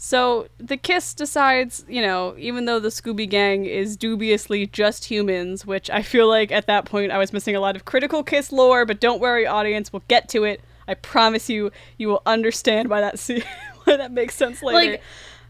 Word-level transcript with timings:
So 0.00 0.46
the 0.58 0.76
Kiss 0.76 1.12
decides, 1.12 1.84
you 1.88 2.00
know, 2.00 2.36
even 2.38 2.66
though 2.66 2.78
the 2.78 2.88
Scooby 2.88 3.28
Gang 3.28 3.64
is 3.64 3.96
dubiously 3.96 4.70
just 4.70 5.06
humans, 5.06 5.66
which 5.66 5.90
I 5.90 6.02
feel 6.02 6.28
like 6.28 6.52
at 6.52 6.68
that 6.68 6.84
point 6.84 7.10
I 7.10 7.18
was 7.18 7.32
missing 7.32 7.56
a 7.56 7.60
lot 7.60 7.74
of 7.74 7.84
critical 7.84 8.22
Kiss 8.22 8.52
lore, 8.52 8.86
but 8.86 9.00
don't 9.00 9.20
worry, 9.20 9.44
audience, 9.44 9.92
we'll 9.92 10.04
get 10.06 10.28
to 10.28 10.44
it. 10.44 10.60
I 10.86 10.94
promise 10.94 11.50
you, 11.50 11.72
you 11.98 12.06
will 12.06 12.22
understand 12.26 12.88
why 12.88 13.00
that 13.00 13.18
se- 13.18 13.42
why 13.84 13.96
that 13.96 14.12
makes 14.12 14.36
sense 14.36 14.62
later. 14.62 14.92
Like 14.92 15.02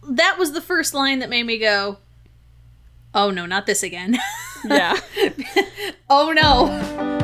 that 0.09 0.37
was 0.39 0.53
the 0.53 0.63
first 0.63 0.95
line 0.95 1.19
that 1.19 1.29
made 1.29 1.45
me 1.45 1.59
go, 1.59 1.99
"Oh 3.15 3.31
no, 3.31 3.45
not 3.45 3.67
this 3.67 3.83
again." 3.83 4.17
yeah. 4.65 4.99
oh 6.09 6.33
no. 6.33 7.18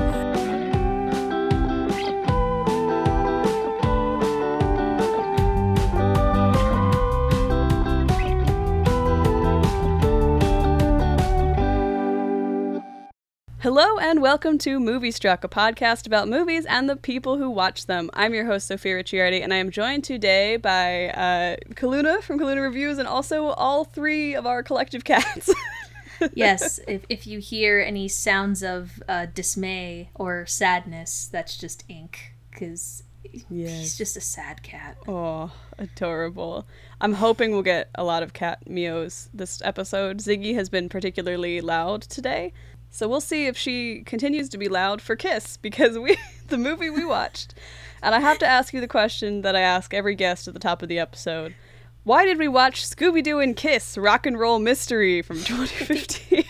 Hello 13.65 13.97
and 13.97 14.21
welcome 14.21 14.59
to 14.59 14.79
Movie 14.79 15.11
Struck, 15.11 15.43
a 15.43 15.49
podcast 15.49 16.07
about 16.07 16.29
movies 16.29 16.67
and 16.67 16.87
the 16.87 16.97
people 16.97 17.39
who 17.39 17.49
watch 17.49 17.87
them. 17.87 18.11
I'm 18.13 18.35
your 18.35 18.45
host, 18.45 18.67
Sophia 18.67 19.03
Ricciardi, 19.03 19.43
and 19.43 19.55
I 19.55 19.57
am 19.57 19.71
joined 19.71 20.05
today 20.05 20.59
by 20.59 21.09
uh, 21.09 21.57
Kaluna 21.71 22.23
from 22.23 22.39
Kaluna 22.39 22.61
Reviews 22.61 22.99
and 22.99 23.09
also 23.09 23.47
all 23.47 23.87
three 23.87 24.35
of 24.35 24.45
our 24.45 24.63
collective 24.63 25.05
cats. 25.05 25.51
yes, 26.35 26.79
if, 26.87 27.07
if 27.09 27.27
you 27.27 27.39
hear 27.39 27.81
any 27.81 28.07
sounds 28.07 28.63
of 28.63 29.03
uh, 29.09 29.29
dismay 29.33 30.11
or 30.15 30.45
sadness, 30.45 31.31
that's 31.33 31.57
just 31.57 31.85
ink, 31.89 32.35
because 32.51 33.03
yes. 33.49 33.71
he's 33.71 33.97
just 33.97 34.15
a 34.15 34.21
sad 34.21 34.63
cat. 34.63 34.99
Oh, 35.09 35.51
adorable. 35.79 36.67
I'm 37.01 37.15
hoping 37.15 37.53
we'll 37.53 37.63
get 37.63 37.89
a 37.95 38.05
lot 38.05 38.23
of 38.23 38.35
cat 38.35 38.69
meows 38.69 39.31
this 39.33 39.63
episode. 39.65 40.19
Ziggy 40.19 40.55
has 40.55 40.69
been 40.69 40.91
particularly 40.91 41.63
loud 41.63 42.03
today. 42.03 42.53
So 42.95 43.09
we'll 43.09 43.21
see 43.21 43.47
if 43.47 43.59
she 43.59 44.03
continues 44.03 44.49
to 44.51 44.57
be 44.57 44.69
loud 44.69 45.03
for 45.03 45.17
Kiss 45.17 45.57
because 45.57 45.99
we 45.99 46.17
the 46.47 46.57
movie 46.57 46.91
we 46.91 47.05
watched. 47.05 47.53
And 48.01 48.15
I 48.15 48.21
have 48.21 48.39
to 48.39 48.47
ask 48.47 48.73
you 48.73 48.81
the 48.81 48.87
question 48.87 49.43
that 49.43 49.57
I 49.57 49.63
ask 49.63 49.93
every 49.93 50.15
guest 50.15 50.47
at 50.47 50.55
the 50.55 50.61
top 50.61 50.81
of 50.81 50.89
the 50.89 51.01
episode. 51.01 51.57
Why 52.05 52.25
did 52.25 52.39
we 52.39 52.47
watch 52.47 52.87
Scooby 52.87 53.21
Doo 53.21 53.41
and 53.41 53.57
Kiss 53.57 53.99
Rock 53.99 54.27
and 54.27 54.39
Roll 54.39 54.61
Mystery 54.61 55.23
from 55.23 55.39
2015? 55.45 56.45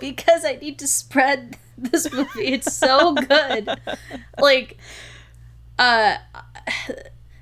because 0.00 0.46
I 0.46 0.54
need 0.54 0.78
to 0.78 0.86
spread 0.86 1.58
this 1.76 2.10
movie. 2.10 2.46
It's 2.46 2.74
so 2.74 3.12
good. 3.12 3.68
like 4.40 4.78
uh 5.78 6.16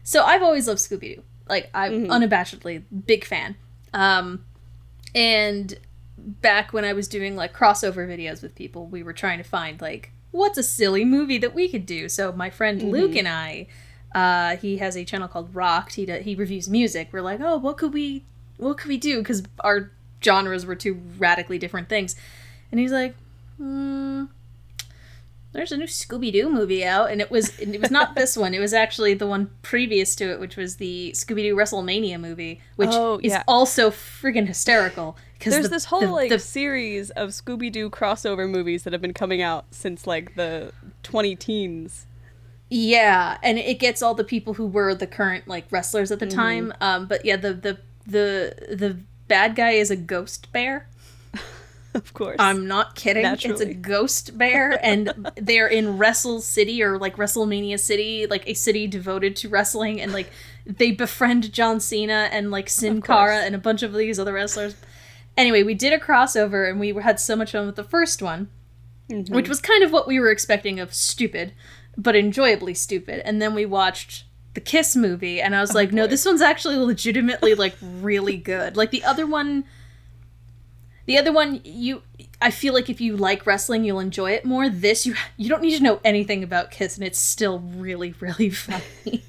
so 0.03 0.25
I've 0.25 0.43
always 0.43 0.67
loved 0.67 0.81
Scooby 0.81 1.15
Doo. 1.15 1.23
Like 1.49 1.71
I'm 1.75 2.07
mm-hmm. 2.07 2.11
unabashedly 2.11 2.83
big 3.07 3.25
fan. 3.25 3.55
Um 3.95 4.45
and 5.15 5.79
back 6.25 6.73
when 6.73 6.85
I 6.85 6.93
was 6.93 7.09
doing 7.09 7.37
like 7.37 7.53
crossover 7.53 8.07
videos 8.07 8.43
with 8.43 8.55
people, 8.55 8.87
we 8.87 9.03
were 9.03 9.13
trying 9.13 9.39
to 9.39 9.45
find 9.45 9.81
like 9.81 10.13
what's 10.31 10.59
a 10.59 10.63
silly 10.63 11.05
movie 11.05 11.39
that 11.39 11.55
we 11.55 11.69
could 11.69 11.87
do. 11.87 12.09
So 12.09 12.33
my 12.33 12.51
friend 12.51 12.81
mm-hmm. 12.81 12.91
Luke 12.91 13.17
and 13.17 13.29
I, 13.29 13.67
uh, 14.15 14.57
he 14.57 14.79
has 14.79 14.97
a 14.97 15.05
channel 15.05 15.29
called 15.29 15.55
Rocked. 15.55 15.95
He 15.95 16.07
he 16.21 16.35
reviews 16.35 16.69
music. 16.69 17.09
We're 17.13 17.23
like, 17.23 17.41
oh, 17.41 17.59
what 17.59 17.77
could 17.77 17.93
we 17.93 18.25
what 18.57 18.79
could 18.79 18.89
we 18.89 18.99
do? 18.99 19.19
Because 19.19 19.43
our 19.61 19.91
genres 20.23 20.67
were 20.67 20.77
two 20.77 21.01
radically 21.19 21.59
different 21.59 21.89
things. 21.89 22.15
And 22.71 22.81
he's 22.81 22.93
like, 22.93 23.15
hmm, 23.59 24.25
there's 25.53 25.71
a 25.71 25.77
new 25.77 25.87
Scooby 25.87 26.33
Doo 26.33 26.51
movie 26.51 26.85
out, 26.85 27.11
and 27.11 27.21
it 27.21 27.31
was 27.31 27.59
it 27.59 27.81
was 27.81 27.91
not 27.91 28.15
this 28.15 28.37
one. 28.37 28.55
It 28.55 28.61
was 28.61 28.73
actually 28.73 29.15
the 29.15 29.27
one 29.27 29.51
previous 29.61 30.17
to 30.17 30.31
it, 30.31 30.41
which 30.41 30.57
was 30.57 30.77
the 30.77 31.13
Scooby 31.15 31.43
Doo 31.43 31.55
WrestleMania 31.55 32.19
movie, 32.19 32.61
which 32.77 32.91
oh, 32.93 33.21
yeah. 33.23 33.39
is 33.39 33.45
also 33.47 33.91
friggin' 33.91 34.47
hysterical. 34.47 35.17
Because 35.39 35.53
there's 35.53 35.65
the, 35.65 35.71
this 35.71 35.85
whole 35.87 36.01
the, 36.01 36.07
like 36.07 36.29
the, 36.31 36.39
series 36.39 37.11
of 37.11 37.31
Scooby 37.31 37.71
Doo 37.71 37.91
crossover 37.91 38.49
movies 38.49 38.85
that 38.85 38.93
have 38.93 39.03
been 39.03 39.13
coming 39.13 39.43
out 39.43 39.67
since 39.73 40.07
like 40.07 40.37
the 40.37 40.73
20 41.03 41.37
teens. 41.37 42.07
Yeah, 42.71 43.37
and 43.43 43.59
it 43.59 43.79
gets 43.79 44.01
all 44.01 44.15
the 44.15 44.25
people 44.25 44.55
who 44.55 44.67
were 44.67 44.95
the 44.95 45.07
current 45.07 45.47
like 45.47 45.67
wrestlers 45.71 46.11
at 46.11 46.19
the 46.19 46.27
mm-hmm. 46.27 46.39
time. 46.39 46.73
Um, 46.81 47.07
but 47.07 47.27
yeah, 47.27 47.37
the 47.37 47.53
the 47.53 47.79
the 48.07 48.75
the 48.75 48.97
bad 49.29 49.55
guy 49.55 49.73
is 49.73 49.91
a 49.91 49.97
ghost 49.97 50.51
bear. 50.53 50.89
of 51.95 52.15
course. 52.15 52.37
I'm 52.39 52.67
not 52.67 52.95
kidding. 52.95 53.23
Naturally. 53.23 53.53
It's 53.53 53.63
a 53.63 53.75
ghost 53.75 54.37
bear, 54.39 54.79
and 54.85 55.31
they're 55.37 55.69
in 55.69 55.99
Wrestle 55.99 56.41
City 56.41 56.83
or 56.83 56.99
like 56.99 57.17
WrestleMania 57.17 57.79
City, 57.79 58.27
like 58.27 58.49
a 58.49 58.55
city 58.55 58.87
devoted 58.87 59.37
to 59.37 59.49
wrestling, 59.49 60.01
and 60.01 60.13
like 60.13 60.31
they 60.67 60.93
befriend 60.93 61.53
John 61.53 61.81
Cena 61.81 62.29
and 62.33 62.51
like 62.51 62.69
Sin 62.69 63.03
Cara 63.03 63.39
and 63.39 63.55
a 63.55 63.59
bunch 63.59 63.83
of 63.83 63.93
these 63.93 64.19
other 64.19 64.33
wrestlers. 64.33 64.77
Anyway, 65.37 65.63
we 65.63 65.75
did 65.75 65.93
a 65.93 65.99
crossover, 65.99 66.69
and 66.69 66.79
we 66.79 66.93
had 66.95 67.19
so 67.19 67.37
much 67.37 67.53
fun 67.53 67.67
with 67.67 67.77
the 67.77 67.85
first 67.85 68.23
one, 68.23 68.49
mm-hmm. 69.09 69.35
which 69.35 69.49
was 69.49 69.61
kind 69.61 69.83
of 69.83 69.91
what 69.91 70.07
we 70.07 70.21
were 70.21 70.31
expecting 70.31 70.79
of 70.79 70.95
stupid, 70.95 71.53
but 71.97 72.15
enjoyably 72.15 72.75
stupid. 72.75 73.23
And 73.25 73.41
then 73.41 73.55
we 73.55 73.65
watched 73.65 74.25
the 74.55 74.61
Kiss 74.61 74.95
movie, 74.95 75.41
and 75.41 75.57
I 75.57 75.61
was 75.61 75.73
oh, 75.73 75.75
like, 75.75 75.91
boy. 75.91 75.97
no, 75.97 76.07
this 76.07 76.25
one's 76.25 76.43
actually 76.43 76.77
legitimately 76.77 77.55
like 77.55 77.75
really 77.81 78.37
good. 78.37 78.77
Like 78.77 78.91
the 78.91 79.05
other 79.05 79.27
one 79.27 79.65
the 81.05 81.19
other 81.19 81.33
one, 81.33 81.61
you, 81.65 82.03
I 82.41 82.51
feel 82.51 82.75
like 82.75 82.89
if 82.89 83.01
you 83.01 83.17
like 83.17 83.47
wrestling, 83.47 83.85
you'll 83.85 84.01
enjoy 84.01 84.33
it 84.33 84.45
more. 84.45 84.69
This, 84.69 85.05
you, 85.05 85.15
you 85.37 85.49
don't 85.49 85.63
need 85.63 85.77
to 85.77 85.83
know 85.83 86.01
anything 86.05 86.45
about 86.45 86.71
Kiss, 86.71 86.97
and 86.97 87.05
it's 87.05 87.19
still 87.19 87.59
really, 87.59 88.15
really 88.21 88.51
funny. 88.51 89.23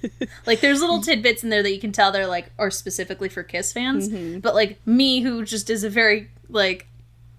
like, 0.46 0.62
there's 0.62 0.82
little 0.82 1.02
tidbits 1.02 1.44
in 1.44 1.50
there 1.50 1.64
that 1.64 1.74
you 1.74 1.80
can 1.80 1.92
tell 1.92 2.12
they're 2.12 2.28
like 2.28 2.52
are 2.60 2.72
specifically 2.72 3.30
for 3.30 3.44
Kiss 3.44 3.74
fans. 3.74 4.10
Mm-hmm. 4.10 4.40
But 4.40 4.56
like 4.56 4.86
me, 4.86 5.22
who 5.22 5.44
just 5.44 5.70
is 5.70 5.84
a 5.84 5.90
very 5.90 6.30
like, 6.48 6.88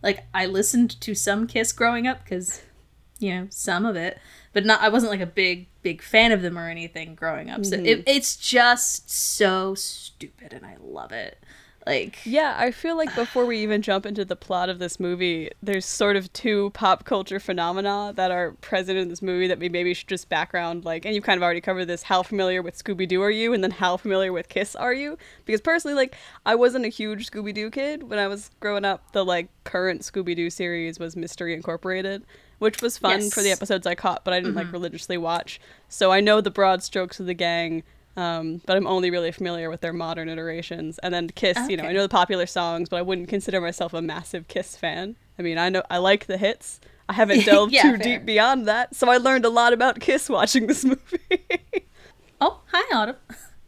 like 0.03 0.25
I 0.35 0.47
listened 0.47 1.01
to 1.01 1.15
some 1.15 1.47
Kiss 1.47 1.73
growing 1.73 2.07
up 2.07 2.25
because, 2.25 2.63
you 3.21 3.35
know, 3.35 3.47
some 3.51 3.87
of 3.87 3.95
it, 3.95 4.19
but 4.53 4.67
not. 4.67 4.81
I 4.81 4.89
wasn't 4.89 5.13
like 5.13 5.21
a 5.21 5.27
big, 5.27 5.69
big 5.83 6.03
fan 6.03 6.33
of 6.33 6.43
them 6.43 6.59
or 6.59 6.69
anything 6.69 7.15
growing 7.15 7.51
up. 7.51 7.65
So 7.65 7.77
mm-hmm. 7.77 7.87
it, 7.87 8.05
it's 8.07 8.37
just 8.37 9.09
so 9.11 9.75
stupid, 9.77 10.53
and 10.53 10.67
I 10.67 10.77
love 10.81 11.13
it. 11.13 11.39
Like 11.87 12.19
Yeah, 12.25 12.55
I 12.59 12.71
feel 12.71 12.97
like 12.97 13.15
before 13.15 13.47
we 13.47 13.59
even 13.59 13.83
jump 13.83 14.07
into 14.07 14.25
the 14.25 14.37
plot 14.37 14.69
of 14.69 14.79
this 14.79 14.99
movie, 14.99 15.51
there's 15.63 15.85
sort 15.85 16.17
of 16.17 16.33
two 16.33 16.71
pop 16.71 17.05
culture 17.05 17.39
phenomena 17.39 18.13
that 18.17 18.31
are 18.31 18.53
present 18.61 18.99
in 18.99 19.09
this 19.09 19.23
movie 19.23 19.47
that 19.49 19.59
we 19.59 19.69
maybe 19.69 19.93
should 19.95 20.09
just 20.09 20.29
background 20.29 20.85
like 20.85 21.05
and 21.05 21.15
you've 21.15 21.25
kind 21.25 21.37
of 21.37 21.43
already 21.43 21.61
covered 21.61 21.87
this, 21.87 22.03
how 22.03 22.23
familiar 22.23 22.63
with 22.63 22.83
Scooby 22.83 23.07
Doo 23.07 23.23
are 23.23 23.31
you? 23.31 23.53
And 23.53 23.63
then 23.63 23.71
how 23.71 23.97
familiar 23.97 24.33
with 24.33 24.49
Kiss 24.49 24.75
are 24.75 24.95
you? 24.95 25.19
Because 25.45 25.61
personally, 25.61 25.95
like 25.95 26.15
I 26.47 26.55
wasn't 26.55 26.85
a 26.85 26.89
huge 26.89 27.31
Scooby 27.31 27.53
Doo 27.53 27.71
kid 27.71 28.05
when 28.05 28.19
I 28.19 28.29
was 28.29 28.51
growing 28.61 28.85
up. 28.85 29.13
The 29.13 29.25
like 29.25 29.49
current 29.65 30.03
Scooby 30.03 30.35
Doo 30.35 30.51
series 30.51 30.99
was 30.99 31.17
Mystery 31.17 31.55
Incorporated 31.55 32.25
which 32.59 32.81
was 32.81 32.97
fun 32.97 33.21
yes. 33.21 33.35
for 33.35 33.43
the 33.43 33.51
episodes 33.51 33.87
I 33.87 33.95
caught, 33.95 34.25
but 34.25 34.33
I 34.33 34.39
didn't 34.39 34.53
mm-hmm. 34.53 34.59
like 34.59 34.73
religiously 34.73 35.19
watch. 35.19 35.61
So 35.89 36.13
I 36.13 36.21
know 36.21 36.41
the 36.41 36.51
broad 36.51 36.83
strokes 36.83 37.21
of 37.21 37.27
the 37.27 37.35
gang. 37.35 37.83
Um, 38.17 38.61
but 38.65 38.77
I'm 38.77 38.87
only 38.87 39.11
really 39.11 39.33
familiar 39.33 39.71
with 39.71 39.81
their 39.81 39.93
modern 39.93 40.29
iterations. 40.29 40.99
And 40.99 41.13
then 41.13 41.29
Kiss, 41.31 41.57
okay. 41.57 41.71
you 41.71 41.77
know, 41.77 41.85
I 41.85 41.93
know 41.93 42.03
the 42.03 42.09
popular 42.09 42.47
songs, 42.47 42.89
but 42.89 42.97
I 42.97 43.03
wouldn't 43.03 43.29
consider 43.29 43.61
myself 43.61 43.93
a 43.93 44.03
massive 44.03 44.47
Kiss 44.49 44.77
fan. 44.77 45.17
I 45.39 45.43
mean, 45.43 45.59
I 45.59 45.69
know 45.69 45.83
I 45.91 45.99
like 45.99 46.27
the 46.27 46.39
hits. 46.39 46.81
I 47.09 47.15
haven't 47.15 47.45
delved 47.45 47.73
yeah, 47.73 47.83
too 47.83 47.97
fair. 47.97 47.99
deep 47.99 48.25
beyond 48.25 48.67
that, 48.67 48.95
so 48.95 49.11
I 49.11 49.17
learned 49.17 49.45
a 49.45 49.51
lot 49.51 49.73
about 49.73 50.01
Kiss 50.01 50.29
watching 50.29 50.67
this 50.67 50.85
movie. 50.85 51.43
oh, 52.41 52.61
hi, 52.73 52.97
Autumn. 52.97 53.17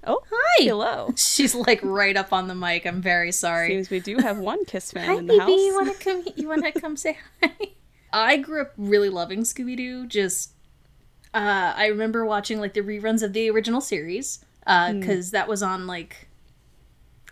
Oh, 0.04 0.22
hi. 0.30 0.64
Hello. 0.64 1.12
She's 1.16 1.54
like 1.54 1.80
right 1.82 2.16
up 2.16 2.32
on 2.32 2.46
the 2.46 2.54
mic. 2.54 2.86
I'm 2.86 3.02
very 3.02 3.32
sorry. 3.32 3.70
Seems 3.70 3.90
we 3.90 3.98
do 4.00 4.18
have 4.18 4.38
one 4.38 4.64
Kiss 4.64 4.92
fan 4.92 5.06
hi, 5.06 5.14
in 5.16 5.26
the 5.26 5.32
baby. 5.32 5.40
house. 5.40 5.50
You 5.50 5.74
want 5.74 5.98
to 5.98 6.04
come? 6.04 6.24
You 6.36 6.48
want 6.48 6.64
to 6.64 6.80
come 6.80 6.96
say 6.96 7.18
hi? 7.42 7.50
I 8.12 8.36
grew 8.36 8.62
up 8.62 8.72
really 8.76 9.10
loving 9.10 9.40
Scooby 9.40 9.76
Doo. 9.76 10.06
Just, 10.06 10.52
uh, 11.36 11.74
I 11.76 11.86
remember 11.88 12.24
watching 12.24 12.60
like 12.60 12.72
the 12.72 12.80
reruns 12.80 13.22
of 13.22 13.34
the 13.34 13.50
original 13.50 13.82
series 13.82 14.38
because 14.60 14.66
uh, 14.66 14.92
mm. 14.92 15.30
that 15.32 15.48
was 15.48 15.62
on 15.62 15.86
like 15.86 16.28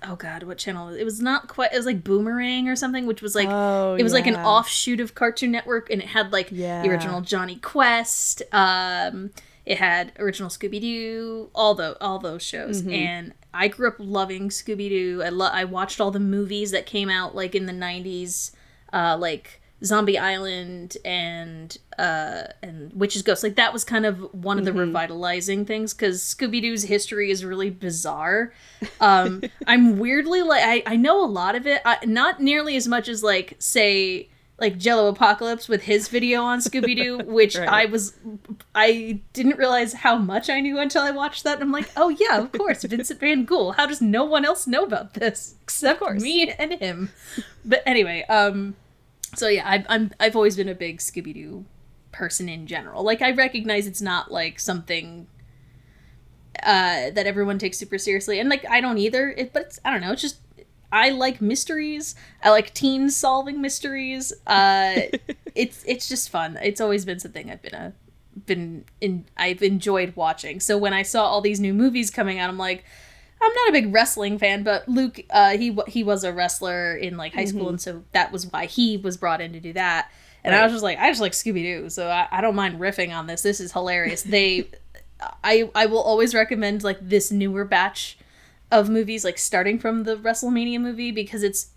oh 0.07 0.15
god 0.17 0.43
what 0.43 0.59
channel 0.59 0.91
it 0.91 1.03
was 1.05 1.21
not 1.21 1.49
quite 1.49 1.73
it 1.73 1.77
was 1.77 1.87
like 1.87 2.05
boomerang 2.05 2.69
or 2.69 2.77
something 2.77 3.07
which 3.07 3.23
was 3.23 3.35
like 3.35 3.49
oh, 3.51 3.97
it 3.99 4.03
was 4.03 4.13
yeah. 4.13 4.19
like 4.19 4.27
an 4.27 4.37
offshoot 4.37 5.01
of 5.01 5.15
cartoon 5.15 5.51
network 5.51 5.89
and 5.89 6.03
it 6.03 6.09
had 6.09 6.31
like 6.31 6.49
yeah. 6.51 6.83
the 6.83 6.91
original 6.91 7.23
jonny 7.23 7.57
quest 7.57 8.43
um 8.53 9.31
it 9.65 9.79
had 9.79 10.13
original 10.19 10.51
scooby-doo 10.51 11.49
all 11.55 11.75
the 11.75 11.97
all 12.03 12.19
those 12.19 12.43
shows 12.43 12.83
mm-hmm. 12.83 12.93
and 12.93 13.33
i 13.55 13.67
grew 13.67 13.89
up 13.89 13.97
loving 13.99 14.51
scooby-doo 14.51 15.23
i 15.25 15.31
lo- 15.31 15.51
i 15.51 15.65
watched 15.65 16.01
all 16.01 16.11
the 16.11 16.21
movies 16.21 16.71
that 16.71 16.85
came 16.85 17.09
out 17.09 17.35
like 17.35 17.55
in 17.55 17.65
the 17.65 17.73
90s 17.73 18.51
uh 18.93 19.17
like 19.19 19.63
Zombie 19.85 20.19
Island 20.19 20.97
and 21.05 21.77
uh 21.99 22.45
and 22.63 22.93
Witch's 22.93 23.23
Ghost. 23.23 23.43
Like 23.43 23.57
that 23.57 23.73
was 23.73 23.85
kind 23.85 24.07
of 24.07 24.33
one 24.35 24.59
of 24.59 24.65
the 24.65 24.71
mm-hmm. 24.71 24.81
revitalizing 24.81 25.65
things 25.65 25.95
because 25.95 26.23
Scooby 26.23 26.61
Doo's 26.61 26.85
history 26.85 27.31
is 27.31 27.45
really 27.45 27.71
bizarre. 27.71 28.53
Um, 29.01 29.43
I'm 29.67 29.99
weirdly 29.99 30.43
like 30.43 30.63
I 30.65 30.93
I 30.95 30.97
know 30.97 31.25
a 31.25 31.27
lot 31.27 31.55
of 31.55 31.67
it, 31.67 31.83
I, 31.85 32.05
not 32.05 32.41
nearly 32.41 32.77
as 32.77 32.89
much 32.89 33.09
as 33.09 33.23
like 33.23 33.57
say 33.59 34.29
like 34.59 34.79
Jello 34.79 35.09
Apocalypse 35.09 35.69
with 35.69 35.83
his 35.83 36.09
video 36.09 36.43
on 36.43 36.61
Scooby 36.61 36.97
Doo, 36.97 37.19
which 37.27 37.57
right. 37.57 37.69
I 37.69 37.85
was 37.87 38.17
I 38.75 39.21
didn't 39.33 39.59
realize 39.59 39.93
how 39.93 40.17
much 40.17 40.49
I 40.49 40.61
knew 40.61 40.79
until 40.79 41.03
I 41.03 41.11
watched 41.11 41.45
that. 41.45 41.55
And 41.55 41.65
I'm 41.65 41.73
like, 41.73 41.91
oh 41.97 42.09
yeah, 42.09 42.39
of 42.39 42.53
course, 42.53 42.83
Vincent 42.85 43.21
Van 43.21 43.45
Ghoul. 43.45 43.73
How 43.73 43.87
does 43.87 44.01
no 44.01 44.25
one 44.25 44.45
else 44.45 44.67
know 44.67 44.85
about 44.85 45.15
this 45.15 45.57
except 45.63 46.03
me 46.21 46.51
and 46.51 46.75
him? 46.75 47.11
But 47.65 47.83
anyway, 47.85 48.25
um, 48.29 48.77
so 49.35 49.49
yeah, 49.49 49.69
I, 49.69 49.85
I'm 49.89 50.13
I've 50.21 50.37
always 50.37 50.57
been 50.57 50.69
a 50.69 50.75
big 50.75 50.99
Scooby 50.99 51.35
Doo 51.35 51.65
person 52.13 52.49
in 52.49 52.67
general. 52.67 53.03
Like 53.03 53.23
I 53.23 53.33
recognize 53.33 53.87
it's 53.87 54.03
not 54.03 54.31
like 54.31 54.61
something 54.61 55.27
uh 56.63 57.11
that 57.11 57.27
everyone 57.27 57.59
takes 57.59 57.79
super 57.79 57.99
seriously, 57.99 58.39
and 58.41 58.49
like 58.49 58.65
I 58.69 58.81
don't 58.81 58.99
either. 58.99 59.31
It, 59.31 59.53
but 59.53 59.63
it's 59.63 59.81
I 59.85 59.91
don't 59.91 60.01
know. 60.01 60.13
It's 60.13 60.23
just 60.23 60.39
I 60.95 61.11
like 61.11 61.41
mysteries. 61.41 62.15
I 62.43 62.51
like 62.51 62.73
teens 62.73 63.17
solving 63.17 63.61
mysteries. 63.61 64.33
Uh, 64.47 65.01
it's 65.55 65.83
it's 65.87 66.09
just 66.09 66.31
fun. 66.31 66.57
It's 66.63 66.81
always 66.81 67.05
been 67.05 67.19
something 67.19 67.51
I've 67.51 67.63
been 67.63 67.75
a 67.75 67.93
been 68.47 68.85
in 69.01 69.25
I've 69.37 69.63
enjoyed 69.63 70.15
watching. 70.17 70.61
So 70.61 70.79
when 70.79 70.93
I 70.93 71.03
saw 71.03 71.25
all 71.25 71.41
these 71.41 71.59
new 71.59 71.75
movies 71.75 72.11
coming 72.11 72.39
out, 72.39 72.49
I'm 72.49 72.59
like, 72.59 72.85
I'm 73.41 73.53
not 73.53 73.69
a 73.69 73.73
big 73.73 73.93
wrestling 73.93 74.39
fan, 74.39 74.63
but 74.63 74.89
Luke, 74.89 75.21
uh, 75.31 75.57
he 75.57 75.77
he 75.87 76.03
was 76.03 76.25
a 76.25 76.33
wrestler 76.33 76.97
in 76.97 77.17
like 77.17 77.35
high 77.35 77.45
school, 77.45 77.63
mm-hmm. 77.63 77.71
and 77.71 77.81
so 77.81 78.05
that 78.13 78.33
was 78.33 78.51
why 78.51 78.67
he 78.67 78.97
was 78.97 79.17
brought 79.17 79.41
in 79.41 79.53
to 79.53 79.61
do 79.61 79.73
that. 79.75 80.11
And 80.43 80.53
right. 80.53 80.61
I 80.61 80.65
was 80.65 80.73
just 80.73 80.83
like, 80.83 80.99
I 80.99 81.11
just 81.11 81.21
like 81.21 81.33
Scooby 81.33 81.63
Doo, 81.63 81.91
so 81.91 82.09
I, 82.09 82.29
I 82.31 82.41
don't 82.41 82.55
mind 82.55 82.79
riffing 82.79 83.15
on 83.15 83.27
this. 83.27 83.43
This 83.43 83.61
is 83.61 83.73
hilarious. 83.73 84.23
They, 84.23 84.69
I 85.45 85.71
I 85.75 85.87
will 85.87 86.03
always 86.03 86.35
recommend 86.35 86.85
like 86.85 86.99
this 87.01 87.31
newer 87.31 87.65
batch 87.65 88.19
of 88.71 88.89
movies, 88.89 89.25
like 89.25 89.39
starting 89.39 89.79
from 89.79 90.05
the 90.05 90.17
WrestleMania 90.17 90.81
movie, 90.81 91.11
because 91.11 91.43
it's 91.43 91.69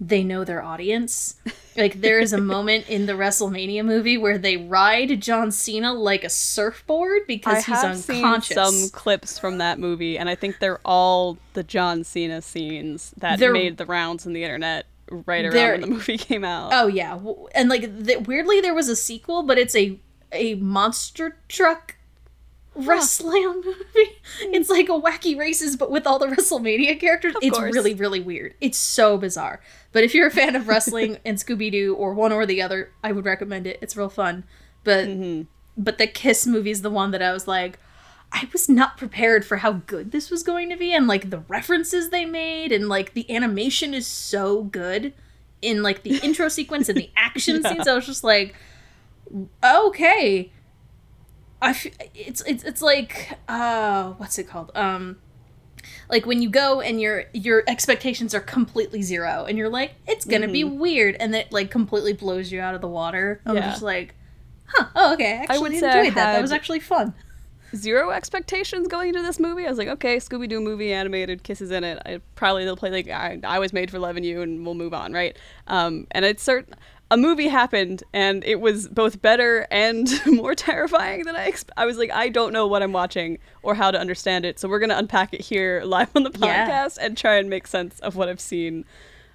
they 0.00 0.24
know 0.24 0.44
their 0.44 0.62
audience. 0.62 1.36
Like 1.76 2.00
there 2.00 2.18
is 2.18 2.32
a 2.32 2.38
moment 2.54 2.88
in 2.88 3.06
the 3.06 3.12
WrestleMania 3.12 3.84
movie 3.84 4.18
where 4.18 4.38
they 4.38 4.56
ride 4.56 5.20
John 5.20 5.50
Cena 5.50 5.92
like 5.92 6.24
a 6.24 6.30
surfboard 6.30 7.22
because 7.26 7.68
I 7.68 7.92
he's 7.92 8.10
unconscious. 8.10 8.54
some 8.54 8.90
clips 8.90 9.38
from 9.38 9.58
that 9.58 9.78
movie, 9.78 10.18
and 10.18 10.28
I 10.28 10.34
think 10.34 10.58
they're 10.58 10.80
all 10.84 11.38
the 11.54 11.62
John 11.62 12.04
Cena 12.04 12.42
scenes 12.42 13.12
that 13.18 13.38
they're, 13.38 13.52
made 13.52 13.76
the 13.76 13.86
rounds 13.86 14.26
on 14.26 14.32
the 14.32 14.42
internet 14.42 14.86
right 15.10 15.44
around 15.44 15.70
when 15.70 15.80
the 15.82 15.86
movie 15.86 16.18
came 16.18 16.44
out. 16.44 16.70
Oh 16.72 16.86
yeah, 16.86 17.18
and 17.54 17.68
like 17.68 18.04
the, 18.04 18.16
weirdly 18.16 18.60
there 18.60 18.74
was 18.74 18.88
a 18.88 18.96
sequel, 18.96 19.42
but 19.42 19.58
it's 19.58 19.76
a 19.76 19.98
a 20.32 20.54
monster 20.56 21.38
truck 21.48 21.96
wrestling 22.74 23.44
movie. 23.64 24.18
It's 24.40 24.68
like 24.68 24.88
a 24.88 25.00
wacky 25.00 25.38
races, 25.38 25.76
but 25.76 25.90
with 25.90 26.06
all 26.06 26.18
the 26.18 26.26
WrestleMania 26.26 26.98
characters. 26.98 27.34
Of 27.34 27.42
it's 27.42 27.56
course. 27.56 27.74
really, 27.74 27.94
really 27.94 28.20
weird. 28.20 28.54
It's 28.60 28.78
so 28.78 29.16
bizarre. 29.16 29.60
But 29.94 30.04
if 30.04 30.14
you're 30.14 30.26
a 30.26 30.30
fan 30.30 30.54
of 30.54 30.68
wrestling 30.68 31.16
and 31.24 31.38
Scooby 31.38 31.72
Doo 31.72 31.94
or 31.94 32.12
one 32.12 32.32
or 32.32 32.44
the 32.44 32.60
other, 32.60 32.92
I 33.02 33.12
would 33.12 33.24
recommend 33.24 33.66
it. 33.66 33.78
It's 33.80 33.96
real 33.96 34.10
fun. 34.10 34.44
But 34.82 35.08
mm-hmm. 35.08 35.42
but 35.78 35.96
the 35.96 36.06
Kiss 36.06 36.46
movie 36.46 36.70
is 36.70 36.82
the 36.82 36.90
one 36.90 37.10
that 37.12 37.22
I 37.22 37.32
was 37.32 37.48
like, 37.48 37.78
I 38.30 38.46
was 38.52 38.68
not 38.68 38.98
prepared 38.98 39.46
for 39.46 39.58
how 39.58 39.72
good 39.72 40.10
this 40.10 40.30
was 40.30 40.42
going 40.42 40.68
to 40.68 40.76
be, 40.76 40.92
and 40.92 41.06
like 41.06 41.30
the 41.30 41.38
references 41.48 42.10
they 42.10 42.26
made, 42.26 42.72
and 42.72 42.90
like 42.90 43.14
the 43.14 43.34
animation 43.34 43.94
is 43.94 44.06
so 44.06 44.64
good 44.64 45.14
in 45.62 45.82
like 45.82 46.02
the 46.02 46.18
intro 46.18 46.48
sequence 46.48 46.90
and 46.90 46.98
the 46.98 47.10
action 47.16 47.62
yeah. 47.62 47.70
scenes. 47.70 47.88
I 47.88 47.94
was 47.94 48.04
just 48.04 48.24
like, 48.24 48.54
okay 49.64 50.52
I 51.64 51.70
f- 51.70 51.86
it's 52.14 52.42
it's 52.42 52.62
it's 52.62 52.82
like 52.82 53.38
uh 53.48 54.10
what's 54.12 54.38
it 54.38 54.44
called 54.44 54.70
um 54.74 55.16
like 56.14 56.26
when 56.26 56.40
you 56.40 56.48
go 56.48 56.80
and 56.80 57.00
your 57.00 57.24
your 57.32 57.64
expectations 57.66 58.36
are 58.36 58.40
completely 58.40 59.02
zero 59.02 59.46
and 59.48 59.58
you're 59.58 59.68
like 59.68 59.96
it's 60.06 60.24
gonna 60.24 60.46
mm-hmm. 60.46 60.52
be 60.52 60.62
weird 60.62 61.16
and 61.18 61.34
it 61.34 61.50
like 61.50 61.72
completely 61.72 62.12
blows 62.12 62.52
you 62.52 62.60
out 62.60 62.72
of 62.72 62.80
the 62.80 62.86
water 62.86 63.40
i'm 63.44 63.56
yeah. 63.56 63.70
just 63.70 63.82
like 63.82 64.14
huh 64.66 64.86
oh 64.94 65.12
okay 65.14 65.38
i 65.38 65.42
actually 65.42 65.56
I 65.56 65.58
would 65.58 65.72
enjoyed 65.72 65.90
I 65.90 66.10
that 66.10 66.14
that 66.14 66.40
was 66.40 66.52
actually 66.52 66.78
fun 66.78 67.14
zero 67.74 68.10
expectations 68.10 68.86
going 68.86 69.08
into 69.08 69.22
this 69.22 69.40
movie 69.40 69.66
i 69.66 69.68
was 69.68 69.76
like 69.76 69.88
okay 69.88 70.18
scooby-doo 70.18 70.60
movie 70.60 70.92
animated 70.92 71.42
kisses 71.42 71.72
in 71.72 71.82
it 71.82 72.00
I, 72.06 72.20
probably 72.36 72.64
they'll 72.64 72.76
play 72.76 72.92
like 72.92 73.08
I, 73.08 73.40
I 73.42 73.58
was 73.58 73.72
made 73.72 73.90
for 73.90 73.98
loving 73.98 74.22
you 74.22 74.40
and 74.42 74.64
we'll 74.64 74.76
move 74.76 74.94
on 74.94 75.12
right 75.12 75.36
um 75.66 76.06
and 76.12 76.24
it's 76.24 76.44
certain 76.44 76.76
a 77.10 77.16
movie 77.16 77.48
happened 77.48 78.02
and 78.12 78.42
it 78.44 78.60
was 78.60 78.88
both 78.88 79.20
better 79.20 79.66
and 79.70 80.08
more 80.26 80.54
terrifying 80.54 81.24
than 81.24 81.36
I 81.36 81.50
exp- 81.50 81.70
I 81.76 81.86
was 81.86 81.98
like 81.98 82.10
I 82.10 82.28
don't 82.28 82.52
know 82.52 82.66
what 82.66 82.82
I'm 82.82 82.92
watching 82.92 83.38
or 83.62 83.74
how 83.74 83.90
to 83.90 83.98
understand 83.98 84.44
it. 84.44 84.58
So 84.58 84.68
we're 84.68 84.78
going 84.78 84.90
to 84.90 84.98
unpack 84.98 85.34
it 85.34 85.40
here 85.40 85.82
live 85.84 86.10
on 86.14 86.22
the 86.22 86.30
podcast 86.30 86.98
yeah. 86.98 87.06
and 87.06 87.16
try 87.16 87.36
and 87.36 87.48
make 87.48 87.66
sense 87.66 88.00
of 88.00 88.16
what 88.16 88.28
I've 88.28 88.40
seen 88.40 88.84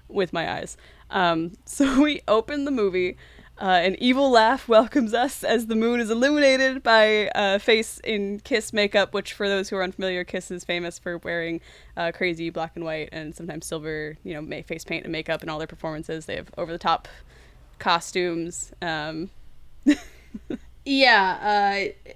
with 0.08 0.32
my 0.32 0.50
eyes. 0.50 0.76
Um, 1.10 1.52
so 1.64 2.00
we 2.00 2.22
open 2.28 2.64
the 2.64 2.70
movie 2.70 3.16
uh, 3.60 3.78
an 3.84 3.94
evil 3.98 4.30
laugh 4.30 4.68
welcomes 4.68 5.12
us 5.12 5.44
as 5.44 5.66
the 5.66 5.76
moon 5.76 6.00
is 6.00 6.08
illuminated 6.08 6.82
by 6.82 7.30
a 7.34 7.58
face 7.58 8.00
in 8.04 8.40
Kiss 8.40 8.72
makeup, 8.72 9.12
which, 9.12 9.34
for 9.34 9.50
those 9.50 9.68
who 9.68 9.76
are 9.76 9.82
unfamiliar, 9.82 10.24
Kiss 10.24 10.50
is 10.50 10.64
famous 10.64 10.98
for 10.98 11.18
wearing 11.18 11.60
uh, 11.94 12.10
crazy 12.10 12.48
black 12.48 12.72
and 12.74 12.86
white 12.86 13.10
and 13.12 13.34
sometimes 13.34 13.66
silver, 13.66 14.16
you 14.24 14.32
know, 14.32 14.62
face 14.62 14.82
paint 14.84 15.04
and 15.04 15.12
makeup 15.12 15.42
in 15.42 15.50
all 15.50 15.58
their 15.58 15.66
performances. 15.66 16.24
They 16.24 16.36
have 16.36 16.48
over 16.56 16.72
the 16.72 16.78
top 16.78 17.06
costumes. 17.80 18.72
Um. 18.80 19.30
yeah, 20.84 21.90
uh, 21.98 22.12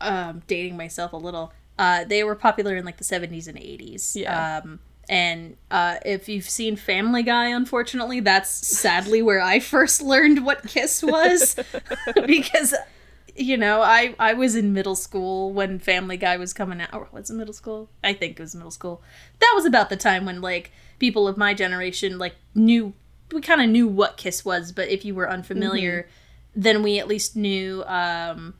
um, 0.00 0.42
dating 0.46 0.76
myself 0.76 1.12
a 1.12 1.16
little. 1.16 1.52
Uh, 1.78 2.04
they 2.04 2.22
were 2.24 2.34
popular 2.34 2.76
in 2.76 2.84
like 2.84 2.98
the 2.98 3.04
70s 3.04 3.48
and 3.48 3.58
80s. 3.58 4.14
Yeah. 4.14 4.60
Um, 4.64 4.80
and 5.08 5.56
uh, 5.70 5.96
if 6.04 6.28
you've 6.28 6.48
seen 6.48 6.76
Family 6.76 7.22
Guy, 7.22 7.48
unfortunately, 7.48 8.20
that's 8.20 8.50
sadly 8.50 9.20
where 9.20 9.40
I 9.40 9.58
first 9.58 10.00
learned 10.00 10.44
what 10.44 10.66
Kiss 10.66 11.02
was. 11.02 11.56
because, 12.26 12.74
you 13.34 13.56
know, 13.56 13.82
I, 13.82 14.14
I 14.18 14.34
was 14.34 14.54
in 14.54 14.72
middle 14.72 14.94
school 14.94 15.52
when 15.52 15.78
Family 15.78 16.16
Guy 16.16 16.36
was 16.36 16.52
coming 16.52 16.80
out. 16.80 16.94
Or 16.94 17.08
was 17.10 17.30
it 17.30 17.34
middle 17.34 17.54
school? 17.54 17.90
I 18.04 18.12
think 18.12 18.38
it 18.38 18.42
was 18.42 18.54
middle 18.54 18.70
school. 18.70 19.02
That 19.40 19.52
was 19.54 19.64
about 19.64 19.90
the 19.90 19.96
time 19.96 20.24
when, 20.24 20.40
like, 20.40 20.70
people 20.98 21.26
of 21.26 21.36
my 21.36 21.52
generation, 21.52 22.18
like, 22.18 22.36
knew 22.54 22.94
we 23.32 23.40
kind 23.40 23.60
of 23.60 23.68
knew 23.68 23.86
what 23.86 24.16
Kiss 24.16 24.44
was, 24.44 24.72
but 24.72 24.88
if 24.88 25.04
you 25.04 25.14
were 25.14 25.30
unfamiliar, 25.30 26.02
mm-hmm. 26.02 26.60
then 26.60 26.82
we 26.82 26.98
at 26.98 27.08
least 27.08 27.36
knew 27.36 27.82
um, 27.86 28.54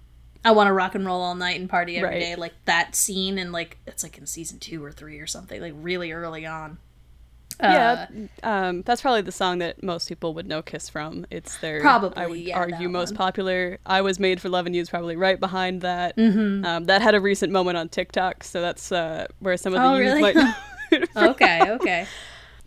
I 0.45 0.53
want 0.53 0.69
to 0.69 0.73
rock 0.73 0.95
and 0.95 1.07
roll 1.07 1.21
all 1.21 1.35
night 1.35 1.61
and 1.61 1.69
party 1.69 1.97
every 1.97 2.09
right. 2.09 2.21
day, 2.21 2.35
like 2.37 2.55
that 2.65 2.97
scene, 2.97 3.39
and 3.39 3.53
like 3.53 3.79
it's 3.87 4.03
like 4.03 4.19
in 4.19 4.27
season 4.27 4.59
two 4.59 4.85
or 4.85 4.91
three 4.91 5.19
or 5.19 5.27
something, 5.27 5.61
like 5.61 5.75
really 5.77 6.13
early 6.13 6.47
on. 6.47 6.79
Yeah, 7.61 8.07
uh, 8.43 8.47
um, 8.47 8.83
that's 8.83 9.03
probably 9.03 9.21
the 9.21 9.31
song 9.31 9.59
that 9.59 9.83
most 9.85 10.09
people 10.09 10.35
would 10.35 10.49
know 10.49 10.63
Kiss 10.63 10.89
from. 10.89 11.27
It's 11.31 11.59
their 11.59 11.81
probably 11.81 12.17
I 12.17 12.27
would 12.27 12.41
yeah, 12.41 12.59
argue 12.59 12.89
most 12.89 13.15
popular. 13.15 13.79
I 13.87 14.01
was 14.01 14.19
made 14.19 14.41
for 14.41 14.49
loving 14.49 14.75
you 14.75 14.83
is 14.83 14.91
probably 14.91 15.15
right 15.15 15.39
behind 15.39 15.83
that. 15.83 16.17
Mm-hmm. 16.17 16.65
Um, 16.65 16.85
that 16.87 17.03
had 17.03 17.15
a 17.15 17.21
recent 17.21 17.53
moment 17.53 17.77
on 17.77 17.89
TikTok, 17.89 18.43
so 18.43 18.61
that's 18.61 18.91
uh, 18.91 19.27
where 19.39 19.57
some 19.57 19.75
of 19.75 19.81
the 19.81 19.87
oh, 19.87 19.97
youth 19.97 20.15
really? 20.15 20.35
might. 20.35 20.57
okay, 21.17 21.71
okay 21.71 22.07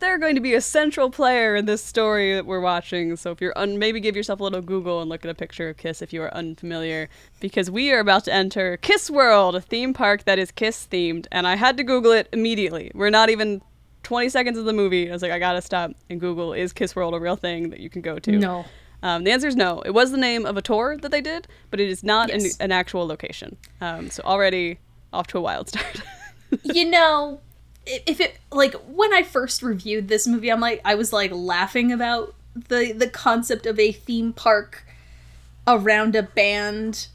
they're 0.06 0.20
going 0.20 0.36
to 0.36 0.42
be 0.42 0.54
a 0.54 0.62
central 0.62 1.10
player 1.10 1.56
in 1.56 1.66
this 1.66 1.84
story 1.84 2.36
that 2.36 2.46
we're 2.46 2.60
watching. 2.60 3.16
So 3.16 3.32
if 3.32 3.42
you're 3.42 3.58
un- 3.58 3.80
maybe 3.80 4.00
give 4.00 4.16
yourself 4.16 4.40
a 4.40 4.44
little 4.44 4.62
Google 4.62 5.02
and 5.02 5.10
look 5.10 5.26
at 5.26 5.32
a 5.32 5.34
picture 5.34 5.70
of 5.70 5.78
Kiss 5.78 6.00
if 6.00 6.14
you 6.14 6.22
are 6.22 6.32
unfamiliar, 6.32 7.10
because 7.40 7.72
we 7.72 7.92
are 7.92 8.00
about 8.00 8.24
to 8.26 8.34
enter 8.34 8.78
Kiss 8.78 9.10
World, 9.10 9.56
a 9.56 9.62
theme 9.62 9.96
park 9.96 10.26
that 10.26 10.38
is 10.38 10.52
Kiss 10.52 10.88
themed, 10.90 11.26
and 11.32 11.48
I 11.48 11.56
had 11.56 11.76
to 11.78 11.84
Google 11.84 12.12
it 12.12 12.30
immediately. 12.32 12.92
We're 12.94 13.10
not 13.10 13.32
even 13.32 13.64
20 14.04 14.30
seconds 14.30 14.60
of 14.60 14.66
the 14.66 14.74
movie. 14.74 15.10
I 15.10 15.12
was 15.12 15.24
like, 15.24 15.32
I 15.32 15.40
gotta 15.40 15.62
stop 15.62 15.92
and 16.08 16.20
Google 16.20 16.54
is 16.54 16.72
Kiss 16.72 16.96
World 16.96 17.16
a 17.16 17.20
real 17.20 17.36
thing 17.36 17.72
that 17.72 17.80
you 17.80 17.90
can 17.90 18.04
go 18.04 18.20
to? 18.20 18.32
No. 18.34 18.66
Um, 19.02 19.24
the 19.24 19.32
answer 19.32 19.48
is 19.48 19.56
no. 19.56 19.82
It 19.82 19.92
was 19.92 20.12
the 20.12 20.18
name 20.18 20.46
of 20.46 20.56
a 20.56 20.62
tour 20.62 20.98
that 20.98 21.10
they 21.10 21.22
did, 21.22 21.48
but 21.72 21.80
it 21.80 21.90
is 21.90 22.04
not 22.04 22.30
yes. 22.30 22.58
an, 22.60 22.66
an, 22.66 22.72
actual 22.72 23.08
location. 23.08 23.58
Um, 23.82 24.12
so 24.12 24.22
already 24.24 24.78
off 25.12 25.26
to 25.28 25.40
a 25.40 25.42
wild 25.42 25.70
start. 25.70 26.02
you 26.64 26.90
know, 26.90 27.42
if 27.86 28.20
it 28.20 28.38
like 28.52 28.74
when 28.88 29.14
I 29.14 29.24
first 29.24 29.62
reviewed 29.62 30.08
this 30.08 30.28
movie, 30.28 30.52
I'm 30.52 30.60
like 30.60 30.82
I 30.86 30.96
was 30.96 31.14
like 31.14 31.32
laughing 31.32 31.92
about 31.92 32.34
the 32.56 32.94
the 32.94 33.10
concept 33.10 33.66
of 33.66 33.80
a 33.80 33.92
theme 33.92 34.34
park 34.34 34.86
around 35.68 36.16
a 36.16 36.24
band. 36.24 37.08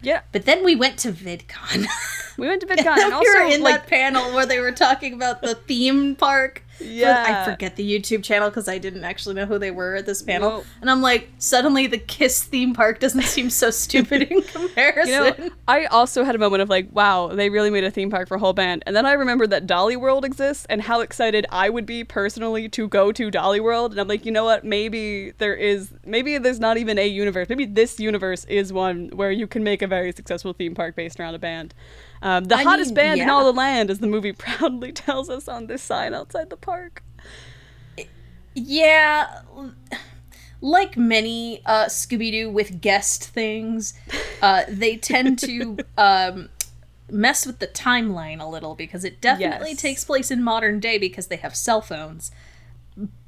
Yeah. 0.00 0.22
But 0.32 0.44
then 0.46 0.64
we 0.64 0.74
went 0.74 0.98
to 1.00 1.12
VidCon. 1.12 1.86
We 2.36 2.48
went 2.48 2.60
to 2.62 2.66
VidCon 2.68 2.98
and, 2.98 3.12
also 3.12 3.28
we 3.28 3.34
were 3.34 3.50
in 3.50 3.62
like, 3.62 3.82
that 3.82 3.86
panel 3.88 4.34
where 4.34 4.46
they 4.46 4.60
were 4.60 4.72
talking 4.72 5.14
about 5.14 5.42
the 5.42 5.54
theme 5.54 6.16
park 6.16 6.62
yeah. 6.80 7.44
I 7.46 7.50
forget 7.50 7.76
the 7.76 7.88
YouTube 7.88 8.22
channel 8.22 8.48
because 8.48 8.68
I 8.68 8.78
didn't 8.78 9.04
actually 9.04 9.34
know 9.34 9.46
who 9.46 9.58
they 9.58 9.70
were 9.70 9.96
at 9.96 10.06
this 10.06 10.22
panel. 10.22 10.50
Whoa. 10.50 10.64
And 10.80 10.90
I'm 10.90 11.02
like, 11.02 11.28
suddenly 11.38 11.86
the 11.86 11.98
Kiss 11.98 12.42
theme 12.42 12.74
park 12.74 13.00
doesn't 13.00 13.22
seem 13.22 13.50
so 13.50 13.70
stupid 13.70 14.22
in 14.22 14.42
comparison. 14.42 15.02
You 15.12 15.18
know, 15.18 15.50
I 15.68 15.86
also 15.86 16.24
had 16.24 16.34
a 16.34 16.38
moment 16.38 16.62
of 16.62 16.70
like, 16.70 16.88
wow, 16.92 17.28
they 17.28 17.50
really 17.50 17.70
made 17.70 17.84
a 17.84 17.90
theme 17.90 18.10
park 18.10 18.28
for 18.28 18.36
a 18.36 18.38
whole 18.38 18.52
band. 18.52 18.82
And 18.86 18.96
then 18.96 19.04
I 19.04 19.12
remembered 19.12 19.50
that 19.50 19.66
Dolly 19.66 19.96
World 19.96 20.24
exists 20.24 20.64
and 20.70 20.80
how 20.80 21.00
excited 21.00 21.44
I 21.50 21.68
would 21.68 21.84
be 21.84 22.02
personally 22.02 22.68
to 22.70 22.88
go 22.88 23.12
to 23.12 23.30
Dolly 23.30 23.60
World. 23.60 23.92
And 23.92 24.00
I'm 24.00 24.08
like, 24.08 24.24
you 24.24 24.32
know 24.32 24.44
what? 24.44 24.64
Maybe 24.64 25.32
there 25.32 25.54
is, 25.54 25.92
maybe 26.06 26.38
there's 26.38 26.60
not 26.60 26.78
even 26.78 26.98
a 26.98 27.06
universe. 27.06 27.48
Maybe 27.48 27.66
this 27.66 28.00
universe 28.00 28.44
is 28.46 28.72
one 28.72 29.10
where 29.10 29.30
you 29.30 29.46
can 29.46 29.62
make 29.62 29.82
a 29.82 29.86
very 29.86 30.12
successful 30.12 30.52
theme 30.52 30.74
park 30.74 30.96
based 30.96 31.20
around 31.20 31.34
a 31.34 31.38
band. 31.38 31.74
Um, 32.22 32.44
the 32.44 32.54
I 32.56 32.62
hottest 32.62 32.90
mean, 32.90 32.94
band 32.94 33.18
yeah. 33.18 33.24
in 33.24 33.30
all 33.30 33.44
the 33.44 33.52
land, 33.56 33.90
as 33.90 33.98
the 33.98 34.06
movie 34.06 34.32
proudly 34.46 34.92
tells 34.92 35.28
us 35.28 35.48
on 35.48 35.66
this 35.66 35.82
sign 35.82 36.14
outside 36.14 36.50
the 36.50 36.56
park. 36.56 37.02
Yeah. 38.54 39.40
like 40.60 40.96
many 40.96 41.60
uh, 41.66 41.86
Scooby 41.86 42.30
Doo 42.30 42.50
with 42.50 42.80
guest 42.80 43.28
things, 43.28 43.94
uh, 44.40 44.62
they 44.68 44.96
tend 44.96 45.38
to 45.40 45.78
um, 45.98 46.48
mess 47.10 47.46
with 47.46 47.58
the 47.58 47.66
timeline 47.66 48.40
a 48.40 48.46
little 48.46 48.74
because 48.74 49.04
it 49.04 49.20
definitely 49.20 49.70
Yes. 49.70 49.80
takes 49.82 50.04
place 50.04 50.30
in 50.30 50.42
modern 50.42 50.78
day 50.80 50.98
because 50.98 51.26
they 51.28 51.36
have 51.36 51.56
cell 51.56 51.80
phones. 51.80 52.30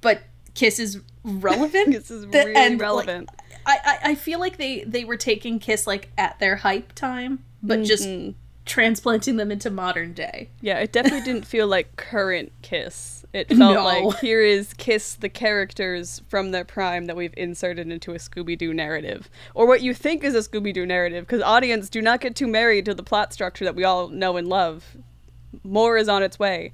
But 0.01 0.23
Kiss 0.55 0.79
is 0.79 1.01
relevant. 1.25 1.93
Kiss 1.93 2.11
is 2.11 2.23
The- 2.29 2.39
really 2.39 2.55
and, 2.55 2.75
like, 2.75 2.81
relevant. 2.83 3.31
I, 3.67 3.79
I 3.85 4.11
I 4.11 4.15
feel 4.15 4.39
like 4.39 4.59
they 4.59 4.85
they 4.85 5.05
were 5.07 5.17
taking 5.17 5.59
Kiss 5.59 5.87
like 5.87 6.11
at 6.19 6.39
their 6.39 6.57
hype 6.57 6.93
time, 6.93 7.43
but 7.63 7.83
just 7.83 8.07
Mhm. 8.07 8.35
Transplanting 8.65 9.37
them 9.37 9.51
into 9.51 9.71
modern 9.71 10.13
day. 10.13 10.49
Yeah, 10.61 10.79
it 10.79 10.93
definitely 10.93 11.21
didn't 11.21 11.47
feel 11.47 11.67
like 11.67 11.97
current 11.97 12.51
Kiss. 12.63 13.25
It 13.33 13.49
felt 13.49 13.59
No. 13.75 13.85
like 13.85 14.19
here 14.21 14.41
is 14.41 14.73
Kiss 14.75 15.15
the 15.15 15.29
characters 15.29 16.23
from 16.29 16.51
their 16.53 16.65
prime 16.65 17.07
that 17.07 17.17
we've 17.17 17.35
inserted 17.37 17.91
into 17.91 18.13
a 18.13 18.17
Scooby 18.17 18.57
Doo 18.57 18.73
narrative. 18.73 19.29
Or 19.55 19.67
what 19.67 19.83
you 19.83 19.93
think 19.93 20.25
is 20.25 20.35
a 20.35 20.39
Scooby 20.39 20.73
Doo 20.73 20.87
narrative, 20.87 21.27
because 21.27 21.43
audience 21.43 21.91
do 21.91 22.01
not 22.01 22.21
get 22.21 22.35
too 22.37 22.47
married 22.47 22.85
to 22.87 22.95
the 22.95 23.03
plot 23.03 23.33
structure 23.33 23.65
that 23.65 23.75
we 23.75 23.85
all 23.85 24.09
know 24.09 24.37
and 24.37 24.49
love. 24.49 24.97
More 25.63 25.99
is 25.99 26.09
on 26.09 26.23
its 26.23 26.39
way. 26.39 26.73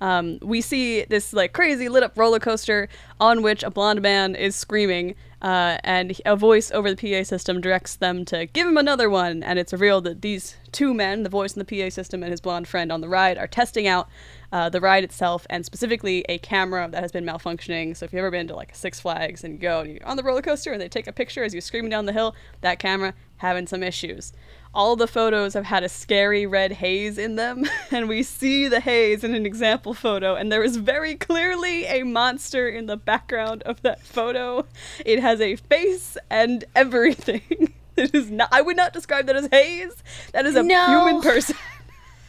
Um, 0.00 0.38
we 0.42 0.60
see 0.60 1.04
this 1.04 1.32
like 1.32 1.52
crazy 1.52 1.88
lit 1.88 2.02
up 2.02 2.16
roller 2.16 2.38
coaster 2.38 2.88
on 3.20 3.42
which 3.42 3.62
a 3.62 3.70
blonde 3.70 4.00
man 4.00 4.34
is 4.36 4.54
screaming, 4.54 5.14
uh, 5.40 5.78
and 5.84 6.20
a 6.26 6.34
voice 6.34 6.70
over 6.72 6.92
the 6.92 6.96
PA 6.96 7.22
system 7.22 7.60
directs 7.60 7.96
them 7.96 8.24
to 8.26 8.46
give 8.46 8.66
him 8.66 8.76
another 8.76 9.08
one. 9.08 9.42
And 9.42 9.58
it's 9.58 9.72
revealed 9.72 10.04
that 10.04 10.22
these 10.22 10.56
two 10.72 10.92
men, 10.92 11.22
the 11.22 11.28
voice 11.28 11.54
in 11.56 11.64
the 11.64 11.64
PA 11.64 11.90
system 11.90 12.22
and 12.22 12.30
his 12.30 12.40
blonde 12.40 12.66
friend 12.66 12.90
on 12.90 13.00
the 13.00 13.08
ride, 13.08 13.38
are 13.38 13.46
testing 13.46 13.86
out 13.86 14.08
uh, 14.50 14.68
the 14.68 14.80
ride 14.80 15.04
itself 15.04 15.46
and 15.48 15.64
specifically 15.64 16.24
a 16.28 16.38
camera 16.38 16.88
that 16.90 17.02
has 17.02 17.12
been 17.12 17.24
malfunctioning. 17.24 17.96
So 17.96 18.04
if 18.04 18.12
you've 18.12 18.18
ever 18.18 18.30
been 18.30 18.48
to 18.48 18.56
like 18.56 18.74
Six 18.74 19.00
Flags 19.00 19.44
and 19.44 19.54
you 19.54 19.60
go 19.60 19.80
and 19.80 19.92
you're 19.92 20.06
on 20.06 20.16
the 20.16 20.22
roller 20.22 20.42
coaster 20.42 20.72
and 20.72 20.80
they 20.80 20.88
take 20.88 21.06
a 21.06 21.12
picture 21.12 21.44
as 21.44 21.54
you're 21.54 21.60
screaming 21.60 21.90
down 21.90 22.06
the 22.06 22.12
hill, 22.12 22.34
that 22.62 22.78
camera 22.78 23.14
having 23.36 23.66
some 23.66 23.82
issues 23.82 24.32
all 24.74 24.96
the 24.96 25.06
photos 25.06 25.54
have 25.54 25.64
had 25.64 25.82
a 25.82 25.88
scary 25.88 26.46
red 26.46 26.72
haze 26.72 27.18
in 27.18 27.36
them, 27.36 27.64
and 27.90 28.08
we 28.08 28.22
see 28.22 28.68
the 28.68 28.80
haze 28.80 29.24
in 29.24 29.34
an 29.34 29.46
example 29.46 29.94
photo, 29.94 30.34
and 30.34 30.50
there 30.52 30.62
is 30.62 30.76
very 30.76 31.14
clearly 31.14 31.84
a 31.86 32.02
monster 32.04 32.68
in 32.68 32.86
the 32.86 32.96
background 32.96 33.62
of 33.64 33.82
that 33.82 34.00
photo. 34.02 34.66
It 35.04 35.20
has 35.20 35.40
a 35.40 35.56
face 35.56 36.16
and 36.30 36.64
everything. 36.74 37.72
It 37.98 38.14
is 38.14 38.30
not. 38.30 38.48
I 38.52 38.62
would 38.62 38.76
not 38.76 38.92
describe 38.92 39.26
that 39.26 39.34
as 39.34 39.48
haze. 39.50 40.04
That 40.32 40.46
is 40.46 40.54
a 40.54 40.62
No. 40.62 40.86
human 40.86 41.20
person. 41.20 41.56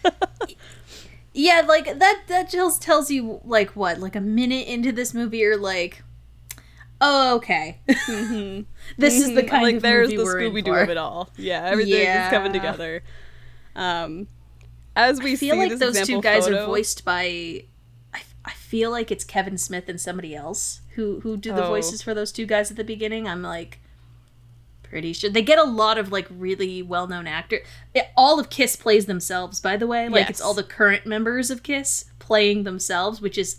Yeah, 1.31 1.62
like 1.67 2.00
that 2.00 2.24
that 2.27 2.50
just 2.50 2.81
tells 2.81 3.12
you 3.12 3.39
like 3.46 3.75
what, 3.75 4.00
like 4.00 4.15
a 4.15 4.19
minute 4.22 4.67
into 4.67 4.91
this 4.91 5.13
movie 5.13 5.38
you're 5.38 5.58
like 5.58 6.01
Oh, 7.01 7.36
okay. 7.38 7.79
this 8.98 9.20
is 9.20 9.34
the 9.34 9.44
Mhm. 9.44 9.48
kind 9.48 9.63
like 9.63 9.75
of 9.77 9.82
there's 9.82 10.10
the 10.10 10.15
Scooby 10.18 10.63
Doo 10.63 10.74
of 10.74 10.89
it 10.89 10.98
all. 10.98 11.29
Yeah, 11.38 11.63
everything 11.65 11.94
is 12.08 12.29
coming 12.29 12.51
together. 12.53 13.03
Um, 13.75 14.27
as 14.96 15.22
we 15.22 15.34
I 15.34 15.36
feel 15.38 15.56
see 15.56 15.70
like 15.70 15.77
those 15.79 16.01
two 16.06 16.22
guys 16.22 16.46
photo, 16.46 16.63
are 16.63 16.65
voiced 16.65 17.06
by 17.06 17.63
I, 18.13 18.22
I 18.44 18.51
feel 18.51 18.91
like 18.91 19.12
it's 19.12 19.24
Kevin 19.24 19.58
Smith 19.58 19.88
and 19.88 20.01
somebody 20.01 20.36
else 20.36 20.82
who 20.96 21.22
who 21.22 21.38
do 21.38 21.53
the 21.53 21.63
Oh. 21.63 21.68
voices 21.70 22.01
for 22.01 22.13
those 22.13 22.32
two 22.34 22.46
guys 22.46 22.70
at 22.72 22.75
the 22.77 22.84
beginning. 22.84 23.27
I'm 23.27 23.44
like 23.44 23.79
pretty 24.84 25.13
sure 25.13 25.29
they 25.29 25.44
get 25.44 25.60
a 25.60 25.63
lot 25.63 25.98
of 26.00 26.12
like 26.12 26.27
really 26.32 26.82
well-known 26.82 27.27
actor. 27.27 27.60
It, 27.94 28.08
all 28.18 28.39
of 28.39 28.50
Kiss 28.50 28.75
plays 28.75 29.06
themselves, 29.06 29.62
by 29.62 29.77
the 29.77 29.86
way. 29.88 30.10
Like 30.10 30.29
it's 30.29 30.41
all 30.41 30.56
the 30.56 30.63
current 30.63 31.06
members 31.06 31.50
of 31.51 31.62
Kiss 31.63 32.06
playing 32.18 32.63
themselves, 32.63 33.22
which 33.22 33.38
is 33.38 33.58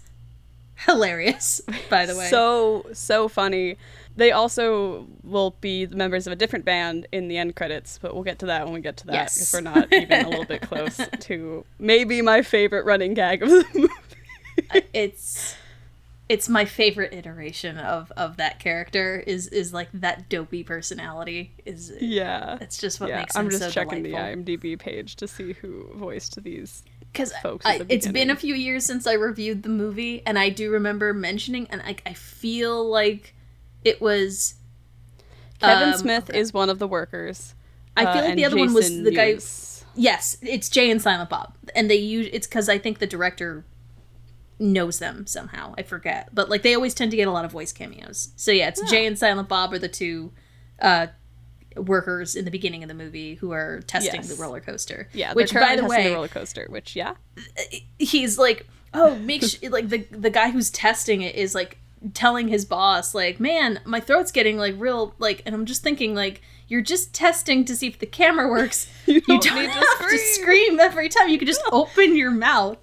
hilarious, 0.87 1.61
by 1.89 2.07
the 2.07 2.17
way. 2.17 2.29
So 2.29 2.87
so 2.93 3.29
funny. 3.29 3.77
They 4.17 4.33
also 4.33 5.07
will 5.23 5.55
be 5.61 5.87
members 5.87 6.27
of 6.27 6.33
a 6.33 6.37
different 6.37 6.65
band 6.65 7.07
in 7.13 7.29
the 7.29 7.39
end 7.39 7.57
credits, 7.57 7.99
but 8.03 8.13
we'll 8.13 8.25
get 8.25 8.39
to 8.41 8.47
that 8.47 8.65
when 8.65 8.75
we 8.75 8.81
get 8.81 8.97
to 8.99 9.07
that 9.07 9.15
Yes. 9.15 9.35
because 9.35 9.53
we're 9.55 9.61
not 9.61 9.93
even 9.93 10.27
a 10.27 10.29
little 10.29 10.45
bit 10.45 10.63
close 10.63 11.01
to 11.21 11.65
maybe 11.79 12.21
my 12.21 12.43
favorite 12.43 12.85
running 12.85 13.15
gag 13.15 13.43
of 13.43 13.51
the 13.51 13.65
movie. 13.75 13.95
Uh, 14.75 14.81
it's 14.93 15.55
it's 16.29 16.49
my 16.49 16.65
favorite 16.65 17.13
iteration 17.15 17.79
of 17.79 18.13
of 18.17 18.37
that 18.37 18.59
character 18.59 19.23
is 19.27 19.49
is 19.49 19.73
like 19.73 19.89
that 19.93 20.29
dopey 20.29 20.63
personality 20.63 21.53
is 21.65 21.93
yeah. 22.01 22.59
it's 22.61 22.79
just 22.79 23.01
what 23.01 23.09
yeah, 23.09 23.21
makes 23.21 23.35
him 23.35 23.41
I'm 23.47 23.51
just 23.51 23.63
so 23.63 23.71
checking 23.71 24.03
delightful. 24.03 24.45
the 24.45 24.57
IMDb 24.59 24.79
page 24.79 25.17
to 25.17 25.27
see 25.29 25.53
who 25.55 25.89
voiced 25.95 26.43
these. 26.43 26.83
Because 27.13 27.33
it's 27.89 28.07
been 28.07 28.31
a 28.31 28.37
few 28.37 28.55
years 28.55 28.85
since 28.85 29.07
I 29.07 29.15
reviewed 29.15 29.63
the 29.63 29.69
movie, 29.69 30.23
and 30.27 30.39
I 30.39 30.49
do 30.49 30.71
remember 30.71 31.13
mentioning, 31.13 31.67
and 31.71 31.83
I, 31.83 31.97
I 32.07 32.15
feel 32.15 32.89
like 32.89 33.35
it 33.85 34.01
was. 34.01 34.55
Kevin 35.61 35.91
um, 35.91 35.99
Smith 35.99 36.31
is 36.31 36.55
one 36.55 36.71
of 36.71 36.79
the 36.79 36.87
workers. 36.87 37.55
I 37.97 38.05
feel 38.05 38.23
uh, 38.23 38.27
like 38.29 38.37
the 38.37 38.45
other 38.45 38.57
one 38.57 38.73
was 38.73 38.89
the 38.89 39.11
guy. 39.11 39.39
Yes, 39.95 40.37
it's 40.41 40.69
Jay 40.69 40.91
and 40.91 41.03
Silent 41.03 41.31
Bob, 41.31 41.55
and 41.75 41.91
they 41.91 41.97
use 41.97 42.29
it's 42.33 42.47
because 42.47 42.69
I 42.69 42.79
think 42.79 42.99
the 42.99 43.07
director 43.07 43.65
knows 44.59 44.99
them 44.99 45.27
somehow. 45.27 45.75
I 45.77 45.83
forget, 45.83 46.29
but 46.33 46.49
like 46.49 46.63
they 46.63 46.75
always 46.75 46.95
tend 46.95 47.11
to 47.11 47.17
get 47.17 47.29
a 47.29 47.33
lot 47.33 47.45
of 47.45 47.53
voice 47.53 47.73
cameos. 47.73 48.31
So 48.37 48.53
yeah, 48.53 48.69
it's 48.69 48.89
Jay 48.91 49.05
and 49.07 49.19
Silent 49.19 49.49
Bob 49.49 49.73
are 49.73 49.79
the 49.79 49.89
two 49.89 50.33
uh, 50.81 51.09
workers 51.81 52.35
in 52.37 52.45
the 52.45 52.51
beginning 52.51 52.83
of 52.83 52.89
the 52.89 52.95
movie 52.95 53.35
who 53.37 53.53
are 53.53 53.81
testing 53.87 54.17
Yes. 54.23 54.29
the 54.29 54.43
roller 54.43 54.61
coaster. 54.61 55.09
Yeah, 55.13 55.33
which 55.33 55.53
by 55.55 55.77
the 55.77 55.85
way, 55.85 56.09
the 56.09 56.15
roller 56.15 56.29
coaster, 56.29 56.67
which 56.69 56.95
yeah, 56.97 57.15
he's 57.99 58.39
like, 58.39 58.67
oh, 58.95 59.17
make 59.17 59.43
sure 59.43 59.71
like 59.71 59.89
the 59.89 59.99
the 60.11 60.31
guy 60.31 60.51
who's 60.51 60.71
testing 60.71 61.23
it 61.23 61.35
is 61.35 61.55
like 61.55 61.79
telling 62.15 62.49
his 62.49 62.65
boss 62.65 63.15
like, 63.15 63.39
man, 63.41 63.81
my 63.85 64.01
throat's 64.01 64.33
getting 64.33 64.57
like 64.59 64.75
real 64.79 65.15
like, 65.19 65.43
and 65.47 65.55
I'm 65.55 65.67
just 65.67 65.83
thinking 65.83 66.15
like. 66.15 66.43
You're 66.73 66.83
just 66.83 67.13
testing 67.13 67.65
to 67.65 67.75
see 67.75 67.89
if 67.89 67.99
the 67.99 68.07
camera 68.07 68.49
works. 68.49 68.87
You 69.07 69.21
don't 69.23 69.43
don't, 69.43 69.57
need 69.57 69.67
to 69.67 69.73
have 69.73 70.09
to 70.09 70.19
scream. 70.19 70.19
scream 70.69 70.79
every 70.79 71.09
time. 71.09 71.29
You 71.29 71.37
can 71.37 71.49
just 71.49 71.61
open 71.73 72.15
your 72.17 72.31
mouth. 72.31 72.79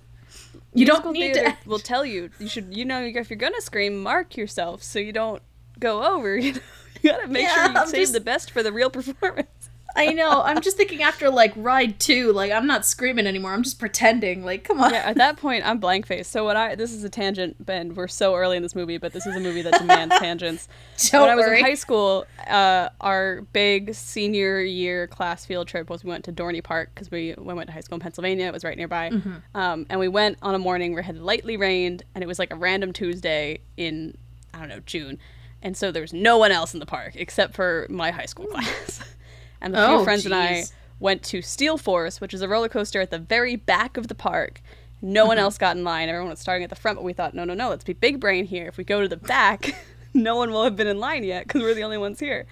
You 0.74 0.86
Musical 0.86 1.00
don't 1.04 1.13
need 1.13 1.34
to. 1.36 1.56
will 1.66 1.80
tell 1.80 2.04
you 2.06 2.30
you 2.38 2.50
should 2.50 2.75
you 2.75 2.84
know 2.84 3.01
if 3.01 3.30
you're 3.30 3.38
gonna 3.38 3.62
scream 3.62 4.04
mark 4.04 4.36
yourself 4.36 4.84
so 4.84 5.00
you 5.00 5.13
don't 5.13 5.42
go 5.80 6.04
over 6.04 6.38
you 6.46 6.51
know 6.51 6.60
you 7.04 7.12
gotta 7.12 7.27
make 7.27 7.48
sure 7.50 7.63
you 7.66 7.74
I'm 7.75 7.88
save 7.88 8.01
just- 8.01 8.13
the 8.13 8.22
best 8.22 8.51
for 8.51 8.63
the 8.63 8.72
real 8.72 8.89
performance 8.98 9.48
I 9.96 10.13
know. 10.13 10.44
I'm 10.44 10.62
just 10.62 10.77
thinking 10.77 11.01
after 11.01 11.27
like 11.32 11.54
ride 11.56 12.00
two, 12.00 12.32
like 12.32 12.51
I'm 12.51 12.68
not 12.68 12.86
screaming 12.86 13.25
anymore. 13.25 13.54
I'm 13.54 13.63
just 13.63 13.80
pretending. 13.80 14.46
Like, 14.46 14.63
come 14.63 14.80
on. 14.80 14.92
yeah 14.94 15.00
at 15.00 15.16
that 15.18 15.38
point 15.38 15.66
i'm 15.68 15.80
blank 15.80 16.06
faced 16.06 16.32
so 16.32 16.44
what 16.44 16.56
i 16.56 16.75
this 16.75 16.92
is 16.92 17.04
a 17.04 17.10
tangent 17.10 17.56
and 17.68 17.96
we're 17.96 18.08
so 18.08 18.36
early 18.36 18.58
in 18.58 18.62
this 18.62 18.75
movie 18.75 19.00
but 19.00 19.12
this 19.12 19.25
is 19.25 19.36
a 19.36 19.39
movie 19.39 19.63
that 19.63 19.74
demands 19.80 20.16
tangents 20.20 20.68
Don't 21.10 21.22
when 21.22 21.30
i 21.32 21.36
was 21.36 21.46
worry. 21.48 21.60
in 21.60 21.66
high 21.66 21.74
school 21.74 22.27
uh, 22.48 22.89
our 23.01 23.42
big 23.54 23.96
senior 23.96 24.60
year 24.62 25.08
class 25.08 25.46
field 25.46 25.68
trip 25.68 25.89
was 25.89 26.04
we 26.04 26.12
went 26.12 26.25
to 26.25 26.32
dorney 26.32 26.63
park 26.63 26.92
because 26.94 27.10
we, 27.10 27.34
we 27.36 27.54
went 27.56 27.66
to 27.68 27.74
high 27.74 27.80
school 27.80 27.96
in 27.96 28.01
pennsylvania 28.01 28.46
it 28.46 28.54
was 28.54 28.63
right 28.63 28.77
nearby 28.77 29.10
Mm-hmm. 29.10 29.58
um, 29.58 29.88
and 29.89 30.00
we 30.00 30.08
went 30.10 30.38
on 30.44 30.54
a 30.54 30.60
morning 30.60 30.92
where 30.92 31.01
it 31.01 31.06
had 31.06 31.18
lightly 31.18 31.58
rained 31.58 32.04
and 32.13 32.24
it 32.24 32.27
was 32.27 32.38
like 32.38 32.54
a 32.54 32.56
random 32.56 32.94
tuesday 32.94 33.60
in 33.77 34.16
i 34.54 34.60
don't 34.60 34.70
know 34.70 34.82
june 34.86 35.18
and 35.62 35.76
so 35.76 35.92
there 35.92 36.02
was 36.02 36.14
no 36.14 36.38
one 36.38 36.52
else 36.52 36.74
in 36.74 36.80
the 36.80 36.86
park 36.86 37.14
except 37.16 37.54
for 37.56 37.88
my 37.90 38.12
high 38.12 38.26
school 38.26 38.46
class. 38.48 39.02
And 39.60 39.74
the 39.74 39.78
few 39.80 39.96
Oh, 39.96 40.04
friends 40.04 40.24
and 40.26 40.36
i 40.36 40.64
went 41.00 41.24
to 41.24 41.42
steel 41.42 41.78
force 41.80 42.22
which 42.22 42.32
is 42.34 42.42
a 42.44 42.48
roller 42.48 42.70
coaster 42.70 43.02
at 43.02 43.10
the 43.10 43.18
very 43.20 43.56
back 43.56 43.98
of 43.98 44.08
the 44.08 44.14
park. 44.16 44.62
No 45.02 45.22
Mm-hmm. 45.22 45.28
one 45.30 45.38
else 45.40 45.58
got 45.58 45.76
in 45.78 45.84
line. 45.84 46.10
Everyone 46.10 46.30
was 46.30 46.40
starting 46.40 46.64
at 46.64 46.70
the 46.70 46.76
front 46.76 46.98
but 46.98 47.04
we 47.04 47.14
thought 47.14 47.34
no 47.34 47.44
no 47.44 47.56
no 47.56 47.70
let's 47.70 47.84
be 47.84 47.94
big 47.94 48.20
brain 48.20 48.46
here. 48.46 48.68
If 48.68 48.78
we 48.78 48.84
go 48.84 49.02
to 49.02 49.08
the 49.08 49.18
back 49.18 49.76
no 50.14 50.36
one 50.36 50.52
will 50.52 50.64
have 50.64 50.76
been 50.76 50.86
in 50.88 51.00
line 51.00 51.24
yet 51.24 51.48
because 51.48 51.62
we're 51.64 51.74
the 51.74 51.84
only 51.84 51.98
ones 51.98 52.20
here. 52.20 52.46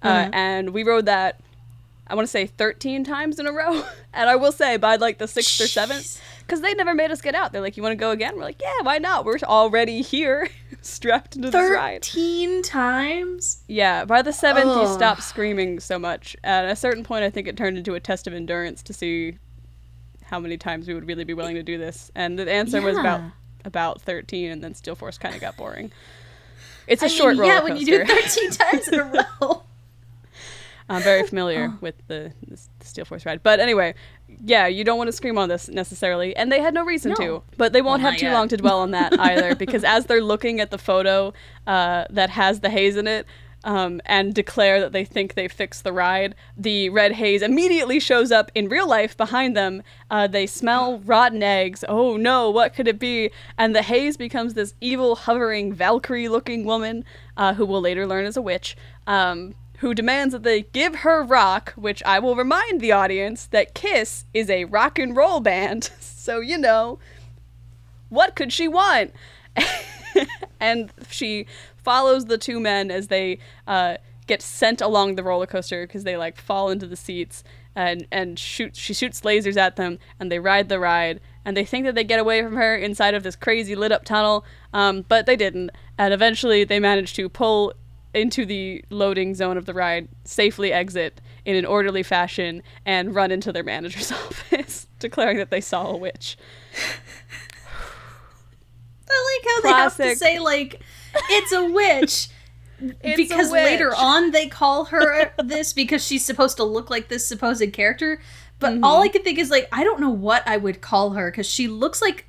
Uh, 0.00 0.08
Mm-hmm. 0.24 0.34
and 0.34 0.70
we 0.70 0.82
rode 0.84 1.06
that 1.06 1.40
i 2.06 2.14
want 2.14 2.26
to 2.26 2.30
say 2.30 2.46
13 2.46 3.02
times 3.04 3.38
in 3.40 3.46
a 3.48 3.52
row. 3.52 3.84
And 4.12 4.30
i 4.30 4.36
will 4.36 4.52
say 4.52 4.76
by 4.76 4.94
like 4.94 5.18
the 5.18 5.26
sixth 5.26 5.60
or 5.60 5.66
seventh 5.66 6.20
because 6.46 6.60
they 6.60 6.72
never 6.74 6.94
made 6.94 7.10
us 7.10 7.20
get 7.20 7.34
out. 7.34 7.50
They're 7.50 7.60
like 7.62 7.76
you 7.76 7.82
want 7.82 7.92
to 7.94 7.96
go 7.96 8.10
again? 8.12 8.36
We're 8.36 8.44
like 8.44 8.60
yeah 8.62 8.80
why 8.82 8.98
not? 8.98 9.24
We're 9.24 9.38
already 9.42 10.02
here 10.02 10.48
strapped 10.84 11.36
into 11.36 11.50
this 11.50 11.70
ride 11.70 12.04
Thirteen 12.04 12.62
times. 12.62 13.62
yeah, 13.68 14.04
by 14.04 14.22
the 14.22 14.32
seventh, 14.32 14.66
you 14.66 14.82
Ugh. 14.82 14.94
stop 14.94 15.20
screaming 15.20 15.80
so 15.80 15.98
much. 15.98 16.36
At 16.44 16.66
a 16.66 16.76
certain 16.76 17.04
point, 17.04 17.24
I 17.24 17.30
think 17.30 17.48
it 17.48 17.56
turned 17.56 17.78
into 17.78 17.94
a 17.94 18.00
test 18.00 18.26
of 18.26 18.34
endurance 18.34 18.82
to 18.84 18.92
see 18.92 19.38
how 20.24 20.40
many 20.40 20.56
times 20.56 20.88
we 20.88 20.94
would 20.94 21.06
really 21.06 21.24
be 21.24 21.34
willing 21.34 21.54
to 21.54 21.62
do 21.62 21.78
this. 21.78 22.10
And 22.14 22.38
the 22.38 22.50
answer 22.50 22.80
was 22.80 22.96
about 22.96 23.22
about 23.64 24.02
thirteen, 24.02 24.50
and 24.50 24.62
then 24.62 24.74
Steel 24.74 24.94
Force 24.94 25.18
kind 25.18 25.34
of 25.34 25.40
got 25.40 25.56
boring. 25.56 25.92
It's 26.86 27.02
a 27.02 27.06
I 27.06 27.08
short 27.08 27.34
mean, 27.34 27.42
roller 27.42 27.54
yeah, 27.54 27.62
when 27.62 27.76
you 27.76 27.86
do 27.86 27.94
it 28.00 28.08
thirteen 28.08 28.50
times 28.52 28.88
in 28.88 29.00
a 29.00 29.04
row. 29.04 29.62
I'm 30.88 31.02
very 31.02 31.26
familiar 31.26 31.70
oh. 31.72 31.78
with 31.80 31.94
the, 32.08 32.32
the 32.46 32.58
Steel 32.80 33.06
Force 33.06 33.24
ride, 33.24 33.42
but 33.42 33.58
anyway, 33.58 33.94
yeah, 34.44 34.66
you 34.66 34.84
don't 34.84 34.98
want 34.98 35.08
to 35.08 35.12
scream 35.12 35.36
on 35.38 35.48
this 35.48 35.68
necessarily, 35.68 36.34
and 36.36 36.50
they 36.50 36.60
had 36.60 36.74
no 36.74 36.84
reason 36.84 37.10
No. 37.18 37.24
to. 37.26 37.42
But 37.56 37.72
they 37.72 37.82
won't 37.82 38.02
Well, 38.02 38.12
have 38.12 38.20
too 38.20 38.26
yet. 38.26 38.32
long 38.34 38.48
to 38.48 38.56
dwell 38.56 38.78
on 38.80 38.92
that 38.92 39.12
either, 39.20 39.54
because 39.54 39.84
as 39.84 40.06
they're 40.06 40.22
looking 40.22 40.60
at 40.60 40.70
the 40.70 40.78
photo 40.78 41.32
uh, 41.66 42.04
that 42.10 42.30
has 42.30 42.60
the 42.60 42.70
haze 42.70 42.96
in 42.96 43.06
it, 43.06 43.26
um, 43.66 44.02
and 44.04 44.34
declare 44.34 44.78
that 44.78 44.92
they 44.92 45.06
think 45.06 45.32
they 45.32 45.48
fixed 45.48 45.84
the 45.84 45.92
ride. 45.92 46.34
The 46.54 46.90
red 46.90 47.12
haze 47.12 47.40
immediately 47.40 47.98
shows 47.98 48.30
up 48.30 48.52
in 48.54 48.68
real 48.68 48.86
life 48.86 49.16
behind 49.16 49.56
them. 49.56 49.82
Uh, 50.10 50.26
they 50.26 50.46
smell 50.46 50.98
rotten 51.06 51.42
eggs. 51.42 51.82
Oh 51.88 52.18
no, 52.18 52.50
what 52.50 52.74
could 52.74 52.86
it 52.86 52.98
be? 52.98 53.30
And 53.56 53.74
the 53.74 53.80
haze 53.80 54.18
becomes 54.18 54.52
this 54.52 54.74
evil, 54.82 55.16
hovering, 55.16 55.72
Valkyrie 55.72 56.28
looking 56.28 56.66
woman 56.66 57.06
uh, 57.38 57.54
who 57.54 57.64
will 57.64 57.80
later 57.80 58.06
learn 58.06 58.26
is 58.26 58.36
a 58.36 58.42
witch. 58.42 58.76
Um, 59.06 59.54
who 59.78 59.94
demands 59.94 60.32
that 60.32 60.42
they 60.42 60.62
give 60.62 60.96
her 60.96 61.22
rock, 61.22 61.72
which 61.76 62.02
I 62.04 62.18
will 62.18 62.36
remind 62.36 62.80
the 62.80 62.92
audience 62.92 63.46
that 63.46 63.74
Kiss 63.74 64.24
is 64.32 64.48
a 64.48 64.64
rock 64.64 64.98
and 64.98 65.16
roll 65.16 65.40
band. 65.40 65.90
So, 66.24 66.40
you 66.40 66.56
know, 66.56 66.98
what 68.08 68.34
could 68.34 68.50
she 68.50 68.66
want? 68.66 69.12
and 70.58 70.90
she 71.10 71.46
follows 71.76 72.24
the 72.24 72.38
two 72.38 72.58
men 72.60 72.90
as 72.90 73.08
they 73.08 73.38
uh, 73.66 73.98
get 74.26 74.40
sent 74.40 74.80
along 74.80 75.14
the 75.14 75.22
roller 75.22 75.46
coaster 75.46 75.86
because 75.86 76.04
they 76.04 76.16
like 76.16 76.40
fall 76.40 76.70
into 76.70 76.86
the 76.86 76.96
seats 76.96 77.44
and 77.76 78.06
and 78.10 78.38
shoot 78.38 78.76
she 78.76 78.94
shoots 78.94 79.20
lasers 79.22 79.56
at 79.56 79.76
them 79.76 79.98
and 80.18 80.30
they 80.30 80.38
ride 80.38 80.68
the 80.68 80.78
ride 80.78 81.20
and 81.44 81.56
they 81.56 81.64
think 81.64 81.84
that 81.84 81.94
they 81.94 82.04
get 82.04 82.20
away 82.20 82.42
from 82.42 82.56
her 82.56 82.76
inside 82.76 83.14
of 83.14 83.22
this 83.22 83.36
crazy 83.36 83.74
lit 83.74 83.92
up 83.92 84.04
tunnel 84.04 84.44
um, 84.72 85.04
but 85.08 85.26
they 85.26 85.36
didn't 85.36 85.70
and 85.98 86.14
eventually 86.14 86.64
they 86.64 86.80
manage 86.80 87.14
to 87.14 87.28
pull 87.28 87.72
into 88.14 88.46
the 88.46 88.84
loading 88.90 89.34
zone 89.34 89.56
of 89.56 89.66
the 89.66 89.74
ride 89.74 90.08
safely 90.24 90.72
exit 90.72 91.20
in 91.44 91.56
an 91.56 91.66
orderly 91.66 92.02
fashion 92.02 92.62
and 92.86 93.14
run 93.14 93.30
into 93.30 93.52
their 93.52 93.64
manager's 93.64 94.12
office 94.26 94.86
declaring 94.98 95.36
that 95.36 95.50
they 95.50 95.60
saw 95.60 95.88
a 95.88 95.96
witch 95.96 96.36
I 99.14 99.38
like 99.38 99.50
how 99.54 99.60
Classic. 99.60 99.98
they 99.98 100.08
have 100.08 100.12
to 100.14 100.18
say 100.18 100.38
like 100.38 100.80
it's 101.30 101.52
a 101.52 101.64
witch. 101.64 102.28
It's 103.02 103.16
because 103.16 103.48
a 103.48 103.52
witch. 103.52 103.64
later 103.64 103.94
on 103.94 104.32
they 104.32 104.48
call 104.48 104.86
her 104.86 105.32
this 105.42 105.72
because 105.72 106.04
she's 106.04 106.24
supposed 106.24 106.56
to 106.56 106.64
look 106.64 106.90
like 106.90 107.08
this 107.08 107.26
supposed 107.26 107.72
character. 107.72 108.20
But 108.58 108.74
mm-hmm. 108.74 108.84
all 108.84 109.00
I 109.00 109.08
can 109.08 109.22
think 109.22 109.38
is 109.38 109.48
like 109.48 109.68
I 109.70 109.84
don't 109.84 110.00
know 110.00 110.10
what 110.10 110.46
I 110.46 110.56
would 110.56 110.80
call 110.80 111.10
her 111.10 111.30
because 111.30 111.48
she 111.48 111.68
looks 111.68 112.02
like 112.02 112.26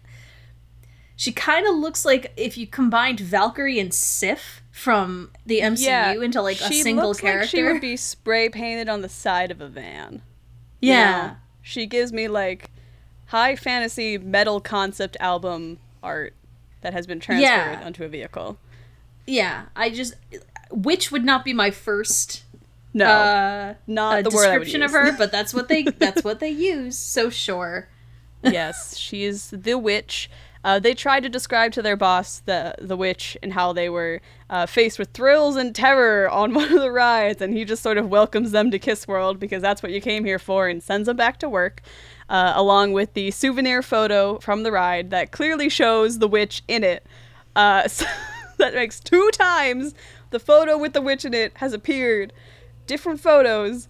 she 1.15 1.31
kind 1.31 1.67
of 1.67 1.75
looks 1.75 2.05
like 2.05 2.31
if 2.37 2.57
you 2.57 2.67
combined 2.67 3.19
Valkyrie 3.19 3.79
and 3.79 3.93
Sif 3.93 4.61
from 4.75 5.31
the 5.45 5.61
MCU 5.61 5.85
yeah, 5.85 6.11
into 6.11 6.41
like 6.41 6.59
a 6.59 6.71
single 6.73 7.13
character. 7.13 7.39
Like 7.39 7.49
she 7.49 7.63
would 7.63 7.79
be 7.79 7.95
spray 7.95 8.49
painted 8.49 8.89
on 8.89 9.01
the 9.01 9.07
side 9.07 9.49
of 9.49 9.61
a 9.61 9.69
van. 9.69 10.21
Yeah. 10.81 11.21
You 11.21 11.27
know? 11.27 11.35
She 11.61 11.85
gives 11.85 12.11
me 12.11 12.27
like 12.27 12.69
high 13.27 13.55
fantasy 13.55 14.17
metal 14.17 14.59
concept 14.59 15.15
album 15.21 15.79
art 16.03 16.33
that 16.81 16.91
has 16.91 17.07
been 17.07 17.21
transferred 17.21 17.79
yeah. 17.79 17.81
onto 17.85 18.03
a 18.03 18.09
vehicle. 18.09 18.57
Yeah, 19.25 19.67
I 19.77 19.89
just 19.89 20.15
which 20.69 21.09
would 21.09 21.23
not 21.23 21.45
be 21.45 21.53
my 21.53 21.71
first 21.71 22.43
no 22.93 23.05
uh, 23.05 23.73
not 23.87 24.25
the 24.25 24.29
description 24.29 24.83
of 24.83 24.91
her, 24.91 25.17
but 25.17 25.31
that's 25.31 25.53
what 25.53 25.69
they 25.69 25.83
that's 25.83 26.21
what 26.21 26.41
they 26.41 26.49
use. 26.49 26.97
So 26.97 27.29
sure. 27.29 27.87
yes, 28.43 28.97
she 28.97 29.23
is 29.23 29.51
the 29.51 29.77
witch. 29.77 30.29
Uh, 30.65 30.79
they 30.79 30.95
tried 30.95 31.21
to 31.21 31.29
describe 31.29 31.71
to 31.71 31.81
their 31.83 31.95
boss 31.95 32.39
the 32.39 32.73
the 32.81 32.97
witch 32.97 33.37
and 33.43 33.53
how 33.53 33.71
they 33.71 33.87
were 33.87 34.19
uh, 34.49 34.65
faced 34.65 34.97
with 34.97 35.11
thrills 35.11 35.55
and 35.55 35.75
terror 35.75 36.27
on 36.27 36.53
one 36.55 36.73
of 36.73 36.81
the 36.81 36.91
rides, 36.91 37.39
and 37.39 37.55
he 37.55 37.63
just 37.63 37.83
sort 37.83 37.99
of 37.99 38.09
welcomes 38.09 38.49
them 38.49 38.71
to 38.71 38.79
Kiss 38.79 39.07
World 39.07 39.39
because 39.39 39.61
that's 39.61 39.83
what 39.83 39.91
you 39.91 40.01
came 40.01 40.25
here 40.25 40.39
for, 40.39 40.67
and 40.67 40.81
sends 40.81 41.05
them 41.05 41.15
back 41.15 41.37
to 41.37 41.47
work 41.47 41.83
uh, 42.29 42.53
along 42.55 42.93
with 42.93 43.13
the 43.13 43.29
souvenir 43.29 43.83
photo 43.83 44.39
from 44.39 44.63
the 44.63 44.71
ride 44.71 45.11
that 45.11 45.31
clearly 45.31 45.69
shows 45.69 46.17
the 46.17 46.27
witch 46.27 46.63
in 46.67 46.83
it. 46.83 47.05
Uh, 47.55 47.87
so 47.87 48.07
that 48.57 48.73
makes 48.73 48.99
two 48.99 49.29
times 49.33 49.93
the 50.31 50.39
photo 50.39 50.79
with 50.79 50.93
the 50.93 51.01
witch 51.01 51.25
in 51.25 51.35
it 51.35 51.53
has 51.57 51.73
appeared. 51.73 52.33
Different 52.87 53.19
photos. 53.19 53.87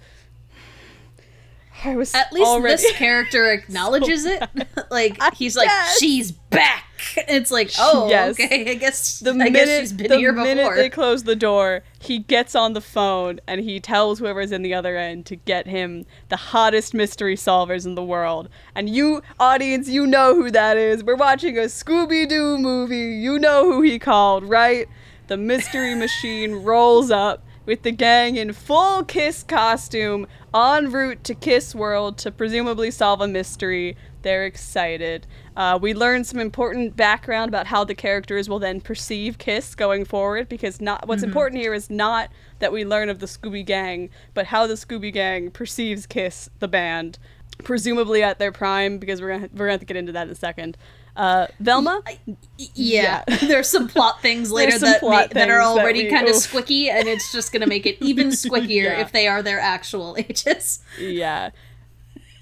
I 1.86 1.96
was 1.96 2.14
At 2.16 2.34
least 2.34 2.48
already... 2.48 2.82
this 2.82 2.92
character 2.98 3.52
acknowledges 3.52 4.24
so 4.24 4.32
it. 4.56 4.68
like 4.92 5.22
he's 5.34 5.56
like, 5.56 5.70
she's 6.00 6.32
back. 6.32 6.84
It's 7.18 7.52
like, 7.52 7.72
oh, 7.78 8.10
yes. 8.10 8.40
okay. 8.40 8.72
I 8.72 8.74
guess 8.76 9.20
the 9.20 9.32
I 9.32 9.34
minute 9.34 9.54
guess 9.54 9.92
the 9.92 10.18
minute 10.34 10.58
before. 10.58 10.76
they 10.76 10.90
close 10.90 11.24
the 11.24 11.36
door, 11.36 11.84
he 12.00 12.20
gets 12.20 12.56
on 12.56 12.74
the 12.74 12.82
phone 12.82 13.40
and 13.48 13.62
he 13.62 13.80
tells 13.80 14.20
whoever's 14.20 14.52
in 14.52 14.62
the 14.62 14.74
other 14.74 14.98
end 14.98 15.26
to 15.28 15.36
get 15.36 15.68
him 15.68 16.06
the 16.30 16.38
hottest 16.38 16.94
mystery 16.94 17.36
solvers 17.36 17.86
in 17.86 17.96
the 17.96 18.04
world. 18.04 18.50
And 18.74 18.90
you, 18.90 19.22
audience, 19.40 19.88
you 19.88 20.08
know 20.08 20.36
who 20.36 20.50
that 20.52 20.78
is. 20.78 21.04
We're 21.04 21.16
watching 21.16 21.58
a 21.58 21.64
Scooby 21.64 22.28
Doo 22.28 22.58
movie. 22.58 23.16
You 23.16 23.38
know 23.38 23.72
who 23.72 23.82
he 23.82 24.00
called, 24.00 24.44
right? 24.46 24.88
The 25.28 25.38
mystery 25.38 25.96
machine 26.00 26.64
rolls 26.64 27.12
up 27.12 27.44
with 27.66 27.82
the 27.82 27.92
gang 27.92 28.38
in 28.38 28.54
full 28.54 29.04
Kiss 29.04 29.44
costume 29.44 30.28
en 30.56 30.90
route 30.90 31.22
to 31.26 31.36
Kiss 31.36 31.76
World 31.76 32.18
to 32.20 32.32
presumably 32.32 32.90
solve 32.90 33.20
a 33.20 33.28
mystery. 33.28 33.98
They're 34.22 34.46
excited. 34.46 35.28
Uh, 35.58 35.78
we 35.82 35.94
learn 35.94 36.24
some 36.24 36.40
important 36.40 36.96
background 36.96 37.50
about 37.50 37.68
how 37.68 37.84
the 37.84 37.94
characters 37.94 38.48
will 38.48 38.60
then 38.60 38.80
perceive 38.80 39.38
Kiss 39.38 39.76
going 39.76 40.06
forward, 40.06 40.48
because 40.48 40.80
not 40.80 41.08
what's 41.08 41.22
mm-hmm. 41.22 41.30
important 41.30 41.62
here 41.62 41.74
is 41.74 41.90
not 41.90 42.30
that 42.60 42.72
we 42.72 42.86
learn 42.86 43.10
of 43.10 43.20
the 43.20 43.26
Scooby 43.26 43.66
Gang, 43.66 44.10
but 44.34 44.46
how 44.46 44.66
the 44.66 44.76
Scooby 44.76 45.12
Gang 45.12 45.52
perceives 45.52 46.08
Kiss, 46.08 46.50
the 46.60 46.70
band, 46.70 47.20
presumably 47.64 48.24
at 48.24 48.40
their 48.40 48.54
prime, 48.54 48.98
because 48.98 49.22
we're 49.22 49.34
gonna 49.34 49.50
we're 49.54 49.66
gonna 49.66 49.72
have 49.72 49.80
to 49.82 49.86
get 49.86 49.98
into 49.98 50.14
that 50.14 50.28
in 50.28 50.32
a 50.32 50.36
second. 50.36 50.78
Uh, 51.16 51.48
Velma, 51.60 52.02
yeah, 52.58 53.24
yeah. 53.28 53.38
there's 53.42 53.70
some 53.70 53.88
plot 53.88 54.22
things 54.22 54.52
later 54.52 54.78
that 54.78 55.02
ma- 55.02 55.28
that 55.28 55.50
are 55.50 55.62
already 55.62 56.10
kind 56.10 56.28
of 56.28 56.36
squicky, 56.36 56.90
and 56.90 57.08
it's 57.08 57.32
just 57.32 57.54
gonna 57.54 57.68
make 57.68 57.86
it 57.86 57.98
even 58.02 58.28
squickier 58.32 58.84
yeah. 58.84 59.02
if 59.02 59.12
they 59.12 59.28
are 59.28 59.42
their 59.42 59.60
actual 59.60 60.16
ages. 60.20 60.80
Yeah, 61.00 61.52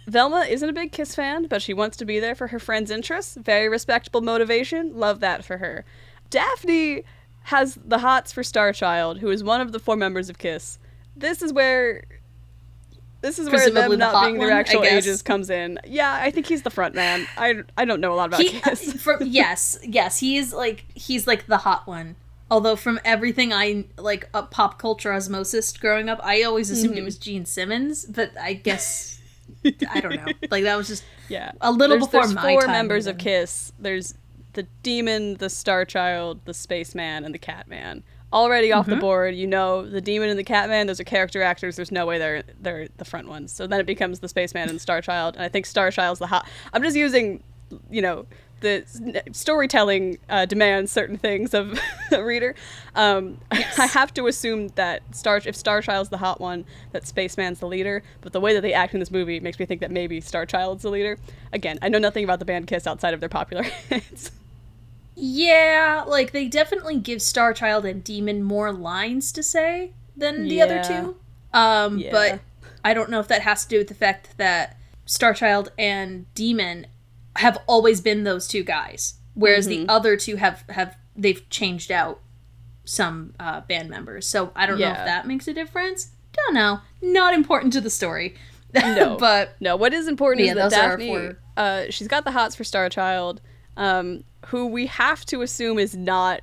Velma 0.08 0.48
isn't 0.50 0.68
a 0.68 0.74
big 0.74 0.92
Kiss 0.92 1.14
fan, 1.14 1.48
but 1.48 1.62
she 1.62 1.74
wants 1.74 1.98
to 1.98 2.06
be 2.06 2.20
there 2.20 2.36
for 2.36 2.48
her 2.48 2.60
friend's 2.60 2.90
interests. 2.90 3.36
Very 3.36 3.70
respectable 3.70 4.22
motivation. 4.22 4.98
Love 4.98 5.20
that 5.20 5.46
for 5.46 5.58
her. 5.58 5.86
Daphne 6.32 7.04
has 7.44 7.78
the 7.86 8.00
hots 8.00 8.32
for 8.32 8.42
Starchild, 8.42 9.20
who 9.20 9.30
is 9.30 9.44
one 9.44 9.62
of 9.62 9.72
the 9.72 9.80
four 9.80 9.96
members 9.96 10.30
of 10.30 10.40
Kiss. 10.40 10.80
This 11.16 11.42
is 11.42 11.54
where 11.54 12.04
this 13.24 13.40
is 13.40 13.50
where 13.50 13.70
them 13.70 13.98
not 13.98 14.12
the 14.12 14.28
being 14.28 14.38
their 14.38 14.52
actual 14.52 14.84
ages 14.84 15.22
comes 15.22 15.50
in. 15.50 15.80
Yeah, 15.86 16.14
I 16.14 16.30
think 16.30 16.46
he's 16.46 16.64
the 16.64 16.70
front 16.70 16.94
man. 16.94 17.26
I, 17.38 17.64
I 17.78 17.86
don't 17.86 18.02
know 18.02 18.14
a 18.14 18.16
lot 18.16 18.28
about 18.28 18.42
he, 18.42 18.50
Kiss. 18.50 19.02
for, 19.02 19.18
yes, 19.24 19.80
yes, 19.82 20.20
he's 20.20 20.52
like 20.52 20.84
he's 20.94 21.26
like 21.26 21.46
the 21.48 21.60
hot 21.60 21.88
one. 21.88 22.18
Although 22.52 22.76
from 22.76 23.00
everything 23.06 23.54
I 23.54 23.86
like 23.98 24.30
uh, 24.34 24.42
pop 24.42 24.78
culture 24.78 25.14
osmosis 25.14 25.76
growing 25.78 26.10
up, 26.10 26.20
I 26.22 26.44
always 26.44 26.70
assumed 26.70 26.96
mm-hmm. 26.96 27.02
it 27.02 27.06
was 27.06 27.18
Gene 27.18 27.46
Simmons, 27.46 28.06
but 28.06 28.38
I 28.38 28.54
guess 28.54 29.22
I 29.90 30.02
don't 30.02 30.16
know. 30.18 30.26
Like 30.52 30.66
that 30.66 30.76
was 30.76 30.90
just 30.90 31.06
yeah 31.30 31.54
a 31.62 31.72
little 31.72 31.96
there's, 31.96 32.08
before 32.08 32.22
there's 32.24 32.36
my 32.36 32.42
four 32.42 32.62
time 32.64 32.72
members 32.72 33.08
even. 33.08 33.16
of 33.16 33.22
Kiss. 33.22 33.72
There's 33.80 34.16
the 34.52 34.64
demon, 34.84 35.36
the 35.36 35.50
star 35.50 35.86
child, 35.86 36.42
the 36.44 36.54
spaceman, 36.54 37.24
and 37.24 37.34
the 37.34 37.40
catman. 37.40 38.04
Already 38.34 38.72
off 38.72 38.88
mm-hmm. 38.88 38.96
the 38.96 39.02
board, 39.02 39.36
you 39.36 39.48
know 39.48 39.88
the 39.88 40.02
demon 40.02 40.30
and 40.30 40.40
the 40.40 40.44
catman. 40.44 40.88
Those 40.88 41.00
are 41.00 41.04
character 41.04 41.44
actors. 41.44 41.76
There's 41.76 41.92
no 41.92 42.06
way 42.06 42.18
they're 42.18 42.44
they're 42.60 42.88
the 42.98 43.06
front 43.06 43.28
ones. 43.28 43.52
So 43.52 43.68
then 43.68 43.80
it 43.80 43.86
becomes 43.86 44.20
the 44.20 44.28
spaceman 44.28 44.70
and 44.70 44.76
the 44.76 44.82
star 44.82 45.02
child. 45.02 45.36
And 45.36 45.44
I 45.44 45.50
think 45.50 45.68
Starchild's 45.68 46.20
the 46.20 46.28
hot. 46.28 46.48
I'm 46.74 46.82
just 46.82 46.98
using, 46.98 47.44
you 47.92 48.02
know, 48.02 48.26
the 48.64 49.24
storytelling 49.32 50.18
uh, 50.30 50.46
demands 50.46 50.92
certain 50.92 51.18
things 51.18 51.54
of 51.54 51.80
a 52.12 52.24
reader. 52.24 52.56
Um, 52.96 53.38
yes. 53.52 53.78
I 53.78 53.86
have 53.86 54.12
to 54.16 54.26
assume 54.26 54.70
that 54.70 55.04
Star 55.16 55.38
if 55.38 55.56
Starchild's 55.56 56.10
the 56.10 56.18
hot 56.18 56.42
one, 56.42 56.66
that 56.92 57.06
Spaceman's 57.06 57.60
the 57.60 57.68
leader. 57.68 58.02
But 58.22 58.34
the 58.34 58.40
way 58.40 58.56
that 58.56 58.62
they 58.62 58.74
act 58.74 58.96
in 58.96 59.00
this 59.00 59.12
movie 59.12 59.40
makes 59.40 59.60
me 59.60 59.68
think 59.68 59.82
that 59.82 59.92
maybe 59.92 60.20
Starchild's 60.20 60.82
the 60.82 60.90
leader. 60.90 61.20
Again, 61.52 61.78
I 61.84 61.90
know 61.90 62.00
nothing 62.00 62.24
about 62.24 62.40
the 62.40 62.46
band 62.46 62.66
Kiss 62.66 62.88
outside 62.88 63.14
of 63.14 63.20
their 63.20 63.30
popular 63.30 63.64
hits. 63.90 64.32
Yeah, 65.16 66.04
like 66.08 66.32
they 66.32 66.48
definitely 66.48 66.98
give 66.98 67.20
Starchild 67.20 67.90
and 67.90 68.04
Demon 68.04 68.44
more 68.44 68.72
lines 68.72 69.32
to 69.34 69.44
say 69.44 69.94
than 70.16 70.48
the 70.48 70.56
yeah. 70.56 70.64
other 70.66 70.84
two. 70.84 71.16
Um, 71.54 72.00
yeah. 72.00 72.12
but 72.12 72.40
I 72.84 72.94
don't 72.94 73.10
know 73.10 73.20
if 73.20 73.28
that 73.28 73.42
has 73.42 73.64
to 73.64 73.70
do 73.70 73.78
with 73.78 73.88
the 73.88 73.94
fact 73.94 74.38
that 74.38 74.78
Starchild 75.06 75.70
and 75.78 76.32
Demon 76.34 76.88
have 77.36 77.58
always 77.68 78.02
been 78.02 78.24
those 78.24 78.48
two 78.48 78.64
guys, 78.64 79.16
whereas 79.34 79.68
mm-hmm. 79.68 79.86
the 79.86 79.92
other 79.92 80.18
two 80.18 80.38
have 80.38 80.64
have 80.70 80.98
they've 81.16 81.48
changed 81.50 81.92
out 81.92 82.20
some 82.86 83.34
uh, 83.40 83.62
band 83.62 83.90
members. 83.90 84.28
So 84.28 84.52
I 84.56 84.66
don't 84.66 84.80
yeah. 84.80 84.94
know 84.94 85.00
if 85.00 85.06
that 85.06 85.28
makes 85.28 85.48
a 85.48 85.54
difference. 85.54 86.12
Don't 86.34 86.56
know. 86.56 86.80
Not 87.02 87.34
important 87.34 87.74
to 87.74 87.82
the 87.82 87.90
story. 87.90 88.36
No, 88.76 89.18
but 89.18 89.56
no. 89.60 89.76
What 89.76 89.94
is 89.94 90.08
important 90.08 90.48
yeah, 90.48 90.54
is 90.54 90.72
that 90.72 90.98
Daphne, 90.98 91.36
uh, 91.56 91.84
she's 91.92 92.08
got 92.08 92.24
the 92.24 92.32
hots 92.32 92.56
for 92.56 92.64
Starchild, 92.64 93.38
um, 93.78 94.24
who 94.48 94.68
we 94.68 94.88
have 94.88 95.26
to 95.26 95.42
assume 95.42 95.80
is 95.80 95.96
not 95.96 96.42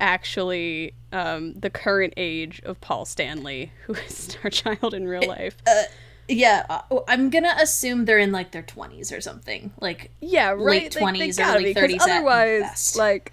actually 0.00 0.92
um, 1.12 1.54
the 1.54 1.70
current 1.70 2.14
age 2.16 2.60
of 2.64 2.80
Paul 2.80 3.04
Stanley, 3.04 3.72
who 3.84 3.94
is 3.94 4.36
Starchild 4.42 4.94
in 4.94 5.08
real 5.08 5.26
life. 5.26 5.56
Uh, 5.66 5.84
yeah, 6.28 6.66
uh, 6.68 7.00
I'm 7.08 7.30
gonna 7.30 7.54
assume 7.60 8.04
they're 8.04 8.18
in 8.18 8.32
like 8.32 8.50
their 8.50 8.62
20s 8.62 9.16
or 9.16 9.20
something, 9.20 9.72
like 9.80 10.10
yeah, 10.20 10.50
right? 10.50 10.94
late 10.94 10.94
20s, 10.94 11.40
early 11.40 11.74
30s. 11.74 12.00
Otherwise, 12.00 12.96
like 12.96 13.32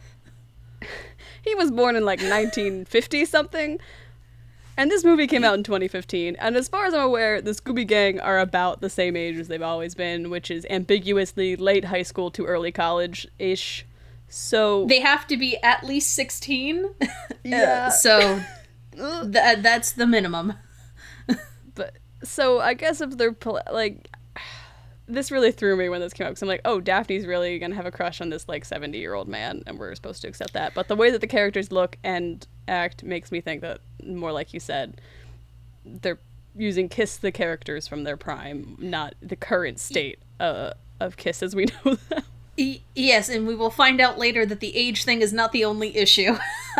he 1.41 1.55
was 1.55 1.71
born 1.71 1.95
in 1.95 2.05
like 2.05 2.19
1950 2.19 3.25
something. 3.25 3.79
And 4.75 4.89
this 4.89 5.03
movie 5.03 5.27
came 5.27 5.43
out 5.43 5.53
in 5.55 5.63
2015. 5.63 6.35
And 6.39 6.55
as 6.55 6.67
far 6.67 6.85
as 6.85 6.93
I'm 6.93 7.01
aware, 7.03 7.41
the 7.41 7.51
Scooby 7.51 7.85
Gang 7.85 8.19
are 8.19 8.39
about 8.39 8.81
the 8.81 8.89
same 8.89 9.15
age 9.15 9.37
as 9.37 9.47
they've 9.47 9.61
always 9.61 9.93
been, 9.93 10.29
which 10.29 10.49
is 10.49 10.65
ambiguously 10.69 11.55
late 11.55 11.85
high 11.85 12.01
school 12.01 12.31
to 12.31 12.45
early 12.45 12.71
college 12.71 13.27
ish. 13.37 13.85
So 14.29 14.85
they 14.85 14.99
have 14.99 15.27
to 15.27 15.37
be 15.37 15.57
at 15.61 15.83
least 15.83 16.13
16. 16.15 16.89
Yeah. 17.43 17.87
Uh, 17.87 17.89
so 17.91 18.41
th- 18.95 19.57
that's 19.61 19.91
the 19.91 20.07
minimum. 20.07 20.53
but 21.75 21.97
so 22.23 22.59
I 22.61 22.73
guess 22.73 23.01
if 23.01 23.17
they're 23.17 23.33
pl- 23.33 23.61
like 23.71 24.09
this 25.07 25.31
really 25.31 25.51
threw 25.51 25.75
me 25.75 25.89
when 25.89 25.99
this 26.01 26.13
came 26.13 26.25
out 26.25 26.31
because 26.31 26.41
I'm 26.41 26.47
like, 26.47 26.61
oh, 26.65 26.79
Daphne's 26.79 27.25
really 27.25 27.59
gonna 27.59 27.75
have 27.75 27.85
a 27.85 27.91
crush 27.91 28.21
on 28.21 28.29
this 28.29 28.47
like 28.47 28.65
70 28.65 28.97
year 28.97 29.13
old 29.13 29.27
man, 29.27 29.63
and 29.67 29.77
we're 29.77 29.93
supposed 29.95 30.21
to 30.21 30.27
accept 30.27 30.53
that. 30.53 30.73
But 30.73 30.87
the 30.87 30.95
way 30.95 31.11
that 31.11 31.21
the 31.21 31.27
characters 31.27 31.71
look 31.71 31.97
and 32.03 32.45
act 32.67 33.03
makes 33.03 33.31
me 33.31 33.41
think 33.41 33.61
that 33.61 33.79
more 34.05 34.31
like 34.31 34.53
you 34.53 34.59
said, 34.59 35.01
they're 35.85 36.19
using 36.55 36.89
Kiss 36.89 37.17
the 37.17 37.31
characters 37.31 37.87
from 37.87 38.03
their 38.03 38.17
prime, 38.17 38.77
not 38.79 39.15
the 39.21 39.35
current 39.35 39.79
state 39.79 40.19
uh, 40.39 40.71
of 40.99 41.17
Kiss 41.17 41.43
as 41.43 41.55
we 41.55 41.65
know 41.85 41.95
them. 41.95 42.23
Yes, 42.55 43.29
and 43.29 43.47
we 43.47 43.55
will 43.55 43.71
find 43.71 43.99
out 43.99 44.19
later 44.19 44.45
that 44.45 44.59
the 44.59 44.75
age 44.75 45.03
thing 45.03 45.21
is 45.21 45.33
not 45.33 45.51
the 45.51 45.65
only 45.65 45.95
issue. 45.97 46.37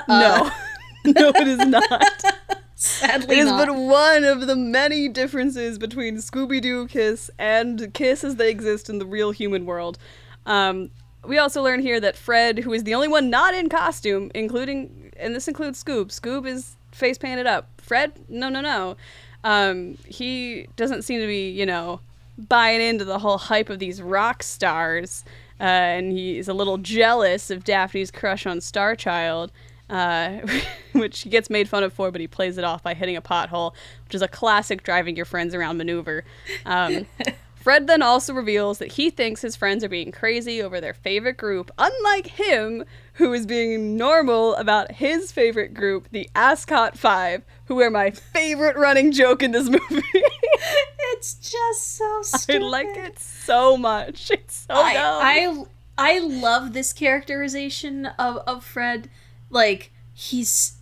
no, 0.08 0.52
no, 1.06 1.30
it 1.30 1.48
is 1.48 1.58
not. 1.66 2.24
Sadly, 2.84 3.38
It 3.38 3.40
is 3.40 3.46
not. 3.46 3.68
but 3.68 3.76
one 3.78 4.26
of 4.26 4.46
the 4.46 4.56
many 4.58 5.08
differences 5.08 5.78
between 5.80 6.18
Scooby 6.18 6.62
Doo 6.62 6.86
Kiss 6.88 7.32
and 7.40 7.94
Kiss 7.94 8.24
as 8.26 8.36
they 8.36 8.50
exist 8.52 8.90
in 8.90 9.00
the 9.00 9.06
real 9.06 9.32
human 9.32 9.66
world. 9.66 9.98
Um, 10.46 10.90
we 11.24 11.38
also 11.38 11.64
learn 11.64 11.80
here 11.80 12.02
that 12.02 12.18
Fred, 12.18 12.60
who 12.60 12.74
is 12.74 12.84
the 12.84 12.94
only 12.94 13.08
one 13.08 13.30
not 13.30 13.54
in 13.54 13.70
costume, 13.70 14.30
including, 14.36 15.14
and 15.18 15.34
this 15.34 15.48
includes 15.48 15.82
Scoob, 15.82 16.08
Scoob 16.08 16.46
is 16.46 16.76
face 16.92 17.18
painted 17.18 17.48
up. 17.48 17.70
Fred, 17.78 18.12
no, 18.28 18.50
no, 18.50 18.60
no. 18.60 18.98
Um, 19.46 19.98
he 20.06 20.68
doesn't 20.76 21.04
seem 21.04 21.22
to 21.22 21.28
be, 21.28 21.50
you 21.50 21.66
know, 21.66 22.02
buying 22.38 22.82
into 22.82 23.06
the 23.06 23.20
whole 23.20 23.38
hype 23.38 23.70
of 23.70 23.80
these 23.80 24.02
rock 24.02 24.44
stars, 24.44 25.24
uh, 25.60 25.64
and 25.64 26.12
he's 26.12 26.50
a 26.50 26.54
little 26.54 26.78
jealous 26.78 27.50
of 27.50 27.64
Daphne's 27.64 28.12
crush 28.12 28.46
on 28.46 28.58
Starchild 28.60 29.52
uh, 29.94 30.40
which 30.94 31.22
he 31.22 31.30
gets 31.30 31.50
made 31.50 31.70
fun 31.70 31.84
of 31.84 31.94
for, 31.94 32.12
but 32.12 32.20
he 32.20 32.28
plays 32.28 32.58
it 32.58 32.64
off 32.64 32.84
by 32.84 32.94
hitting 32.94 33.16
a 33.16 33.22
pothole, 33.22 33.74
which 34.06 34.16
is 34.16 34.22
a 34.22 34.28
classic 34.28 34.84
driving 34.84 35.16
your 35.16 35.26
friends 35.26 35.54
around 35.54 35.78
maneuver. 35.78 36.26
Um, 36.66 37.06
Fred 37.56 37.88
then 37.88 38.02
also 38.02 38.34
reveals 38.34 38.80
that 38.80 38.94
he 38.94 39.10
thinks 39.10 39.42
his 39.42 39.56
friends 39.56 39.86
are 39.86 39.90
being 39.90 40.12
crazy 40.12 40.62
over 40.62 40.82
their 40.82 40.94
favorite 40.94 41.38
group, 41.38 41.72
unlike 41.78 42.28
him, 42.28 42.84
who 43.14 43.32
is 43.32 43.46
being 43.46 43.96
normal 43.96 44.54
about 44.56 44.92
his 44.94 45.32
favorite 45.32 45.74
group, 45.74 46.10
the 46.12 46.30
Ascot 46.36 46.98
Five, 46.98 47.44
who 47.66 47.80
are 47.80 47.90
my 47.90 48.12
favorite 48.12 48.76
running 48.76 49.14
joke 49.14 49.42
in 49.42 49.52
this 49.52 49.70
movie. 49.70 50.04
it's 50.14 51.36
just 51.36 51.96
so 51.96 52.22
stupid. 52.24 52.64
I 52.64 52.68
like 52.68 52.98
it 52.98 53.20
so 53.20 53.78
much. 53.78 54.30
It's 54.32 54.66
so 54.68 54.74
I, 54.74 54.94
dumb. 54.94 55.22
I 55.22 55.66
I 55.98 56.20
love 56.20 56.74
this 56.74 56.92
characterization 56.92 58.08
of, 58.08 58.38
of 58.48 58.66
Fred. 58.66 59.10
Like 59.54 59.92
he's 60.14 60.78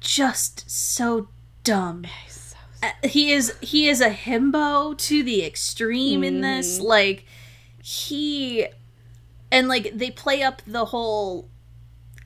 just 0.00 0.68
so 0.70 1.28
dumb. 1.64 2.04
So 2.28 2.56
Uh, 2.82 2.90
He 3.08 3.32
is 3.32 3.54
he 3.60 3.88
is 3.88 4.00
a 4.00 4.10
himbo 4.10 4.96
to 4.98 5.22
the 5.22 5.44
extreme 5.44 6.24
in 6.24 6.40
this. 6.40 6.80
Like 6.80 7.24
he 7.82 8.66
and 9.50 9.68
like 9.68 9.96
they 9.96 10.10
play 10.10 10.42
up 10.42 10.62
the 10.66 10.86
whole 10.86 11.48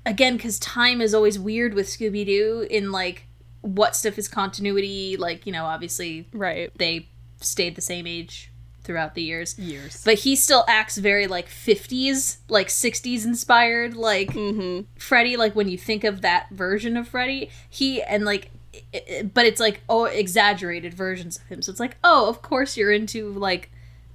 again 0.05 0.37
because 0.37 0.59
time 0.59 1.01
is 1.01 1.15
always 1.15 1.39
weird 1.39 1.75
with 1.75 1.87
Scooby 1.87 2.27
Doo 2.27 2.67
in 2.71 2.93
like 2.93 3.27
what 3.61 3.95
stuff 3.97 4.19
is 4.19 4.29
continuity. 4.29 5.17
Like 5.17 5.47
you 5.47 5.53
know 5.53 5.65
obviously 5.65 6.29
right. 6.33 6.71
they 6.77 7.09
stayed 7.41 7.75
the 7.75 7.83
same 7.83 8.07
age 8.07 8.52
throughout 8.85 9.15
the 9.15 9.23
years. 9.23 9.59
Years. 9.59 10.03
But 10.05 10.15
he 10.21 10.35
still 10.37 10.65
acts 10.69 10.99
very 10.99 11.27
like 11.27 11.49
50s, 11.49 12.39
like 12.49 12.69
60s 12.69 13.25
inspired, 13.25 13.95
like 13.95 14.29
mm-hmm. 14.33 14.83
Freddy. 14.99 15.37
Like 15.37 15.55
when 15.55 15.69
you 15.69 15.79
think 15.79 16.05
of 16.05 16.21
that 16.23 16.49
version 16.51 16.97
of 16.97 17.09
Freddy, 17.09 17.51
he 17.69 18.03
and 18.03 18.25
like, 18.25 18.51
i- 18.95 19.03
i- 19.19 19.23
but 19.23 19.47
it's 19.47 19.61
like 19.61 19.81
oh 19.89 20.05
exaggerated 20.05 20.95
versions 20.95 21.37
of 21.39 21.45
him. 21.47 21.63
So 21.63 21.71
it's 21.71 21.81
like 21.81 21.97
oh, 22.03 22.29
of 22.29 22.43
course 22.43 22.77
you're 22.77 22.93
into 22.93 23.33
like 23.33 23.71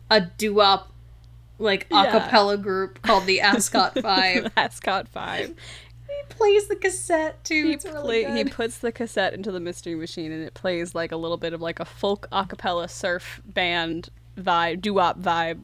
a 0.10 0.22
doo-wop, 0.22 0.92
like 1.60 1.86
a 1.92 1.96
Yeah. 2.04 2.12
cappella 2.12 2.58
group 2.58 3.02
called 3.02 3.26
the 3.26 3.42
Ascot 3.42 4.00
Five. 4.02 4.52
Ascot 4.58 5.08
Five. 5.08 5.48
he 6.08 6.24
plays 6.30 6.68
the 6.68 6.76
cassette 6.76 7.44
too. 7.44 7.68
he 7.68 7.74
it's 7.74 7.86
really 7.86 8.24
play, 8.26 8.36
he 8.38 8.44
puts 8.46 8.78
the 8.80 8.92
cassette 8.92 9.34
into 9.34 9.52
the 9.52 9.60
mystery 9.60 9.96
machine 9.96 10.32
and 10.32 10.44
it 10.44 10.54
plays 10.54 10.94
like 10.96 11.12
a 11.12 11.18
little 11.18 11.38
bit 11.38 11.54
of 11.54 11.62
like 11.62 11.80
a 11.80 11.86
folk 11.86 12.28
a 12.32 12.46
cappella 12.46 12.88
surf 12.88 13.42
band 13.46 14.10
vibe 14.38 14.82
doo-wop 14.82 15.20
vibe 15.20 15.60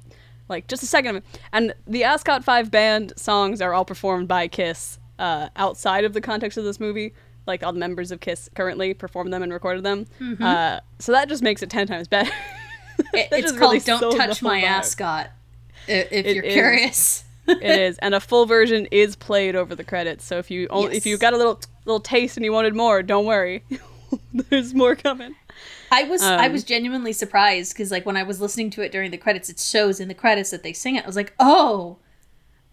like 0.49 0.67
just 0.67 0.83
a 0.83 0.85
second. 0.85 1.15
Of 1.17 1.23
it 1.23 1.39
and 1.51 1.73
the 1.87 2.03
ascot 2.03 2.43
5 2.43 2.69
band 2.71 3.13
songs 3.15 3.61
are 3.61 3.73
all 3.73 3.85
performed 3.85 4.27
by 4.27 4.47
kiss 4.47 4.99
uh, 5.19 5.49
outside 5.55 6.03
of 6.05 6.13
the 6.13 6.21
context 6.21 6.57
of 6.57 6.63
this 6.63 6.79
movie. 6.79 7.13
Like 7.45 7.63
all 7.63 7.73
the 7.73 7.79
members 7.79 8.11
of 8.11 8.19
kiss 8.19 8.49
currently 8.55 8.93
performed 8.93 9.33
them 9.33 9.43
and 9.43 9.51
recorded 9.51 9.83
them. 9.83 10.05
Uh, 10.41 10.79
so 10.99 11.11
that 11.11 11.27
just 11.27 11.43
makes 11.43 11.61
it 11.61 11.69
10 11.69 11.87
times 11.87 12.07
better. 12.07 12.31
It- 13.11 13.29
it's 13.31 13.51
called 13.51 13.73
really 13.73 13.79
"Don't 13.79 14.15
Touch 14.15 14.43
My 14.43 14.61
vibe. 14.61 14.65
Ascot." 14.65 15.29
If 15.87 16.35
you're 16.35 16.43
is. 16.43 16.53
curious. 16.53 17.23
it 17.47 17.79
is. 17.79 17.97
And 17.97 18.13
a 18.13 18.19
full 18.19 18.45
version 18.45 18.87
is 18.91 19.15
played 19.15 19.55
over 19.55 19.73
the 19.73 19.83
credits. 19.83 20.23
So 20.25 20.37
if 20.37 20.51
you 20.51 20.67
only, 20.69 20.95
if 20.95 21.05
you 21.07 21.17
got 21.17 21.33
a 21.33 21.37
little 21.37 21.59
little 21.85 21.99
taste 21.99 22.37
and 22.37 22.45
you 22.45 22.51
wanted 22.53 22.75
more 22.75 23.01
don't 23.01 23.25
worry. 23.25 23.63
There's 24.33 24.75
more 24.75 24.95
coming 24.95 25.35
I 25.93 26.03
was 26.03 26.21
I 26.23 26.45
Um, 26.47 26.51
was 26.51 26.63
genuinely 26.63 27.13
surprised 27.13 27.73
because 27.73 27.91
like 27.91 28.05
when 28.05 28.17
I 28.17 28.23
was 28.23 28.41
listening 28.41 28.69
to 28.71 28.81
it 28.81 28.91
during 28.91 29.11
the 29.11 29.17
credits, 29.17 29.49
it 29.49 29.59
shows 29.59 29.99
in 29.99 30.07
the 30.07 30.13
credits 30.13 30.49
that 30.51 30.63
they 30.63 30.73
sing 30.73 30.95
it. 30.95 31.03
I 31.03 31.07
was 31.07 31.15
like, 31.15 31.33
oh, 31.39 31.97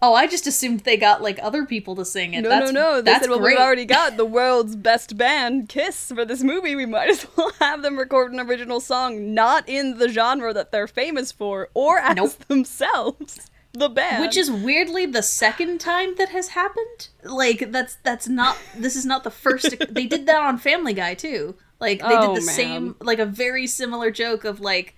oh, 0.02 0.14
I 0.14 0.26
just 0.26 0.46
assumed 0.46 0.80
they 0.80 0.96
got 0.96 1.20
like 1.22 1.38
other 1.42 1.66
people 1.66 1.94
to 1.96 2.04
sing 2.04 2.32
it. 2.34 2.40
No, 2.42 2.48
that's, 2.48 2.72
no, 2.72 2.80
no. 2.80 2.96
They 3.02 3.10
that's 3.10 3.24
said, 3.24 3.30
well, 3.30 3.38
great. 3.38 3.52
we've 3.52 3.60
already 3.60 3.84
got 3.84 4.16
the 4.16 4.24
world's 4.38 4.74
best 4.74 5.16
band, 5.18 5.68
Kiss, 5.68 6.10
for 6.14 6.24
this 6.24 6.42
movie. 6.42 6.74
We 6.74 6.86
might 6.86 7.10
as 7.10 7.26
well 7.36 7.52
have 7.60 7.82
them 7.82 7.98
record 7.98 8.32
an 8.32 8.40
original 8.40 8.80
song 8.80 9.34
not 9.34 9.68
in 9.68 9.98
the 9.98 10.08
genre 10.08 10.54
that 10.54 10.72
they're 10.72 10.88
famous 10.88 11.30
for 11.32 11.68
or 11.74 11.98
as 11.98 12.16
Nope. 12.16 12.32
themselves. 12.48 13.50
The 13.72 13.88
band. 13.88 14.22
Which 14.22 14.36
is 14.36 14.50
weirdly 14.50 15.06
the 15.06 15.22
second 15.22 15.78
time 15.80 16.16
that 16.16 16.30
has 16.30 16.48
happened. 16.48 17.08
Like 17.22 17.70
that's 17.70 17.96
that's 18.02 18.26
not 18.26 18.56
this 18.76 18.96
is 18.96 19.06
not 19.06 19.22
the 19.22 19.30
first. 19.30 19.76
they 19.94 20.06
did 20.06 20.26
that 20.26 20.42
on 20.42 20.58
Family 20.58 20.92
Guy 20.92 21.14
too. 21.14 21.54
Like 21.80 22.00
they 22.00 22.06
Oh, 22.06 22.34
did 22.34 22.42
the 22.42 22.46
man. 22.46 22.54
same 22.54 22.96
like 23.00 23.18
a 23.18 23.26
very 23.26 23.66
similar 23.66 24.10
joke 24.10 24.44
of 24.44 24.60
like 24.60 24.94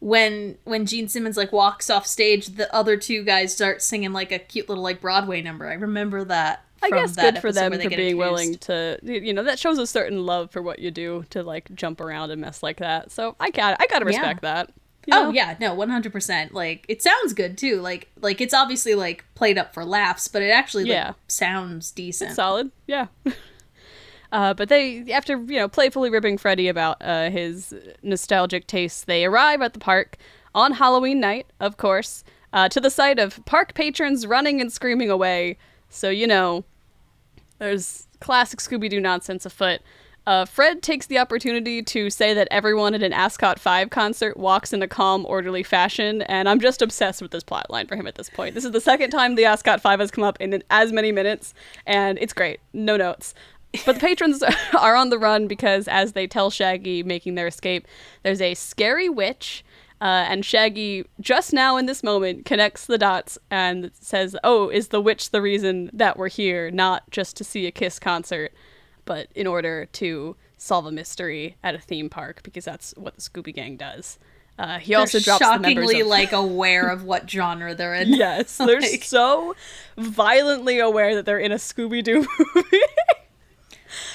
when 0.00 0.56
when 0.64 0.86
Gene 0.86 1.08
Simmons 1.08 1.36
like 1.36 1.52
walks 1.52 1.90
off 1.90 2.06
stage, 2.06 2.46
the 2.48 2.72
other 2.74 2.96
two 2.96 3.24
guys 3.24 3.54
start 3.54 3.82
singing 3.82 4.12
like 4.12 4.30
a 4.32 4.38
cute 4.38 4.68
little 4.68 4.84
like 4.84 5.00
Broadway 5.00 5.42
number. 5.42 5.66
I 5.68 5.74
remember 5.74 6.24
that. 6.24 6.64
I 6.80 6.90
guess 6.90 7.16
good 7.16 7.38
for 7.38 7.50
them 7.50 7.72
for 7.72 7.88
being 7.88 8.16
willing 8.16 8.56
to, 8.58 9.00
you 9.02 9.32
know, 9.32 9.42
that 9.42 9.58
shows 9.58 9.78
a 9.78 9.86
certain 9.86 10.24
love 10.24 10.52
for 10.52 10.62
what 10.62 10.78
you 10.78 10.92
do 10.92 11.24
to 11.30 11.42
like 11.42 11.74
jump 11.74 12.00
around 12.00 12.30
and 12.30 12.40
mess 12.40 12.62
like 12.62 12.76
that. 12.76 13.10
So 13.10 13.34
I 13.40 13.50
got, 13.50 13.76
I 13.80 13.86
gotta 13.88 14.04
Yeah. 14.04 14.18
respect 14.18 14.42
that. 14.42 14.70
you 15.06 15.12
Oh 15.16 15.24
know? 15.24 15.30
yeah, 15.32 15.56
no, 15.58 15.74
one 15.74 15.90
hundred 15.90 16.12
percent. 16.12 16.54
Like 16.54 16.84
it 16.88 17.02
sounds 17.02 17.32
good 17.32 17.58
too. 17.58 17.80
Like 17.80 18.08
like 18.20 18.40
it's 18.40 18.54
obviously 18.54 18.94
like 18.94 19.24
played 19.34 19.58
up 19.58 19.74
for 19.74 19.84
laughs, 19.84 20.28
but 20.28 20.40
it 20.42 20.50
actually 20.50 20.84
like, 20.84 20.92
Yeah. 20.92 21.12
sounds 21.26 21.90
decent. 21.90 22.36
solid. 22.36 22.70
Yeah. 22.86 23.06
Uh, 24.30 24.52
but 24.52 24.68
they, 24.68 25.10
after 25.12 25.36
you 25.36 25.56
know, 25.56 25.68
playfully 25.68 26.10
ribbing 26.10 26.36
Freddy 26.38 26.68
about 26.68 26.98
uh, 27.00 27.30
his 27.30 27.74
nostalgic 28.02 28.66
tastes, 28.66 29.04
they 29.04 29.24
arrive 29.24 29.62
at 29.62 29.72
the 29.72 29.78
park 29.78 30.16
on 30.54 30.72
Halloween 30.72 31.20
night, 31.20 31.46
of 31.60 31.76
course, 31.76 32.24
uh, 32.52 32.68
to 32.68 32.80
the 32.80 32.90
sight 32.90 33.18
of 33.18 33.44
park 33.46 33.74
patrons 33.74 34.26
running 34.26 34.60
and 34.60 34.72
screaming 34.72 35.10
away. 35.10 35.56
So 35.88 36.10
you 36.10 36.26
know, 36.26 36.64
there's 37.58 38.06
classic 38.20 38.60
Scooby 38.60 38.90
Doo 38.90 39.00
nonsense 39.00 39.46
afoot. 39.46 39.80
Uh, 40.26 40.44
Fred 40.44 40.82
takes 40.82 41.06
the 41.06 41.18
opportunity 41.18 41.82
to 41.82 42.10
say 42.10 42.34
that 42.34 42.46
everyone 42.50 42.94
at 42.94 43.02
an 43.02 43.14
Ascot 43.14 43.58
5 43.58 43.88
concert 43.88 44.36
walks 44.36 44.74
in 44.74 44.82
a 44.82 44.86
calm, 44.86 45.24
orderly 45.24 45.62
fashion, 45.62 46.20
and 46.20 46.50
I'm 46.50 46.60
just 46.60 46.82
obsessed 46.82 47.22
with 47.22 47.30
this 47.30 47.42
plotline 47.42 47.88
for 47.88 47.96
him 47.96 48.06
at 48.06 48.16
this 48.16 48.28
point. 48.28 48.54
This 48.54 48.66
is 48.66 48.72
the 48.72 48.80
second 48.80 49.08
time 49.08 49.36
the 49.36 49.46
Ascot 49.46 49.80
5 49.80 50.00
has 50.00 50.10
come 50.10 50.24
up 50.24 50.38
in 50.38 50.62
as 50.68 50.92
many 50.92 51.12
minutes, 51.12 51.54
and 51.86 52.18
it's 52.20 52.34
great. 52.34 52.60
No 52.74 52.98
notes. 52.98 53.32
But 53.84 53.94
the 53.94 54.00
patrons 54.00 54.42
are 54.78 54.94
on 54.94 55.10
the 55.10 55.18
run 55.18 55.46
because, 55.46 55.88
as 55.88 56.12
they 56.12 56.26
tell 56.26 56.50
Shaggy 56.50 57.02
making 57.02 57.34
their 57.34 57.46
escape, 57.46 57.86
there's 58.22 58.40
a 58.40 58.54
scary 58.54 59.08
witch, 59.08 59.64
uh, 60.00 60.26
and 60.28 60.44
Shaggy, 60.44 61.04
just 61.20 61.52
now 61.52 61.76
in 61.76 61.86
this 61.86 62.02
moment, 62.02 62.44
connects 62.44 62.86
the 62.86 62.98
dots 62.98 63.38
and 63.50 63.90
says, 63.94 64.36
Oh, 64.44 64.68
is 64.68 64.88
the 64.88 65.00
witch 65.00 65.30
the 65.30 65.42
reason 65.42 65.90
that 65.92 66.16
we're 66.16 66.28
here, 66.28 66.70
not 66.70 67.10
just 67.10 67.36
to 67.36 67.44
see 67.44 67.66
a 67.66 67.70
Kiss 67.70 67.98
concert? 67.98 68.52
but 69.08 69.28
in 69.34 69.46
order 69.46 69.86
to 69.86 70.36
solve 70.58 70.84
a 70.84 70.92
mystery 70.92 71.56
at 71.64 71.74
a 71.74 71.78
theme 71.78 72.10
park 72.10 72.42
because 72.42 72.62
that's 72.66 72.92
what 72.98 73.16
the 73.16 73.22
Scooby 73.22 73.54
Gang 73.54 73.78
does. 73.78 74.18
Uh, 74.58 74.78
he 74.78 74.94
also 74.94 75.18
drops 75.18 75.42
shockingly 75.42 76.02
of- 76.02 76.08
like 76.08 76.32
aware 76.32 76.88
of 76.88 77.04
what 77.04 77.28
genre 77.28 77.74
they're 77.74 77.94
in. 77.94 78.12
yes, 78.12 78.58
they're 78.58 78.80
like... 78.82 79.02
so 79.02 79.56
violently 79.96 80.78
aware 80.78 81.14
that 81.14 81.24
they're 81.24 81.38
in 81.38 81.52
a 81.52 81.56
Scooby 81.56 82.04
Doo 82.04 82.26
movie. 82.54 82.80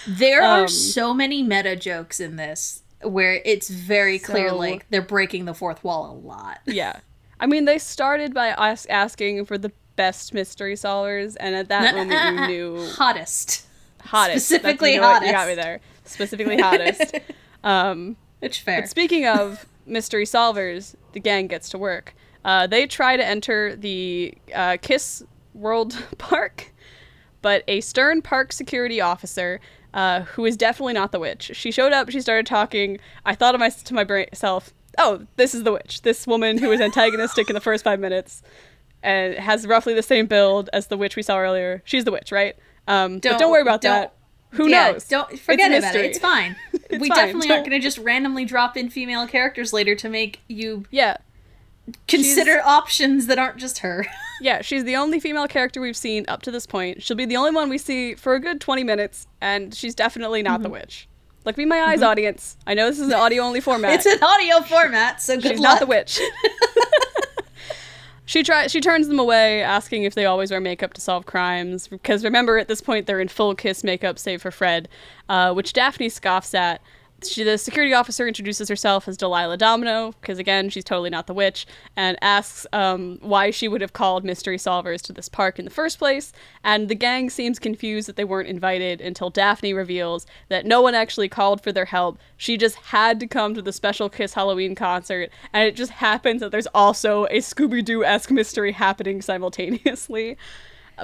There 0.07 0.43
um, 0.43 0.63
are 0.63 0.67
so 0.67 1.13
many 1.13 1.43
meta 1.43 1.75
jokes 1.75 2.19
in 2.19 2.35
this 2.35 2.83
where 3.01 3.41
it's 3.45 3.69
very 3.69 4.17
so... 4.17 4.31
clear 4.31 4.51
like 4.51 4.85
they're 4.89 5.01
breaking 5.01 5.45
the 5.45 5.53
fourth 5.53 5.83
wall 5.83 6.11
a 6.11 6.15
lot. 6.15 6.59
Yeah, 6.65 6.99
I 7.39 7.45
mean 7.45 7.65
they 7.65 7.77
started 7.77 8.33
by 8.33 8.49
asking 8.49 9.45
for 9.45 9.57
the 9.57 9.71
best 9.95 10.33
mystery 10.33 10.75
solvers, 10.75 11.35
and 11.39 11.55
at 11.55 11.69
that 11.69 11.95
moment 11.95 12.39
you 12.39 12.47
knew 12.47 12.89
hottest, 12.91 13.67
hottest, 14.01 14.47
specifically 14.47 14.95
hottest. 14.95 15.27
You 15.27 15.31
got 15.31 15.47
me 15.47 15.55
there. 15.55 15.79
Specifically 16.05 16.57
hottest. 16.59 17.19
um, 17.63 18.17
it's 18.41 18.57
fair. 18.57 18.81
But 18.81 18.89
speaking 18.89 19.25
of 19.27 19.65
mystery 19.85 20.25
solvers, 20.25 20.95
the 21.13 21.19
gang 21.19 21.47
gets 21.47 21.69
to 21.69 21.77
work. 21.77 22.13
Uh, 22.43 22.67
they 22.67 22.85
try 22.85 23.15
to 23.15 23.25
enter 23.25 23.75
the 23.75 24.33
uh, 24.53 24.77
Kiss 24.81 25.23
World 25.53 25.97
Park, 26.17 26.72
but 27.43 27.63
a 27.67 27.81
stern 27.81 28.23
park 28.23 28.51
security 28.51 28.99
officer, 28.99 29.59
uh, 29.93 30.21
who 30.21 30.45
is 30.45 30.57
definitely 30.57 30.93
not 30.93 31.11
the 31.11 31.19
witch, 31.19 31.51
she 31.53 31.71
showed 31.71 31.93
up. 31.93 32.09
She 32.09 32.19
started 32.19 32.47
talking. 32.47 32.97
I 33.23 33.35
thought 33.35 33.53
of 33.53 33.59
my, 33.59 33.69
to 33.69 33.93
myself, 33.93 34.73
"Oh, 34.97 35.27
this 35.35 35.53
is 35.53 35.61
the 35.61 35.71
witch. 35.71 36.01
This 36.01 36.25
woman 36.25 36.57
who 36.57 36.69
was 36.69 36.81
antagonistic 36.81 37.47
in 37.49 37.53
the 37.53 37.61
first 37.61 37.83
five 37.83 37.99
minutes, 37.99 38.41
and 39.03 39.35
has 39.35 39.67
roughly 39.67 39.93
the 39.93 40.01
same 40.01 40.25
build 40.25 40.71
as 40.73 40.87
the 40.87 40.97
witch 40.97 41.15
we 41.15 41.21
saw 41.21 41.37
earlier. 41.37 41.83
She's 41.85 42.05
the 42.05 42.11
witch, 42.11 42.31
right? 42.31 42.55
Um, 42.87 43.19
don't, 43.19 43.33
but 43.33 43.39
don't 43.39 43.51
worry 43.51 43.61
about 43.61 43.81
don't, 43.81 43.91
that. 43.91 44.13
Who 44.51 44.69
yeah, 44.69 44.91
knows? 44.91 45.07
Don't 45.07 45.39
forget 45.39 45.71
it's 45.71 45.85
about 45.85 45.95
it. 45.95 46.05
It's 46.05 46.19
fine. 46.19 46.55
it's 46.73 47.01
we 47.01 47.09
fine. 47.09 47.17
definitely 47.17 47.47
don't... 47.47 47.57
aren't 47.57 47.65
going 47.69 47.79
to 47.79 47.83
just 47.83 47.97
randomly 47.97 48.45
drop 48.45 48.77
in 48.77 48.89
female 48.89 49.27
characters 49.27 49.73
later 49.73 49.95
to 49.95 50.09
make 50.09 50.41
you 50.47 50.85
yeah 50.91 51.17
consider 52.07 52.53
she's... 52.53 52.65
options 52.65 53.27
that 53.27 53.39
aren't 53.39 53.57
just 53.57 53.79
her. 53.79 54.05
yeah, 54.41 54.61
she's 54.61 54.83
the 54.83 54.95
only 54.95 55.19
female 55.19 55.47
character 55.47 55.81
we've 55.81 55.97
seen 55.97 56.25
up 56.27 56.41
to 56.43 56.51
this 56.51 56.65
point. 56.65 57.03
She'll 57.03 57.17
be 57.17 57.25
the 57.25 57.37
only 57.37 57.51
one 57.51 57.69
we 57.69 57.77
see 57.77 58.15
for 58.15 58.35
a 58.35 58.39
good 58.39 58.61
20 58.61 58.83
minutes, 58.83 59.27
and 59.41 59.73
she's 59.73 59.95
definitely 59.95 60.43
not 60.43 60.55
mm-hmm. 60.55 60.63
the 60.63 60.69
witch. 60.69 61.07
Look 61.45 61.57
me 61.57 61.63
in 61.63 61.69
my 61.69 61.81
eyes, 61.81 61.99
mm-hmm. 61.99 62.05
audience. 62.05 62.57
I 62.65 62.73
know 62.73 62.87
this 62.87 62.99
is 62.99 63.07
an 63.07 63.13
audio 63.13 63.43
only 63.43 63.61
format. 63.61 63.93
it's 63.93 64.05
an 64.05 64.23
audio 64.23 64.61
format, 64.61 65.21
so 65.21 65.35
good 65.35 65.51
She's 65.51 65.59
luck. 65.59 65.73
not 65.73 65.79
the 65.79 65.87
witch. 65.87 66.19
She 68.25 68.41
tries. 68.41 68.71
She 68.71 68.79
turns 68.79 69.07
them 69.07 69.19
away, 69.19 69.61
asking 69.61 70.03
if 70.03 70.15
they 70.15 70.25
always 70.25 70.49
wear 70.49 70.61
makeup 70.61 70.93
to 70.93 71.01
solve 71.01 71.25
crimes. 71.25 71.87
Because 71.87 72.23
remember, 72.23 72.57
at 72.57 72.67
this 72.67 72.81
point, 72.81 73.05
they're 73.05 73.19
in 73.19 73.27
full 73.27 73.53
kiss 73.53 73.83
makeup, 73.83 74.17
save 74.17 74.41
for 74.41 74.51
Fred, 74.51 74.87
uh, 75.29 75.53
which 75.53 75.73
Daphne 75.73 76.09
scoffs 76.09 76.53
at. 76.53 76.81
She, 77.27 77.43
the 77.43 77.57
security 77.57 77.93
officer 77.93 78.27
introduces 78.27 78.69
herself 78.69 79.07
as 79.07 79.17
Delilah 79.17 79.57
Domino, 79.57 80.13
because 80.19 80.39
again, 80.39 80.69
she's 80.69 80.83
totally 80.83 81.09
not 81.09 81.27
the 81.27 81.33
witch, 81.33 81.65
and 81.95 82.17
asks 82.21 82.65
um, 82.73 83.19
why 83.21 83.51
she 83.51 83.67
would 83.67 83.81
have 83.81 83.93
called 83.93 84.23
mystery 84.23 84.57
solvers 84.57 85.01
to 85.03 85.13
this 85.13 85.29
park 85.29 85.59
in 85.59 85.65
the 85.65 85.71
first 85.71 85.99
place. 85.99 86.31
And 86.63 86.89
the 86.89 86.95
gang 86.95 87.29
seems 87.29 87.59
confused 87.59 88.07
that 88.07 88.15
they 88.15 88.23
weren't 88.23 88.49
invited 88.49 89.01
until 89.01 89.29
Daphne 89.29 89.73
reveals 89.73 90.25
that 90.49 90.65
no 90.65 90.81
one 90.81 90.95
actually 90.95 91.29
called 91.29 91.61
for 91.61 91.71
their 91.71 91.85
help. 91.85 92.17
She 92.37 92.57
just 92.57 92.75
had 92.75 93.19
to 93.19 93.27
come 93.27 93.53
to 93.53 93.61
the 93.61 93.73
special 93.73 94.09
Kiss 94.09 94.33
Halloween 94.33 94.75
concert, 94.75 95.29
and 95.53 95.67
it 95.67 95.75
just 95.75 95.91
happens 95.91 96.41
that 96.41 96.51
there's 96.51 96.67
also 96.67 97.25
a 97.25 97.37
Scooby 97.37 97.83
Doo 97.83 98.03
esque 98.03 98.31
mystery 98.31 98.71
happening 98.71 99.21
simultaneously. 99.21 100.37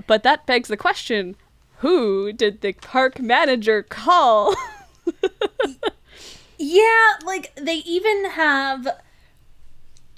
But 0.07 0.23
that 0.23 0.45
begs 0.45 0.69
the 0.69 0.77
question 0.77 1.35
who 1.79 2.33
did 2.33 2.61
the 2.61 2.73
park 2.73 3.19
manager 3.19 3.83
call? 3.83 4.53
Yeah, 6.59 7.13
like 7.25 7.55
they 7.55 7.77
even 7.77 8.31
have 8.31 8.85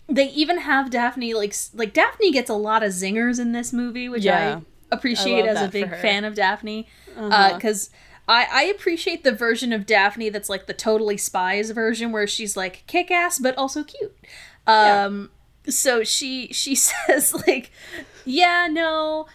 they 0.09 0.29
even 0.29 0.57
have 0.57 0.89
Daphne 0.89 1.35
like 1.35 1.53
like 1.73 1.93
Daphne 1.93 2.31
gets 2.31 2.49
a 2.49 2.55
lot 2.55 2.81
of 2.81 2.91
zingers 2.91 3.39
in 3.39 3.51
this 3.51 3.71
movie, 3.71 4.09
which 4.09 4.25
yeah, 4.25 4.57
I 4.57 4.95
appreciate 4.95 5.45
I 5.45 5.49
as 5.49 5.61
a 5.61 5.67
big 5.67 5.89
fan 5.89 6.25
of 6.25 6.33
Daphne. 6.33 6.87
Because 7.15 7.91
uh-huh. 8.27 8.33
uh, 8.33 8.45
I 8.49 8.63
I 8.63 8.63
appreciate 8.63 9.23
the 9.23 9.31
version 9.31 9.71
of 9.71 9.85
Daphne 9.85 10.29
that's 10.29 10.49
like 10.49 10.65
the 10.65 10.73
totally 10.73 11.15
spies 11.15 11.69
version 11.69 12.11
where 12.11 12.25
she's 12.25 12.57
like 12.57 12.83
kick 12.87 13.11
ass 13.11 13.37
but 13.37 13.55
also 13.55 13.83
cute. 13.83 14.15
Um, 14.65 15.29
yeah. 15.65 15.71
so 15.71 16.03
she 16.03 16.47
she 16.47 16.73
says 16.75 17.35
like, 17.47 17.69
yeah, 18.25 18.67
no, 18.67 19.27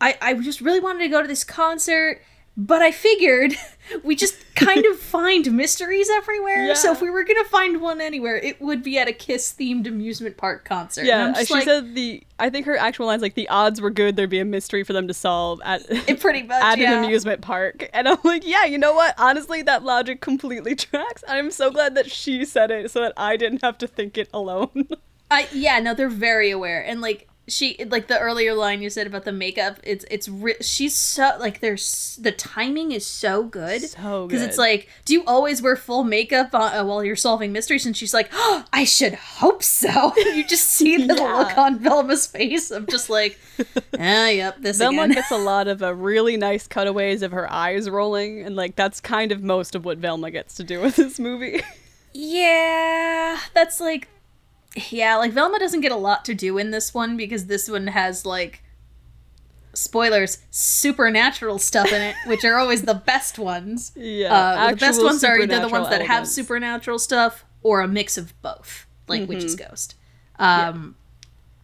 I 0.00 0.16
I 0.22 0.34
just 0.34 0.60
really 0.60 0.80
wanted 0.80 1.00
to 1.00 1.08
go 1.08 1.20
to 1.20 1.26
this 1.26 1.42
concert 1.42 2.22
but 2.60 2.82
I 2.82 2.90
figured 2.90 3.54
we 4.02 4.16
just 4.16 4.36
kind 4.56 4.84
of 4.84 4.98
find 4.98 5.50
mysteries 5.52 6.10
everywhere. 6.10 6.66
Yeah. 6.66 6.74
So 6.74 6.92
if 6.92 7.00
we 7.00 7.08
were 7.08 7.22
gonna 7.22 7.44
find 7.44 7.80
one 7.80 8.00
anywhere, 8.00 8.36
it 8.36 8.60
would 8.60 8.82
be 8.82 8.98
at 8.98 9.06
a 9.06 9.12
Kiss 9.12 9.54
themed 9.58 9.86
amusement 9.86 10.36
park 10.36 10.64
concert. 10.64 11.04
Yeah, 11.04 11.32
she 11.44 11.54
like, 11.54 11.64
said 11.64 11.94
the. 11.94 12.24
I 12.40 12.50
think 12.50 12.66
her 12.66 12.76
actual 12.76 13.06
lines 13.06 13.22
like 13.22 13.34
the 13.34 13.48
odds 13.48 13.80
were 13.80 13.90
good 13.90 14.16
there'd 14.16 14.30
be 14.30 14.40
a 14.40 14.44
mystery 14.44 14.82
for 14.84 14.92
them 14.92 15.08
to 15.08 15.14
solve 15.14 15.60
at 15.64 15.82
it 16.08 16.20
pretty 16.20 16.42
much 16.42 16.62
at 16.62 16.78
yeah. 16.78 16.98
an 16.98 17.04
amusement 17.04 17.40
park, 17.40 17.88
and 17.94 18.08
I'm 18.08 18.18
like, 18.24 18.44
yeah, 18.44 18.64
you 18.64 18.76
know 18.76 18.92
what? 18.92 19.14
Honestly, 19.18 19.62
that 19.62 19.84
logic 19.84 20.20
completely 20.20 20.74
tracks. 20.74 21.22
I'm 21.28 21.52
so 21.52 21.70
glad 21.70 21.94
that 21.94 22.10
she 22.10 22.44
said 22.44 22.72
it 22.72 22.90
so 22.90 23.02
that 23.02 23.12
I 23.16 23.36
didn't 23.36 23.62
have 23.62 23.78
to 23.78 23.86
think 23.86 24.18
it 24.18 24.28
alone. 24.34 24.88
I 25.30 25.46
yeah, 25.52 25.78
no, 25.78 25.94
they're 25.94 26.08
very 26.08 26.50
aware, 26.50 26.84
and 26.84 27.00
like 27.00 27.28
she 27.48 27.76
like 27.86 28.06
the 28.08 28.18
earlier 28.18 28.54
line 28.54 28.82
you 28.82 28.90
said 28.90 29.06
about 29.06 29.24
the 29.24 29.32
makeup 29.32 29.78
it's 29.82 30.04
it's 30.10 30.28
ri- 30.28 30.56
she's 30.60 30.94
so 30.94 31.36
like 31.40 31.60
there's 31.60 32.18
the 32.20 32.32
timing 32.32 32.92
is 32.92 33.06
so 33.06 33.44
good. 33.44 33.82
So 33.82 34.26
because 34.26 34.42
it's 34.42 34.58
like 34.58 34.88
do 35.04 35.12
you 35.14 35.24
always 35.26 35.62
wear 35.62 35.76
full 35.76 36.04
makeup 36.04 36.54
on, 36.54 36.74
uh, 36.76 36.84
while 36.84 37.02
you're 37.02 37.16
solving 37.16 37.52
mysteries? 37.52 37.86
And 37.86 37.96
she's 37.96 38.14
like 38.14 38.28
oh, 38.32 38.64
i 38.72 38.84
should 38.84 39.14
hope 39.14 39.62
so. 39.62 40.12
You 40.38 40.46
just 40.46 40.68
see 40.68 41.04
the 41.06 41.14
yeah. 41.14 41.36
look 41.36 41.56
on 41.58 41.78
velma's 41.78 42.26
face 42.26 42.70
of 42.70 42.86
just 42.86 43.10
like 43.10 43.38
ah 43.98 44.28
yep 44.28 44.56
this 44.60 44.78
velma 44.78 45.02
again. 45.02 45.14
gets 45.14 45.30
a 45.30 45.36
lot 45.36 45.66
of 45.68 45.82
uh, 45.82 45.94
really 45.94 46.36
nice 46.36 46.66
cutaways 46.66 47.22
of 47.22 47.32
her 47.32 47.50
eyes 47.50 47.88
rolling 47.90 48.42
and 48.42 48.54
like 48.56 48.76
that's 48.76 49.00
kind 49.00 49.32
of 49.32 49.42
most 49.42 49.74
of 49.74 49.84
what 49.84 49.98
velma 49.98 50.30
gets 50.30 50.54
to 50.56 50.64
do 50.64 50.80
with 50.80 50.96
this 50.96 51.18
movie. 51.18 51.62
Yeah 52.14 53.38
that's 53.54 53.80
like 53.80 54.08
yeah, 54.90 55.16
like 55.16 55.32
Velma 55.32 55.58
doesn't 55.58 55.80
get 55.80 55.92
a 55.92 55.96
lot 55.96 56.24
to 56.26 56.34
do 56.34 56.58
in 56.58 56.70
this 56.70 56.92
one 56.92 57.16
because 57.16 57.46
this 57.46 57.68
one 57.68 57.88
has 57.88 58.24
like 58.24 58.62
spoilers 59.74 60.38
supernatural 60.50 61.58
stuff 61.58 61.92
in 61.92 62.02
it, 62.02 62.16
which 62.26 62.44
are 62.44 62.56
always 62.56 62.82
the 62.82 62.94
best 62.94 63.38
ones. 63.38 63.92
Yeah, 64.08 64.34
uh, 64.34 64.70
the 64.70 64.76
best 64.76 65.02
ones 65.02 65.22
are 65.24 65.38
either 65.38 65.60
the 65.60 65.68
ones 65.68 65.88
that 65.88 66.00
elements. 66.00 66.08
have 66.08 66.28
supernatural 66.28 66.98
stuff 66.98 67.44
or 67.62 67.80
a 67.80 67.88
mix 67.88 68.16
of 68.16 68.40
both, 68.42 68.86
like 69.06 69.22
mm-hmm. 69.22 69.28
Witch's 69.28 69.54
Ghost. 69.54 69.96
Um, 70.38 70.96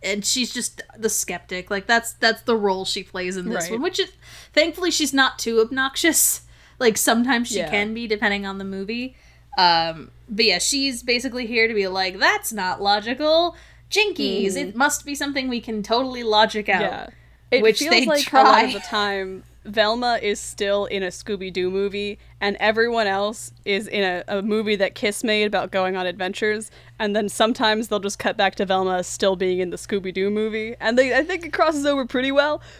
yeah. 0.02 0.12
and 0.12 0.24
she's 0.24 0.52
just 0.52 0.82
the 0.98 1.08
skeptic. 1.08 1.70
Like 1.70 1.86
that's 1.86 2.12
that's 2.14 2.42
the 2.42 2.56
role 2.56 2.84
she 2.84 3.02
plays 3.02 3.36
in 3.36 3.48
this 3.48 3.64
right. 3.64 3.72
one, 3.72 3.82
which 3.82 3.98
is 3.98 4.12
thankfully 4.52 4.90
she's 4.90 5.14
not 5.14 5.38
too 5.38 5.60
obnoxious. 5.60 6.42
Like 6.78 6.96
sometimes 6.96 7.48
she 7.48 7.58
yeah. 7.58 7.70
can 7.70 7.94
be, 7.94 8.06
depending 8.06 8.46
on 8.46 8.58
the 8.58 8.64
movie. 8.64 9.16
Um, 9.58 10.10
but 10.28 10.44
yeah, 10.44 10.58
she's 10.58 11.02
basically 11.02 11.46
here 11.46 11.68
to 11.68 11.74
be 11.74 11.86
like, 11.88 12.18
that's 12.18 12.52
not 12.52 12.82
logical. 12.82 13.56
Jinkies, 13.90 14.52
mm. 14.52 14.56
it 14.56 14.76
must 14.76 15.04
be 15.04 15.14
something 15.14 15.48
we 15.48 15.60
can 15.60 15.82
totally 15.82 16.22
logic 16.22 16.68
out. 16.68 16.82
Yeah. 16.82 17.06
It 17.50 17.62
which 17.62 17.78
feels 17.78 17.90
they 17.90 18.06
like 18.06 18.24
try. 18.24 18.40
a 18.40 18.44
lot 18.44 18.64
of 18.64 18.72
the 18.72 18.80
time 18.88 19.44
Velma 19.64 20.18
is 20.20 20.40
still 20.40 20.84
in 20.86 21.02
a 21.02 21.08
Scooby 21.08 21.52
Doo 21.52 21.70
movie, 21.70 22.18
and 22.40 22.56
everyone 22.60 23.06
else 23.06 23.52
is 23.64 23.88
in 23.88 24.02
a, 24.02 24.24
a, 24.28 24.42
movie 24.42 24.76
that 24.76 24.94
Kiss 24.94 25.24
made 25.24 25.46
about 25.46 25.70
going 25.70 25.96
on 25.96 26.06
adventures. 26.06 26.70
And 26.98 27.16
then 27.16 27.28
sometimes 27.28 27.88
they'll 27.88 28.00
just 28.00 28.18
cut 28.18 28.36
back 28.36 28.56
to 28.56 28.66
Velma 28.66 29.02
still 29.04 29.36
being 29.36 29.60
in 29.60 29.70
the 29.70 29.76
Scooby 29.76 30.12
Doo 30.12 30.30
movie, 30.30 30.76
and 30.80 30.98
they 30.98 31.16
I 31.16 31.22
think 31.22 31.46
it 31.46 31.52
crosses 31.52 31.86
over 31.86 32.04
pretty 32.04 32.32
well. 32.32 32.60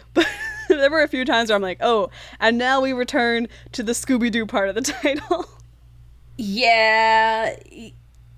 But 0.67 0.79
there 0.79 0.89
were 0.89 1.03
a 1.03 1.07
few 1.07 1.25
times 1.25 1.49
where 1.49 1.55
I'm 1.55 1.61
like, 1.61 1.77
oh, 1.81 2.09
and 2.39 2.57
now 2.57 2.81
we 2.81 2.91
return 2.91 3.47
to 3.73 3.83
the 3.83 3.91
Scooby 3.91 4.31
Doo 4.31 4.47
part 4.47 4.67
of 4.67 4.73
the 4.73 4.81
title. 5.03 5.47
Yeah. 6.37 7.55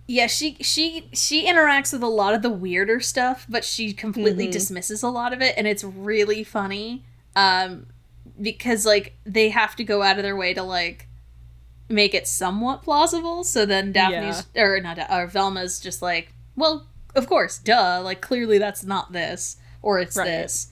Yeah, 0.10 0.28
she 0.28 0.56
she 0.62 1.10
she 1.12 1.48
interacts 1.48 1.92
with 1.92 2.02
a 2.02 2.08
lot 2.08 2.34
of 2.34 2.42
the 2.42 2.50
weirder 2.50 3.02
stuff, 3.02 3.46
but 3.50 3.66
she 3.66 3.92
completely 3.92 4.46
mm-hmm. 4.46 4.52
dismisses 4.52 5.04
a 5.04 5.10
lot 5.10 5.34
of 5.34 5.42
it 5.42 5.56
and 5.58 5.68
it's 5.68 5.84
really 5.84 6.44
funny. 6.44 7.04
Um 7.36 7.88
because 8.42 8.86
like 8.86 9.16
they 9.26 9.50
have 9.50 9.76
to 9.76 9.84
go 9.84 10.02
out 10.02 10.18
of 10.18 10.24
their 10.24 10.36
way 10.36 10.54
to 10.54 10.64
like 10.64 11.08
make 11.90 12.14
it 12.14 12.26
somewhat 12.26 12.84
plausible. 12.84 13.44
So 13.44 13.66
then 13.66 13.92
Daphne's 13.92 14.48
yeah. 14.56 14.64
or 14.64 14.80
not 14.80 14.98
or 14.98 15.28
Velma's 15.28 15.80
just 15.80 16.02
like, 16.02 16.34
well, 16.56 16.88
of 17.16 17.28
course, 17.28 17.58
duh. 17.58 18.02
Like 18.02 18.22
clearly 18.22 18.60
that's 18.60 18.86
not 18.86 19.12
this 19.12 19.58
or 19.82 20.00
it's 20.00 20.16
right. 20.16 20.26
this. 20.26 20.72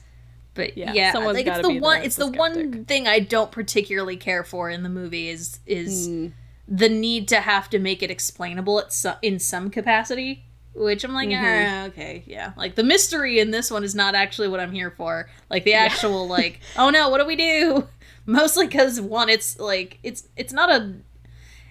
But 0.54 0.78
yeah, 0.78 0.94
yeah 0.94 1.12
like 1.12 1.46
it's 1.46 1.60
the 1.60 1.78
one. 1.78 2.02
It's 2.02 2.16
the 2.16 2.28
skeptic. 2.28 2.38
one 2.38 2.84
thing 2.86 3.06
I 3.06 3.20
don't 3.20 3.52
particularly 3.52 4.16
care 4.16 4.44
for 4.44 4.70
in 4.70 4.82
the 4.82 4.88
movie 4.88 5.28
is 5.28 5.58
is 5.66 6.08
mm 6.08 6.32
the 6.68 6.88
need 6.88 7.28
to 7.28 7.40
have 7.40 7.70
to 7.70 7.78
make 7.78 8.02
it 8.02 8.10
explainable 8.10 8.78
at 8.80 9.18
in 9.22 9.38
some 9.38 9.70
capacity 9.70 10.46
which 10.76 11.04
I'm 11.04 11.14
like, 11.14 11.30
mm-hmm. 11.30 11.84
ah, 11.84 11.86
okay, 11.86 12.22
yeah. 12.26 12.52
Like 12.56 12.74
the 12.74 12.84
mystery 12.84 13.38
in 13.38 13.50
this 13.50 13.70
one 13.70 13.82
is 13.82 13.94
not 13.94 14.14
actually 14.14 14.48
what 14.48 14.60
I'm 14.60 14.72
here 14.72 14.90
for. 14.90 15.28
Like 15.50 15.64
the 15.64 15.74
actual, 15.74 16.26
yeah. 16.26 16.32
like, 16.32 16.60
oh 16.76 16.90
no, 16.90 17.08
what 17.08 17.18
do 17.18 17.26
we 17.26 17.36
do? 17.36 17.88
Mostly 18.26 18.66
because 18.66 19.00
one, 19.00 19.28
it's 19.28 19.58
like 19.58 19.98
it's 20.02 20.28
it's 20.36 20.52
not 20.52 20.70
a 20.70 20.94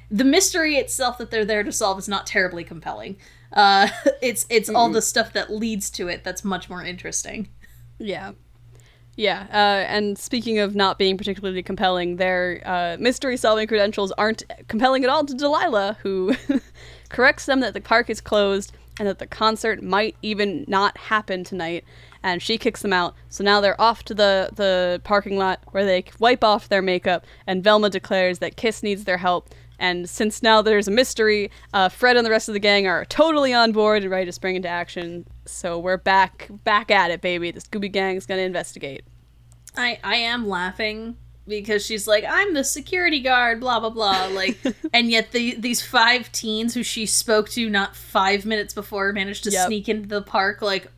the 0.09 0.23
mystery 0.23 0.77
itself 0.77 1.17
that 1.17 1.31
they're 1.31 1.45
there 1.45 1.63
to 1.63 1.71
solve 1.71 1.99
is 1.99 2.07
not 2.07 2.25
terribly 2.25 2.63
compelling. 2.63 3.17
Uh, 3.53 3.89
it's 4.21 4.45
it's 4.49 4.69
mm 4.69 4.75
all 4.75 4.89
the 4.89 5.01
stuff 5.01 5.33
that 5.33 5.51
leads 5.51 5.89
to 5.91 6.07
it 6.07 6.23
that's 6.23 6.43
much 6.43 6.69
more 6.69 6.83
interesting. 6.83 7.49
Yeah. 7.99 8.31
Yeah, 9.17 9.47
uh, 9.49 9.85
and 9.87 10.17
speaking 10.17 10.59
of 10.59 10.75
not 10.75 10.97
being 10.99 11.17
particularly 11.17 11.63
compelling, 11.63 12.17
their 12.17 12.61
uh, 12.65 12.97
mystery 12.99 13.37
solving 13.37 13.67
credentials 13.67 14.11
aren't 14.13 14.43
compelling 14.67 15.03
at 15.05 15.09
all 15.09 15.25
to 15.25 15.33
Delilah, 15.33 15.97
who 16.03 16.35
corrects 17.09 17.45
them 17.45 17.61
that 17.61 17.73
the 17.73 17.81
park 17.81 18.09
is 18.09 18.19
closed 18.19 18.73
and 18.99 19.07
that 19.07 19.19
the 19.19 19.27
concert 19.27 19.81
might 19.81 20.15
even 20.21 20.65
not 20.67 20.97
happen 20.97 21.43
tonight. 21.43 21.85
And 22.23 22.41
she 22.41 22.57
kicks 22.57 22.81
them 22.81 22.91
out. 22.91 23.13
So 23.29 23.43
now 23.43 23.61
they're 23.61 23.79
off 23.79 24.03
to 24.05 24.13
the, 24.13 24.49
the 24.55 24.99
parking 25.03 25.37
lot 25.37 25.61
where 25.71 25.85
they 25.85 26.05
wipe 26.19 26.43
off 26.43 26.67
their 26.69 26.81
makeup, 26.81 27.25
and 27.45 27.63
Velma 27.63 27.89
declares 27.89 28.39
that 28.39 28.57
Kiss 28.57 28.83
needs 28.83 29.03
their 29.03 29.17
help. 29.17 29.49
And 29.79 30.09
since 30.09 30.41
now 30.41 30.61
there's 30.61 30.87
a 30.87 30.91
mystery, 30.91 31.51
uh, 31.73 31.89
Fred 31.89 32.17
and 32.17 32.25
the 32.25 32.31
rest 32.31 32.49
of 32.49 32.53
the 32.53 32.59
gang 32.59 32.87
are 32.87 33.05
totally 33.05 33.53
on 33.53 33.71
board 33.71 34.01
and 34.03 34.11
ready 34.11 34.25
to 34.25 34.31
spring 34.31 34.55
into 34.55 34.69
action. 34.69 35.25
So 35.45 35.77
we're 35.79 35.97
back, 35.97 36.49
back 36.63 36.91
at 36.91 37.11
it, 37.11 37.21
baby. 37.21 37.51
The 37.51 37.61
Scooby 37.61 37.91
Gang's 37.91 38.25
gonna 38.25 38.41
investigate. 38.41 39.03
I 39.77 39.99
I 40.03 40.15
am 40.15 40.47
laughing 40.47 41.17
because 41.47 41.85
she's 41.85 42.07
like, 42.07 42.23
I'm 42.27 42.53
the 42.53 42.63
security 42.63 43.19
guard, 43.19 43.59
blah 43.59 43.79
blah 43.79 43.89
blah. 43.89 44.27
Like, 44.31 44.57
and 44.93 45.09
yet 45.09 45.31
the 45.31 45.55
these 45.55 45.81
five 45.81 46.31
teens 46.31 46.73
who 46.73 46.83
she 46.83 47.05
spoke 47.05 47.49
to 47.49 47.69
not 47.69 47.95
five 47.95 48.45
minutes 48.45 48.73
before 48.73 49.13
managed 49.13 49.43
to 49.45 49.51
yep. 49.51 49.67
sneak 49.67 49.87
into 49.87 50.07
the 50.07 50.21
park. 50.21 50.61
Like, 50.61 50.91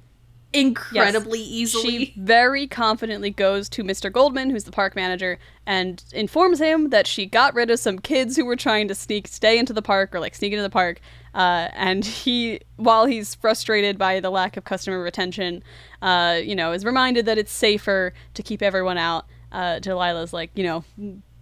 incredibly 0.53 1.39
yes. 1.39 1.49
easily. 1.49 2.05
She 2.05 2.13
very 2.17 2.67
confidently 2.67 3.29
goes 3.29 3.69
to 3.69 3.83
Mr. 3.83 4.12
Goldman, 4.12 4.49
who's 4.49 4.63
the 4.63 4.71
park 4.71 4.95
manager, 4.95 5.39
and 5.65 6.03
informs 6.13 6.60
him 6.60 6.89
that 6.89 7.07
she 7.07 7.25
got 7.25 7.53
rid 7.53 7.69
of 7.69 7.79
some 7.79 7.99
kids 7.99 8.36
who 8.36 8.45
were 8.45 8.55
trying 8.55 8.88
to 8.88 8.95
sneak 8.95 9.27
stay 9.27 9.57
into 9.60 9.73
the 9.73 9.81
park 9.81 10.15
or 10.15 10.19
like 10.19 10.36
sneak 10.36 10.53
into 10.53 10.63
the 10.63 10.69
park. 10.69 10.99
Uh, 11.38 11.69
and 11.73 12.04
he, 12.04 12.60
while 12.78 13.06
he's 13.06 13.36
frustrated 13.36 13.95
by 13.95 14.19
the 14.19 14.32
lack 14.32 14.58
of 14.58 14.63
customer 14.63 15.00
retention, 15.00 15.63
uh, 16.02 16.39
you 16.43 16.56
know, 16.56 16.71
is 16.71 16.84
reminded 16.84 17.28
that 17.28 17.38
it's 17.38 17.52
safer 17.52 18.12
to 18.34 18.41
keep 18.41 18.63
everyone 18.63 18.97
out. 18.97 19.28
Uh, 19.52 19.80
Delilah's 19.80 20.34
like, 20.34 20.50
you 20.56 20.63
know, 20.63 20.84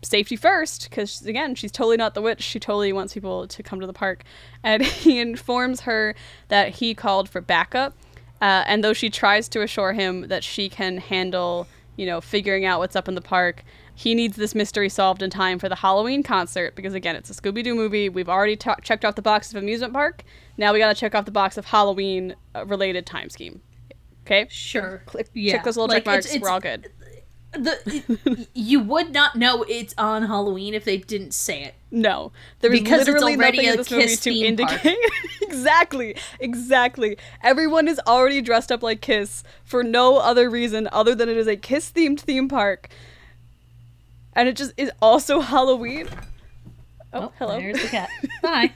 safety 0.04 0.36
first 0.36 0.88
because 0.90 1.26
again 1.26 1.56
she's 1.56 1.72
totally 1.72 1.96
not 1.96 2.14
the 2.14 2.22
witch. 2.22 2.42
She 2.42 2.60
totally 2.60 2.92
wants 2.92 3.14
people 3.14 3.48
to 3.48 3.64
come 3.64 3.80
to 3.80 3.88
the 3.88 3.94
park. 3.94 4.24
And 4.62 4.84
he 4.86 5.18
informs 5.18 5.82
her 5.82 6.14
that 6.50 6.76
he 6.76 6.94
called 6.94 7.30
for 7.30 7.40
backup. 7.40 7.96
Uh, 8.42 8.66
and 8.68 8.84
though 8.84 8.94
she 8.94 9.10
tries 9.10 9.48
to 9.48 9.62
assure 9.62 9.94
him 9.94 10.28
that 10.28 10.44
she 10.44 10.68
can 10.68 10.98
handle, 10.98 11.68
you 11.96 12.06
know, 12.06 12.20
figuring 12.20 12.66
out 12.66 12.80
what's 12.80 12.98
up 12.98 13.08
in 13.08 13.16
the 13.16 13.22
park, 13.22 13.64
he 13.96 14.14
needs 14.14 14.36
this 14.38 14.54
mystery 14.54 14.90
solved 14.90 15.22
in 15.22 15.30
time 15.30 15.58
for 15.58 15.70
the 15.70 15.76
Halloween 15.76 16.22
concert 16.22 16.76
because, 16.76 16.94
again, 16.94 17.16
it's 17.16 17.30
a 17.30 17.34
Scooby 17.34 17.64
Doo 17.64 17.74
movie. 17.76 18.10
We've 18.10 18.30
already 18.30 18.56
t- 18.56 18.70
checked 18.84 19.06
off 19.06 19.16
the 19.16 19.22
box 19.22 19.52
of 19.52 19.58
amusement 19.58 19.94
park. 19.94 20.24
Now 20.58 20.74
we 20.74 20.80
got 20.80 20.90
to 20.90 21.00
check 21.00 21.16
off 21.16 21.26
the 21.26 21.32
box 21.32 21.58
of 21.58 21.66
Halloween 21.66 22.36
uh, 22.54 22.66
related 22.66 23.06
time 23.06 23.30
scheme. 23.30 23.62
Okay? 24.26 24.48
Sure. 24.50 25.02
Click, 25.06 25.30
yeah. 25.34 25.54
Check 25.54 25.64
those 25.64 25.78
little 25.78 25.88
like, 25.88 26.04
check 26.04 26.06
marks. 26.06 26.26
It's, 26.26 26.36
it's, 26.36 26.44
We're 26.44 26.50
all 26.50 26.60
good 26.60 26.90
the 27.58 28.48
you 28.54 28.80
would 28.80 29.12
not 29.12 29.36
know 29.36 29.64
it's 29.64 29.94
on 29.98 30.24
Halloween 30.24 30.74
if 30.74 30.86
they 30.86 30.98
didn't 30.98 31.34
say 31.34 31.64
it. 31.64 31.76
No, 31.92 32.32
there 32.60 32.74
is 32.74 32.82
because 32.82 33.08
literally 33.08 33.36
nothing 33.36 33.66
in 33.66 33.78
this 33.78 33.92
movie 33.92 34.16
to 34.16 34.32
indicate. 34.32 34.98
exactly, 35.42 36.16
exactly. 36.40 37.18
Everyone 37.42 37.88
is 37.88 38.00
already 38.06 38.42
dressed 38.42 38.72
up 38.72 38.84
like 38.84 39.02
Kiss 39.02 39.44
for 39.64 39.84
no 39.84 40.18
other 40.18 40.50
reason 40.50 40.90
other 40.92 41.16
than 41.16 41.30
it 41.30 41.38
is 41.38 41.48
a 41.48 41.56
Kiss 41.56 41.92
themed 41.92 42.20
theme 42.20 42.48
park, 42.48 42.90
and 44.36 44.50
it 44.50 44.56
just 44.56 44.74
is 44.78 44.92
also 45.02 45.40
Halloween. 45.42 46.08
Oh, 47.14 47.26
oh 47.26 47.32
hello. 47.40 47.60
There's 47.60 47.82
the 47.82 47.88
cat. 47.88 48.10
Hi. 48.44 48.74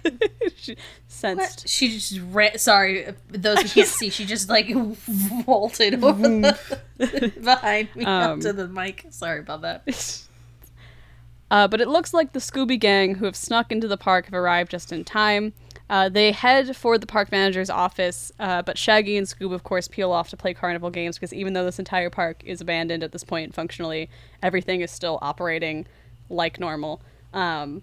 she 0.56 0.78
sensed. 1.08 1.62
What? 1.62 1.69
She 1.69 1.89
just 1.89 2.19
ran. 2.32 2.58
Sorry, 2.58 3.13
those 3.28 3.60
who 3.62 3.67
can't 3.67 3.88
see, 3.88 4.10
she 4.10 4.26
just 4.26 4.50
like 4.50 4.69
vaulted 4.69 6.02
over 6.04 6.22
the, 6.22 7.32
behind 7.43 7.93
me 7.95 8.06
um, 8.06 8.32
up 8.32 8.39
to 8.41 8.54
the 8.54 8.67
mic. 8.67 9.06
Sorry 9.10 9.39
about 9.39 9.62
that. 9.62 10.24
Uh, 11.52 11.67
but 11.67 11.82
it 11.82 11.88
looks 11.88 12.13
like 12.13 12.32
the 12.34 12.39
Scooby 12.39 12.80
Gang, 12.80 13.15
who 13.15 13.26
have 13.26 13.36
snuck 13.36 13.72
into 13.72 13.88
the 13.88 13.98
park, 13.98 14.26
have 14.26 14.36
arrived 14.36 14.72
just 14.72 14.91
in 14.91 15.04
time. 15.04 15.54
Uh, 15.89 16.08
they 16.08 16.32
head 16.32 16.75
for 16.75 16.97
the 16.97 17.08
park 17.08 17.32
manager's 17.32 17.69
office, 17.69 18.32
uh, 18.39 18.62
but 18.62 18.78
Shaggy 18.78 19.17
and 19.17 19.25
Scoob, 19.25 19.54
of 19.54 19.63
course, 19.63 19.88
peel 19.88 20.12
off 20.12 20.30
to 20.30 20.38
play 20.38 20.54
carnival 20.54 20.91
games 20.91 21.17
because 21.17 21.34
even 21.34 21.54
though 21.54 21.65
this 21.65 21.80
entire 21.80 22.12
park 22.12 22.43
is 22.45 22.62
abandoned 22.62 23.04
at 23.04 23.12
this 23.12 23.23
point, 23.23 23.56
functionally, 23.56 24.10
everything 24.43 24.82
is 24.82 24.91
still 24.91 25.17
operating 25.21 25.88
like 26.30 26.60
normal. 26.60 27.02
Um, 27.34 27.82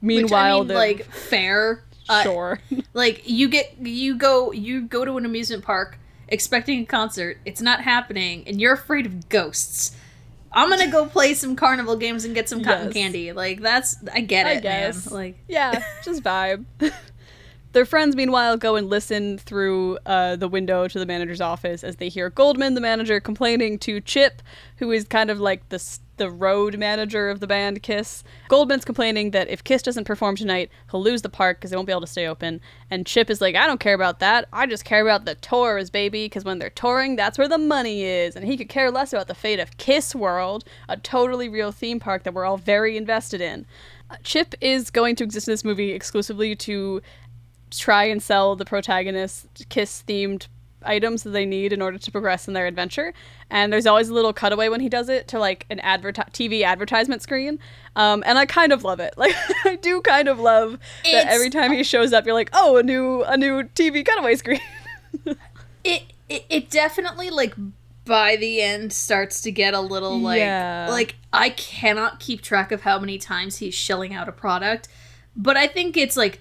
Meanwhile, 0.00 0.64
Which, 0.64 0.70
I 0.70 0.74
mean, 0.74 0.96
like 0.98 1.04
fair. 1.06 1.84
Uh, 2.06 2.22
sure. 2.22 2.60
like 2.92 3.22
you 3.24 3.48
get 3.48 3.78
you 3.80 4.14
go 4.14 4.52
you 4.52 4.82
go 4.82 5.06
to 5.06 5.16
an 5.16 5.24
amusement 5.24 5.64
park 5.64 5.98
expecting 6.28 6.82
a 6.82 6.84
concert. 6.84 7.38
It's 7.46 7.62
not 7.62 7.80
happening, 7.80 8.46
and 8.46 8.60
you're 8.60 8.74
afraid 8.74 9.06
of 9.06 9.30
ghosts. 9.30 9.96
I'm 10.54 10.70
gonna 10.70 10.90
go 10.90 11.06
play 11.06 11.34
some 11.34 11.56
carnival 11.56 11.96
games 11.96 12.24
and 12.24 12.34
get 12.34 12.48
some 12.48 12.62
cotton 12.62 12.86
yes. 12.86 12.94
candy. 12.94 13.32
Like 13.32 13.60
that's 13.60 13.96
I 14.12 14.20
get 14.20 14.46
it, 14.46 14.58
I 14.58 14.60
guess. 14.60 15.10
man. 15.10 15.14
Like 15.14 15.38
yeah, 15.48 15.82
just 16.04 16.22
vibe. 16.22 16.64
Their 17.72 17.84
friends, 17.84 18.14
meanwhile, 18.14 18.56
go 18.56 18.76
and 18.76 18.88
listen 18.88 19.36
through 19.36 19.98
uh, 20.06 20.36
the 20.36 20.46
window 20.46 20.86
to 20.86 20.96
the 20.96 21.06
manager's 21.06 21.40
office 21.40 21.82
as 21.82 21.96
they 21.96 22.08
hear 22.08 22.30
Goldman, 22.30 22.74
the 22.74 22.80
manager, 22.80 23.18
complaining 23.18 23.80
to 23.80 24.00
Chip, 24.00 24.42
who 24.76 24.92
is 24.92 25.04
kind 25.06 25.28
of 25.28 25.40
like 25.40 25.68
the 25.70 25.80
the 26.16 26.30
road 26.30 26.78
manager 26.78 27.30
of 27.30 27.40
the 27.40 27.46
band 27.46 27.82
Kiss. 27.82 28.24
Goldman's 28.48 28.84
complaining 28.84 29.30
that 29.32 29.48
if 29.48 29.64
Kiss 29.64 29.82
doesn't 29.82 30.04
perform 30.04 30.36
tonight, 30.36 30.70
he'll 30.90 31.02
lose 31.02 31.22
the 31.22 31.28
park 31.28 31.58
because 31.58 31.70
they 31.70 31.76
won't 31.76 31.86
be 31.86 31.92
able 31.92 32.00
to 32.02 32.06
stay 32.06 32.26
open. 32.26 32.60
And 32.90 33.06
Chip 33.06 33.30
is 33.30 33.40
like, 33.40 33.54
I 33.54 33.66
don't 33.66 33.80
care 33.80 33.94
about 33.94 34.20
that. 34.20 34.48
I 34.52 34.66
just 34.66 34.84
care 34.84 35.02
about 35.02 35.24
the 35.24 35.34
tours, 35.34 35.90
baby, 35.90 36.26
because 36.26 36.44
when 36.44 36.58
they're 36.58 36.70
touring, 36.70 37.16
that's 37.16 37.38
where 37.38 37.48
the 37.48 37.58
money 37.58 38.04
is. 38.04 38.36
And 38.36 38.44
he 38.44 38.56
could 38.56 38.68
care 38.68 38.90
less 38.90 39.12
about 39.12 39.28
the 39.28 39.34
fate 39.34 39.60
of 39.60 39.76
Kiss 39.76 40.14
World, 40.14 40.64
a 40.88 40.96
totally 40.96 41.48
real 41.48 41.72
theme 41.72 42.00
park 42.00 42.22
that 42.24 42.34
we're 42.34 42.44
all 42.44 42.58
very 42.58 42.96
invested 42.96 43.40
in. 43.40 43.66
Uh, 44.10 44.16
Chip 44.22 44.54
is 44.60 44.90
going 44.90 45.16
to 45.16 45.24
exist 45.24 45.48
in 45.48 45.52
this 45.52 45.64
movie 45.64 45.92
exclusively 45.92 46.54
to 46.54 47.00
try 47.70 48.04
and 48.04 48.22
sell 48.22 48.54
the 48.56 48.64
protagonist 48.64 49.66
Kiss 49.68 50.04
themed 50.06 50.46
items 50.84 51.22
that 51.22 51.30
they 51.30 51.46
need 51.46 51.72
in 51.72 51.82
order 51.82 51.98
to 51.98 52.10
progress 52.10 52.48
in 52.48 52.54
their 52.54 52.66
adventure. 52.66 53.12
And 53.50 53.72
there's 53.72 53.86
always 53.86 54.08
a 54.08 54.14
little 54.14 54.32
cutaway 54.32 54.68
when 54.68 54.80
he 54.80 54.88
does 54.88 55.08
it 55.08 55.28
to 55.28 55.38
like 55.38 55.66
an 55.70 55.80
advert 55.80 56.16
TV 56.32 56.62
advertisement 56.62 57.22
screen. 57.22 57.58
Um, 57.96 58.22
and 58.26 58.38
I 58.38 58.46
kind 58.46 58.72
of 58.72 58.84
love 58.84 59.00
it. 59.00 59.14
Like 59.24 59.34
I 59.64 59.76
do 59.76 60.02
kind 60.02 60.28
of 60.28 60.38
love 60.38 60.78
it's, 61.02 61.12
that 61.12 61.32
every 61.32 61.48
time 61.48 61.72
he 61.72 61.82
shows 61.82 62.12
up, 62.12 62.26
you're 62.26 62.34
like, 62.34 62.50
oh, 62.52 62.76
a 62.76 62.82
new 62.82 63.22
a 63.22 63.38
new 63.38 63.62
TV 63.62 64.04
cutaway 64.04 64.34
screen. 64.34 64.60
it, 65.84 66.02
it 66.28 66.44
it 66.50 66.70
definitely 66.70 67.30
like 67.30 67.54
by 68.04 68.36
the 68.36 68.60
end 68.60 68.92
starts 68.92 69.40
to 69.42 69.50
get 69.50 69.72
a 69.72 69.80
little 69.80 70.20
like 70.20 70.40
yeah. 70.40 70.88
like 70.90 71.16
I 71.32 71.50
cannot 71.50 72.20
keep 72.20 72.42
track 72.42 72.70
of 72.70 72.82
how 72.82 72.98
many 72.98 73.16
times 73.16 73.58
he's 73.58 73.74
shelling 73.74 74.12
out 74.12 74.28
a 74.28 74.32
product, 74.32 74.88
but 75.34 75.56
I 75.56 75.66
think 75.66 75.96
it's 75.96 76.16
like 76.16 76.40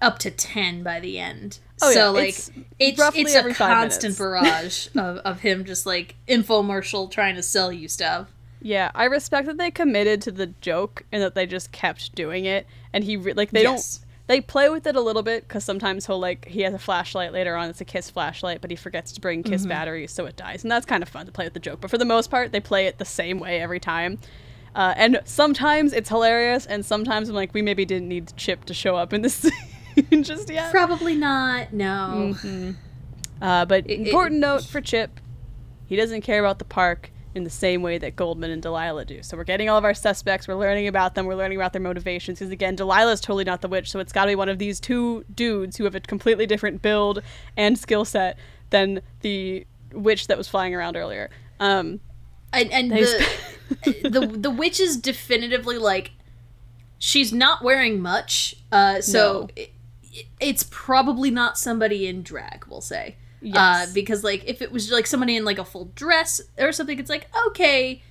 up 0.00 0.18
to 0.20 0.30
10 0.30 0.82
by 0.82 1.00
the 1.00 1.18
end. 1.18 1.58
Oh, 1.82 1.92
so 1.92 1.98
yeah. 1.98 2.08
like 2.08 2.28
it's 2.28 2.50
it's, 2.78 3.00
it's 3.14 3.34
a 3.34 3.54
constant 3.54 4.16
barrage 4.18 4.88
of, 4.96 5.18
of 5.18 5.40
him 5.40 5.64
just 5.64 5.86
like 5.86 6.16
infomercial 6.26 7.10
trying 7.10 7.36
to 7.36 7.42
sell 7.42 7.72
you 7.72 7.88
stuff. 7.88 8.32
Yeah, 8.62 8.90
I 8.94 9.04
respect 9.04 9.46
that 9.46 9.58
they 9.58 9.70
committed 9.70 10.22
to 10.22 10.32
the 10.32 10.46
joke 10.46 11.04
and 11.12 11.22
that 11.22 11.34
they 11.34 11.46
just 11.46 11.72
kept 11.72 12.14
doing 12.14 12.46
it 12.46 12.66
and 12.92 13.04
he 13.04 13.16
re- 13.16 13.34
like 13.34 13.50
they 13.50 13.62
yes. 13.62 13.98
don't 13.98 14.06
they 14.26 14.40
play 14.40 14.68
with 14.68 14.86
it 14.86 14.96
a 14.96 15.00
little 15.00 15.22
bit 15.22 15.46
because 15.46 15.64
sometimes 15.64 16.06
he'll 16.06 16.18
like 16.18 16.46
he 16.46 16.62
has 16.62 16.74
a 16.74 16.78
flashlight 16.78 17.32
later 17.32 17.56
on 17.56 17.68
it's 17.68 17.80
a 17.80 17.84
kiss 17.84 18.10
flashlight 18.10 18.60
but 18.60 18.70
he 18.70 18.76
forgets 18.76 19.12
to 19.12 19.20
bring 19.20 19.42
kiss 19.42 19.62
mm-hmm. 19.62 19.70
batteries 19.70 20.10
so 20.10 20.26
it 20.26 20.36
dies 20.36 20.64
and 20.64 20.70
that's 20.70 20.86
kind 20.86 21.02
of 21.02 21.08
fun 21.08 21.26
to 21.26 21.32
play 21.32 21.44
with 21.44 21.54
the 21.54 21.60
joke 21.60 21.80
but 21.80 21.90
for 21.90 21.98
the 21.98 22.04
most 22.04 22.30
part 22.30 22.52
they 22.52 22.60
play 22.60 22.86
it 22.86 22.98
the 22.98 23.04
same 23.04 23.38
way 23.38 23.60
every 23.60 23.80
time 23.80 24.18
uh, 24.74 24.92
and 24.96 25.20
sometimes 25.24 25.92
it's 25.92 26.08
hilarious 26.08 26.66
and 26.66 26.84
sometimes 26.84 27.28
i'm 27.28 27.34
like 27.34 27.54
we 27.54 27.62
maybe 27.62 27.84
didn't 27.84 28.08
need 28.08 28.32
chip 28.36 28.64
to 28.64 28.74
show 28.74 28.96
up 28.96 29.12
in 29.12 29.22
this 29.22 29.48
just 30.22 30.50
yet? 30.50 30.70
Probably 30.70 31.16
not. 31.16 31.72
No. 31.72 32.34
Mm-hmm. 32.34 32.72
Uh, 33.40 33.64
but 33.64 33.88
it, 33.88 34.06
important 34.06 34.38
it, 34.38 34.46
note 34.46 34.64
for 34.64 34.80
Chip: 34.80 35.20
he 35.86 35.96
doesn't 35.96 36.22
care 36.22 36.40
about 36.40 36.58
the 36.58 36.64
park 36.64 37.10
in 37.36 37.44
the 37.44 37.50
same 37.50 37.82
way 37.82 37.98
that 37.98 38.16
Goldman 38.16 38.50
and 38.50 38.62
Delilah 38.62 39.04
do. 39.04 39.22
So 39.22 39.36
we're 39.36 39.44
getting 39.44 39.68
all 39.68 39.76
of 39.76 39.84
our 39.84 39.92
suspects. 39.94 40.48
We're 40.48 40.54
learning 40.54 40.88
about 40.88 41.14
them. 41.14 41.26
We're 41.26 41.34
learning 41.34 41.58
about 41.58 41.74
their 41.74 41.82
motivations. 41.82 42.38
Because 42.38 42.50
again, 42.50 42.76
Delilah's 42.76 43.20
totally 43.20 43.44
not 43.44 43.60
the 43.60 43.68
witch, 43.68 43.90
so 43.90 44.00
it's 44.00 44.12
got 44.12 44.24
to 44.24 44.30
be 44.30 44.34
one 44.34 44.48
of 44.48 44.58
these 44.58 44.80
two 44.80 45.24
dudes 45.34 45.76
who 45.76 45.84
have 45.84 45.94
a 45.94 46.00
completely 46.00 46.46
different 46.46 46.80
build 46.80 47.22
and 47.56 47.78
skill 47.78 48.06
set 48.06 48.38
than 48.70 49.02
the 49.20 49.66
witch 49.92 50.28
that 50.28 50.38
was 50.38 50.48
flying 50.48 50.74
around 50.74 50.96
earlier. 50.96 51.28
Um, 51.60 52.00
and, 52.54 52.72
and 52.72 52.90
the, 52.90 53.28
the 54.08 54.26
the 54.26 54.50
witch 54.50 54.80
is 54.80 54.96
definitively 54.96 55.76
like 55.76 56.12
she's 56.98 57.34
not 57.34 57.62
wearing 57.62 58.00
much. 58.00 58.56
Uh, 58.72 59.02
so. 59.02 59.42
No. 59.42 59.48
It, 59.56 59.72
it's 60.40 60.64
probably 60.70 61.30
not 61.30 61.58
somebody 61.58 62.06
in 62.06 62.22
drag, 62.22 62.66
we'll 62.68 62.80
say. 62.80 63.16
Uh, 63.42 63.48
yes. 63.48 63.56
Uh, 63.90 63.92
because 63.94 64.24
like 64.24 64.44
if 64.46 64.62
it 64.62 64.72
was 64.72 64.90
like 64.90 65.06
somebody 65.06 65.36
in 65.36 65.44
like 65.44 65.58
a 65.58 65.64
full 65.64 65.86
dress 65.94 66.40
or 66.58 66.72
something, 66.72 66.98
it's 66.98 67.10
like 67.10 67.28
okay, 67.48 68.02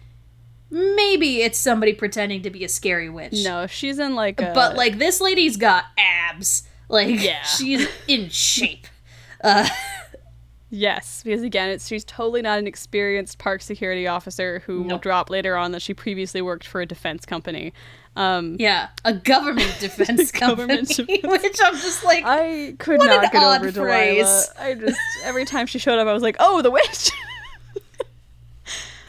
maybe 0.70 1.42
it's 1.42 1.58
somebody 1.58 1.94
pretending 1.94 2.42
to 2.44 2.50
be 2.50 2.64
a 2.64 2.70
scary 2.70 3.10
witch. 3.10 3.44
No, 3.44 3.68
she's 3.68 4.00
in 4.00 4.16
like 4.16 4.42
a... 4.42 4.52
But 4.54 4.76
like 4.76 4.98
this 4.98 5.22
lady's 5.22 5.58
got 5.58 5.86
abs. 5.98 6.64
Like, 6.88 7.20
Yeah. 7.22 7.42
she's 7.44 7.88
in 8.08 8.30
shape. 8.30 8.88
Uh, 9.44 9.68
Yes, 10.78 11.22
because 11.24 11.42
again, 11.42 11.70
it's 11.70 11.88
she's 11.88 12.04
totally 12.04 12.42
not 12.42 12.60
an 12.60 12.68
experienced 12.68 13.38
park 13.38 13.62
security 13.62 14.08
officer 14.08 14.60
who 14.66 14.82
will 14.84 14.98
drop 14.98 15.30
later 15.30 15.56
on 15.56 15.72
that 15.72 15.82
she 15.82 15.94
previously 15.94 16.42
worked 16.42 16.68
for 16.68 16.82
a 16.82 16.86
defense 16.86 17.26
company. 17.26 17.72
Um, 18.18 18.58
yeah, 18.60 18.90
a 19.06 19.14
government 19.14 19.74
defense 19.80 20.32
company, 20.34 20.68
Government 20.68 20.88
defense- 20.90 21.24
which 21.44 21.58
I'm 21.64 21.76
just 21.76 22.04
like, 22.04 22.24
I 22.26 22.76
could 22.78 23.00
not 23.00 23.32
get 23.32 23.42
over 23.42 23.72
phrase. 23.72 24.18
Delilah. 24.26 24.46
I 24.60 24.74
just 24.74 25.00
every 25.24 25.46
time 25.46 25.66
she 25.66 25.80
showed 25.80 25.98
up, 25.98 26.08
I 26.08 26.14
was 26.14 26.24
like, 26.24 26.36
"Oh, 26.40 26.62
the 26.62 26.72
witch." 26.72 27.10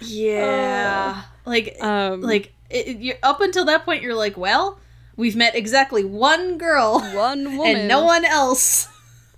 yeah, 0.01 1.23
like, 1.45 1.77
um, 1.83 2.21
like 2.21 2.53
it, 2.71 2.87
it- 3.03 3.19
up 3.23 3.41
until 3.41 3.65
that 3.65 3.85
point, 3.85 4.03
you're 4.03 4.15
like, 4.15 4.37
well, 4.37 4.79
we've 5.17 5.37
met 5.37 5.57
exactly 5.57 6.05
one 6.05 6.59
girl 6.59 7.01
one 7.01 7.57
woman 7.57 7.77
and 7.77 7.89
no 7.89 8.05
one 8.05 8.25
else. 8.25 8.89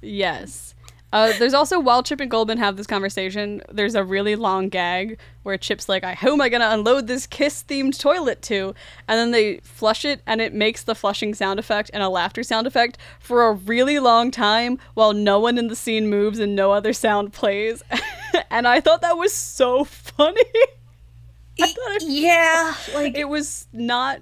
Yes. 0.03 0.68
Uh, 1.11 1.33
there's 1.39 1.55
also 1.55 1.81
while 1.81 2.03
Chip 2.03 2.21
and 2.21 2.31
Goldman 2.31 2.59
have 2.59 2.77
this 2.77 2.87
conversation, 2.87 3.63
there's 3.73 3.95
a 3.95 4.05
really 4.05 4.37
long 4.37 4.69
gag 4.69 5.19
where 5.43 5.57
Chip's 5.57 5.89
like, 5.89 6.05
"I 6.05 6.15
who 6.17 6.33
am 6.35 6.41
I 6.43 6.51
gonna 6.51 6.69
unload 6.71 7.07
this 7.07 7.27
kiss 7.27 7.65
themed 7.67 7.99
toilet 7.99 8.43
to?" 8.43 8.75
And 9.09 9.19
then 9.19 9.31
they 9.31 9.59
flush 9.63 10.05
it, 10.05 10.21
and 10.27 10.41
it 10.43 10.53
makes 10.53 10.83
the 10.83 10.95
flushing 10.95 11.33
sound 11.35 11.59
effect 11.59 11.91
and 11.95 12.03
a 12.03 12.11
laughter 12.11 12.43
sound 12.43 12.67
effect 12.67 12.99
for 13.21 13.47
a 13.47 13.53
really 13.53 13.99
long 13.99 14.31
time 14.31 14.79
while 14.95 15.15
no 15.15 15.41
one 15.41 15.57
in 15.57 15.69
the 15.69 15.77
scene 15.77 16.09
moves 16.09 16.39
and 16.39 16.55
no 16.55 16.73
other 16.73 16.93
sound 16.93 17.33
plays. 17.33 17.83
and 18.51 18.69
I 18.69 18.81
thought 18.81 19.01
that 19.01 19.17
was 19.17 19.33
so 19.33 19.85
funny. 19.85 20.43
I 21.61 21.67
thought 21.67 21.97
it, 21.97 22.03
yeah, 22.05 22.75
like 22.95 23.17
it 23.17 23.29
was 23.29 23.67
not 23.73 24.21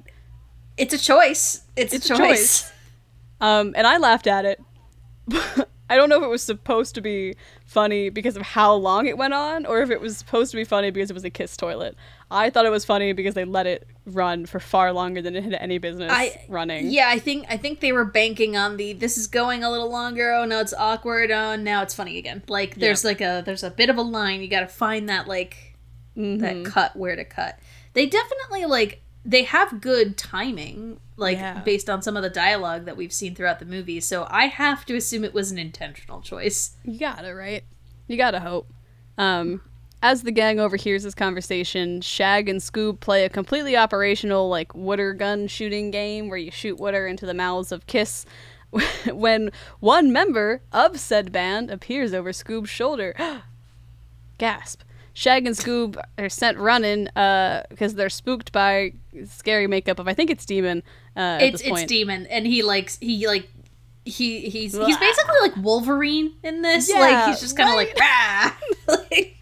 it's 0.76 0.94
a 0.94 0.98
choice. 0.98 1.62
It's, 1.74 1.92
It's 1.92 2.10
a 2.10 2.14
a 2.14 2.16
choice. 2.16 2.28
choice. 2.62 2.72
Um, 3.40 3.74
and 3.76 3.86
I 3.86 3.96
laughed 3.98 4.26
at 4.26 4.44
it. 4.44 4.60
I 5.88 5.96
don't 5.96 6.08
know 6.08 6.16
if 6.16 6.22
it 6.24 6.28
was 6.28 6.42
supposed 6.42 6.94
to 6.96 7.00
be 7.00 7.36
funny 7.64 8.08
because 8.08 8.34
of 8.36 8.42
how 8.42 8.74
long 8.74 9.06
it 9.06 9.16
went 9.16 9.34
on, 9.34 9.64
or 9.66 9.80
if 9.82 9.90
it 9.90 10.00
was 10.00 10.16
supposed 10.18 10.50
to 10.50 10.56
be 10.56 10.64
funny 10.64 10.90
because 10.90 11.10
it 11.10 11.14
was 11.14 11.24
a 11.24 11.30
kiss 11.30 11.56
toilet. 11.56 11.96
I 12.30 12.50
thought 12.50 12.66
it 12.66 12.70
was 12.70 12.84
funny 12.84 13.12
because 13.12 13.34
they 13.34 13.44
let 13.44 13.66
it 13.68 13.86
run 14.04 14.46
for 14.46 14.58
far 14.58 14.92
longer 14.92 15.22
than 15.22 15.36
it 15.36 15.44
had 15.44 15.54
any 15.54 15.78
business 15.78 16.10
I 16.12 16.44
running. 16.48 16.90
Yeah, 16.90 17.08
I 17.08 17.20
think 17.20 17.46
I 17.48 17.56
think 17.56 17.78
they 17.80 17.92
were 17.92 18.04
banking 18.04 18.56
on 18.56 18.76
the 18.78 18.94
this 18.94 19.16
is 19.16 19.28
going 19.28 19.62
a 19.62 19.70
little 19.70 19.90
longer. 19.90 20.32
Oh 20.34 20.44
no, 20.44 20.60
it's 20.60 20.74
awkward. 20.74 21.30
Oh 21.30 21.54
now 21.54 21.82
it's 21.82 21.94
funny 21.94 22.18
again. 22.18 22.42
Like 22.48 22.74
there's 22.74 23.04
like 23.04 23.20
a 23.20 23.42
there's 23.46 23.62
a 23.62 23.70
bit 23.70 23.88
of 23.88 23.96
a 23.96 24.02
line. 24.02 24.40
You 24.42 24.48
got 24.48 24.60
to 24.60 24.66
find 24.68 25.08
that 25.08 25.28
like 25.28 25.74
Mhm. 26.16 26.40
that 26.40 26.64
cut 26.72 26.96
where 26.96 27.14
to 27.14 27.24
cut. 27.24 27.58
They 27.92 28.06
definitely 28.06 28.64
like 28.64 29.02
they 29.24 29.44
have 29.44 29.80
good 29.80 30.16
timing 30.16 30.98
like 31.16 31.38
Yeah. 31.38 31.60
based 31.60 31.88
on 31.88 32.02
some 32.02 32.16
of 32.16 32.22
the 32.22 32.30
dialogue 32.30 32.84
that 32.84 32.96
we've 32.96 33.12
seen 33.12 33.34
throughout 33.34 33.58
the 33.58 33.64
movie. 33.66 34.00
So 34.00 34.26
I 34.30 34.46
have 34.46 34.84
to 34.86 34.96
assume 34.96 35.24
it 35.24 35.32
was 35.34 35.50
an 35.50 35.58
intentional 35.58 36.20
choice. 36.20 36.72
You 36.84 36.98
gotta, 36.98 37.34
right? 37.34 37.64
You 38.06 38.16
gotta 38.16 38.40
hope. 38.40 38.68
Um, 39.18 39.62
as 40.02 40.22
the 40.22 40.30
gang 40.30 40.60
overhears 40.60 41.02
this 41.04 41.14
conversation, 41.14 42.00
Shag 42.02 42.48
and 42.50 42.60
Scoob 42.60 43.00
play 43.00 43.24
a 43.24 43.30
completely 43.30 43.76
operational, 43.76 44.48
like, 44.48 44.74
water 44.74 45.14
gun 45.14 45.46
shooting 45.48 45.90
game 45.90 46.28
where 46.28 46.38
you 46.38 46.50
shoot 46.50 46.78
water 46.78 47.06
into 47.06 47.24
the 47.24 47.32
mouths 47.34 47.72
of 47.72 47.86
Kiss 47.86 48.26
when 49.10 49.50
one 49.80 50.12
member 50.12 50.60
of 50.70 51.00
said 51.00 51.32
band 51.32 51.70
appears 51.70 52.12
over 52.12 52.30
Scoob's 52.30 52.68
shoulder. 52.68 53.14
Gasp. 54.38 54.82
Shag 55.18 55.46
and 55.46 55.56
Scoob 55.56 55.98
are 56.18 56.28
sent 56.28 56.58
running 56.58 57.04
because 57.06 57.94
they're 57.94 58.10
spooked 58.10 58.52
by 58.52 58.92
scary 59.24 59.66
makeup 59.66 59.98
of, 59.98 60.06
I 60.08 60.12
think 60.12 60.28
it's 60.30 60.44
Demon 60.44 60.82
uh, 61.16 61.38
it's 61.40 61.62
it's 61.62 61.84
Demon 61.84 62.26
and 62.26 62.46
he 62.46 62.62
likes 62.62 62.98
he 63.00 63.26
like 63.26 63.48
he 64.04 64.40
he's 64.50 64.76
he's 64.76 64.98
basically 64.98 65.36
like 65.40 65.56
Wolverine 65.56 66.34
in 66.42 66.60
this. 66.60 66.90
Yeah, 66.92 67.00
like 67.00 67.28
he's 67.28 67.40
just 67.40 67.56
kind 67.56 67.70
of 67.70 67.76
right. 67.76 67.88
like 67.96 67.98
rah. 68.88 68.94
like, 69.06 69.36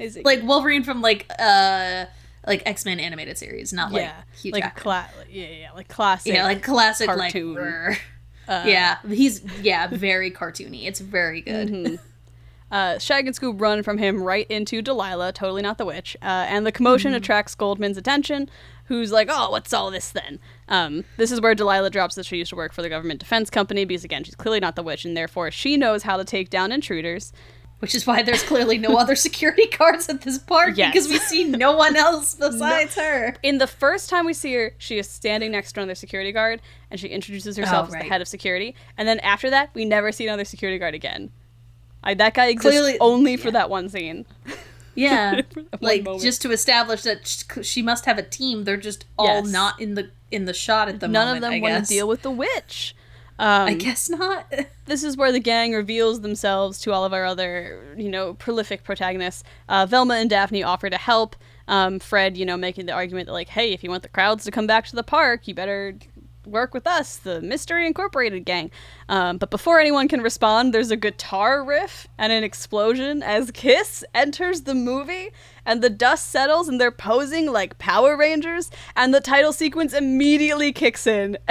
it- 0.00 0.24
like 0.24 0.42
Wolverine 0.42 0.84
from 0.84 1.02
like 1.02 1.26
uh 1.38 2.06
like 2.46 2.62
X 2.64 2.86
Men 2.86 2.98
animated 2.98 3.36
series, 3.36 3.74
not 3.74 3.92
like 3.92 4.04
yeah, 4.04 4.22
Hugh 4.40 4.52
like 4.52 4.62
Jackman. 4.64 4.82
cla- 4.82 5.10
yeah, 5.30 5.46
yeah, 5.48 5.72
like 5.72 5.88
classic. 5.88 6.32
yeah, 6.32 6.44
like 6.44 6.62
classic 6.62 7.08
cartoon. 7.08 7.54
like. 7.56 8.00
uh, 8.48 8.64
yeah, 8.66 8.96
he's 9.06 9.42
yeah 9.60 9.86
very 9.86 10.30
cartoony. 10.30 10.86
It's 10.86 11.00
very 11.00 11.42
good. 11.42 11.68
Mhm. 11.68 11.98
Uh, 12.70 12.98
Shag 12.98 13.26
and 13.26 13.34
Scoob 13.34 13.60
run 13.60 13.82
from 13.82 13.98
him 13.98 14.22
right 14.22 14.46
into 14.48 14.80
Delilah, 14.82 15.32
totally 15.32 15.62
not 15.62 15.76
the 15.78 15.84
witch, 15.84 16.16
uh, 16.22 16.26
and 16.48 16.64
the 16.64 16.72
commotion 16.72 17.14
attracts 17.14 17.54
Goldman's 17.54 17.96
attention, 17.96 18.48
who's 18.84 19.10
like, 19.10 19.28
"Oh, 19.30 19.50
what's 19.50 19.72
all 19.72 19.90
this 19.90 20.10
then?" 20.10 20.38
Um, 20.68 21.04
this 21.16 21.32
is 21.32 21.40
where 21.40 21.54
Delilah 21.54 21.90
drops 21.90 22.14
that 22.14 22.26
she 22.26 22.36
used 22.36 22.50
to 22.50 22.56
work 22.56 22.72
for 22.72 22.82
the 22.82 22.88
government 22.88 23.18
defense 23.20 23.50
company 23.50 23.84
because, 23.84 24.04
again, 24.04 24.22
she's 24.22 24.34
clearly 24.36 24.60
not 24.60 24.76
the 24.76 24.82
witch, 24.84 25.04
and 25.04 25.16
therefore 25.16 25.50
she 25.50 25.76
knows 25.76 26.04
how 26.04 26.16
to 26.16 26.24
take 26.24 26.48
down 26.50 26.70
intruders. 26.72 27.32
Which 27.80 27.94
is 27.94 28.06
why 28.06 28.20
there's 28.22 28.42
clearly 28.42 28.76
no 28.76 28.98
other 28.98 29.14
security 29.16 29.66
guards 29.66 30.06
at 30.10 30.20
this 30.20 30.38
park 30.38 30.76
Yes. 30.76 30.92
because 30.92 31.08
we 31.08 31.16
see 31.16 31.44
no 31.44 31.74
one 31.74 31.96
else 31.96 32.34
besides 32.38 32.94
her. 32.94 33.34
In 33.42 33.56
the 33.56 33.66
first 33.66 34.10
time 34.10 34.26
we 34.26 34.34
see 34.34 34.52
her, 34.52 34.74
she 34.76 34.98
is 34.98 35.08
standing 35.08 35.50
next 35.52 35.72
to 35.72 35.80
another 35.80 35.94
security 35.94 36.30
guard, 36.30 36.60
and 36.90 37.00
she 37.00 37.08
introduces 37.08 37.56
herself 37.56 37.88
Oh, 37.90 37.94
as 37.96 38.02
the 38.02 38.06
head 38.06 38.20
of 38.20 38.28
security. 38.28 38.74
And 38.98 39.08
then 39.08 39.18
after 39.20 39.48
that, 39.48 39.70
we 39.72 39.86
never 39.86 40.12
see 40.12 40.26
another 40.26 40.44
security 40.44 40.78
guard 40.78 40.94
again. 40.94 41.30
I, 42.02 42.14
that 42.14 42.34
guy 42.34 42.46
exists 42.46 42.78
Clearly- 42.78 42.98
only 43.00 43.36
for 43.36 43.48
yeah. 43.48 43.52
that 43.52 43.70
one 43.70 43.88
scene. 43.88 44.24
Yeah, 44.94 45.40
one 45.54 45.66
like 45.80 46.02
moment. 46.04 46.22
just 46.22 46.42
to 46.42 46.50
establish 46.50 47.02
that 47.02 47.26
sh- 47.26 47.44
she 47.62 47.80
must 47.82 48.04
have 48.06 48.18
a 48.18 48.22
team. 48.22 48.64
They're 48.64 48.76
just 48.76 49.04
all 49.18 49.42
Yes. 49.44 49.52
not 49.52 49.80
in 49.80 49.94
the 49.94 50.10
in 50.30 50.44
the 50.46 50.54
shot 50.54 50.88
at 50.88 51.00
the 51.00 51.08
None 51.08 51.26
moment. 51.26 51.40
None 51.42 51.50
of 51.52 51.54
them 51.62 51.72
want 51.72 51.86
to 51.86 51.88
deal 51.94 52.08
with 52.08 52.22
the 52.22 52.30
witch. 52.30 52.94
Um, 53.38 53.68
I 53.68 53.74
guess 53.74 54.10
not. 54.10 54.52
this 54.84 55.02
is 55.02 55.16
where 55.16 55.32
the 55.32 55.40
gang 55.40 55.72
reveals 55.72 56.20
themselves 56.20 56.78
to 56.80 56.92
all 56.92 57.04
of 57.06 57.12
our 57.14 57.24
other, 57.24 57.94
you 57.96 58.10
know, 58.10 58.34
prolific 58.34 58.84
protagonists. 58.84 59.44
Uh, 59.68 59.86
Velma 59.86 60.14
and 60.14 60.28
Daphne 60.28 60.62
offer 60.62 60.90
to 60.90 60.98
help. 60.98 61.36
Um, 61.66 62.00
Fred, 62.00 62.36
you 62.36 62.44
know, 62.44 62.56
making 62.56 62.86
the 62.86 62.92
argument 62.92 63.26
that, 63.28 63.32
like, 63.32 63.48
hey, 63.48 63.72
if 63.72 63.82
you 63.84 63.88
want 63.90 64.02
the 64.02 64.08
crowds 64.10 64.44
to 64.44 64.50
come 64.50 64.66
back 64.66 64.86
to 64.86 64.96
the 64.96 65.02
park, 65.04 65.46
you 65.48 65.54
better 65.54 65.94
work 66.46 66.74
with 66.74 66.86
us, 66.86 67.16
the 67.16 67.40
Mystery 67.40 67.86
Incorporated 67.86 68.44
gang. 68.44 68.70
Um, 69.08 69.38
but 69.38 69.50
before 69.50 69.80
anyone 69.80 70.08
can 70.08 70.22
respond, 70.22 70.72
there's 70.72 70.90
a 70.90 70.96
guitar 70.96 71.64
riff 71.64 72.06
and 72.18 72.32
an 72.32 72.44
explosion 72.44 73.22
as 73.22 73.50
Kiss 73.50 74.04
enters 74.14 74.62
the 74.62 74.74
movie, 74.74 75.30
and 75.64 75.82
the 75.82 75.90
dust 75.90 76.30
settles, 76.30 76.68
and 76.68 76.80
they're 76.80 76.90
posing 76.90 77.52
like 77.52 77.78
Power 77.78 78.16
Rangers, 78.16 78.70
and 78.96 79.12
the 79.12 79.20
title 79.20 79.52
sequence 79.52 79.92
immediately 79.92 80.72
kicks 80.72 81.06
in. 81.06 81.38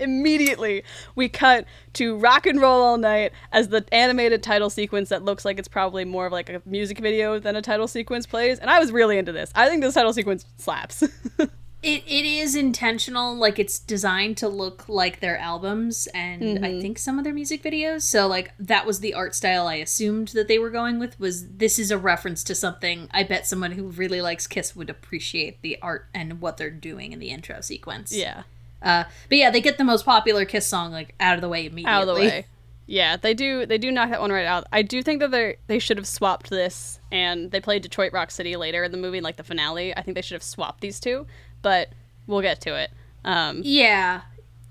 Immediately 0.00 0.82
we 1.14 1.28
cut 1.28 1.66
to 1.92 2.16
rock 2.16 2.46
and 2.46 2.58
roll 2.58 2.82
all 2.82 2.96
night 2.96 3.32
as 3.52 3.68
the 3.68 3.84
animated 3.92 4.42
title 4.42 4.70
sequence 4.70 5.10
that 5.10 5.22
looks 5.22 5.44
like 5.44 5.58
it's 5.58 5.68
probably 5.68 6.06
more 6.06 6.24
of 6.24 6.32
like 6.32 6.48
a 6.48 6.62
music 6.64 6.98
video 7.00 7.38
than 7.38 7.54
a 7.54 7.60
title 7.60 7.86
sequence 7.86 8.24
plays 8.24 8.58
and 8.58 8.70
i 8.70 8.78
was 8.78 8.92
really 8.92 9.18
into 9.18 9.30
this 9.32 9.52
i 9.54 9.68
think 9.68 9.82
this 9.82 9.92
title 9.92 10.14
sequence 10.14 10.46
slaps 10.56 11.04
It 11.82 12.02
it 12.06 12.26
is 12.26 12.54
intentional, 12.56 13.34
like 13.34 13.58
it's 13.58 13.78
designed 13.78 14.36
to 14.38 14.48
look 14.48 14.88
like 14.88 15.20
their 15.20 15.38
albums 15.38 16.06
and 16.14 16.62
I 16.64 16.70
Mhm. 16.72 16.80
think 16.82 16.98
some 16.98 17.16
of 17.18 17.24
their 17.24 17.32
music 17.32 17.62
videos. 17.62 18.02
So 18.02 18.26
like 18.26 18.52
that 18.58 18.84
was 18.84 19.00
the 19.00 19.14
art 19.14 19.34
style 19.34 19.66
I 19.66 19.76
assumed 19.76 20.28
that 20.28 20.46
they 20.46 20.58
were 20.58 20.68
going 20.70 20.98
with 20.98 21.18
was 21.18 21.48
this 21.48 21.78
is 21.78 21.90
a 21.90 21.96
reference 21.96 22.44
to 22.44 22.54
something 22.54 23.08
I 23.12 23.22
bet 23.22 23.46
someone 23.46 23.72
who 23.72 23.84
really 23.88 24.20
likes 24.20 24.46
Kiss 24.46 24.76
would 24.76 24.90
appreciate 24.90 25.62
the 25.62 25.78
art 25.80 26.06
and 26.14 26.40
what 26.42 26.58
they're 26.58 26.68
doing 26.70 27.12
in 27.12 27.18
the 27.18 27.30
intro 27.30 27.60
sequence. 27.62 28.12
yeah 28.14 28.42
Uh 28.82 29.04
but 29.30 29.38
yeah, 29.38 29.50
they 29.50 29.60
get 29.62 29.78
the 29.78 29.84
most 29.84 30.04
popular 30.04 30.44
Kiss 30.44 30.66
song 30.66 30.92
like 30.92 31.14
out 31.18 31.36
of 31.36 31.40
the 31.40 31.48
way 31.48 31.64
immediately. 31.66 31.90
out 31.92 32.02
of 32.02 32.08
the 32.08 32.14
way 32.14 32.46
yeah 32.86 33.16
they 33.16 33.32
do 33.34 33.64
they 33.66 33.78
do 33.78 33.90
knock 33.92 34.10
that 34.10 34.20
one 34.20 34.32
right 34.32 34.46
out 34.46 34.66
i 34.72 34.82
do 34.82 35.00
think 35.02 35.20
that 35.20 35.30
they 35.30 35.56
they 35.68 35.78
should 35.78 35.96
have 35.96 36.08
swapped 36.08 36.50
this 36.50 36.98
and 37.12 37.52
they 37.52 37.60
played 37.60 37.82
detroit 37.82 38.12
rock 38.12 38.30
city 38.32 38.56
later 38.56 38.82
in 38.82 38.90
the 38.90 38.98
movie 38.98 39.20
like 39.20 39.36
the 39.36 39.44
finale 39.44 39.96
i 39.96 40.02
think 40.02 40.16
they 40.16 40.20
should 40.22 40.34
have 40.34 40.42
swapped 40.42 40.80
these 40.80 40.98
two 40.98 41.24
but 41.62 41.90
we'll 42.26 42.40
get 42.42 42.60
to 42.62 42.74
it 42.74 42.90
um 43.24 43.60
Yeah. 43.64 44.22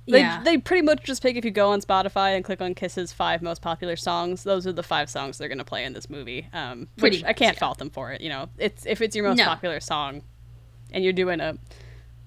They, 0.08 0.22
yeah. 0.22 0.42
they 0.44 0.58
pretty 0.58 0.82
much 0.82 1.04
just 1.04 1.22
pick 1.22 1.36
if 1.36 1.46
you 1.46 1.52
go 1.52 1.70
on 1.70 1.82
Spotify 1.82 2.36
and 2.36 2.44
click 2.44 2.62
on 2.62 2.74
Kiss's 2.74 3.14
five 3.14 3.44
most 3.44 3.62
popular 3.62 3.96
songs. 3.96 4.44
Those 4.44 4.66
are 4.66 4.72
the 4.74 4.82
five 4.82 5.08
songs 5.08 5.38
they're 5.38 5.48
gonna 5.50 5.64
play 5.64 5.84
in 5.86 5.94
this 5.94 6.10
movie. 6.10 6.48
Um, 6.52 6.88
Pretty 6.98 7.18
which 7.18 7.26
I 7.26 7.34
can't 7.34 7.56
yeah. 7.56 7.60
fault 7.60 7.78
them 7.78 7.92
for 7.92 8.12
it. 8.12 8.20
You 8.22 8.30
know, 8.30 8.50
it's 8.58 8.88
if 8.88 9.02
it's 9.02 9.16
your 9.16 9.28
most 9.28 9.38
No. 9.38 9.46
popular 9.46 9.80
song, 9.80 10.24
and 10.92 11.04
you're 11.04 11.14
doing 11.14 11.40
a, 11.40 11.60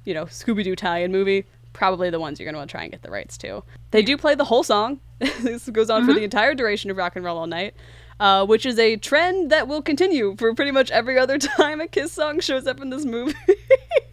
you 0.05 0.15
know, 0.15 0.27
Scooby 0.27 0.63
Doo 0.63 0.77
tie-in 0.77 1.11
movie, 1.11 1.45
probably 1.73 2.09
the 2.09 2.21
ones 2.21 2.39
you're 2.39 2.45
gonna 2.47 2.59
want 2.59 2.71
to 2.71 2.73
try 2.73 2.83
and 2.85 2.93
get 2.93 3.03
the 3.03 3.11
rights 3.11 3.37
to. 3.39 3.65
They 3.91 4.03
do 4.03 4.17
play 4.17 4.37
the 4.37 4.45
whole 4.45 4.63
song. 4.63 5.01
this 5.19 5.69
goes 5.69 5.91
on 5.91 6.03
Mm-hmm. 6.03 6.09
for 6.09 6.15
the 6.15 6.23
entire 6.23 6.55
duration 6.55 6.89
of 6.89 6.97
Rock 6.97 7.17
and 7.17 7.25
Roll 7.25 7.39
All 7.39 7.49
Night. 7.49 7.75
Uh, 8.23 8.47
which 8.47 8.65
is 8.65 8.79
a 8.79 8.95
trend 8.97 9.51
that 9.51 9.67
will 9.67 9.83
continue 9.83 10.37
for 10.37 10.55
pretty 10.55 10.71
much 10.71 10.93
every 10.93 11.19
other 11.19 11.39
time 11.59 11.81
a 11.81 11.89
Kiss 11.89 12.13
song 12.13 12.39
shows 12.39 12.69
up 12.69 12.81
in 12.81 12.89
this 12.89 13.05
movie. 13.05 13.35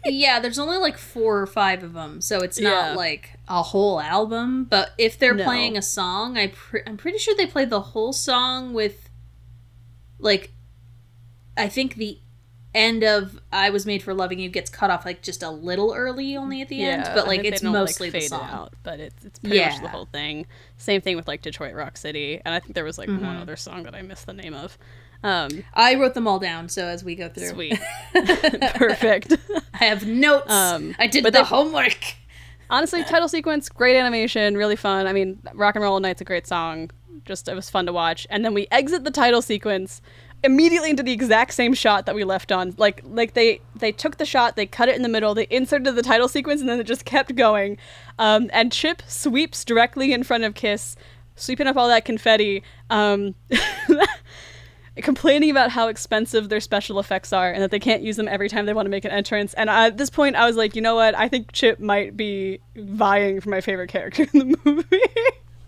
yeah, 0.04 0.40
there's 0.40 0.58
only 0.58 0.78
like 0.78 0.98
four 0.98 1.38
or 1.40 1.46
five 1.46 1.84
of 1.84 1.92
them, 1.92 2.20
so 2.20 2.40
it's 2.40 2.58
not 2.58 2.90
Yeah. 2.90 2.94
like 2.96 3.38
a 3.46 3.62
whole 3.62 4.00
album. 4.00 4.64
But 4.64 4.94
if 4.98 5.16
they're 5.16 5.34
No. 5.34 5.44
playing 5.44 5.76
a 5.76 5.82
song, 5.82 6.36
I 6.36 6.52
I'm 6.88 6.96
pretty 6.96 7.18
sure 7.18 7.36
they 7.36 7.46
played 7.46 7.70
the 7.70 7.80
whole 7.80 8.12
song 8.12 8.72
with, 8.74 9.08
like, 10.18 10.52
I 11.56 11.68
think 11.68 11.94
the 11.94 12.18
end 12.74 13.02
of 13.02 13.40
I 13.52 13.70
Was 13.70 13.86
Made 13.86 14.02
for 14.02 14.14
Loving 14.14 14.38
You 14.38 14.48
gets 14.48 14.70
cut 14.70 14.90
off 14.90 15.04
like 15.04 15.22
just 15.22 15.42
a 15.42 15.50
little 15.50 15.92
early 15.94 16.36
only 16.36 16.62
at 16.62 16.68
the 16.68 16.82
end, 16.82 17.04
but 17.14 17.26
like 17.26 17.44
it's 17.44 17.62
mostly 17.62 18.10
like, 18.10 18.22
the 18.22 18.28
song. 18.28 18.48
Out, 18.48 18.74
but 18.82 19.00
it's 19.00 19.24
it's 19.24 19.38
pretty 19.38 19.56
yeah. 19.56 19.70
much 19.70 19.82
the 19.82 19.88
whole 19.88 20.06
thing. 20.06 20.46
Same 20.76 21.00
thing 21.00 21.16
with 21.16 21.26
like 21.26 21.42
Detroit 21.42 21.74
Rock 21.74 21.96
City, 21.96 22.40
and 22.44 22.54
I 22.54 22.60
think 22.60 22.74
there 22.74 22.84
was 22.84 22.98
like 22.98 23.08
mm-hmm. 23.08 23.26
one 23.26 23.36
other 23.36 23.56
song 23.56 23.82
that 23.84 23.94
I 23.94 24.02
missed 24.02 24.26
the 24.26 24.32
name 24.32 24.54
of. 24.54 24.78
Um, 25.22 25.64
I 25.74 25.96
wrote 25.96 26.14
them 26.14 26.26
all 26.26 26.38
down, 26.38 26.68
so 26.68 26.86
as 26.86 27.04
we 27.04 27.14
go 27.14 27.28
through, 27.28 27.48
sweet, 27.48 27.78
perfect. 28.74 29.36
I 29.74 29.84
have 29.84 30.06
notes. 30.06 30.50
Um, 30.50 30.94
I 30.98 31.06
did 31.06 31.24
the 31.24 31.30
they, 31.30 31.42
homework. 31.42 31.98
Honestly, 32.70 33.02
title 33.04 33.28
sequence, 33.28 33.68
great 33.68 33.96
animation, 33.96 34.56
really 34.56 34.76
fun. 34.76 35.06
I 35.06 35.12
mean, 35.12 35.40
Rock 35.54 35.74
and 35.74 35.82
Roll 35.82 35.98
Night's 35.98 36.20
a 36.20 36.24
great 36.24 36.46
song. 36.46 36.90
Just 37.24 37.48
it 37.48 37.54
was 37.54 37.68
fun 37.68 37.86
to 37.86 37.92
watch. 37.92 38.26
And 38.30 38.44
then 38.44 38.54
we 38.54 38.66
exit 38.70 39.04
the 39.04 39.10
title 39.10 39.42
sequence 39.42 40.00
immediately 40.42 40.90
into 40.90 41.02
the 41.02 41.12
exact 41.12 41.52
same 41.54 41.74
shot 41.74 42.06
that 42.06 42.14
we 42.14 42.24
left 42.24 42.52
on. 42.52 42.74
Like 42.76 43.02
like 43.04 43.34
they 43.34 43.60
they 43.74 43.92
took 43.92 44.16
the 44.16 44.26
shot, 44.26 44.56
they 44.56 44.66
cut 44.66 44.88
it 44.88 44.96
in 44.96 45.02
the 45.02 45.08
middle, 45.08 45.34
they 45.34 45.46
inserted 45.50 45.94
the 45.94 46.02
title 46.02 46.28
sequence, 46.28 46.60
and 46.60 46.68
then 46.68 46.80
it 46.80 46.86
just 46.86 47.04
kept 47.04 47.34
going. 47.34 47.76
Um, 48.18 48.50
and 48.52 48.72
Chip 48.72 49.02
sweeps 49.06 49.64
directly 49.64 50.12
in 50.12 50.22
front 50.22 50.44
of 50.44 50.54
Kiss, 50.54 50.96
sweeping 51.36 51.66
up 51.66 51.76
all 51.76 51.88
that 51.88 52.04
confetti. 52.04 52.62
Um, 52.88 53.34
complaining 55.02 55.50
about 55.50 55.70
how 55.70 55.88
expensive 55.88 56.48
their 56.48 56.60
special 56.60 56.98
effects 56.98 57.32
are 57.32 57.50
and 57.50 57.62
that 57.62 57.70
they 57.70 57.78
can't 57.78 58.02
use 58.02 58.16
them 58.16 58.28
every 58.28 58.48
time 58.48 58.66
they 58.66 58.74
want 58.74 58.84
to 58.86 58.90
make 58.90 59.04
an 59.04 59.10
entrance. 59.10 59.54
And 59.54 59.70
at 59.70 59.96
this 59.96 60.10
point, 60.10 60.36
I 60.36 60.46
was 60.46 60.56
like, 60.56 60.76
you 60.76 60.82
know 60.82 60.94
what? 60.94 61.14
I 61.14 61.28
think 61.28 61.52
Chip 61.52 61.80
might 61.80 62.16
be 62.16 62.60
vying 62.76 63.40
for 63.40 63.48
my 63.48 63.60
favorite 63.60 63.88
character 63.88 64.26
in 64.32 64.38
the 64.38 64.58
movie. 64.64 65.00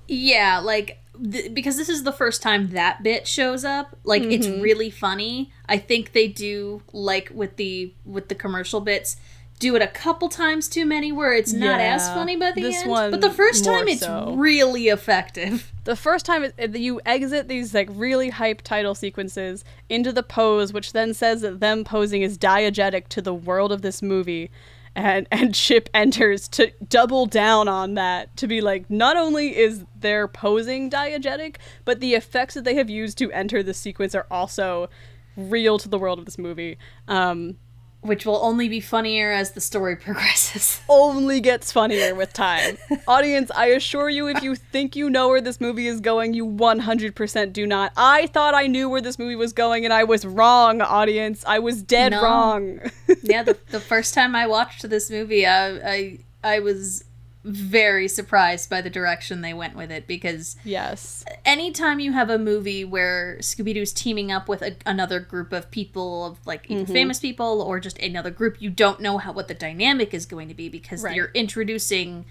yeah, 0.06 0.58
like 0.58 1.01
th- 1.30 1.54
because 1.54 1.76
this 1.76 1.88
is 1.88 2.02
the 2.02 2.12
first 2.12 2.42
time 2.42 2.70
that 2.70 3.02
bit 3.02 3.26
shows 3.26 3.64
up 3.64 3.96
like 4.04 4.22
mm-hmm. 4.22 4.32
it's 4.32 4.46
really 4.46 4.90
funny 4.90 5.52
i 5.68 5.76
think 5.76 6.12
they 6.12 6.28
do 6.28 6.82
like 6.92 7.30
with 7.34 7.56
the 7.56 7.92
with 8.04 8.28
the 8.28 8.34
commercial 8.34 8.80
bits 8.80 9.16
do 9.58 9.76
it 9.76 9.82
a 9.82 9.86
couple 9.86 10.28
times 10.28 10.68
too 10.68 10.84
many 10.84 11.12
where 11.12 11.32
it's 11.32 11.52
not 11.52 11.78
yeah, 11.78 11.94
as 11.94 12.08
funny 12.08 12.34
by 12.34 12.50
the 12.50 12.74
end 12.74 13.12
but 13.12 13.20
the 13.20 13.30
first 13.30 13.64
time 13.64 13.86
it's 13.86 14.00
so. 14.00 14.34
really 14.36 14.88
effective 14.88 15.72
the 15.84 15.94
first 15.94 16.26
time 16.26 16.44
it, 16.58 16.76
you 16.76 17.00
exit 17.06 17.46
these 17.46 17.72
like 17.72 17.88
really 17.92 18.30
hype 18.30 18.62
title 18.62 18.94
sequences 18.94 19.64
into 19.88 20.12
the 20.12 20.22
pose 20.22 20.72
which 20.72 20.92
then 20.92 21.14
says 21.14 21.42
that 21.42 21.60
them 21.60 21.84
posing 21.84 22.22
is 22.22 22.36
diegetic 22.36 23.06
to 23.06 23.22
the 23.22 23.32
world 23.32 23.70
of 23.70 23.82
this 23.82 24.02
movie 24.02 24.50
and 24.94 25.26
and 25.30 25.54
Chip 25.54 25.88
enters 25.94 26.48
to 26.48 26.72
double 26.88 27.26
down 27.26 27.68
on 27.68 27.94
that 27.94 28.36
to 28.36 28.46
be 28.46 28.60
like 28.60 28.90
not 28.90 29.16
only 29.16 29.56
is 29.56 29.84
their 29.94 30.28
posing 30.28 30.90
diegetic, 30.90 31.56
but 31.84 32.00
the 32.00 32.14
effects 32.14 32.54
that 32.54 32.64
they 32.64 32.74
have 32.74 32.90
used 32.90 33.18
to 33.18 33.30
enter 33.32 33.62
the 33.62 33.74
sequence 33.74 34.14
are 34.14 34.26
also 34.30 34.88
real 35.36 35.78
to 35.78 35.88
the 35.88 35.98
world 35.98 36.18
of 36.18 36.24
this 36.24 36.38
movie. 36.38 36.78
Um, 37.08 37.56
which 38.02 38.26
will 38.26 38.44
only 38.44 38.68
be 38.68 38.80
funnier 38.80 39.32
as 39.32 39.52
the 39.52 39.60
story 39.60 39.96
progresses. 40.04 40.80
only 40.88 41.40
gets 41.40 41.72
funnier 41.72 42.14
with 42.14 42.32
time. 42.32 42.76
Audience, 43.08 43.50
I 43.54 43.66
assure 43.66 44.10
you, 44.10 44.28
if 44.28 44.42
you 44.42 44.56
think 44.56 44.94
you 44.94 45.08
know 45.08 45.28
where 45.28 45.40
this 45.40 45.60
movie 45.60 45.86
is 45.86 46.00
going, 46.00 46.34
you 46.34 46.44
100% 46.46 47.52
do 47.52 47.66
not. 47.66 47.92
I 47.96 48.26
thought 48.26 48.54
I 48.54 48.66
knew 48.66 48.88
where 48.88 49.00
this 49.00 49.18
movie 49.18 49.36
was 49.36 49.52
going, 49.52 49.84
and 49.84 49.94
I 49.94 50.04
was 50.04 50.26
wrong, 50.26 50.80
audience. 50.80 51.44
I 51.46 51.60
was 51.60 51.82
dead 51.82 52.10
no. 52.10 52.22
wrong. 52.22 52.80
yeah, 53.22 53.44
the, 53.44 53.56
the 53.70 53.80
first 53.80 54.14
time 54.14 54.34
I 54.34 54.46
watched 54.46 54.88
this 54.88 55.08
movie, 55.08 55.46
I, 55.46 55.68
I, 55.68 56.18
I 56.42 56.58
was 56.58 57.04
very 57.44 58.06
surprised 58.06 58.70
by 58.70 58.80
the 58.80 58.90
direction 58.90 59.40
they 59.40 59.52
went 59.52 59.74
with 59.74 59.90
it 59.90 60.06
because 60.06 60.56
yes 60.64 61.24
anytime 61.44 61.98
you 61.98 62.12
have 62.12 62.30
a 62.30 62.38
movie 62.38 62.84
where 62.84 63.36
scooby-doo's 63.40 63.92
teaming 63.92 64.30
up 64.30 64.48
with 64.48 64.62
a, 64.62 64.76
another 64.86 65.18
group 65.18 65.52
of 65.52 65.68
people 65.72 66.24
of 66.24 66.46
like 66.46 66.68
mm-hmm. 66.68 66.90
famous 66.92 67.18
people 67.18 67.60
or 67.60 67.80
just 67.80 67.98
another 67.98 68.30
group 68.30 68.62
you 68.62 68.70
don't 68.70 69.00
know 69.00 69.18
how 69.18 69.32
what 69.32 69.48
the 69.48 69.54
dynamic 69.54 70.14
is 70.14 70.24
going 70.24 70.46
to 70.46 70.54
be 70.54 70.68
because 70.68 71.02
right. 71.02 71.16
you're 71.16 71.32
introducing 71.34 72.24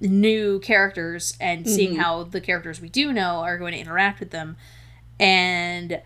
new 0.00 0.58
characters 0.60 1.34
and 1.40 1.64
mm-hmm. 1.64 1.74
seeing 1.74 1.96
how 1.96 2.22
the 2.22 2.40
characters 2.40 2.78
we 2.78 2.90
do 2.90 3.10
know 3.10 3.36
are 3.36 3.56
going 3.56 3.72
to 3.72 3.78
interact 3.78 4.20
with 4.20 4.30
them 4.32 4.56
and 5.18 6.02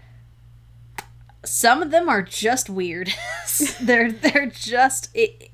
some 1.45 1.83
of 1.83 1.91
them 1.91 2.09
are 2.09 2.23
just 2.23 2.71
weird 2.71 3.13
they're 3.81 4.13
they're 4.13 4.47
just 4.47 5.11
it, 5.15 5.51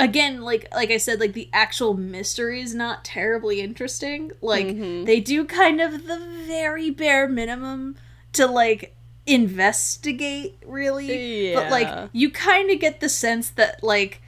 again 0.00 0.42
like 0.42 0.66
like 0.74 0.90
i 0.90 0.96
said 0.96 1.20
like 1.20 1.32
the 1.32 1.48
actual 1.52 1.94
mystery 1.94 2.60
is 2.60 2.74
not 2.74 3.04
terribly 3.04 3.60
interesting 3.60 4.30
like 4.40 4.66
mm-hmm. 4.66 5.04
they 5.04 5.20
do 5.20 5.44
kind 5.44 5.80
of 5.80 6.06
the 6.06 6.18
very 6.46 6.90
bare 6.90 7.28
minimum 7.28 7.96
to 8.32 8.46
like 8.46 8.94
investigate 9.26 10.56
really 10.66 11.50
yeah. 11.50 11.54
but 11.54 11.70
like 11.70 12.08
you 12.12 12.30
kind 12.30 12.70
of 12.70 12.80
get 12.80 13.00
the 13.00 13.08
sense 13.08 13.50
that 13.50 13.82
like 13.82 14.22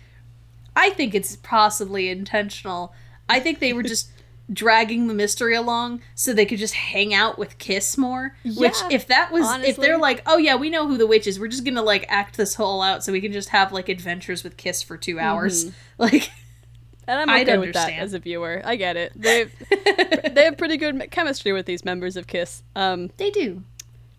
i 0.76 0.90
think 0.90 1.14
it's 1.14 1.36
possibly 1.36 2.08
intentional 2.08 2.92
i 3.28 3.40
think 3.40 3.58
they 3.58 3.72
were 3.72 3.82
just 3.82 4.11
dragging 4.52 5.06
the 5.06 5.14
mystery 5.14 5.54
along 5.54 6.02
so 6.14 6.32
they 6.32 6.46
could 6.46 6.58
just 6.58 6.74
hang 6.74 7.14
out 7.14 7.38
with 7.38 7.58
Kiss 7.58 7.96
more. 7.96 8.36
Yeah, 8.42 8.60
which, 8.60 8.76
if 8.90 9.06
that 9.06 9.32
was, 9.32 9.46
honestly. 9.46 9.70
if 9.70 9.76
they're 9.76 9.98
like, 9.98 10.22
oh 10.26 10.38
yeah, 10.38 10.56
we 10.56 10.70
know 10.70 10.86
who 10.86 10.96
the 10.96 11.06
witch 11.06 11.26
is, 11.26 11.40
we're 11.40 11.48
just 11.48 11.64
gonna 11.64 11.82
like 11.82 12.04
act 12.08 12.36
this 12.36 12.54
whole 12.54 12.82
out 12.82 13.04
so 13.04 13.12
we 13.12 13.20
can 13.20 13.32
just 13.32 13.50
have 13.50 13.72
like 13.72 13.88
adventures 13.88 14.44
with 14.44 14.56
Kiss 14.56 14.82
for 14.82 14.96
two 14.96 15.18
hours. 15.18 15.66
Mm-hmm. 15.66 15.74
Like, 15.98 16.32
and 17.06 17.20
I'm 17.20 17.28
okay 17.28 17.52
I'd 17.52 17.58
with 17.58 17.68
understand. 17.68 17.90
that 17.90 18.02
as 18.02 18.14
a 18.14 18.18
viewer. 18.18 18.60
I 18.64 18.74
get 18.74 18.96
it. 18.96 19.12
They 19.14 19.44
they 20.30 20.44
have 20.44 20.56
pretty 20.56 20.76
good 20.76 21.10
chemistry 21.12 21.52
with 21.52 21.66
these 21.66 21.84
members 21.84 22.16
of 22.16 22.26
Kiss. 22.26 22.64
Um, 22.74 23.10
they 23.18 23.30
do. 23.30 23.62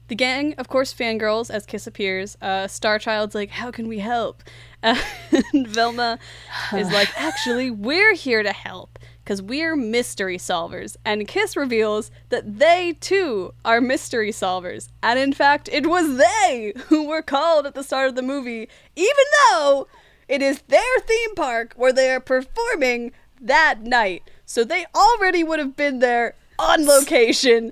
The 0.07 0.15
gang, 0.15 0.53
of 0.55 0.67
course, 0.67 0.93
fangirls 0.93 1.49
as 1.49 1.65
Kiss 1.65 1.87
appears. 1.87 2.37
Uh, 2.41 2.67
Starchild's 2.67 3.35
like, 3.35 3.49
"How 3.49 3.71
can 3.71 3.87
we 3.87 3.99
help?" 3.99 4.43
Uh, 4.81 4.95
and 5.53 5.67
Velma 5.67 6.19
is 6.73 6.91
like, 6.93 7.09
"Actually, 7.19 7.71
we're 7.71 8.13
here 8.13 8.43
to 8.43 8.53
help." 8.53 8.99
Because 9.23 9.41
we're 9.41 9.75
mystery 9.75 10.37
solvers. 10.37 10.97
And 11.05 11.27
Kiss 11.27 11.55
reveals 11.55 12.11
that 12.29 12.59
they 12.59 12.97
too 12.99 13.53
are 13.63 13.79
mystery 13.79 14.31
solvers. 14.31 14.89
And 15.01 15.17
in 15.17 15.33
fact, 15.33 15.69
it 15.71 15.87
was 15.87 16.17
they 16.17 16.73
who 16.87 17.07
were 17.07 17.21
called 17.21 17.65
at 17.65 17.73
the 17.73 17.83
start 17.83 18.09
of 18.09 18.15
the 18.15 18.21
movie, 18.21 18.67
even 18.95 19.25
though 19.49 19.87
it 20.27 20.41
is 20.41 20.61
their 20.63 20.99
theme 21.05 21.35
park 21.35 21.73
where 21.75 21.93
they 21.93 22.11
are 22.11 22.19
performing 22.19 23.11
that 23.39 23.81
night. 23.81 24.29
So 24.45 24.63
they 24.63 24.85
already 24.95 25.43
would 25.43 25.59
have 25.59 25.75
been 25.75 25.99
there 25.99 26.35
on 26.59 26.85
location 26.85 27.71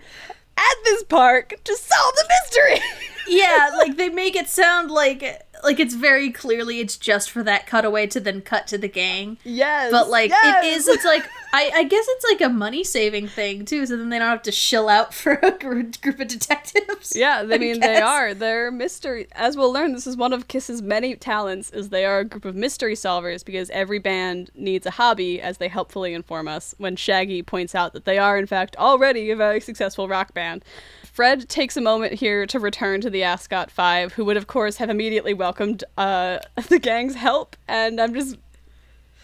at 0.57 0.75
this 0.83 1.03
park 1.03 1.55
to 1.63 1.75
solve 1.75 2.15
the 2.15 2.29
mystery. 2.29 2.85
yeah, 3.27 3.71
like 3.77 3.97
they 3.97 4.09
make 4.09 4.35
it 4.35 4.47
sound 4.47 4.91
like 4.91 5.23
like 5.63 5.79
it's 5.79 5.93
very 5.93 6.31
clearly 6.31 6.79
it's 6.79 6.97
just 6.97 7.29
for 7.29 7.43
that 7.43 7.67
cutaway 7.67 8.07
to 8.07 8.19
then 8.19 8.41
cut 8.41 8.67
to 8.67 8.77
the 8.77 8.87
gang. 8.87 9.37
Yes. 9.43 9.91
But 9.91 10.09
like 10.09 10.29
yes. 10.29 10.65
it 10.65 10.67
is 10.73 10.87
it's 10.87 11.05
like 11.05 11.27
I, 11.53 11.71
I 11.75 11.83
guess 11.83 12.05
it's 12.07 12.25
like 12.25 12.41
a 12.41 12.49
money 12.49 12.83
saving 12.83 13.27
thing 13.27 13.65
too, 13.65 13.85
so 13.85 13.97
then 13.97 14.09
they 14.09 14.19
don't 14.19 14.29
have 14.29 14.41
to 14.43 14.51
shill 14.51 14.89
out 14.89 15.13
for 15.21 15.33
a 15.33 15.51
group 15.51 16.19
of 16.19 16.27
detectives. 16.27 17.13
Yeah, 17.15 17.45
I 17.49 17.57
mean 17.57 17.79
they 17.79 17.99
are. 17.99 18.33
They're 18.33 18.71
mystery 18.71 19.27
as 19.33 19.57
we'll 19.57 19.71
learn, 19.71 19.93
this 19.93 20.07
is 20.07 20.17
one 20.17 20.33
of 20.33 20.47
Kiss's 20.47 20.81
many 20.81 21.15
talents 21.15 21.71
is 21.71 21.89
they 21.89 22.05
are 22.05 22.19
a 22.19 22.25
group 22.25 22.45
of 22.45 22.55
mystery 22.55 22.93
solvers 22.93 23.43
because 23.43 23.69
every 23.71 23.99
band 23.99 24.51
needs 24.55 24.85
a 24.85 24.91
hobby 24.91 25.41
as 25.41 25.57
they 25.57 25.67
helpfully 25.67 26.13
inform 26.13 26.47
us 26.47 26.75
when 26.77 26.95
Shaggy 26.95 27.41
points 27.41 27.75
out 27.75 27.93
that 27.93 28.05
they 28.05 28.17
are 28.17 28.37
in 28.37 28.45
fact 28.45 28.75
already 28.77 29.31
a 29.31 29.35
very 29.35 29.59
successful 29.59 30.07
rock 30.07 30.33
band. 30.33 30.63
Fred 31.11 31.49
takes 31.49 31.75
a 31.75 31.81
moment 31.81 32.13
here 32.13 32.45
to 32.47 32.59
return 32.59 33.01
to 33.01 33.09
the 33.09 33.23
Ascot 33.23 33.69
Five, 33.69 34.13
who 34.13 34.23
would, 34.25 34.37
of 34.37 34.47
course, 34.47 34.77
have 34.77 34.89
immediately 34.89 35.33
welcomed 35.33 35.83
uh, 35.97 36.39
the 36.69 36.79
gang's 36.79 37.15
help. 37.15 37.57
And 37.67 37.99
I'm 37.99 38.13
just 38.13 38.37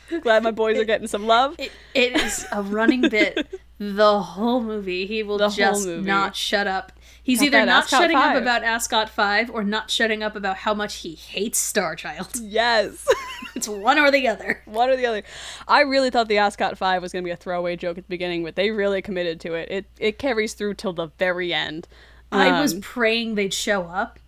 glad 0.22 0.44
my 0.44 0.52
boys 0.52 0.78
are 0.78 0.86
getting 0.86 1.08
some 1.08 1.26
love. 1.26 1.56
it, 1.58 1.72
it 1.94 2.16
is 2.16 2.46
a 2.52 2.62
running 2.62 3.02
bit 3.02 3.48
the 3.80 4.20
whole 4.22 4.62
movie. 4.62 5.06
He 5.06 5.24
will 5.24 5.38
the 5.38 5.50
just 5.50 5.88
not 5.88 6.36
shut 6.36 6.68
up 6.68 6.92
He's 7.28 7.44
either 7.44 7.66
not 7.66 7.84
Ascot 7.84 8.00
shutting 8.00 8.16
5. 8.16 8.38
up 8.38 8.42
about 8.42 8.64
Ascot 8.64 9.10
5 9.10 9.50
or 9.50 9.62
not 9.62 9.92
shutting 9.92 10.24
up 10.24 10.38
about 10.38 10.56
how 10.56 10.74
much 10.74 11.00
he 11.00 11.14
hates 11.14 11.72
Starchild. 11.72 12.40
Yes. 12.48 13.06
it's 13.56 13.68
one 13.68 14.00
or 14.00 14.10
the 14.10 14.30
other. 14.30 14.62
One 14.64 14.90
or 14.90 14.96
the 14.96 15.06
other. 15.06 15.24
I 15.68 15.82
really 15.82 16.10
thought 16.10 16.30
the 16.30 16.38
Ascot 16.38 16.78
5 16.78 17.02
was 17.02 17.12
going 17.12 17.24
to 17.24 17.28
be 17.28 17.32
a 17.32 17.36
throwaway 17.36 17.76
joke 17.76 17.98
at 17.98 18.06
the 18.06 18.10
beginning, 18.10 18.46
but 18.46 18.56
they 18.56 18.72
really 18.72 19.02
committed 19.02 19.42
to 19.42 19.56
it. 19.56 19.70
It 19.70 19.86
it 20.00 20.20
carries 20.20 20.54
through 20.54 20.76
till 20.76 20.94
the 20.94 21.08
very 21.20 21.54
end. 21.54 21.90
Um, 22.32 22.40
I 22.40 22.62
was 22.62 22.76
um, 22.76 22.82
praying 22.82 23.36
they'd 23.36 23.54
show 23.54 23.84
up 23.84 24.20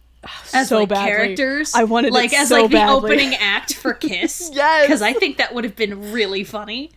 as 0.54 0.70
so 0.70 0.80
like 0.80 0.90
badly. 0.90 1.12
characters. 1.12 1.74
I 1.76 1.84
wanted 1.86 2.14
like 2.14 2.34
as 2.34 2.50
so 2.50 2.62
like 2.62 2.72
badly. 2.72 3.10
the 3.10 3.14
opening 3.16 3.36
act 3.36 3.76
for 3.76 3.94
Kiss. 4.00 4.50
yes, 4.54 4.86
because 4.88 5.02
I 5.02 5.14
think 5.14 5.38
that 5.38 5.54
would 5.54 5.64
have 5.64 5.76
been 5.76 6.12
really 6.12 6.44
funny. 6.44 6.92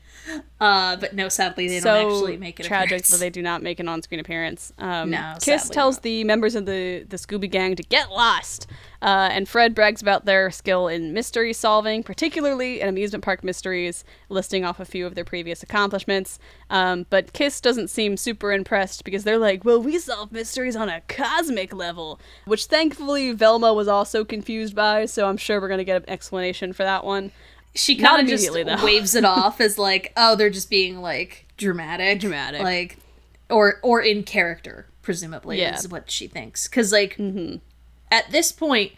Uh, 0.61 0.95
but 0.97 1.15
no, 1.15 1.29
sadly, 1.29 1.67
they 1.67 1.81
so 1.81 1.93
don't 1.93 2.13
actually 2.13 2.37
make 2.37 2.61
it. 2.61 2.65
tragic 2.67 2.87
appearance. 2.91 3.09
that 3.09 3.19
they 3.19 3.31
do 3.31 3.43
not 3.43 3.63
make 3.63 3.81
an 3.81 3.89
on-screen 3.89 4.21
appearance. 4.21 4.73
Um, 4.79 5.11
No, 5.11 5.35
Kiss 5.41 5.69
tells 5.69 5.97
not. 5.97 6.03
the 6.05 6.23
members 6.25 6.55
of 6.55 6.67
the 6.67 7.05
the 7.09 7.17
Scooby 7.17 7.51
Gang 7.51 7.75
to 7.75 7.83
get 7.83 8.11
lost, 8.11 8.69
uh, 9.03 9.29
and 9.33 9.49
Fred 9.49 9.75
brags 9.75 10.01
about 10.01 10.25
their 10.25 10.51
skill 10.53 10.87
in 10.87 11.13
mystery 11.13 11.53
solving, 11.53 12.05
particularly 12.05 12.81
in 12.81 12.89
amusement 12.89 13.25
park 13.25 13.43
mysteries, 13.43 14.05
listing 14.29 14.65
off 14.65 14.79
a 14.79 14.85
few 14.85 15.05
of 15.07 15.17
their 15.17 15.25
previous 15.25 15.63
accomplishments. 15.65 16.39
Um, 16.71 17.07
but 17.11 17.33
Kiss 17.33 17.61
doesn't 17.61 17.89
seem 17.89 18.17
super 18.17 18.53
impressed 18.53 19.03
because 19.03 19.25
they're 19.25 19.39
like, 19.39 19.65
"Well, 19.65 19.83
we 19.83 19.99
solve 19.99 20.31
mysteries 20.31 20.77
on 20.77 20.89
a 20.89 21.01
cosmic 21.09 21.73
level," 21.75 22.21
which 22.45 22.67
thankfully 22.67 23.33
Velma 23.33 23.75
was 23.75 23.89
also 23.89 24.25
confused 24.25 24.77
by. 24.77 25.07
So 25.07 25.27
I'm 25.29 25.37
sure 25.37 25.61
we're 25.61 25.69
gonna 25.69 25.83
get 25.83 26.03
an 26.05 26.09
explanation 26.11 26.73
for 26.73 26.85
that 26.85 27.05
one. 27.05 27.33
She 27.75 27.97
kind 27.97 28.21
of 28.23 28.29
just 28.29 28.53
though. 28.53 28.85
waves 28.85 29.15
it 29.15 29.25
off 29.25 29.61
as 29.61 29.79
like, 29.79 30.13
oh, 30.17 30.37
they're 30.37 30.51
just 30.51 30.69
being 30.71 31.01
like 31.01 31.47
dramatic, 31.57 32.21
Dramatic. 32.21 32.63
like, 32.63 32.99
or 33.51 33.79
or 33.83 34.01
in 34.01 34.23
character, 34.23 34.87
presumably 35.03 35.59
Yeah. 35.61 35.71
Mm-hmm. 35.71 35.79
is 35.79 35.89
what 35.89 36.11
she 36.11 36.27
thinks. 36.27 36.69
Because 36.69 36.93
like 36.93 37.19
at 38.11 38.31
this 38.31 38.53
point, 38.53 38.93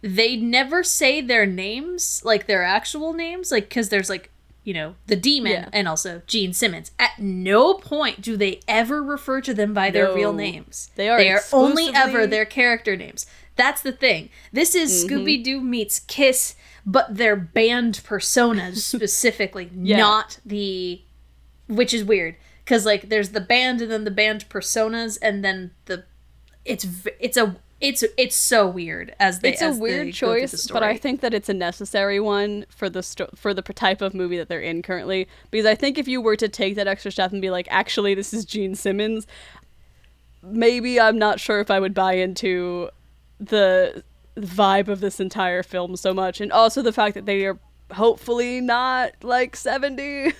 they 0.00 0.36
never 0.36 0.82
say 0.84 1.20
their 1.20 1.46
names, 1.46 2.22
like 2.24 2.46
their 2.46 2.62
actual 2.62 3.12
names, 3.12 3.50
like 3.50 3.68
because 3.68 3.88
there's 3.88 4.08
like 4.10 4.30
you 4.64 4.74
know 4.74 4.94
the 5.06 5.16
demon 5.16 5.52
Yeah. 5.52 5.68
and 5.72 5.88
also 5.88 6.22
Gene 6.26 6.52
Simmons. 6.52 6.90
At 6.98 7.18
no 7.18 7.74
point 7.74 8.20
do 8.20 8.36
they 8.36 8.60
ever 8.68 9.02
refer 9.02 9.40
to 9.40 9.54
them 9.54 9.72
by 9.74 9.90
their 9.90 10.12
real 10.14 10.32
names. 10.32 10.90
They 10.94 11.08
are 11.08 11.18
they 11.18 11.30
are 11.30 11.40
only 11.52 11.90
ever 11.94 12.26
their 12.26 12.44
character 12.44 12.94
names. 12.96 13.26
That's 13.56 13.82
the 13.82 13.92
thing. 13.92 14.28
This 14.52 14.74
is 14.76 15.04
Mm-hmm. 15.04 15.14
Scooby 15.16 15.42
Doo 15.42 15.60
meets 15.60 15.98
Kiss, 16.00 16.54
but 16.88 17.16
their 17.16 17.36
band 17.36 18.00
personas 18.02 18.78
specifically, 18.78 19.70
Yeah. 19.76 19.98
not 19.98 20.38
the. 20.44 21.02
Which 21.66 21.92
is 21.92 22.02
weird 22.02 22.36
because 22.64 22.86
like 22.86 23.10
there's 23.10 23.30
the 23.30 23.42
band 23.42 23.82
and 23.82 23.90
then 23.90 24.04
the 24.04 24.10
band 24.10 24.48
personas 24.48 25.18
and 25.20 25.44
then 25.44 25.72
the. 25.84 26.04
It's 26.64 26.86
it's 27.20 27.36
a 27.36 27.56
it's 27.80 28.02
it's 28.16 28.34
so 28.34 28.66
weird 28.66 29.14
as 29.20 29.40
they 29.40 29.50
it's 29.52 29.60
a 29.62 29.66
as 29.66 29.76
they 29.76 29.82
weird 29.82 30.06
go 30.06 30.12
through 30.12 30.40
the 30.40 30.46
choice, 30.46 30.66
but 30.68 30.82
I 30.82 30.96
think 30.96 31.20
that 31.20 31.34
it's 31.34 31.50
a 31.50 31.54
necessary 31.54 32.18
one 32.18 32.64
for 32.70 32.88
the 32.88 33.02
sto- 33.02 33.30
for 33.34 33.52
the 33.52 33.62
type 33.62 34.00
of 34.00 34.14
movie 34.14 34.38
that 34.38 34.48
they're 34.48 34.60
in 34.60 34.80
currently. 34.82 35.28
Because 35.50 35.66
I 35.66 35.74
think 35.74 35.98
if 35.98 36.08
you 36.08 36.22
were 36.22 36.36
to 36.36 36.48
take 36.48 36.74
that 36.76 36.88
extra 36.88 37.10
step 37.10 37.32
and 37.32 37.42
be 37.42 37.50
like, 37.50 37.68
actually, 37.70 38.14
this 38.14 38.32
is 38.32 38.44
Gene 38.46 38.74
Simmons, 38.74 39.26
maybe 40.42 40.98
I'm 40.98 41.18
not 41.18 41.38
sure 41.38 41.60
if 41.60 41.70
I 41.70 41.78
would 41.80 41.94
buy 41.94 42.14
into 42.14 42.88
the 43.38 44.02
vibe 44.46 44.88
of 44.88 45.00
this 45.00 45.20
entire 45.20 45.62
film 45.62 45.96
so 45.96 46.12
much, 46.14 46.40
and 46.40 46.52
also 46.52 46.82
the 46.82 46.92
fact 46.92 47.14
that 47.14 47.26
they 47.26 47.44
are 47.46 47.58
hopefully 47.92 48.60
not 48.60 49.12
like 49.22 49.56
70 49.56 50.32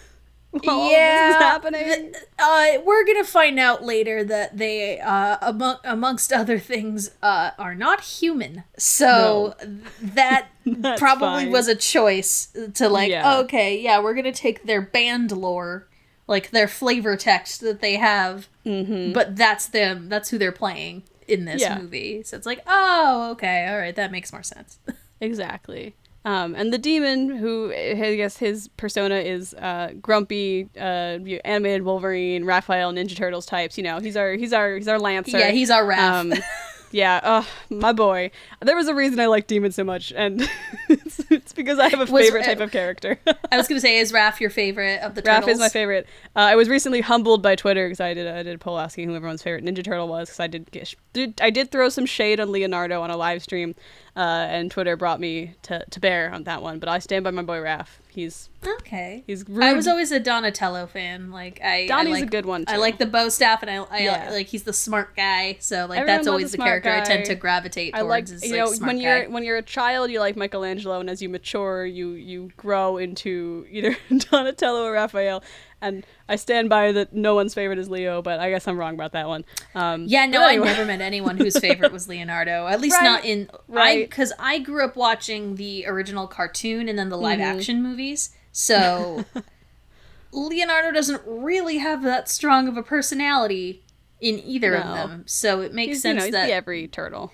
while 0.51 0.62
all 0.68 0.88
this 0.88 1.30
is 1.30 1.36
happening. 1.36 2.14
uh, 2.38 2.66
we're 2.84 3.05
gonna 3.07 3.24
find 3.24 3.59
out 3.59 3.82
later 3.84 4.24
that 4.24 4.57
they, 4.57 4.99
uh, 5.01 5.36
among 5.42 5.76
amongst 5.84 6.32
other 6.32 6.59
things, 6.59 7.11
uh, 7.22 7.51
are 7.59 7.74
not 7.74 8.01
human. 8.03 8.64
So 8.78 9.55
th- 9.61 9.70
that 10.14 10.49
probably 10.99 11.44
fine. 11.44 11.51
was 11.53 11.68
a 11.68 11.74
choice 11.74 12.49
to 12.74 12.88
like, 12.88 13.11
Yeah. 13.11 13.38
okay, 13.40 13.78
yeah, 13.80 14.01
we're 14.01 14.14
gonna 14.14 14.32
take 14.32 14.64
their 14.64 14.80
band 14.82 15.32
lore, 15.32 15.86
like 16.26 16.51
their 16.51 16.68
flavor 16.68 17.16
text 17.16 17.61
that 17.62 17.80
they 17.80 17.96
have, 17.96 18.49
but 18.64 19.36
that's 19.36 19.66
them. 19.66 20.09
That's 20.09 20.28
who 20.30 20.36
they're 20.38 20.53
playing 20.53 21.03
in 21.29 21.45
this. 21.45 21.61
Yeah. 21.61 21.79
movie. 21.79 22.22
So 22.24 22.37
it's 22.37 22.47
like, 22.47 22.62
oh, 22.66 23.31
okay, 23.33 23.68
all 23.68 23.79
right, 23.79 23.95
that 23.95 24.11
makes 24.11 24.33
more 24.33 24.43
sense. 24.43 24.79
Exactly. 25.20 25.97
Um, 26.24 26.55
and 26.55 26.72
the 26.72 26.79
demon, 26.79 27.29
who 27.29 27.72
I 27.72 28.14
guess 28.14 28.37
his 28.37 28.68
persona 28.76 29.16
is 29.16 29.53
uh, 29.55 29.95
grumpy, 30.01 30.68
uh, 30.76 31.18
animated 31.45 31.83
Wolverine, 31.83 32.45
Raphael, 32.45 32.93
Ninja 32.93 33.16
Turtles 33.16 33.45
types. 33.45 33.76
You 33.76 33.83
know, 33.83 33.99
he's 33.99 34.16
our 34.16 34.35
he's 34.35 34.53
our 34.53 34.76
he's 34.76 34.87
our 34.87 35.01
Lancer. 35.01 35.39
yeah, 35.39 35.51
he's 35.51 35.70
our 35.70 35.83
Raph. 35.85 35.99
Um, 35.99 36.35
yeah, 36.91 37.20
uh, 37.22 37.45
my 37.70 37.93
boy. 37.93 38.30
There 38.62 38.76
was 38.76 38.89
a 38.89 38.95
reason 38.95 39.20
I 39.20 39.26
like 39.26 39.47
Demon 39.47 39.72
so 39.72 39.84
much, 39.84 40.12
and 40.16 40.49
it's, 40.89 41.20
it's 41.30 41.53
because 41.53 41.78
I 41.78 41.89
have 41.89 42.01
a 42.01 42.11
Was- 42.11 42.24
favorite 42.24 42.45
type 42.45 42.61
of 42.61 42.70
character. 42.70 43.18
I 43.53 43.57
was 43.57 43.68
gonna 43.68 43.80
say, 43.80 43.99
is 43.99 44.12
Raph 44.12 44.41
your 44.41 44.51
favorite 44.51 45.01
of 45.03 45.14
the 45.14 45.22
Raph 45.22 45.41
turtles? 45.41 45.53
is 45.53 45.59
my 45.59 45.68
favorite. 45.68 46.07
Uh, 46.34 46.41
I 46.41 46.57
was 46.57 46.68
recently 46.68 47.01
humbled 47.01 47.43
by 47.43 47.57
Twitter 47.57 47.86
because 47.86 48.01
I 48.01 48.14
did 48.14 48.26
I 48.26 48.43
did 48.43 48.55
a 48.55 48.59
poll 48.59 48.78
asking 48.78 49.09
who 49.09 49.14
everyone's 49.16 49.43
favorite 49.43 49.64
Ninja 49.64 49.84
Turtle 49.84 50.09
was 50.09 50.28
because 50.28 50.41
I 50.41 50.47
did, 50.47 50.70
get, 50.70 50.95
did 51.12 51.41
I 51.41 51.51
did 51.51 51.70
throw 51.70 51.89
some 51.89 52.07
shade 52.07 52.41
on 52.41 52.53
Leonardo 52.53 53.03
on 53.03 53.11
a 53.11 53.16
live 53.16 53.43
stream, 53.43 53.74
uh, 54.17 54.21
and 54.21 54.71
Twitter 54.71 54.97
brought 54.97 55.21
me 55.21 55.55
to, 55.63 55.85
to 55.91 56.01
bear 56.01 56.33
on 56.33 56.45
that 56.45 56.63
one. 56.63 56.79
But 56.79 56.89
I 56.89 56.99
stand 56.99 57.25
by 57.25 57.31
my 57.31 57.43
boy 57.43 57.59
Raph. 57.59 57.89
He's 58.09 58.49
Okay. 58.67 59.23
he's 59.27 59.49
rude. 59.49 59.63
I 59.63 59.73
was 59.75 59.87
always 59.87 60.11
a 60.11 60.19
Donatello 60.19 60.87
fan. 60.89 61.31
Like 61.31 61.61
I, 61.63 61.87
Donnie's 61.87 62.15
I 62.17 62.19
a 62.19 62.21
like, 62.23 62.31
good 62.31 62.47
one. 62.47 62.65
Too. 62.65 62.75
I 62.75 62.77
like 62.79 62.99
the 62.99 63.07
bow 63.07 63.29
staff, 63.29 63.63
and 63.63 63.71
I, 63.71 63.77
I 63.91 63.99
Yeah. 64.01 64.31
like 64.33 64.49
he's 64.49 64.65
the 64.65 64.73
smart 64.73 65.15
guy. 65.15 65.57
So 65.61 65.87
like 65.87 66.01
Everyone 66.01 66.07
that's 66.07 66.27
always 66.29 66.51
the 66.53 66.59
character 66.59 66.91
I 66.91 67.01
tend 67.03 67.27
to 67.27 67.37
gravitate 67.37 67.95
I 67.95 68.01
towards. 68.01 68.33
like 68.33 68.43
is, 68.43 68.51
you 68.51 68.57
know 68.57 68.67
smart 68.73 68.89
when 68.89 68.99
you're 69.01 69.31
when 69.31 69.45
you're 69.45 69.57
a 69.59 69.63
child 69.63 70.11
you 70.11 70.19
like 70.19 70.35
Michelangelo 70.37 70.99
and 70.99 71.09
as 71.09 71.23
you 71.23 71.29
mature 71.29 71.87
you 71.87 72.11
you 72.13 72.51
grow 72.57 72.97
into 72.97 73.67
either 73.71 73.97
Donatello 74.31 74.85
or 74.85 74.93
Raphael 74.93 75.45
and 75.81 76.05
I 76.29 76.37
stand 76.37 76.68
by 76.68 76.93
that 76.93 77.12
no 77.14 77.35
one's 77.35 77.55
favorite 77.55 77.79
is 77.79 77.89
Leo 77.89 78.20
but 78.22 78.41
I 78.41 78.51
guess 78.51 78.66
I'm 78.68 78.79
wrong 78.79 78.95
about 78.95 79.12
that 79.12 79.29
one. 79.29 79.45
Um, 79.74 80.05
Yeah, 80.07 80.26
no, 80.26 80.41
but 80.41 80.51
I 80.51 80.57
never 80.57 80.85
met 80.85 81.01
anyone 81.01 81.37
whose 81.37 81.59
favorite 81.59 81.93
was 81.93 82.09
Leonardo. 82.09 82.66
At 82.66 82.81
least 82.81 82.97
Right, 82.97 83.05
not 83.05 83.24
in 83.24 83.49
I 83.53 83.57
right. 83.68 84.11
because 84.11 84.33
I 84.39 84.59
grew 84.59 84.85
up 84.85 84.97
watching 84.97 85.55
the 85.57 85.85
original 85.87 86.26
cartoon 86.26 86.89
and 86.89 86.99
then 86.99 87.09
the 87.09 87.16
live 87.18 87.39
Mm-hmm. 87.39 87.59
action 87.59 87.83
movies. 87.83 88.31
So 88.53 89.24
Leonardo 90.33 90.93
doesn't 90.93 91.22
really 91.26 91.79
have 91.79 92.03
that 92.03 92.29
strong 92.29 92.68
of 92.68 92.76
a 92.76 92.83
personality 92.83 93.83
in 94.20 94.39
either 94.41 94.74
of 94.76 94.85
them. 94.85 95.22
So 95.26 95.61
it 95.61 95.72
makes 95.72 95.99
He's, 95.99 96.05
you 96.05 96.14
know, 96.14 96.20
sense 96.20 96.24
he's 96.26 96.33
that 96.33 96.47
the 96.49 96.53
every 96.53 96.89
turtle. 96.89 97.33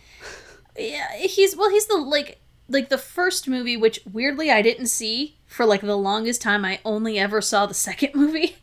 yeah, 0.79 1.13
he's 1.17 1.57
well, 1.57 1.71
he's 1.71 1.87
the 1.87 1.97
like 1.97 2.41
like 2.69 2.89
the 2.89 2.99
first 2.99 3.49
movie, 3.49 3.77
which 3.77 4.01
weirdly 4.11 4.51
I 4.51 4.63
didn't 4.63 4.87
see 4.87 5.39
for 5.55 5.65
like 5.65 5.83
the 5.83 5.97
longest 5.97 6.43
time. 6.43 6.65
I 6.65 6.81
only 6.85 7.19
ever 7.19 7.41
saw 7.41 7.67
the 7.67 7.75
second 7.75 8.15
movie 8.15 8.57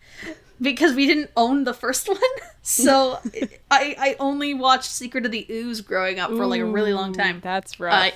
because 0.59 0.93
we 0.93 1.07
didn't 1.07 1.31
own 1.37 1.63
the 1.63 1.73
first 1.73 2.07
one. 2.07 2.17
So 2.63 3.17
I 3.71 3.95
I 3.97 4.15
only 4.19 4.53
watched 4.53 4.91
Secret 4.91 5.25
of 5.25 5.31
the 5.31 5.47
Ooze 5.49 5.81
growing 5.81 6.19
up 6.19 6.29
for 6.29 6.45
like 6.45 6.61
a 6.61 6.65
really 6.65 6.93
long 6.93 7.09
Ooh, 7.09 7.15
time. 7.15 7.39
That's 7.41 7.79
rough. 7.79 7.91
I 7.91 8.13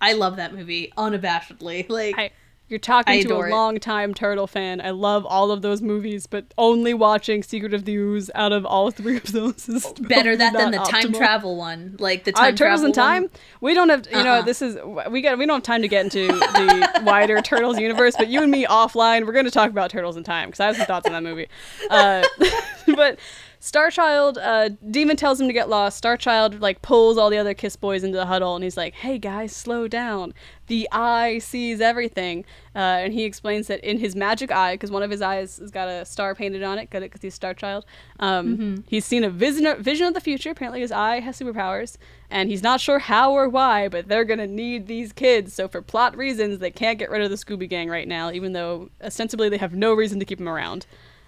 I 0.00 0.14
love 0.14 0.36
that 0.36 0.54
movie 0.54 0.94
unabashedly. 0.96 1.90
Like 1.90 2.18
I, 2.18 2.30
you're 2.72 2.80
talking 2.80 3.22
to 3.22 3.36
a 3.36 3.46
it. 3.46 3.50
long 3.50 3.78
time 3.78 4.12
turtle 4.14 4.48
fan. 4.48 4.80
I 4.80 4.90
love 4.90 5.24
all 5.24 5.52
of 5.52 5.62
those 5.62 5.80
movies, 5.80 6.26
but 6.26 6.46
only 6.58 6.92
watching 6.94 7.44
Secret 7.44 7.72
of 7.74 7.84
the 7.84 7.94
Ooze 7.94 8.28
out 8.34 8.50
of 8.50 8.66
all 8.66 8.90
three 8.90 9.18
of 9.18 9.30
those 9.30 9.68
is 9.68 9.86
better 10.00 10.34
that 10.36 10.52
than 10.54 10.72
the 10.72 10.78
time 10.78 11.12
travel 11.12 11.56
one. 11.56 11.96
Like 12.00 12.24
the 12.24 12.32
Uh, 12.34 12.50
Turtles 12.50 12.82
in 12.82 12.92
Time. 12.92 13.22
one. 13.24 13.30
We 13.60 13.74
don't 13.74 13.90
have, 13.90 14.06
you 14.10 14.24
know, 14.24 14.36
Uh-uh. 14.36 14.42
this 14.42 14.60
is 14.62 14.76
we 15.10 15.20
got 15.20 15.38
we 15.38 15.46
don't 15.46 15.56
have 15.58 15.62
time 15.62 15.82
to 15.82 15.88
get 15.88 16.04
into 16.04 16.26
the 16.26 17.00
wider 17.04 17.40
Turtles 17.42 17.78
universe, 17.78 18.14
but 18.18 18.26
you 18.28 18.42
and 18.42 18.50
me 18.50 18.64
offline, 18.66 19.26
we're 19.26 19.32
going 19.32 19.44
to 19.44 19.50
talk 19.52 19.70
about 19.70 19.90
Turtles 19.90 20.16
in 20.16 20.24
Time 20.24 20.48
because 20.48 20.60
I 20.60 20.66
have 20.66 20.76
some 20.76 20.86
thoughts 20.86 21.06
on 21.06 21.12
that 21.12 21.22
movie. 21.22 21.46
Uh, 21.90 22.24
but 22.96 23.18
Starchild, 23.62 24.38
uh, 24.42 24.70
Demon 24.90 25.16
tells 25.16 25.40
him 25.40 25.46
to 25.46 25.52
get 25.52 25.68
lost. 25.68 26.02
Starchild 26.02 26.60
like 26.60 26.82
pulls 26.82 27.16
all 27.16 27.30
the 27.30 27.38
other 27.38 27.54
Kiss 27.54 27.76
boys 27.76 28.02
into 28.02 28.18
the 28.18 28.26
huddle, 28.26 28.56
and 28.56 28.64
he's 28.64 28.76
like, 28.76 28.92
"Hey 28.92 29.18
guys, 29.18 29.54
slow 29.54 29.86
down. 29.86 30.34
The 30.66 30.88
eye 30.90 31.38
sees 31.38 31.80
everything." 31.80 32.44
Uh, 32.74 32.78
and 32.78 33.12
he 33.12 33.22
explains 33.22 33.68
that 33.68 33.78
in 33.88 34.00
his 34.00 34.16
magic 34.16 34.50
eye, 34.50 34.74
because 34.74 34.90
one 34.90 35.04
of 35.04 35.12
his 35.12 35.22
eyes 35.22 35.58
has 35.58 35.70
got 35.70 35.86
a 35.86 36.04
star 36.04 36.34
painted 36.34 36.64
on 36.64 36.76
it, 36.76 36.90
got 36.90 37.04
it 37.04 37.12
because 37.12 37.22
he's 37.22 37.38
Starchild. 37.38 37.84
Um, 38.18 38.82
He's 38.88 39.04
seen 39.04 39.22
a 39.22 39.30
vision 39.30 39.80
vision 39.80 40.08
of 40.08 40.14
the 40.14 40.20
future. 40.20 40.50
Apparently, 40.50 40.80
his 40.80 40.90
eye 40.90 41.20
has 41.20 41.38
superpowers, 41.38 41.98
and 42.30 42.50
he's 42.50 42.64
not 42.64 42.80
sure 42.80 42.98
how 42.98 43.30
or 43.32 43.48
why, 43.48 43.86
but 43.86 44.08
they're 44.08 44.24
gonna 44.24 44.48
need 44.48 44.88
these 44.88 45.12
kids. 45.12 45.54
So 45.54 45.68
for 45.68 45.80
plot 45.82 46.16
reasons, 46.16 46.58
they 46.58 46.72
can't 46.72 46.98
get 46.98 47.10
rid 47.10 47.22
of 47.22 47.30
the 47.30 47.36
Scooby 47.36 47.68
Gang 47.68 47.88
right 47.88 48.08
now, 48.08 48.32
even 48.32 48.54
though 48.54 48.90
ostensibly 49.00 49.48
they 49.48 49.58
have 49.58 49.72
no 49.72 49.94
reason 49.94 50.18
to 50.18 50.24
keep 50.24 50.38
them 50.38 50.48
around. 50.48 50.84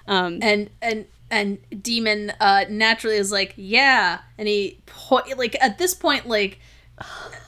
Um, 0.06 0.40
and 0.42 0.68
and 0.82 1.06
and 1.30 1.58
demon 1.82 2.32
uh 2.40 2.64
naturally 2.68 3.16
is 3.16 3.32
like 3.32 3.54
yeah 3.56 4.18
and 4.38 4.46
he 4.48 4.80
po- 4.86 5.22
like 5.36 5.56
at 5.60 5.78
this 5.78 5.94
point 5.94 6.26
like 6.28 6.58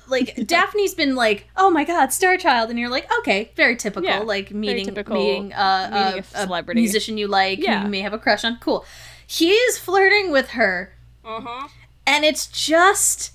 like 0.08 0.34
daphne's 0.46 0.94
been 0.94 1.14
like 1.14 1.46
oh 1.56 1.70
my 1.70 1.84
god 1.84 2.12
star 2.12 2.36
child 2.36 2.70
and 2.70 2.78
you're 2.78 2.88
like 2.90 3.06
okay 3.18 3.52
very 3.54 3.76
typical 3.76 4.08
Yeah, 4.08 4.20
like 4.20 4.50
meeting 4.50 4.86
typical 4.86 5.14
meeting 5.16 5.52
uh 5.52 5.90
meeting 5.92 6.24
a, 6.34 6.38
a 6.38 6.42
celebrity. 6.46 6.80
musician 6.80 7.18
you 7.18 7.28
like 7.28 7.58
Yeah. 7.62 7.84
you 7.84 7.88
may 7.90 8.00
have 8.00 8.12
a 8.14 8.18
crush 8.18 8.44
on 8.44 8.56
cool 8.60 8.84
he 9.26 9.50
is 9.50 9.78
flirting 9.78 10.30
with 10.32 10.50
her 10.50 10.94
Uh-huh. 11.24 11.68
and 12.06 12.24
it's 12.24 12.46
just 12.46 13.32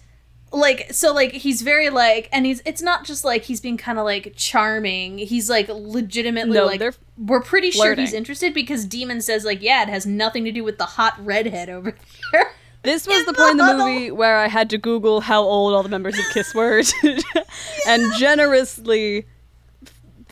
like 0.51 0.91
so 0.91 1.13
like 1.13 1.31
he's 1.31 1.61
very 1.61 1.89
like 1.89 2.27
and 2.31 2.45
he's 2.45 2.61
it's 2.65 2.81
not 2.81 3.05
just 3.05 3.23
like 3.23 3.43
he's 3.43 3.61
being 3.61 3.77
kind 3.77 3.97
of 3.97 4.05
like 4.05 4.33
charming. 4.35 5.17
He's 5.17 5.49
like 5.49 5.67
legitimately 5.69 6.53
No, 6.53 6.65
like 6.65 6.79
they're 6.79 6.93
we're 7.17 7.41
pretty 7.41 7.71
sure 7.71 7.95
he's 7.95 8.13
interested 8.13 8.53
because 8.53 8.85
demon 8.85 9.21
says 9.21 9.45
like 9.45 9.61
yeah 9.61 9.83
it 9.83 9.89
has 9.89 10.05
nothing 10.05 10.43
to 10.45 10.51
do 10.51 10.63
with 10.63 10.77
the 10.77 10.85
hot 10.85 11.13
redhead 11.23 11.69
over 11.69 11.95
there. 12.31 12.51
This 12.83 13.05
was 13.07 13.25
the 13.25 13.31
the 13.31 13.37
point 13.37 13.51
in 13.51 13.57
the 13.57 13.77
movie 13.77 14.11
where 14.11 14.37
I 14.37 14.47
had 14.47 14.69
to 14.71 14.77
Google 14.77 15.21
how 15.21 15.43
old 15.43 15.73
all 15.73 15.83
the 15.83 15.89
members 15.89 16.17
of 16.17 16.25
Kiss 16.33 16.55
were, 16.55 16.81
and 17.87 18.11
generously 18.17 19.27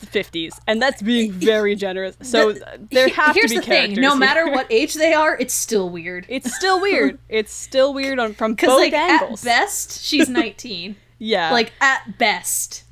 50s, 0.06 0.58
and 0.66 0.80
that's 0.80 1.02
being 1.02 1.32
very 1.32 1.74
generous. 1.74 2.16
So 2.22 2.52
the, 2.52 2.88
there 2.90 3.08
have 3.08 3.34
here's 3.34 3.50
to 3.50 3.56
be 3.56 3.60
the 3.60 3.66
thing: 3.66 3.94
no 3.94 4.10
here. 4.10 4.18
matter 4.18 4.50
what 4.50 4.66
age 4.70 4.94
they 4.94 5.12
are, 5.12 5.36
it's 5.38 5.54
still 5.54 5.90
weird. 5.90 6.26
It's 6.28 6.54
still 6.54 6.80
weird. 6.80 7.18
It's 7.28 7.52
still 7.52 7.94
weird 7.94 8.18
on 8.18 8.34
from 8.34 8.54
both 8.54 8.68
like, 8.68 8.92
angles. 8.92 9.44
At 9.44 9.50
best, 9.50 10.02
she's 10.02 10.28
19. 10.28 10.96
yeah, 11.18 11.52
like 11.52 11.72
at 11.80 12.18
best. 12.18 12.84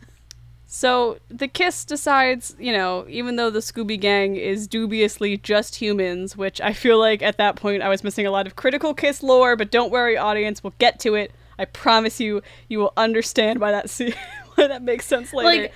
So 0.67 1.19
the 1.29 1.49
Kiss 1.49 1.85
decides, 1.85 2.55
you 2.59 2.73
know, 2.73 3.05
even 3.09 3.35
though 3.37 3.51
the 3.51 3.59
Scooby 3.59 3.99
Gang 3.99 4.37
is 4.37 4.69
dubiously 4.69 5.37
just 5.37 5.77
humans, 5.77 6.37
which 6.37 6.61
I 6.61 6.73
feel 6.73 7.01
like 7.01 7.21
at 7.21 7.37
that 7.39 7.57
point 7.57 7.83
I 7.83 7.89
was 7.89 8.05
missing 8.05 8.27
a 8.27 8.31
lot 8.31 8.47
of 8.47 8.55
critical 8.55 8.95
Kiss 8.95 9.23
lore, 9.23 9.57
but 9.57 9.73
don't 9.73 9.91
worry, 9.91 10.17
audience, 10.17 10.63
we'll 10.63 10.75
get 10.79 11.01
to 11.01 11.15
it. 11.15 11.33
I 11.59 11.65
promise 11.65 12.21
you, 12.21 12.43
you 12.69 12.79
will 12.79 12.93
understand 12.97 13.61
why 13.61 13.73
that 13.73 13.91
see 13.91 14.15
why 14.55 14.69
that 14.69 14.83
makes 14.83 15.07
sense 15.07 15.33
later. 15.33 15.63
Like 15.63 15.73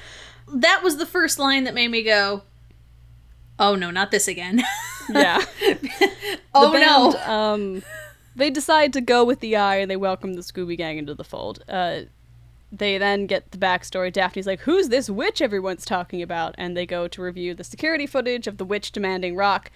that 0.53 0.83
was 0.83 0.97
the 0.97 1.07
first 1.07 1.39
line 1.39 1.65
that 1.65 1.75
made 1.75 1.89
me 1.89 2.03
go, 2.03 2.43
"Oh 3.59 3.75
no, 3.75 3.91
not 3.91 4.11
this 4.11 4.29
again." 4.29 4.63
yeah. 5.11 5.45
oh 6.55 6.73
band, 6.73 6.85
no. 6.85 7.33
Um, 7.33 7.83
they 8.35 8.51
decide 8.51 8.93
to 8.95 9.01
go 9.01 9.25
with 9.25 9.41
the 9.41 9.57
eye 9.57 9.77
and 9.77 9.91
they 9.91 9.97
welcome 9.97 10.35
the 10.35 10.43
Scooby 10.43 10.77
Gang 10.77 10.99
into 10.99 11.15
the 11.15 11.25
fold. 11.25 11.63
Uh, 11.69 12.03
they 12.71 12.97
then 12.97 13.27
get 13.27 13.51
the 13.51 13.59
backstory. 13.59 14.13
Daphne's 14.13 14.47
like, 14.47 14.61
"Who's 14.61 14.89
this 14.89 15.11
witch 15.11 15.43
everyone's 15.43 15.85
talking 15.85 16.23
about?" 16.23 16.55
And 16.59 16.77
they 16.77 16.87
go 16.87 17.09
to 17.09 17.23
review 17.23 17.55
the 17.55 17.65
security 17.65 18.07
footage 18.07 18.47
of 18.47 18.57
the 18.57 18.65
witch 18.65 18.93
demanding 18.93 19.37
rock. 19.37 19.71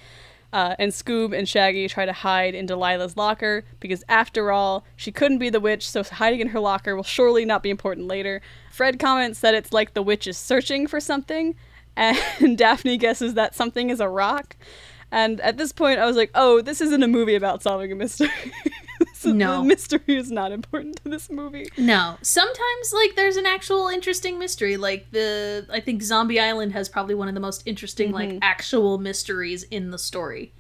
Uh, 0.53 0.75
and 0.79 0.93
Scoob 0.93 1.37
and 1.37 1.49
Shaggy 1.49 1.89
try 1.89 2.07
to 2.07 2.13
hide 2.13 2.55
in 2.55 2.67
Delilah's 2.67 3.17
locker 3.17 3.65
because, 3.81 4.05
after 4.09 4.53
all, 4.53 4.85
she 4.95 5.13
couldn't 5.13 5.39
be 5.39 5.51
the 5.51 5.61
witch, 5.61 5.89
so 5.91 6.03
hiding 6.03 6.41
in 6.41 6.49
her 6.49 6.61
locker 6.61 6.95
will 6.97 7.03
surely 7.03 7.45
not 7.45 7.63
be 7.63 7.69
important 7.69 8.07
later. 8.07 8.41
Fred 8.77 8.99
comments 8.99 9.41
that 9.41 9.55
it's 9.55 9.73
like 9.73 9.95
the 9.95 10.03
witch 10.03 10.27
is 10.27 10.37
searching 10.37 10.87
for 10.87 11.01
something, 11.01 11.55
and 11.97 12.59
Daphne 12.59 12.99
guesses 12.99 13.33
that 13.33 13.55
something 13.55 13.89
is 13.89 14.01
a 14.01 14.09
rock. 14.09 14.55
And 15.11 15.41
at 15.41 15.57
this 15.57 15.73
point, 15.73 15.99
I 15.99 16.05
was 16.05 16.15
like, 16.15 16.31
oh, 16.35 16.61
this 16.61 16.83
isn't 16.83 17.03
a 17.03 17.09
movie 17.09 17.37
about 17.37 17.63
solving 17.63 17.91
a 17.91 17.95
mystery. 17.95 18.29
no. 19.25 19.63
The 19.63 19.69
mystery 19.69 20.17
is 20.17 20.31
not 20.31 20.53
important 20.53 21.03
to 21.03 21.09
this 21.09 21.31
movie. 21.31 21.69
No. 21.79 22.19
Sometimes, 22.21 22.93
like, 22.93 23.17
there's 23.17 23.39
an 23.39 23.47
actual 23.47 23.89
interesting 23.89 24.39
mystery. 24.39 24.77
Like, 24.77 25.11
the. 25.11 25.67
I 25.71 25.81
think 25.81 26.03
Zombie 26.03 26.39
Island 26.39 26.73
has 26.73 26.91
probably 26.91 27.15
one 27.15 27.29
of 27.29 27.35
the 27.35 27.41
most 27.41 27.63
interesting, 27.65 28.09
mm-hmm. 28.09 28.33
like, 28.33 28.39
actual 28.43 28.99
mysteries 28.99 29.63
in 29.63 29.91
the 29.91 29.99
story. 29.99 30.53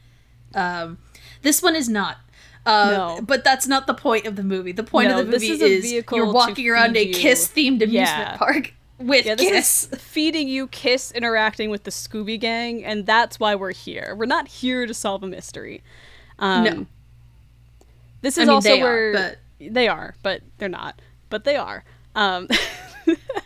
Um, 0.55 0.97
this 1.43 1.62
one 1.62 1.77
is 1.77 1.89
not. 1.89 2.17
Uh, 2.67 2.91
no. 2.91 3.23
But 3.23 3.45
that's 3.45 3.67
not 3.67 3.87
the 3.87 3.95
point 3.95 4.27
of 4.27 4.37
the 4.37 4.43
movie. 4.43 4.73
The 4.73 4.83
point 4.83 5.09
no, 5.09 5.21
of 5.21 5.27
the 5.27 5.33
movie 5.33 5.51
is, 5.53 5.85
is 5.85 6.05
you're 6.11 6.31
walking 6.33 6.69
around 6.69 6.97
a 6.97 7.07
Kiss 7.12 7.49
themed 7.49 7.81
amusement 7.81 7.93
yeah. 7.93 8.37
park 8.37 8.75
with 8.99 9.25
yeah, 9.25 9.37
Kiss. 9.37 9.89
feeding 9.97 10.49
you 10.49 10.67
Kiss 10.67 11.12
interacting 11.12 11.71
with 11.71 11.85
the 11.85 11.93
Scooby 11.93 12.39
Gang, 12.39 12.85
and 12.85 13.07
that's 13.07 13.39
why 13.39 13.55
we're 13.55 13.73
here. 13.73 14.14
We're 14.19 14.27
not 14.27 14.49
here 14.49 14.85
to 14.85 14.93
solve 14.93 15.23
a 15.23 15.29
mystery. 15.29 15.83
Um, 16.41 16.64
no. 16.64 16.87
This 18.23 18.37
is 18.37 18.43
I 18.43 18.45
mean, 18.45 18.55
also 18.55 18.77
where 18.79 19.11
are, 19.11 19.12
but... 19.12 19.39
they 19.61 19.87
are, 19.87 20.14
but 20.23 20.43
they're 20.59 20.69
not. 20.69 21.01
But 21.31 21.45
they 21.45 21.57
are. 21.57 21.85
Um, 22.17 22.49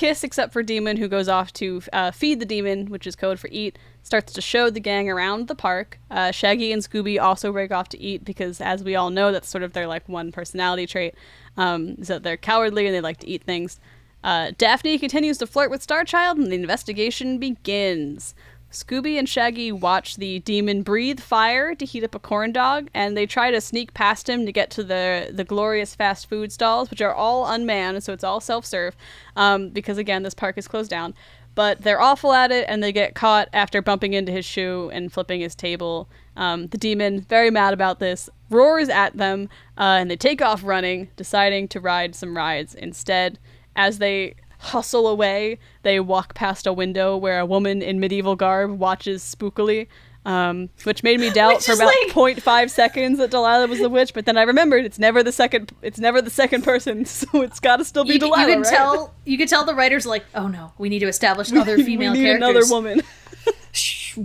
Kiss, 0.00 0.24
except 0.24 0.54
for 0.54 0.62
Demon, 0.62 0.96
who 0.96 1.08
goes 1.08 1.28
off 1.28 1.52
to 1.52 1.82
uh, 1.92 2.10
feed 2.10 2.40
the 2.40 2.46
demon, 2.46 2.86
which 2.86 3.06
is 3.06 3.14
code 3.14 3.38
for 3.38 3.50
eat, 3.52 3.78
starts 4.02 4.32
to 4.32 4.40
show 4.40 4.70
the 4.70 4.80
gang 4.80 5.10
around 5.10 5.46
the 5.46 5.54
park. 5.54 5.98
Uh, 6.10 6.30
Shaggy 6.30 6.72
and 6.72 6.80
Scooby 6.80 7.20
also 7.20 7.52
break 7.52 7.70
off 7.70 7.90
to 7.90 8.00
eat 8.00 8.24
because, 8.24 8.62
as 8.62 8.82
we 8.82 8.96
all 8.96 9.10
know, 9.10 9.30
that's 9.30 9.50
sort 9.50 9.62
of 9.62 9.74
their 9.74 9.86
like 9.86 10.08
one 10.08 10.32
personality 10.32 10.86
trait. 10.86 11.14
Um, 11.58 11.96
that 11.96 12.22
they're 12.22 12.38
cowardly 12.38 12.86
and 12.86 12.94
they 12.94 13.02
like 13.02 13.18
to 13.18 13.28
eat 13.28 13.44
things. 13.44 13.78
Uh, 14.24 14.52
Daphne 14.56 14.98
continues 14.98 15.36
to 15.36 15.46
flirt 15.46 15.70
with 15.70 15.86
Starchild, 15.86 16.36
and 16.36 16.50
the 16.50 16.56
investigation 16.56 17.36
begins. 17.36 18.34
Scooby 18.70 19.18
and 19.18 19.28
Shaggy 19.28 19.72
watch 19.72 20.16
the 20.16 20.38
demon 20.40 20.82
breathe 20.82 21.18
fire 21.18 21.74
to 21.74 21.84
heat 21.84 22.04
up 22.04 22.14
a 22.14 22.20
corn 22.20 22.52
dog, 22.52 22.88
and 22.94 23.16
they 23.16 23.26
try 23.26 23.50
to 23.50 23.60
sneak 23.60 23.94
past 23.94 24.28
him 24.28 24.46
to 24.46 24.52
get 24.52 24.70
to 24.70 24.84
the 24.84 25.30
the 25.32 25.44
glorious 25.44 25.94
fast 25.94 26.28
food 26.28 26.52
stalls, 26.52 26.90
which 26.90 27.02
are 27.02 27.14
all 27.14 27.46
unmanned, 27.46 28.02
so 28.04 28.12
it's 28.12 28.24
all 28.24 28.40
self 28.40 28.64
serve. 28.64 28.96
Um, 29.34 29.70
because 29.70 29.98
again, 29.98 30.22
this 30.22 30.34
park 30.34 30.56
is 30.56 30.68
closed 30.68 30.90
down. 30.90 31.14
But 31.56 31.82
they're 31.82 32.00
awful 32.00 32.32
at 32.32 32.52
it, 32.52 32.64
and 32.68 32.80
they 32.80 32.92
get 32.92 33.16
caught 33.16 33.48
after 33.52 33.82
bumping 33.82 34.12
into 34.12 34.30
his 34.30 34.44
shoe 34.44 34.88
and 34.92 35.12
flipping 35.12 35.40
his 35.40 35.56
table. 35.56 36.08
Um, 36.36 36.68
the 36.68 36.78
demon, 36.78 37.22
very 37.22 37.50
mad 37.50 37.74
about 37.74 37.98
this, 37.98 38.30
roars 38.50 38.88
at 38.88 39.16
them, 39.16 39.48
uh, 39.76 39.98
and 39.98 40.08
they 40.08 40.16
take 40.16 40.40
off 40.40 40.62
running, 40.62 41.08
deciding 41.16 41.66
to 41.68 41.80
ride 41.80 42.14
some 42.14 42.36
rides 42.36 42.74
instead 42.76 43.40
as 43.74 43.98
they 43.98 44.36
hustle 44.60 45.08
away, 45.08 45.58
they 45.82 45.98
walk 46.00 46.34
past 46.34 46.66
a 46.66 46.72
window 46.72 47.16
where 47.16 47.40
a 47.40 47.46
woman 47.46 47.82
in 47.82 47.98
medieval 47.98 48.36
garb 48.36 48.78
watches 48.78 49.22
spookily. 49.22 49.88
Um, 50.26 50.68
which 50.84 51.02
made 51.02 51.18
me 51.18 51.30
doubt 51.34 51.62
for 51.62 51.72
about 51.72 51.86
like... 51.86 52.36
0.5 52.42 52.68
seconds 52.68 53.18
that 53.18 53.30
Delilah 53.30 53.66
was 53.68 53.78
the 53.78 53.88
witch, 53.88 54.12
but 54.12 54.26
then 54.26 54.36
I 54.36 54.42
remembered 54.42 54.84
it's 54.84 54.98
never 54.98 55.22
the 55.22 55.32
second 55.32 55.72
it's 55.80 55.98
never 55.98 56.20
the 56.20 56.28
second 56.28 56.62
person, 56.62 57.04
so 57.06 57.40
it's 57.40 57.58
got 57.58 57.76
to 57.76 57.86
still 57.86 58.04
be 58.04 58.14
you, 58.14 58.18
Delilah. 58.18 58.42
You 58.42 58.46
can 58.48 58.60
right? 58.60 58.70
tell 58.70 59.14
you 59.24 59.38
can 59.38 59.48
tell 59.48 59.64
the 59.64 59.74
writers 59.74 60.04
like, 60.04 60.26
oh 60.34 60.46
no, 60.46 60.74
we 60.76 60.90
need 60.90 60.98
to 60.98 61.08
establish 61.08 61.50
other 61.54 61.76
female 61.82 62.12
character. 62.12 62.18
we 62.18 62.18
need 62.18 62.40
characters. 62.40 62.70
Another 62.70 62.74
woman. 62.74 63.02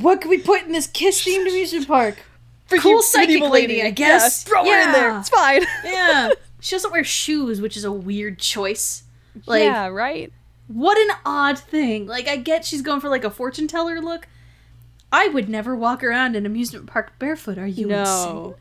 what 0.02 0.20
could 0.20 0.30
we 0.30 0.38
put 0.38 0.64
in 0.64 0.74
this 0.74 0.88
kiss 0.88 1.26
themed 1.26 1.48
amusement 1.48 1.88
park? 1.88 2.18
For 2.66 2.78
cool 2.78 3.02
psychic 3.02 3.42
lady, 3.42 3.50
lady, 3.50 3.84
I 3.84 3.92
guess. 3.92 4.44
Yeah, 4.44 4.50
throw 4.50 4.64
yeah. 4.66 4.74
her 4.74 4.88
in 4.88 4.92
there. 4.92 5.20
It's 5.20 5.30
fine. 5.30 5.62
yeah. 5.86 6.32
She 6.60 6.76
doesn't 6.76 6.92
wear 6.92 7.06
shoes, 7.06 7.62
which 7.62 7.78
is 7.78 7.86
a 7.86 7.92
weird 7.92 8.40
choice. 8.40 9.05
Like, 9.46 9.64
yeah, 9.64 9.88
right. 9.88 10.32
What 10.68 10.98
an 10.98 11.16
odd 11.26 11.60
thing. 11.60 12.08
Like, 12.08 12.28
I 12.28 12.38
get 12.38 12.66
she's 12.66 12.82
going 12.82 13.02
for 13.02 13.10
like 13.10 13.24
a 13.24 13.30
fortune 13.30 13.68
teller 13.68 14.02
look. 14.02 14.28
I 15.12 15.28
would 15.28 15.50
never 15.50 15.76
walk 15.76 16.04
around 16.04 16.36
an 16.36 16.46
amusement 16.46 16.88
park 16.88 17.18
barefoot. 17.20 17.58
Are 17.58 17.68
you 17.68 17.88
no. 17.88 18.00
insane? 18.00 18.56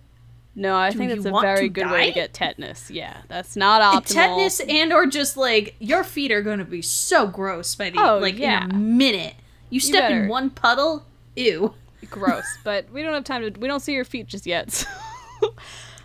No, 0.57 0.77
I 0.77 0.91
Do 0.91 0.99
think 0.99 1.11
it's 1.11 1.25
a 1.25 1.33
very 1.33 1.69
good 1.69 1.85
die? 1.85 1.93
way 1.93 2.07
to 2.09 2.13
get 2.13 2.33
tetanus. 2.33 2.91
Yeah, 2.91 3.17
that's 3.29 3.57
not 3.57 3.83
optimal. 3.83 4.07
Tetanus 4.07 4.61
and 4.61 4.93
or 4.93 5.07
just 5.07 5.37
like 5.37 5.75
your 5.81 6.05
feet 6.05 6.31
are 6.31 6.43
going 6.43 6.61
to 6.61 6.65
be 6.65 6.81
so 6.81 7.27
gross 7.27 7.75
by 7.75 7.91
the 7.91 7.99
oh, 7.99 8.19
like 8.19 8.39
yeah. 8.39 8.65
in 8.65 8.71
a 8.71 8.75
minute. 8.75 9.35
You 9.71 9.81
step 9.81 10.11
you 10.11 10.17
in 10.17 10.29
one 10.29 10.51
puddle, 10.51 11.05
ew. 11.35 11.75
Gross. 12.11 12.45
but 12.63 12.89
we 12.93 13.03
don't 13.03 13.15
have 13.15 13.25
time 13.25 13.43
to. 13.43 13.59
We 13.59 13.67
don't 13.67 13.81
see 13.81 13.95
your 13.95 14.05
feet 14.05 14.27
just 14.27 14.47
yet. 14.47 14.87
So. 15.41 15.53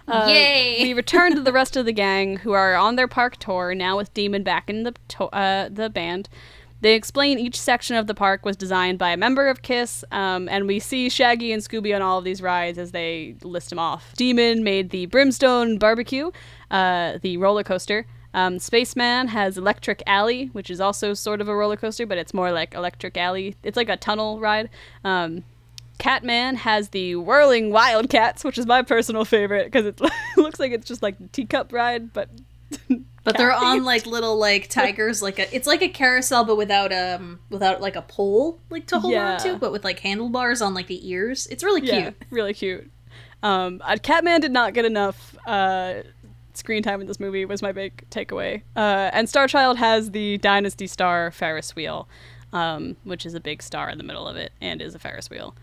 Uh, 0.09 0.25
Yay! 0.27 0.79
we 0.81 0.93
return 0.93 1.35
to 1.35 1.41
the 1.41 1.51
rest 1.51 1.77
of 1.77 1.85
the 1.85 1.93
gang, 1.93 2.37
who 2.37 2.51
are 2.51 2.75
on 2.75 2.95
their 2.95 3.07
park 3.07 3.37
tour 3.37 3.75
now 3.75 3.95
with 3.95 4.13
Demon 4.13 4.43
back 4.43 4.69
in 4.69 4.83
the 4.83 4.95
to- 5.09 5.25
uh, 5.25 5.69
the 5.69 5.89
band. 5.89 6.27
They 6.81 6.95
explain 6.95 7.39
each 7.39 7.59
section 7.59 7.95
of 7.97 8.07
the 8.07 8.13
park 8.13 8.45
was 8.45 8.55
designed 8.55 8.97
by 8.97 9.09
a 9.09 9.17
member 9.17 9.47
of 9.47 9.61
Kiss, 9.61 10.03
um, 10.11 10.47
and 10.47 10.65
we 10.65 10.79
see 10.79 11.09
Shaggy 11.09 11.51
and 11.51 11.61
Scooby 11.61 11.93
on 11.93 12.01
all 12.01 12.19
of 12.19 12.23
these 12.23 12.41
rides 12.41 12.77
as 12.77 12.91
they 12.91 13.35
list 13.43 13.69
them 13.69 13.79
off. 13.79 14.13
Demon 14.15 14.63
made 14.63 14.89
the 14.91 15.05
Brimstone 15.07 15.77
Barbecue, 15.77 16.31
uh, 16.71 17.17
the 17.21 17.37
roller 17.37 17.63
coaster. 17.63 18.05
Um, 18.33 18.59
Spaceman 18.59 19.27
has 19.27 19.57
Electric 19.57 20.03
Alley, 20.07 20.47
which 20.53 20.69
is 20.69 20.79
also 20.79 21.13
sort 21.13 21.41
of 21.41 21.49
a 21.49 21.55
roller 21.55 21.75
coaster, 21.75 22.05
but 22.05 22.17
it's 22.17 22.33
more 22.33 22.51
like 22.51 22.73
Electric 22.73 23.17
Alley. 23.17 23.55
It's 23.63 23.75
like 23.75 23.89
a 23.89 23.97
tunnel 23.97 24.39
ride. 24.39 24.69
Um, 25.03 25.43
Catman 25.99 26.55
has 26.55 26.89
the 26.89 27.15
Whirling 27.17 27.71
Wildcats, 27.71 28.43
which 28.43 28.57
is 28.57 28.65
my 28.65 28.81
personal 28.81 29.25
favorite 29.25 29.65
because 29.65 29.85
it 29.85 30.01
looks 30.37 30.59
like 30.59 30.71
it's 30.71 30.87
just 30.87 31.03
like 31.03 31.31
teacup 31.31 31.71
ride, 31.71 32.11
but 32.13 32.29
but 33.23 33.37
they're 33.37 33.53
on 33.53 33.83
like 33.83 34.05
little 34.05 34.37
like 34.37 34.69
tigers, 34.69 35.21
like 35.21 35.37
a 35.39 35.53
it's 35.53 35.67
like 35.67 35.81
a 35.81 35.89
carousel, 35.89 36.45
but 36.45 36.55
without 36.55 36.93
um 36.93 37.39
without 37.49 37.81
like 37.81 37.97
a 37.97 38.01
pole 38.01 38.59
like 38.69 38.87
to 38.87 38.99
hold 38.99 39.13
yeah. 39.13 39.33
on 39.33 39.39
to, 39.41 39.57
but 39.57 39.71
with 39.71 39.83
like 39.83 39.99
handlebars 39.99 40.61
on 40.61 40.73
like 40.73 40.87
the 40.87 41.07
ears. 41.07 41.47
It's 41.47 41.63
really 41.63 41.81
cute, 41.81 41.93
yeah, 41.93 42.11
really 42.31 42.53
cute. 42.53 42.89
Um, 43.43 43.81
Catman 44.01 44.41
did 44.41 44.51
not 44.51 44.73
get 44.73 44.85
enough 44.85 45.37
uh, 45.45 45.95
screen 46.53 46.81
time 46.81 47.01
in 47.01 47.07
this 47.07 47.19
movie. 47.19 47.43
Was 47.43 47.61
my 47.61 47.73
big 47.73 48.09
takeaway. 48.09 48.61
Uh, 48.75 49.09
and 49.11 49.27
Starchild 49.27 49.75
has 49.75 50.11
the 50.11 50.37
Dynasty 50.37 50.87
Star 50.87 51.31
Ferris 51.31 51.75
wheel, 51.75 52.07
um, 52.53 52.95
which 53.03 53.25
is 53.25 53.33
a 53.33 53.39
big 53.41 53.61
star 53.61 53.89
in 53.89 53.97
the 53.97 54.03
middle 54.03 54.27
of 54.27 54.37
it 54.37 54.53
and 54.61 54.81
is 54.81 54.95
a 54.95 54.99
Ferris 54.99 55.29
wheel. 55.29 55.55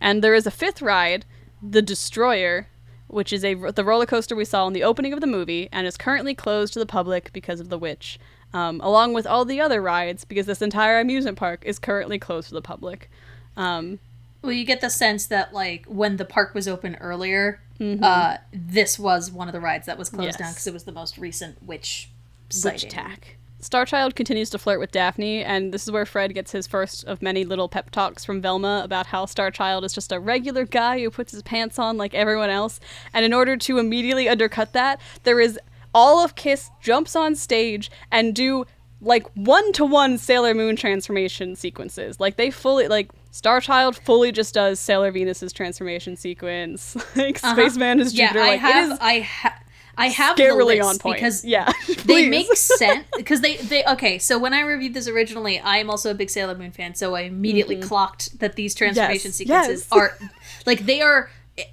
And 0.00 0.22
there 0.22 0.34
is 0.34 0.46
a 0.46 0.50
fifth 0.50 0.82
ride, 0.82 1.24
the 1.62 1.82
Destroyer, 1.82 2.68
which 3.08 3.32
is 3.32 3.44
a 3.44 3.54
the 3.54 3.84
roller 3.84 4.06
coaster 4.06 4.34
we 4.34 4.44
saw 4.44 4.66
in 4.66 4.72
the 4.72 4.82
opening 4.82 5.12
of 5.12 5.20
the 5.20 5.26
movie 5.26 5.68
and 5.72 5.86
is 5.86 5.96
currently 5.96 6.34
closed 6.34 6.72
to 6.72 6.78
the 6.78 6.86
public 6.86 7.32
because 7.32 7.60
of 7.60 7.68
the 7.68 7.78
witch, 7.78 8.18
um, 8.52 8.80
along 8.82 9.14
with 9.14 9.26
all 9.26 9.44
the 9.44 9.60
other 9.60 9.80
rides 9.80 10.24
because 10.24 10.46
this 10.46 10.62
entire 10.62 10.98
amusement 10.98 11.38
park 11.38 11.62
is 11.64 11.78
currently 11.78 12.18
closed 12.18 12.48
to 12.48 12.54
the 12.54 12.62
public. 12.62 13.10
Um, 13.56 14.00
well, 14.42 14.52
you 14.52 14.64
get 14.64 14.80
the 14.80 14.90
sense 14.90 15.26
that 15.26 15.54
like 15.54 15.86
when 15.86 16.16
the 16.16 16.24
park 16.24 16.54
was 16.54 16.68
open 16.68 16.96
earlier, 16.96 17.60
mm-hmm. 17.80 18.02
uh, 18.02 18.38
this 18.52 18.98
was 18.98 19.30
one 19.30 19.48
of 19.48 19.52
the 19.52 19.60
rides 19.60 19.86
that 19.86 19.96
was 19.96 20.10
closed 20.10 20.26
yes. 20.26 20.36
down 20.36 20.52
because 20.52 20.66
it 20.66 20.72
was 20.72 20.84
the 20.84 20.92
most 20.92 21.16
recent 21.16 21.62
witch 21.62 22.10
sighting. 22.50 22.74
witch 22.74 22.84
attack. 22.84 23.36
Starchild 23.64 24.14
continues 24.14 24.50
to 24.50 24.58
flirt 24.58 24.78
with 24.78 24.92
Daphne, 24.92 25.42
and 25.42 25.72
this 25.72 25.84
is 25.84 25.90
where 25.90 26.04
Fred 26.04 26.34
gets 26.34 26.52
his 26.52 26.66
first 26.66 27.02
of 27.04 27.22
many 27.22 27.44
little 27.44 27.66
pep 27.66 27.90
talks 27.90 28.22
from 28.22 28.42
Velma 28.42 28.82
about 28.84 29.06
how 29.06 29.24
Starchild 29.24 29.84
is 29.84 29.94
just 29.94 30.12
a 30.12 30.20
regular 30.20 30.66
guy 30.66 31.00
who 31.00 31.10
puts 31.10 31.32
his 31.32 31.42
pants 31.42 31.78
on 31.78 31.96
like 31.96 32.12
everyone 32.12 32.50
else. 32.50 32.78
And 33.14 33.24
in 33.24 33.32
order 33.32 33.56
to 33.56 33.78
immediately 33.78 34.28
undercut 34.28 34.74
that, 34.74 35.00
there 35.22 35.40
is 35.40 35.58
all 35.94 36.22
of 36.22 36.34
Kiss 36.34 36.70
jumps 36.82 37.16
on 37.16 37.34
stage 37.34 37.90
and 38.10 38.34
do 38.34 38.66
like 39.00 39.26
one 39.34 39.72
to 39.72 39.86
one 39.86 40.18
Sailor 40.18 40.52
Moon 40.52 40.76
transformation 40.76 41.56
sequences. 41.56 42.20
Like 42.20 42.36
they 42.36 42.50
fully 42.50 42.88
like 42.88 43.10
Starchild 43.32 43.96
fully 43.96 44.30
just 44.30 44.52
does 44.52 44.78
Sailor 44.78 45.10
Venus's 45.10 45.54
transformation 45.54 46.16
sequence. 46.16 46.96
like 47.16 47.42
uh-huh. 47.42 47.54
Spaceman 47.54 48.00
is 48.00 48.12
Jupiter. 48.12 48.40
Yeah, 48.40 48.44
I 48.44 48.48
like, 48.50 48.60
have 48.60 48.98
I 49.00 49.12
have 49.20 49.63
I 49.96 50.08
have 50.08 50.36
scarily 50.36 50.82
on 50.82 50.98
point 50.98 51.16
because 51.16 51.44
yeah, 51.44 51.70
they 52.04 52.28
make 52.28 52.54
sense 52.56 53.06
because 53.16 53.40
they 53.40 53.56
they 53.56 53.84
okay. 53.84 54.18
So 54.18 54.38
when 54.38 54.52
I 54.52 54.60
reviewed 54.60 54.94
this 54.94 55.08
originally, 55.08 55.58
I 55.60 55.78
am 55.78 55.90
also 55.90 56.10
a 56.10 56.14
big 56.14 56.30
Sailor 56.30 56.56
Moon 56.56 56.70
fan, 56.70 56.94
so 56.94 57.14
I 57.14 57.22
immediately 57.22 57.76
mm-hmm. 57.76 57.88
clocked 57.88 58.38
that 58.40 58.56
these 58.56 58.74
transformation 58.74 59.28
yes. 59.28 59.36
sequences 59.36 59.88
yes. 59.90 59.92
are 59.92 60.18
like 60.66 60.80
they 60.86 61.00
are 61.00 61.30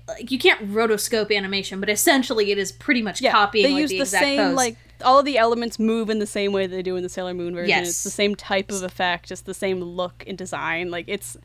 like 0.07 0.31
you 0.31 0.37
can't 0.37 0.71
rotoscope 0.71 1.35
animation, 1.35 1.79
but 1.79 1.89
essentially 1.89 2.51
it 2.51 2.57
is 2.57 2.71
pretty 2.71 3.01
much 3.01 3.21
yeah, 3.21 3.31
copying. 3.31 3.65
They 3.65 3.73
like, 3.73 3.81
use 3.81 3.91
the, 3.91 3.99
the 3.99 4.05
same 4.05 4.39
pose. 4.39 4.55
like 4.55 4.77
all 5.03 5.19
of 5.19 5.25
the 5.25 5.37
elements 5.37 5.79
move 5.79 6.09
in 6.09 6.19
the 6.19 6.27
same 6.27 6.51
way 6.51 6.67
they 6.67 6.83
do 6.83 6.95
in 6.95 7.03
the 7.03 7.09
Sailor 7.09 7.33
Moon 7.33 7.55
version. 7.55 7.69
Yes. 7.69 7.89
It's 7.89 8.03
the 8.03 8.11
same 8.11 8.35
type 8.35 8.71
of 8.71 8.83
effect, 8.83 9.27
just 9.27 9.45
the 9.45 9.53
same 9.53 9.81
look 9.81 10.23
and 10.27 10.37
design. 10.37 10.91
Like 10.91 11.05
it's 11.07 11.37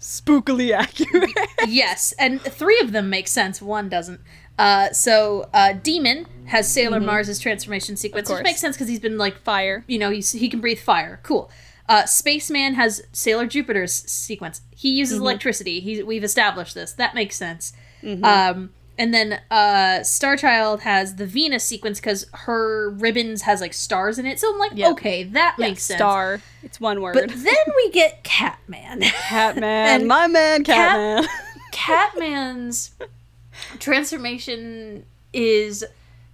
spookily 0.00 0.72
accurate. 0.76 1.30
yes, 1.66 2.12
and 2.18 2.40
three 2.40 2.80
of 2.80 2.92
them 2.92 3.10
make 3.10 3.28
sense. 3.28 3.60
One 3.60 3.88
doesn't. 3.88 4.20
Uh, 4.60 4.92
so 4.92 5.48
uh, 5.54 5.72
Demon 5.72 6.26
has 6.44 6.70
Sailor 6.70 6.98
mm-hmm. 6.98 7.06
Mars's 7.06 7.38
transformation 7.38 7.96
sequence, 7.96 8.28
which 8.28 8.42
makes 8.42 8.60
sense 8.60 8.76
because 8.76 8.88
he's 8.88 9.00
been 9.00 9.16
like 9.16 9.38
fire. 9.38 9.84
You 9.86 9.98
know, 9.98 10.10
he's, 10.10 10.32
he 10.32 10.50
can 10.50 10.60
breathe 10.60 10.78
fire. 10.78 11.18
Cool. 11.22 11.50
Uh, 11.88 12.04
Spaceman 12.04 12.74
has 12.74 13.02
Sailor 13.10 13.46
Jupiter's 13.46 13.92
sequence. 13.92 14.60
He 14.76 14.90
uses 14.90 15.16
mm-hmm. 15.16 15.22
electricity. 15.22 15.80
He, 15.80 16.02
we've 16.02 16.22
established 16.22 16.74
this. 16.74 16.92
That 16.92 17.14
makes 17.14 17.36
sense. 17.36 17.72
Mm-hmm. 18.02 18.22
Um, 18.22 18.70
and 18.98 19.14
then 19.14 19.40
uh, 19.50 20.00
Starchild 20.00 20.80
has 20.80 21.16
the 21.16 21.24
Venus 21.24 21.64
sequence 21.64 21.98
because 21.98 22.26
her 22.34 22.90
ribbons 22.90 23.42
has 23.42 23.62
like 23.62 23.72
stars 23.72 24.18
in 24.18 24.26
it. 24.26 24.38
So 24.38 24.52
I'm 24.52 24.58
like, 24.58 24.72
yep. 24.74 24.92
okay, 24.92 25.22
that 25.22 25.56
yeah, 25.58 25.68
makes 25.68 25.84
sense. 25.84 25.96
Star. 25.96 26.42
It's 26.62 26.78
one 26.78 27.00
word. 27.00 27.14
But 27.14 27.30
then 27.30 27.74
we 27.76 27.90
get 27.92 28.24
Catman. 28.24 29.00
Catman, 29.00 30.06
my 30.06 30.26
man, 30.26 30.64
Catman. 30.64 31.24
Cat- 31.24 31.30
Catman's 31.72 32.90
transformation 33.78 35.04
is 35.32 35.84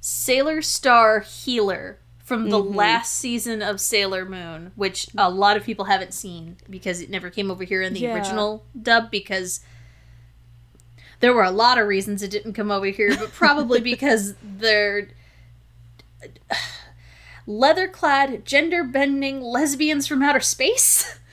Sailor 0.01 0.63
Star 0.63 1.21
Healer 1.21 1.99
from 2.27 2.51
the 2.51 2.59
mm-hmm. 2.59 2.75
last 2.75 3.15
season 3.15 3.63
of 3.63 3.81
Sailor 3.81 4.25
Moon, 4.25 4.73
which 4.75 5.09
a 5.17 5.31
lot 5.31 5.57
of 5.57 5.65
people 5.65 5.85
haven't 5.85 6.13
seen 6.13 6.57
because 6.69 7.01
it 7.01 7.09
never 7.09 7.31
came 7.31 7.51
over 7.51 7.63
here 7.63 7.83
in 7.83 7.93
the 7.93 8.01
yeah. 8.01 8.15
original 8.15 8.65
dub 8.81 9.11
because 9.11 9.61
there 11.21 11.33
were 11.33 11.45
a 11.45 11.51
lot 11.51 11.79
of 11.79 11.87
reasons 11.87 12.23
it 12.23 12.31
didn't 12.31 12.55
come 12.55 12.71
over 12.71 12.87
here, 12.87 13.17
but 13.17 13.33
probably 13.33 13.81
because 13.93 14.35
they're 14.43 15.09
leather 17.47 17.87
clad, 17.87 18.45
gender 18.45 18.83
bending 18.83 19.41
lesbians 19.41 20.07
from 20.07 20.23
outer 20.23 20.41
space. 20.41 21.19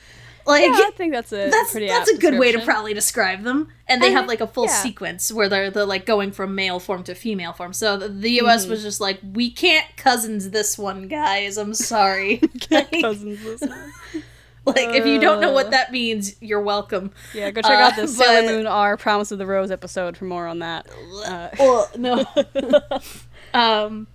Like 0.46 0.62
yeah, 0.62 0.72
I 0.72 0.90
think 0.94 1.12
that's 1.12 1.32
a 1.32 1.48
that's 1.50 1.72
that's 1.72 2.10
a 2.10 2.18
good 2.18 2.38
way 2.38 2.52
to 2.52 2.60
probably 2.60 2.92
describe 2.92 3.42
them. 3.42 3.68
And 3.88 4.02
they 4.02 4.12
have 4.12 4.26
like 4.26 4.40
a 4.40 4.46
full 4.46 4.66
yeah. 4.66 4.72
sequence 4.72 5.32
where 5.32 5.48
they're 5.48 5.70
they're 5.70 5.86
like 5.86 6.04
going 6.04 6.32
from 6.32 6.54
male 6.54 6.80
form 6.80 7.02
to 7.04 7.14
female 7.14 7.52
form. 7.52 7.72
So 7.72 7.96
the, 7.96 8.08
the 8.08 8.30
U.S. 8.32 8.62
Mm-hmm. 8.62 8.70
was 8.70 8.82
just 8.82 9.00
like, 9.00 9.20
we 9.32 9.50
can't 9.50 9.86
cousins 9.96 10.50
this 10.50 10.76
one, 10.76 11.08
guys. 11.08 11.56
I'm 11.56 11.74
sorry. 11.74 12.36
can't 12.60 12.92
like, 12.92 13.02
cousins 13.02 13.42
this 13.42 13.60
one. 13.60 13.92
Like, 14.66 14.88
uh, 14.88 14.92
if 14.92 15.06
you 15.06 15.20
don't 15.20 15.40
know 15.40 15.52
what 15.52 15.66
uh. 15.66 15.70
that 15.70 15.92
means, 15.92 16.40
you're 16.40 16.60
welcome. 16.60 17.12
Yeah, 17.34 17.50
go 17.50 17.60
check 17.60 17.70
uh, 17.70 17.82
out 17.82 17.96
the 17.96 18.08
Sailor 18.08 18.50
Moon 18.50 18.66
R 18.66 18.96
Promise 18.96 19.30
of 19.32 19.38
the 19.38 19.46
Rose 19.46 19.70
episode 19.70 20.16
for 20.16 20.24
more 20.24 20.46
on 20.46 20.60
that. 20.60 20.88
Uh, 21.26 21.50
well, 21.58 21.90
no. 21.98 22.24
um, 23.54 24.06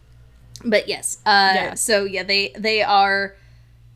but 0.66 0.88
yes. 0.88 1.20
Uh, 1.24 1.52
yeah. 1.54 1.74
So 1.76 2.04
yeah, 2.04 2.24
they 2.24 2.52
they 2.58 2.82
are 2.82 3.36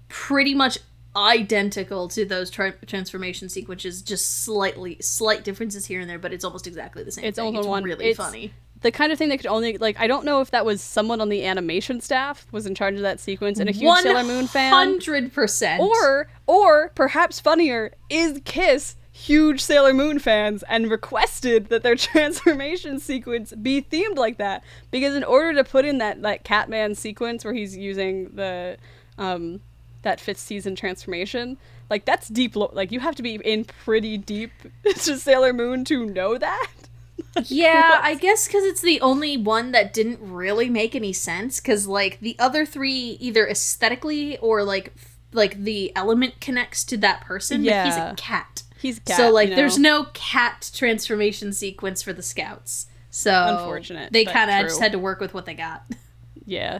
pretty 0.09 0.53
much 0.53 0.77
identical 1.15 2.07
to 2.09 2.25
those 2.25 2.49
tra- 2.49 2.73
transformation 2.85 3.49
sequences, 3.49 4.01
just 4.01 4.43
slightly 4.43 4.97
slight 5.01 5.43
differences 5.43 5.85
here 5.85 5.99
and 5.99 6.09
there, 6.09 6.19
but 6.19 6.33
it's 6.33 6.43
almost 6.43 6.67
exactly 6.67 7.03
the 7.03 7.11
same. 7.11 7.25
It's 7.25 7.39
only 7.39 7.65
one. 7.65 7.83
Really 7.83 8.05
it's 8.05 8.17
funny. 8.17 8.53
The 8.81 8.91
kind 8.91 9.13
of 9.13 9.17
thing 9.17 9.29
that 9.29 9.37
could 9.37 9.47
only 9.47 9.77
like 9.77 9.99
I 9.99 10.07
don't 10.07 10.25
know 10.25 10.41
if 10.41 10.51
that 10.51 10.65
was 10.65 10.81
someone 10.81 11.21
on 11.21 11.29
the 11.29 11.45
animation 11.45 12.01
staff 12.01 12.45
was 12.51 12.65
in 12.65 12.75
charge 12.75 12.95
of 12.95 13.01
that 13.01 13.19
sequence 13.19 13.59
and 13.59 13.69
a 13.69 13.71
huge 13.71 13.97
100%. 13.97 14.01
Sailor 14.01 14.23
Moon 14.23 14.47
fan, 14.47 14.73
hundred 14.73 15.33
percent, 15.33 15.81
or 15.81 16.27
or 16.47 16.89
perhaps 16.89 17.39
funnier 17.39 17.93
is 18.09 18.41
Kiss 18.43 18.95
huge 19.13 19.61
Sailor 19.63 19.93
Moon 19.93 20.17
fans 20.17 20.63
and 20.63 20.89
requested 20.89 21.67
that 21.67 21.83
their 21.83 21.95
transformation 21.95 22.99
sequence 22.99 23.53
be 23.53 23.81
themed 23.81 24.17
like 24.17 24.37
that 24.39 24.63
because 24.89 25.15
in 25.15 25.23
order 25.23 25.53
to 25.53 25.63
put 25.63 25.85
in 25.85 25.99
that 25.99 26.21
that 26.23 26.43
Catman 26.43 26.95
sequence 26.95 27.45
where 27.45 27.53
he's 27.53 27.77
using 27.77 28.35
the 28.35 28.77
um 29.17 29.61
that 30.03 30.19
fifth 30.19 30.39
season 30.39 30.75
transformation. 30.75 31.57
Like 31.89 32.05
that's 32.05 32.27
deep. 32.29 32.55
Lo- 32.55 32.71
like 32.73 32.91
you 32.91 32.99
have 32.99 33.15
to 33.15 33.23
be 33.23 33.35
in 33.35 33.65
pretty 33.65 34.17
deep 34.17 34.51
to 34.83 35.17
Sailor 35.17 35.53
Moon 35.53 35.83
to 35.85 36.05
know 36.05 36.37
that. 36.37 36.67
yeah, 37.45 37.99
I 38.01 38.15
guess 38.15 38.47
because 38.47 38.63
it's 38.63 38.81
the 38.81 39.01
only 39.01 39.37
one 39.37 39.71
that 39.71 39.93
didn't 39.93 40.19
really 40.21 40.69
make 40.69 40.95
any 40.95 41.13
sense. 41.13 41.59
Because 41.59 41.87
like 41.87 42.19
the 42.19 42.35
other 42.39 42.65
three, 42.65 43.17
either 43.19 43.47
aesthetically 43.47 44.37
or 44.37 44.63
like 44.63 44.93
f- 44.95 45.17
like 45.31 45.63
the 45.63 45.95
element 45.95 46.39
connects 46.41 46.83
to 46.85 46.97
that 46.97 47.21
person. 47.21 47.63
Yeah, 47.63 47.85
he's 47.85 47.95
a 47.95 48.13
cat. 48.15 48.63
He's 48.79 48.99
cat, 48.99 49.17
so 49.17 49.31
like 49.31 49.49
you 49.49 49.51
know? 49.51 49.61
there's 49.61 49.79
no 49.79 50.05
cat 50.13 50.69
transformation 50.73 51.53
sequence 51.53 52.01
for 52.01 52.13
the 52.13 52.23
scouts. 52.23 52.87
So 53.09 53.31
unfortunate. 53.31 54.11
They 54.11 54.25
kind 54.25 54.49
of 54.49 54.69
just 54.69 54.81
had 54.81 54.91
to 54.91 54.99
work 54.99 55.19
with 55.19 55.33
what 55.33 55.45
they 55.45 55.53
got. 55.53 55.83
yeah, 56.45 56.79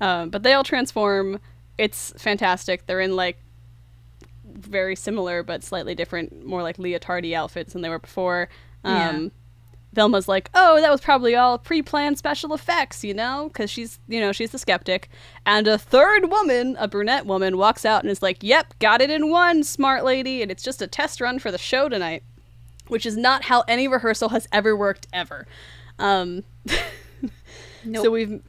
um, 0.00 0.30
but 0.30 0.42
they 0.42 0.54
all 0.54 0.64
transform 0.64 1.40
it's 1.78 2.12
fantastic. 2.16 2.86
They're 2.86 3.00
in 3.00 3.16
like 3.16 3.38
very 4.44 4.96
similar 4.96 5.42
but 5.42 5.62
slightly 5.62 5.94
different, 5.94 6.46
more 6.46 6.62
like 6.62 6.76
leotardy 6.76 7.34
outfits 7.34 7.72
than 7.72 7.82
they 7.82 7.88
were 7.88 7.98
before. 7.98 8.48
Um, 8.84 9.24
yeah. 9.24 9.28
Velma's 9.94 10.28
like, 10.28 10.50
oh, 10.54 10.80
that 10.80 10.90
was 10.90 11.00
probably 11.00 11.36
all 11.36 11.56
pre-planned 11.56 12.18
special 12.18 12.52
effects, 12.52 13.04
you 13.04 13.14
know, 13.14 13.48
because 13.52 13.70
she's, 13.70 14.00
you 14.08 14.20
know, 14.20 14.32
she's 14.32 14.50
the 14.50 14.58
skeptic. 14.58 15.08
And 15.46 15.68
a 15.68 15.78
third 15.78 16.30
woman, 16.30 16.76
a 16.78 16.88
brunette 16.88 17.26
woman, 17.26 17.56
walks 17.56 17.84
out 17.84 18.02
and 18.02 18.10
is 18.10 18.20
like, 18.20 18.42
yep, 18.42 18.74
got 18.80 19.00
it 19.00 19.10
in 19.10 19.30
one, 19.30 19.62
smart 19.62 20.04
lady, 20.04 20.42
and 20.42 20.50
it's 20.50 20.62
just 20.62 20.82
a 20.82 20.86
test 20.86 21.20
run 21.20 21.38
for 21.38 21.52
the 21.52 21.58
show 21.58 21.88
tonight, 21.88 22.24
which 22.88 23.06
is 23.06 23.16
not 23.16 23.44
how 23.44 23.62
any 23.68 23.86
rehearsal 23.86 24.30
has 24.30 24.48
ever 24.52 24.76
worked 24.76 25.06
ever. 25.12 25.46
Um, 25.98 26.42
nope. 27.84 28.04
So 28.04 28.10
we've 28.10 28.42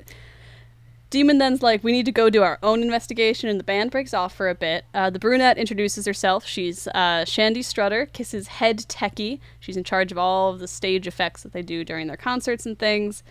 Demon 1.16 1.38
then's 1.38 1.64
like, 1.64 1.82
we 1.82 1.94
need 1.94 2.06
to 2.08 2.12
go 2.12 2.30
do 2.30 2.44
our 2.44 2.60
own 2.62 2.82
investigation, 2.82 3.48
and 3.48 3.58
the 3.58 3.64
band 3.64 3.90
breaks 3.90 4.14
off 4.14 4.36
for 4.36 4.50
a 4.50 4.54
bit. 4.54 4.84
Uh, 4.94 5.10
the 5.10 5.18
brunette 5.18 5.58
introduces 5.58 6.06
herself. 6.06 6.46
She's 6.46 6.88
uh, 6.88 7.24
Shandy 7.24 7.62
Strutter, 7.62 8.06
Kiss's 8.08 8.48
head 8.48 8.80
techie. 8.80 9.40
She's 9.62 9.78
in 9.78 9.86
charge 9.86 10.12
of 10.12 10.18
all 10.18 10.52
of 10.52 10.60
the 10.60 10.68
stage 10.68 11.08
effects 11.08 11.42
that 11.44 11.54
they 11.54 11.62
do 11.62 11.86
during 11.86 12.08
their 12.08 12.18
concerts 12.18 12.66
and 12.66 12.78
things. 12.78 13.24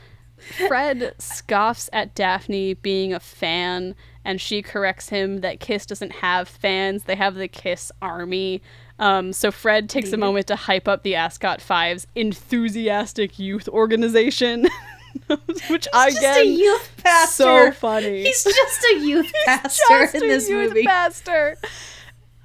Fred 0.66 1.14
scoffs 1.18 1.90
at 1.92 2.14
Daphne 2.14 2.72
being 2.72 3.12
a 3.12 3.20
fan, 3.20 3.94
and 4.24 4.40
she 4.40 4.62
corrects 4.62 5.10
him 5.10 5.42
that 5.42 5.60
Kiss 5.60 5.84
doesn't 5.84 6.12
have 6.12 6.48
fans, 6.48 7.04
they 7.04 7.16
have 7.16 7.34
the 7.34 7.48
Kiss 7.48 7.92
Army. 8.00 8.62
Um, 8.98 9.34
so 9.34 9.50
Fred 9.50 9.90
takes 9.90 10.10
a 10.10 10.16
moment 10.16 10.46
to 10.46 10.56
hype 10.56 10.88
up 10.88 11.02
the 11.02 11.16
Ascot 11.16 11.60
Five's 11.60 12.06
enthusiastic 12.14 13.38
youth 13.38 13.68
organization. 13.68 14.68
which 15.68 15.88
I 15.92 16.10
get 16.10 16.38
a 16.38 16.46
youth 16.46 16.90
pastor. 17.02 17.42
So 17.42 17.72
funny. 17.72 18.24
He's 18.24 18.44
just 18.44 18.84
a 18.94 18.98
youth 18.98 19.32
pastor 19.44 20.10
in 20.14 20.28
this 20.28 20.48
youth 20.48 20.70
movie. 20.70 20.84
Pastor. 20.84 21.56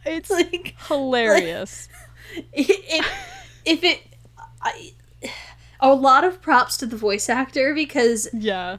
It's 0.06 0.30
like 0.30 0.76
hilarious. 0.88 1.88
Like, 2.36 2.46
if, 2.54 3.08
if 3.66 3.84
it, 3.84 4.04
I, 4.62 4.94
a 5.80 5.96
lot 5.96 6.24
of 6.24 6.44
props 6.44 6.78
to 6.78 6.86
the 6.86 6.96
voice 6.96 7.28
actor 7.28 7.74
because 7.74 8.30
yeah, 8.32 8.78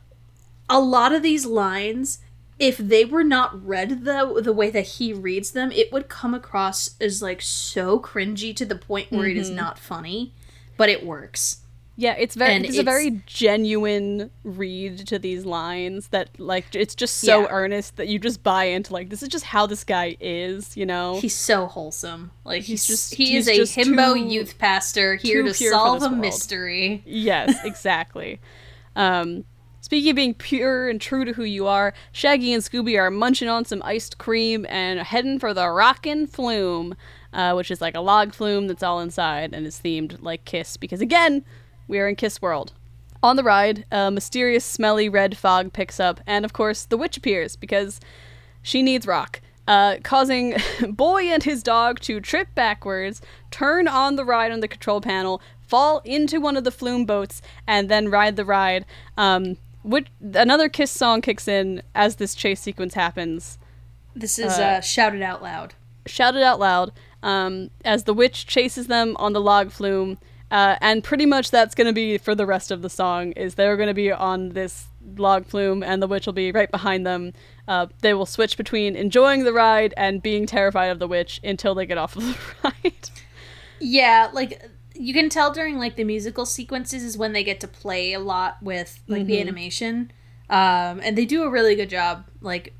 a 0.68 0.78
lot 0.78 1.12
of 1.12 1.24
these 1.24 1.44
lines, 1.46 2.20
if 2.60 2.78
they 2.78 3.04
were 3.04 3.24
not 3.24 3.66
read 3.66 4.04
the 4.04 4.40
the 4.40 4.52
way 4.52 4.70
that 4.70 4.86
he 4.86 5.12
reads 5.12 5.50
them, 5.50 5.72
it 5.72 5.92
would 5.92 6.08
come 6.08 6.32
across 6.32 6.96
as 7.00 7.20
like 7.20 7.42
so 7.42 7.98
cringy 7.98 8.54
to 8.54 8.64
the 8.64 8.76
point 8.76 9.10
where 9.10 9.22
mm-hmm. 9.22 9.36
it 9.36 9.40
is 9.40 9.48
mm-hmm. 9.48 9.56
not 9.56 9.80
funny, 9.80 10.32
but 10.76 10.88
it 10.88 11.04
works. 11.04 11.62
Yeah, 12.00 12.14
it's 12.18 12.34
very 12.34 12.54
it's, 12.54 12.70
it's, 12.70 12.78
a 12.78 12.82
very 12.82 13.20
genuine 13.26 14.30
read 14.42 15.06
to 15.08 15.18
these 15.18 15.44
lines 15.44 16.08
that 16.08 16.40
like 16.40 16.74
it's 16.74 16.94
just 16.94 17.18
so 17.18 17.42
yeah. 17.42 17.48
earnest 17.50 17.98
that 17.98 18.08
you 18.08 18.18
just 18.18 18.42
buy 18.42 18.64
into 18.64 18.94
like 18.94 19.10
this 19.10 19.22
is 19.22 19.28
just 19.28 19.44
how 19.44 19.66
this 19.66 19.84
guy 19.84 20.16
is, 20.18 20.78
you 20.78 20.86
know. 20.86 21.20
He's 21.20 21.34
so 21.34 21.66
wholesome. 21.66 22.30
Like 22.42 22.62
he's, 22.62 22.68
he's 22.68 22.86
just 22.86 23.14
he 23.16 23.32
he's 23.32 23.46
is 23.46 23.76
a 23.76 23.80
himbo 23.80 24.14
too, 24.14 24.20
youth 24.20 24.56
pastor 24.56 25.16
here 25.16 25.42
to 25.42 25.52
solve 25.52 26.02
a 26.02 26.06
world. 26.06 26.18
mystery. 26.18 27.02
Yes, 27.04 27.54
exactly. 27.64 28.40
um 28.96 29.44
Speaking 29.82 30.10
of 30.10 30.16
being 30.16 30.34
pure 30.34 30.88
and 30.88 31.00
true 31.00 31.26
to 31.26 31.32
who 31.32 31.44
you 31.44 31.66
are, 31.66 31.92
Shaggy 32.12 32.54
and 32.54 32.62
Scooby 32.62 32.98
are 32.98 33.10
munching 33.10 33.48
on 33.48 33.64
some 33.66 33.82
iced 33.82 34.16
cream 34.16 34.64
and 34.68 35.00
heading 35.00 35.38
for 35.38 35.52
the 35.52 35.68
Rockin' 35.68 36.26
Flume, 36.26 36.94
uh, 37.32 37.52
which 37.54 37.70
is 37.70 37.80
like 37.80 37.94
a 37.94 38.00
log 38.00 38.32
flume 38.32 38.68
that's 38.68 38.82
all 38.82 39.00
inside 39.00 39.52
and 39.52 39.66
is 39.66 39.80
themed 39.82 40.22
like 40.22 40.44
Kiss. 40.44 40.76
Because 40.76 41.00
again, 41.00 41.44
we 41.90 41.98
are 41.98 42.08
in 42.08 42.16
Kiss 42.16 42.40
World. 42.40 42.72
On 43.22 43.36
the 43.36 43.44
ride, 43.44 43.84
a 43.90 44.10
mysterious, 44.10 44.64
smelly 44.64 45.08
red 45.08 45.36
fog 45.36 45.74
picks 45.74 46.00
up, 46.00 46.20
and 46.26 46.44
of 46.44 46.54
course, 46.54 46.86
the 46.86 46.96
witch 46.96 47.18
appears 47.18 47.56
because 47.56 48.00
she 48.62 48.82
needs 48.82 49.06
rock. 49.06 49.40
Uh, 49.68 49.96
causing 50.02 50.56
Boy 50.88 51.24
and 51.24 51.42
his 51.42 51.62
dog 51.62 52.00
to 52.00 52.20
trip 52.20 52.48
backwards, 52.54 53.20
turn 53.50 53.86
on 53.86 54.16
the 54.16 54.24
ride 54.24 54.52
on 54.52 54.60
the 54.60 54.68
control 54.68 55.00
panel, 55.00 55.42
fall 55.60 56.00
into 56.04 56.40
one 56.40 56.56
of 56.56 56.64
the 56.64 56.70
flume 56.70 57.04
boats, 57.04 57.42
and 57.66 57.90
then 57.90 58.08
ride 58.08 58.36
the 58.36 58.44
ride. 58.44 58.86
Um, 59.18 59.58
which 59.82 60.08
another 60.34 60.68
Kiss 60.68 60.90
song 60.90 61.20
kicks 61.20 61.48
in 61.48 61.82
as 61.94 62.16
this 62.16 62.34
chase 62.34 62.60
sequence 62.60 62.94
happens. 62.94 63.58
This 64.14 64.38
is 64.38 64.58
uh, 64.58 64.62
uh, 64.62 64.80
Shout 64.80 65.14
It 65.14 65.22
Out 65.22 65.42
Loud. 65.42 65.74
Shouted 66.06 66.42
out 66.42 66.58
loud 66.58 66.92
um, 67.22 67.70
as 67.84 68.04
the 68.04 68.14
witch 68.14 68.46
chases 68.46 68.86
them 68.86 69.16
on 69.18 69.32
the 69.32 69.40
log 69.40 69.70
flume. 69.70 70.18
Uh, 70.50 70.76
and 70.80 71.04
pretty 71.04 71.26
much 71.26 71.50
that's 71.50 71.74
going 71.74 71.86
to 71.86 71.92
be 71.92 72.18
for 72.18 72.34
the 72.34 72.46
rest 72.46 72.70
of 72.70 72.82
the 72.82 72.90
song 72.90 73.32
is 73.32 73.54
they're 73.54 73.76
going 73.76 73.88
to 73.88 73.94
be 73.94 74.10
on 74.10 74.50
this 74.50 74.88
log 75.16 75.46
flume 75.46 75.82
and 75.82 76.02
the 76.02 76.06
witch 76.06 76.26
will 76.26 76.32
be 76.32 76.50
right 76.50 76.70
behind 76.70 77.06
them. 77.06 77.32
Uh, 77.68 77.86
they 78.00 78.14
will 78.14 78.26
switch 78.26 78.56
between 78.56 78.96
enjoying 78.96 79.44
the 79.44 79.52
ride 79.52 79.94
and 79.96 80.22
being 80.22 80.46
terrified 80.46 80.86
of 80.86 80.98
the 80.98 81.06
witch 81.06 81.40
until 81.44 81.74
they 81.74 81.86
get 81.86 81.98
off 81.98 82.16
of 82.16 82.22
the 82.24 82.36
ride. 82.64 83.10
Yeah 83.78 84.28
like 84.32 84.68
you 84.94 85.14
can 85.14 85.28
tell 85.28 85.52
during 85.52 85.78
like 85.78 85.96
the 85.96 86.04
musical 86.04 86.44
sequences 86.44 87.02
is 87.02 87.16
when 87.16 87.32
they 87.32 87.44
get 87.44 87.60
to 87.60 87.68
play 87.68 88.12
a 88.12 88.20
lot 88.20 88.62
with 88.62 89.00
like 89.06 89.22
mm-hmm. 89.22 89.28
the 89.28 89.40
animation. 89.40 90.12
Um, 90.50 91.00
and 91.02 91.16
they 91.16 91.26
do 91.26 91.44
a 91.44 91.50
really 91.50 91.76
good 91.76 91.88
job 91.88 92.26
like 92.40 92.74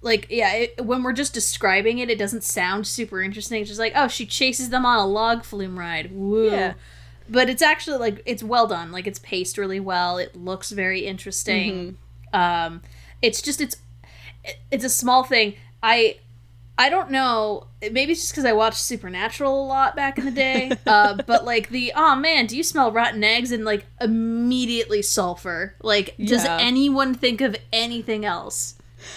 like 0.00 0.26
yeah 0.30 0.54
it, 0.54 0.84
when 0.84 1.02
we're 1.02 1.12
just 1.12 1.34
describing 1.34 1.98
it 1.98 2.10
it 2.10 2.18
doesn't 2.18 2.44
sound 2.44 2.86
super 2.86 3.22
interesting. 3.22 3.60
It's 3.60 3.70
just 3.70 3.80
like 3.80 3.92
oh 3.96 4.08
she 4.08 4.26
chases 4.26 4.70
them 4.70 4.86
on 4.86 4.98
a 4.98 5.06
log 5.06 5.44
flume 5.44 5.78
ride. 5.78 6.12
Woo. 6.12 6.50
yeah. 6.50 6.74
But 7.28 7.50
it's 7.50 7.62
actually 7.62 7.98
like 7.98 8.22
it's 8.24 8.42
well 8.42 8.66
done. 8.66 8.92
Like 8.92 9.06
it's 9.06 9.18
paced 9.18 9.58
really 9.58 9.80
well. 9.80 10.18
It 10.18 10.36
looks 10.36 10.70
very 10.70 11.00
interesting. 11.00 11.96
Mm-hmm. 12.32 12.40
um 12.40 12.82
it's 13.22 13.42
just 13.42 13.60
it's 13.60 13.76
it's 14.70 14.84
a 14.84 14.90
small 14.90 15.24
thing. 15.24 15.54
I 15.82 16.18
i 16.78 16.88
don't 16.88 17.10
know. 17.10 17.66
Maybe 17.80 18.12
it's 18.12 18.20
just 18.20 18.32
because 18.32 18.44
i 18.44 18.52
watched 18.52 18.78
supernatural 18.78 19.64
a 19.64 19.66
lot 19.66 19.96
back 19.96 20.18
in 20.18 20.24
the 20.24 20.30
day. 20.30 20.70
Uh 20.86 21.14
but 21.26 21.44
like 21.44 21.70
the 21.70 21.92
oh 21.96 22.14
man 22.14 22.46
do 22.46 22.56
you 22.56 22.62
smell 22.62 22.92
rotten 22.92 23.24
eggs? 23.24 23.50
and 23.50 23.64
like 23.64 23.84
immediately 24.00 25.02
sulfur. 25.02 25.74
Like 25.82 26.14
yeah. 26.18 26.28
does 26.28 26.44
anyone 26.44 27.14
think 27.14 27.40
of 27.40 27.56
anything 27.72 28.24
else 28.24 28.76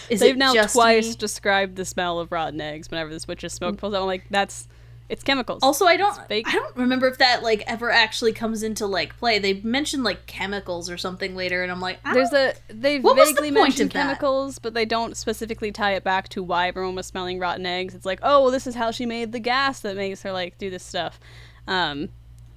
is 0.10 0.20
They've 0.20 0.38
now 0.38 0.54
twice 0.54 1.10
me? 1.10 1.16
described 1.16 1.76
the 1.76 1.86
smell 1.86 2.20
of 2.20 2.32
rotten 2.32 2.62
eggs 2.62 2.90
whenever 2.90 3.10
this 3.10 3.28
witch's 3.28 3.54
smoke 3.54 3.78
pulls 3.78 3.94
out. 3.94 4.02
I'm 4.02 4.08
like, 4.08 4.26
that's 4.30 4.68
it's 5.12 5.24
chemicals. 5.24 5.60
Also, 5.62 5.86
I 5.86 5.98
don't 5.98 6.18
I 6.30 6.42
don't 6.42 6.76
remember 6.78 7.06
if 7.06 7.18
that 7.18 7.44
like 7.44 7.64
ever 7.68 7.92
actually 7.92 8.32
comes 8.32 8.64
into 8.64 8.86
like 8.86 9.18
play. 9.18 9.40
They 9.40 9.56
mentioned 9.56 10.06
like 10.06 10.26
chemicals 10.26 10.90
or 10.90 10.98
something 10.98 11.36
later, 11.36 11.64
and 11.64 11.70
I'm 11.70 11.82
like, 11.82 12.00
there's 12.14 12.32
a 12.32 12.54
they 12.70 12.98
vaguely 12.98 13.50
the 13.50 13.60
mentioned 13.60 13.92
chemicals, 13.92 14.58
but 14.58 14.74
they 14.74 14.86
don't 14.86 15.18
specifically 15.18 15.70
tie 15.74 15.96
it 15.96 16.06
back 16.06 16.30
to 16.30 16.42
why 16.42 16.70
everyone 16.70 16.96
was 16.96 17.08
smelling 17.08 17.40
rotten 17.40 17.66
eggs. 17.66 17.94
It's 17.94 18.06
like, 18.06 18.22
oh, 18.24 18.44
well, 18.44 18.52
this 18.52 18.66
is 18.66 18.76
how 18.76 18.92
she 18.92 19.06
made 19.06 19.34
the 19.34 19.40
gas 19.40 19.82
that 19.82 19.98
makes 19.98 20.22
her 20.22 20.32
like 20.32 20.58
do 20.58 20.70
this 20.70 20.84
stuff. 20.84 21.20
Um, 21.68 22.08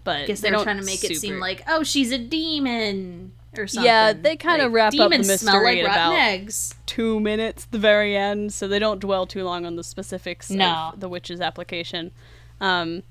but 0.05 0.19
I 0.19 0.27
guess 0.27 0.41
they, 0.41 0.51
they 0.51 0.57
were 0.57 0.63
trying 0.63 0.79
to 0.79 0.85
make 0.85 1.01
super... 1.01 1.15
it 1.15 1.17
seem 1.17 1.41
like, 1.41 1.65
oh, 1.67 1.83
she's 1.83 2.13
a 2.13 2.19
demon 2.19 3.33
or 3.59 3.67
something. 3.67 3.87
Yeah, 3.87 4.13
they 4.13 4.37
kind 4.37 4.63
of 4.63 4.73
like, 4.73 4.77
wrap 4.77 4.95
up 4.99 5.11
the 5.11 5.19
mystery 5.19 5.83
like 5.83 5.93
about 5.93 6.15
eggs. 6.15 6.75
two 6.87 7.21
minutes, 7.21 7.67
the 7.67 7.79
very 7.79 8.17
end, 8.17 8.53
so 8.53 8.69
they 8.69 8.79
don't 8.79 9.01
dwell 9.01 9.27
too 9.27 9.45
long 9.45 9.67
on 9.67 9.77
the 9.77 9.85
specifics 9.85 10.51
no. 10.51 10.91
of 10.93 11.01
the 11.01 11.09
witch's 11.09 11.41
application. 11.41 12.13
Um, 12.61 13.03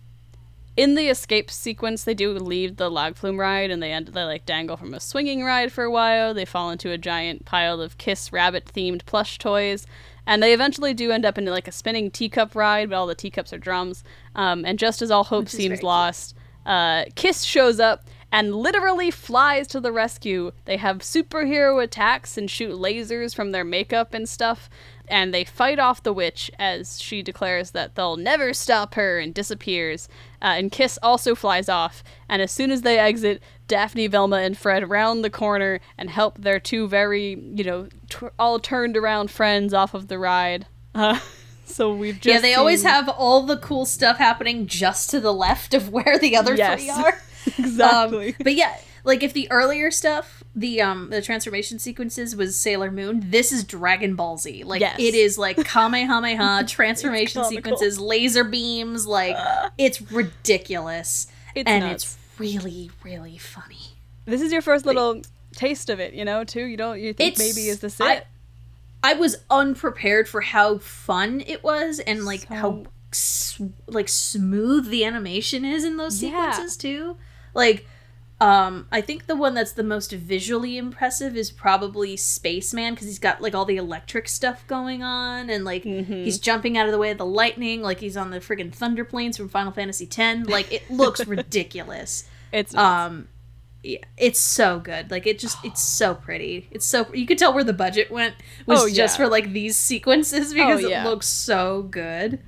in 0.76 0.96
the 0.96 1.08
escape 1.08 1.52
sequence, 1.52 2.04
they 2.04 2.16
do 2.16 2.32
leave 2.34 2.78
the 2.78 2.90
log 2.90 3.16
flume 3.16 3.40
ride, 3.40 3.70
and 3.70 3.82
they 3.82 3.92
end 3.92 4.08
they 4.08 4.24
like 4.24 4.46
dangle 4.46 4.76
from 4.76 4.94
a 4.94 5.00
swinging 5.00 5.44
ride 5.44 5.72
for 5.72 5.84
a 5.84 5.92
while. 5.92 6.34
They 6.34 6.46
fall 6.46 6.72
into 6.72 6.90
a 6.90 6.98
giant 6.98 7.46
pile 7.46 7.80
of 7.80 7.98
Kiss 7.98 8.34
rabbit 8.34 8.66
themed 8.74 9.06
plush 9.06 9.38
toys, 9.38 9.86
and 10.26 10.42
they 10.42 10.54
eventually 10.54 10.94
do 10.94 11.12
end 11.12 11.26
up 11.26 11.38
in 11.38 11.46
like 11.46 11.68
a 11.68 11.72
spinning 11.72 12.10
teacup 12.10 12.56
ride, 12.56 12.90
but 12.90 12.96
all 12.96 13.08
the 13.08 13.14
teacups 13.14 13.54
are 13.54 13.60
drums. 13.60 14.04
Um, 14.36 14.66
and 14.66 14.80
just 14.80 15.02
as 15.04 15.12
all 15.12 15.26
hope 15.26 15.48
seems 15.48 15.84
lost, 15.84 16.36
uh, 16.66 17.06
Kiss 17.16 17.44
shows 17.44 17.80
up 17.80 18.08
and 18.34 18.54
literally 18.56 19.12
flies 19.12 19.68
to 19.68 19.80
the 19.80 19.94
rescue. 19.94 20.52
They 20.66 20.78
have 20.78 20.98
superhero 20.98 21.82
attacks 21.82 22.38
and 22.38 22.52
shoot 22.52 22.74
lasers 22.74 23.34
from 23.34 23.52
their 23.52 23.64
makeup 23.64 24.14
and 24.14 24.28
stuff 24.28 24.70
and 25.08 25.34
they 25.34 25.44
fight 25.44 25.80
off 25.80 26.04
the 26.04 26.14
witch 26.14 26.50
as 26.58 27.02
she 27.02 27.22
declares 27.22 27.72
that 27.72 27.96
they'll 27.96 28.18
never 28.18 28.54
stop 28.54 28.96
her 28.96 29.20
and 29.20 29.34
disappears. 29.34 30.08
Uh, 30.42 30.56
and 30.58 30.72
Kiss 30.72 30.98
also 31.04 31.36
flies 31.36 31.70
off, 31.70 32.04
and 32.30 32.42
as 32.42 32.52
soon 32.52 32.72
as 32.72 32.82
they 32.82 32.98
exit, 32.98 33.42
Daphne, 33.68 34.08
Velma, 34.08 34.38
and 34.38 34.58
Fred 34.58 34.90
round 34.90 35.24
the 35.24 35.30
corner 35.30 35.80
and 35.98 36.10
help 36.10 36.38
their 36.40 36.60
two 36.60 36.88
very, 36.88 37.40
you 37.54 37.64
know, 37.64 37.88
t- 38.10 38.28
all 38.40 38.60
turned 38.60 38.98
around 38.98 39.32
friends 39.32 39.74
off 39.74 39.94
of 39.94 40.08
the 40.08 40.20
ride. 40.20 40.66
Uh, 40.96 41.20
so 41.66 41.94
we've 41.94 42.20
just. 42.20 42.34
Yeah, 42.34 42.42
they 42.42 42.52
seen... 42.52 42.60
always 42.60 42.84
have 42.84 43.10
all 43.10 43.44
the 43.44 43.58
cool 43.58 43.86
stuff 43.86 44.18
happening 44.18 44.68
just 44.68 45.10
to 45.12 45.20
the 45.20 45.34
left 45.34 45.74
of 45.74 45.90
where 45.90 46.18
the 46.18 46.36
other 46.36 46.56
yes. 46.56 46.80
three 46.80 46.90
are. 46.90 47.22
exactly. 47.58 48.30
Um, 48.30 48.36
but 48.44 48.56
yeah, 48.56 48.78
like 49.04 49.24
if 49.24 49.34
the 49.34 49.50
earlier 49.52 49.92
stuff 49.92 50.44
the 50.56 50.82
um 50.82 51.10
the 51.10 51.22
transformation 51.22 51.80
sequences 51.80 52.36
was 52.36 52.60
Sailor 52.60 52.92
Moon. 52.92 53.24
This 53.26 53.52
is 53.52 53.64
Dragon 53.64 54.16
Ball 54.16 54.38
Z. 54.38 54.64
Like 54.64 54.82
yes. 54.82 55.00
it 55.00 55.16
is 55.16 55.38
like 55.38 55.58
Kamehameha 55.66 56.66
transformation 56.68 57.44
sequences, 57.46 58.00
laser 58.00 58.44
beams. 58.44 59.08
Like 59.08 59.36
uh, 59.36 59.70
it's 59.78 60.02
ridiculous, 60.12 61.28
it's 61.56 61.70
and 61.70 61.84
nuts. 61.84 62.04
it's 62.04 62.40
really 62.40 62.92
really 63.04 63.38
funny. 63.38 63.98
This 64.26 64.42
is 64.42 64.52
your 64.52 64.62
first 64.62 64.86
little 64.86 65.22
taste 65.54 65.90
of 65.90 66.00
it, 66.00 66.14
you 66.14 66.24
know. 66.24 66.44
Too 66.44 66.64
you 66.64 66.78
don't 66.78 67.00
you 67.00 67.14
think 67.14 67.38
maybe 67.38 67.68
is 67.68 67.80
this 67.80 68.00
it? 68.00 68.04
I, 68.04 68.24
I 69.04 69.14
was 69.16 69.38
unprepared 69.50 70.30
for 70.30 70.42
how 70.42 70.78
fun 70.78 71.44
it 71.46 71.64
was 71.64 72.00
and 72.00 72.26
like 72.26 72.42
so... 72.42 72.56
how 72.56 72.84
like 73.88 74.10
smooth 74.10 74.90
the 74.90 75.06
animation 75.06 75.66
is 75.66 75.84
in 75.84 75.98
those 75.98 76.20
sequences 76.20 76.78
yeah. 76.84 76.90
too. 76.90 77.18
Like 77.54 77.86
um, 78.44 78.88
I 78.92 79.00
think 79.00 79.28
the 79.28 79.38
one 79.38 79.54
that's 79.54 79.72
the 79.72 79.84
most 79.84 80.12
visually 80.12 80.78
impressive 80.78 81.38
is 81.38 81.50
probably 81.50 82.18
Spaceman 82.18 82.94
because 82.94 83.08
he's 83.08 83.20
got 83.20 83.42
like 83.42 83.56
all 83.56 83.64
the 83.64 83.78
electric 83.78 84.28
stuff 84.28 84.68
going 84.68 85.02
on 85.02 85.50
and 85.50 85.64
like 85.64 85.84
mm-hmm. 85.84 86.12
he's 86.12 86.40
jumping 86.40 86.78
out 86.78 86.86
of 86.86 86.92
the 86.92 86.98
way 86.98 87.12
of 87.12 87.18
the 87.18 87.26
lightning 87.26 87.82
like 87.82 88.02
he's 88.02 88.18
on 88.18 88.32
the 88.32 88.40
friggin' 88.40 88.74
Thunder 88.74 89.06
Plains 89.06 89.38
from 89.38 89.48
Final 89.48 89.72
Fantasy 89.72 90.10
X. 90.12 90.50
Like 90.50 90.74
it 90.74 90.92
looks 90.92 91.26
ridiculous. 91.28 92.28
It's 92.52 92.76
um, 92.76 93.30
yeah, 93.82 94.00
it's 94.18 94.40
so 94.40 94.78
good. 94.80 95.10
Like 95.10 95.26
it 95.26 95.40
just 95.40 95.64
it's 95.64 95.82
so 95.82 96.14
pretty. 96.26 96.68
It's 96.70 96.86
so 96.86 97.08
you 97.14 97.26
could 97.26 97.38
tell 97.38 97.54
where 97.54 97.64
the 97.64 97.72
budget 97.72 98.12
went 98.12 98.36
was 98.66 98.82
oh, 98.82 98.86
yeah. 98.88 98.94
just 98.94 99.16
for 99.16 99.30
like 99.30 99.54
these 99.54 99.78
sequences 99.78 100.54
because 100.54 100.84
oh, 100.84 100.88
yeah. 100.90 101.06
it 101.06 101.10
looks 101.10 101.28
so 101.28 101.84
good 101.84 102.40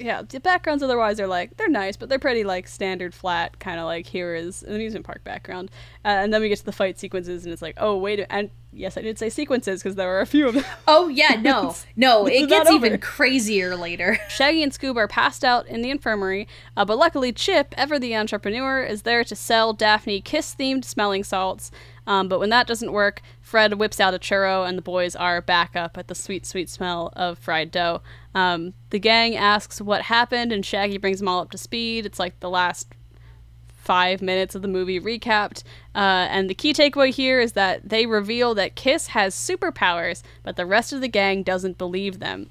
yeah, 0.00 0.22
the 0.22 0.40
backgrounds 0.40 0.82
otherwise 0.82 1.20
are 1.20 1.26
like 1.26 1.56
they're 1.56 1.68
nice, 1.68 1.96
but 1.96 2.08
they're 2.08 2.18
pretty 2.18 2.44
like 2.44 2.66
standard 2.66 3.14
flat, 3.14 3.58
kind 3.58 3.78
of 3.78 3.86
like 3.86 4.06
here 4.06 4.34
is 4.34 4.62
an 4.62 4.74
amusement 4.74 5.04
park 5.04 5.22
background. 5.24 5.70
Uh, 6.04 6.08
and 6.08 6.32
then 6.32 6.40
we 6.40 6.48
get 6.48 6.58
to 6.58 6.64
the 6.64 6.72
fight 6.72 6.98
sequences, 6.98 7.44
and 7.44 7.52
it's 7.52 7.62
like, 7.62 7.74
oh 7.78 7.96
wait, 7.96 8.26
and 8.30 8.50
yes, 8.72 8.96
I 8.96 9.02
did 9.02 9.18
say 9.18 9.28
sequences 9.28 9.82
because 9.82 9.96
there 9.96 10.10
are 10.16 10.20
a 10.20 10.26
few 10.26 10.48
of 10.48 10.54
them. 10.54 10.64
Oh 10.88 11.08
yeah, 11.08 11.40
no, 11.40 11.74
no, 11.96 12.26
it 12.26 12.48
gets 12.48 12.70
even 12.70 12.98
crazier 12.98 13.76
later. 13.76 14.18
Shaggy 14.28 14.62
and 14.62 14.72
Scoob 14.72 14.96
are 14.96 15.08
passed 15.08 15.44
out 15.44 15.66
in 15.66 15.82
the 15.82 15.90
infirmary, 15.90 16.48
uh, 16.76 16.84
but 16.84 16.98
luckily 16.98 17.32
Chip, 17.32 17.74
ever 17.76 17.98
the 17.98 18.16
entrepreneur, 18.16 18.82
is 18.82 19.02
there 19.02 19.24
to 19.24 19.36
sell 19.36 19.72
Daphne 19.72 20.20
kiss-themed 20.20 20.84
smelling 20.84 21.24
salts. 21.24 21.70
Um, 22.10 22.26
but 22.26 22.40
when 22.40 22.50
that 22.50 22.66
doesn't 22.66 22.90
work, 22.90 23.22
Fred 23.40 23.74
whips 23.74 24.00
out 24.00 24.14
a 24.14 24.18
churro, 24.18 24.68
and 24.68 24.76
the 24.76 24.82
boys 24.82 25.14
are 25.14 25.40
back 25.40 25.76
up 25.76 25.96
at 25.96 26.08
the 26.08 26.14
sweet, 26.16 26.44
sweet 26.44 26.68
smell 26.68 27.12
of 27.14 27.38
fried 27.38 27.70
dough. 27.70 28.02
Um, 28.34 28.74
the 28.90 28.98
gang 28.98 29.36
asks 29.36 29.80
what 29.80 30.02
happened, 30.02 30.50
and 30.50 30.66
Shaggy 30.66 30.98
brings 30.98 31.20
them 31.20 31.28
all 31.28 31.38
up 31.38 31.52
to 31.52 31.58
speed. 31.58 32.04
It's 32.04 32.18
like 32.18 32.40
the 32.40 32.50
last 32.50 32.88
five 33.68 34.20
minutes 34.20 34.56
of 34.56 34.62
the 34.62 34.66
movie 34.66 34.98
recapped. 34.98 35.62
Uh, 35.94 36.26
and 36.28 36.50
the 36.50 36.54
key 36.54 36.72
takeaway 36.72 37.10
here 37.10 37.38
is 37.38 37.52
that 37.52 37.88
they 37.88 38.06
reveal 38.06 38.56
that 38.56 38.74
Kiss 38.74 39.08
has 39.08 39.32
superpowers, 39.32 40.24
but 40.42 40.56
the 40.56 40.66
rest 40.66 40.92
of 40.92 41.00
the 41.00 41.06
gang 41.06 41.44
doesn't 41.44 41.78
believe 41.78 42.18
them. 42.18 42.50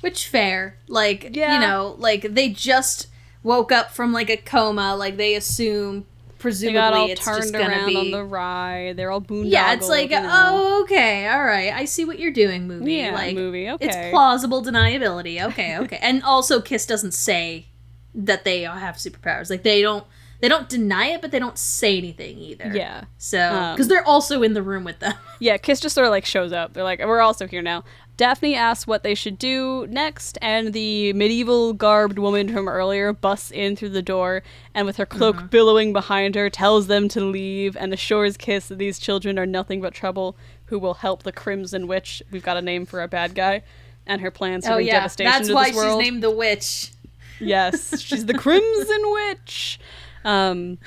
Which 0.00 0.28
fair. 0.28 0.76
Like, 0.86 1.34
yeah. 1.34 1.54
you 1.54 1.60
know, 1.60 1.96
like 1.98 2.22
they 2.34 2.50
just 2.50 3.08
woke 3.42 3.72
up 3.72 3.90
from 3.90 4.12
like 4.12 4.30
a 4.30 4.36
coma, 4.36 4.94
like 4.94 5.16
they 5.16 5.34
assume 5.34 6.06
presumably 6.42 6.74
they 6.74 6.80
got 6.80 6.92
all 6.92 7.08
it's 7.08 7.24
turned 7.24 7.54
around 7.54 7.86
be... 7.86 7.96
on 7.96 8.10
the 8.10 8.24
ride. 8.24 8.96
They're 8.96 9.10
all 9.10 9.22
boondoggled. 9.22 9.50
Yeah, 9.50 9.72
it's 9.72 9.88
like, 9.88 10.10
oh, 10.12 10.82
okay, 10.82 11.28
all 11.28 11.42
right, 11.42 11.72
I 11.72 11.86
see 11.86 12.04
what 12.04 12.18
you're 12.18 12.32
doing, 12.32 12.66
movie. 12.66 12.94
Yeah, 12.94 13.14
like, 13.14 13.34
movie. 13.34 13.70
Okay, 13.70 13.86
it's 13.86 14.10
plausible 14.10 14.62
deniability. 14.62 15.42
Okay, 15.42 15.78
okay, 15.80 15.98
and 16.02 16.22
also 16.22 16.60
Kiss 16.60 16.84
doesn't 16.84 17.14
say 17.14 17.68
that 18.14 18.44
they 18.44 18.62
have 18.62 18.96
superpowers. 18.96 19.48
Like 19.48 19.62
they 19.62 19.80
don't. 19.80 20.04
They 20.40 20.48
don't 20.48 20.68
deny 20.68 21.06
it, 21.06 21.22
but 21.22 21.30
they 21.30 21.38
don't 21.38 21.56
say 21.56 21.96
anything 21.96 22.36
either. 22.36 22.72
Yeah. 22.74 23.04
So, 23.16 23.38
because 23.38 23.86
um, 23.86 23.88
they're 23.88 24.04
also 24.04 24.42
in 24.42 24.54
the 24.54 24.62
room 24.62 24.82
with 24.82 24.98
them. 24.98 25.14
Yeah, 25.38 25.56
Kiss 25.56 25.78
just 25.78 25.94
sort 25.94 26.04
of 26.04 26.10
like 26.10 26.24
shows 26.24 26.52
up. 26.52 26.72
They're 26.72 26.82
like, 26.82 26.98
we're 26.98 27.20
also 27.20 27.46
here 27.46 27.62
now. 27.62 27.84
Daphne 28.16 28.54
asks 28.54 28.86
what 28.86 29.02
they 29.02 29.14
should 29.14 29.38
do 29.38 29.86
next, 29.88 30.38
and 30.42 30.72
the 30.72 31.12
medieval 31.14 31.72
garbed 31.72 32.18
woman 32.18 32.52
from 32.52 32.68
earlier 32.68 33.12
busts 33.12 33.50
in 33.50 33.74
through 33.74 33.88
the 33.90 34.02
door 34.02 34.42
and, 34.74 34.86
with 34.86 34.96
her 34.96 35.06
cloak 35.06 35.36
mm-hmm. 35.36 35.46
billowing 35.46 35.92
behind 35.92 36.34
her, 36.34 36.50
tells 36.50 36.86
them 36.86 37.08
to 37.08 37.20
leave 37.20 37.76
and 37.76 37.92
assures 37.92 38.36
Kiss 38.36 38.68
that 38.68 38.78
these 38.78 38.98
children 38.98 39.38
are 39.38 39.46
nothing 39.46 39.80
but 39.80 39.94
trouble 39.94 40.36
who 40.66 40.78
will 40.78 40.94
help 40.94 41.22
the 41.22 41.32
Crimson 41.32 41.86
Witch. 41.86 42.22
We've 42.30 42.42
got 42.42 42.56
a 42.56 42.62
name 42.62 42.86
for 42.86 43.00
our 43.00 43.08
bad 43.08 43.34
guy, 43.34 43.62
and 44.06 44.20
her 44.20 44.30
plans 44.30 44.64
to 44.64 44.72
Oh 44.72 44.74
bring 44.76 44.88
yeah, 44.88 45.00
devastation 45.00 45.32
that's 45.32 45.48
to 45.48 45.54
why 45.54 45.68
this 45.68 45.76
world. 45.76 46.00
she's 46.00 46.10
named 46.10 46.22
the 46.22 46.30
witch, 46.30 46.92
Yes, 47.40 48.00
she's 48.00 48.26
the 48.26 48.34
Crimson 48.34 49.02
Witch. 49.12 49.80
Um, 50.24 50.78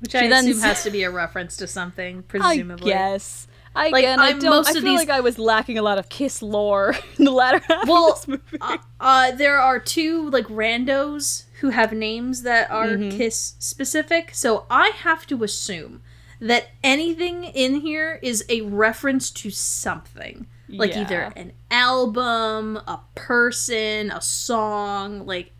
which 0.00 0.14
I 0.14 0.26
then 0.26 0.48
assume 0.48 0.62
has 0.62 0.82
to 0.82 0.90
be 0.90 1.04
a 1.04 1.10
reference 1.10 1.56
to 1.58 1.66
something, 1.66 2.18
I 2.18 2.22
presumably. 2.22 2.90
guess. 2.90 3.46
I 3.74 3.88
Like, 3.88 4.04
again, 4.04 4.20
I 4.20 4.26
I'm- 4.28 4.38
don't. 4.38 4.50
most 4.50 4.68
I 4.68 4.72
feel 4.74 4.82
these- 4.82 4.98
like 4.98 5.10
I 5.10 5.20
was 5.20 5.38
lacking 5.38 5.78
a 5.78 5.82
lot 5.82 5.98
of 5.98 6.08
Kiss 6.08 6.42
lore 6.42 6.94
in 7.18 7.24
the 7.24 7.30
latter 7.30 7.58
half 7.66 7.86
Well, 7.88 8.12
of 8.12 8.16
this 8.18 8.28
movie. 8.28 8.58
uh, 8.60 8.76
uh, 9.00 9.30
there 9.32 9.58
are 9.58 9.78
two 9.78 10.28
like 10.30 10.46
randos 10.46 11.44
who 11.60 11.70
have 11.70 11.92
names 11.92 12.42
that 12.42 12.70
are 12.70 12.88
Mm-hmm. 12.88 13.16
Kiss 13.16 13.54
specific, 13.58 14.30
so 14.34 14.66
I 14.70 14.88
have 14.88 15.26
to 15.28 15.42
assume 15.44 16.02
that 16.40 16.68
anything 16.82 17.44
in 17.44 17.76
here 17.82 18.18
is 18.22 18.44
a 18.48 18.62
reference 18.62 19.30
to 19.30 19.48
something, 19.50 20.46
like 20.68 20.90
Yeah. 20.90 21.02
either 21.02 21.32
an 21.36 21.52
album, 21.70 22.76
a 22.78 22.98
person, 23.14 24.10
a 24.10 24.20
song. 24.20 25.24
Like 25.24 25.52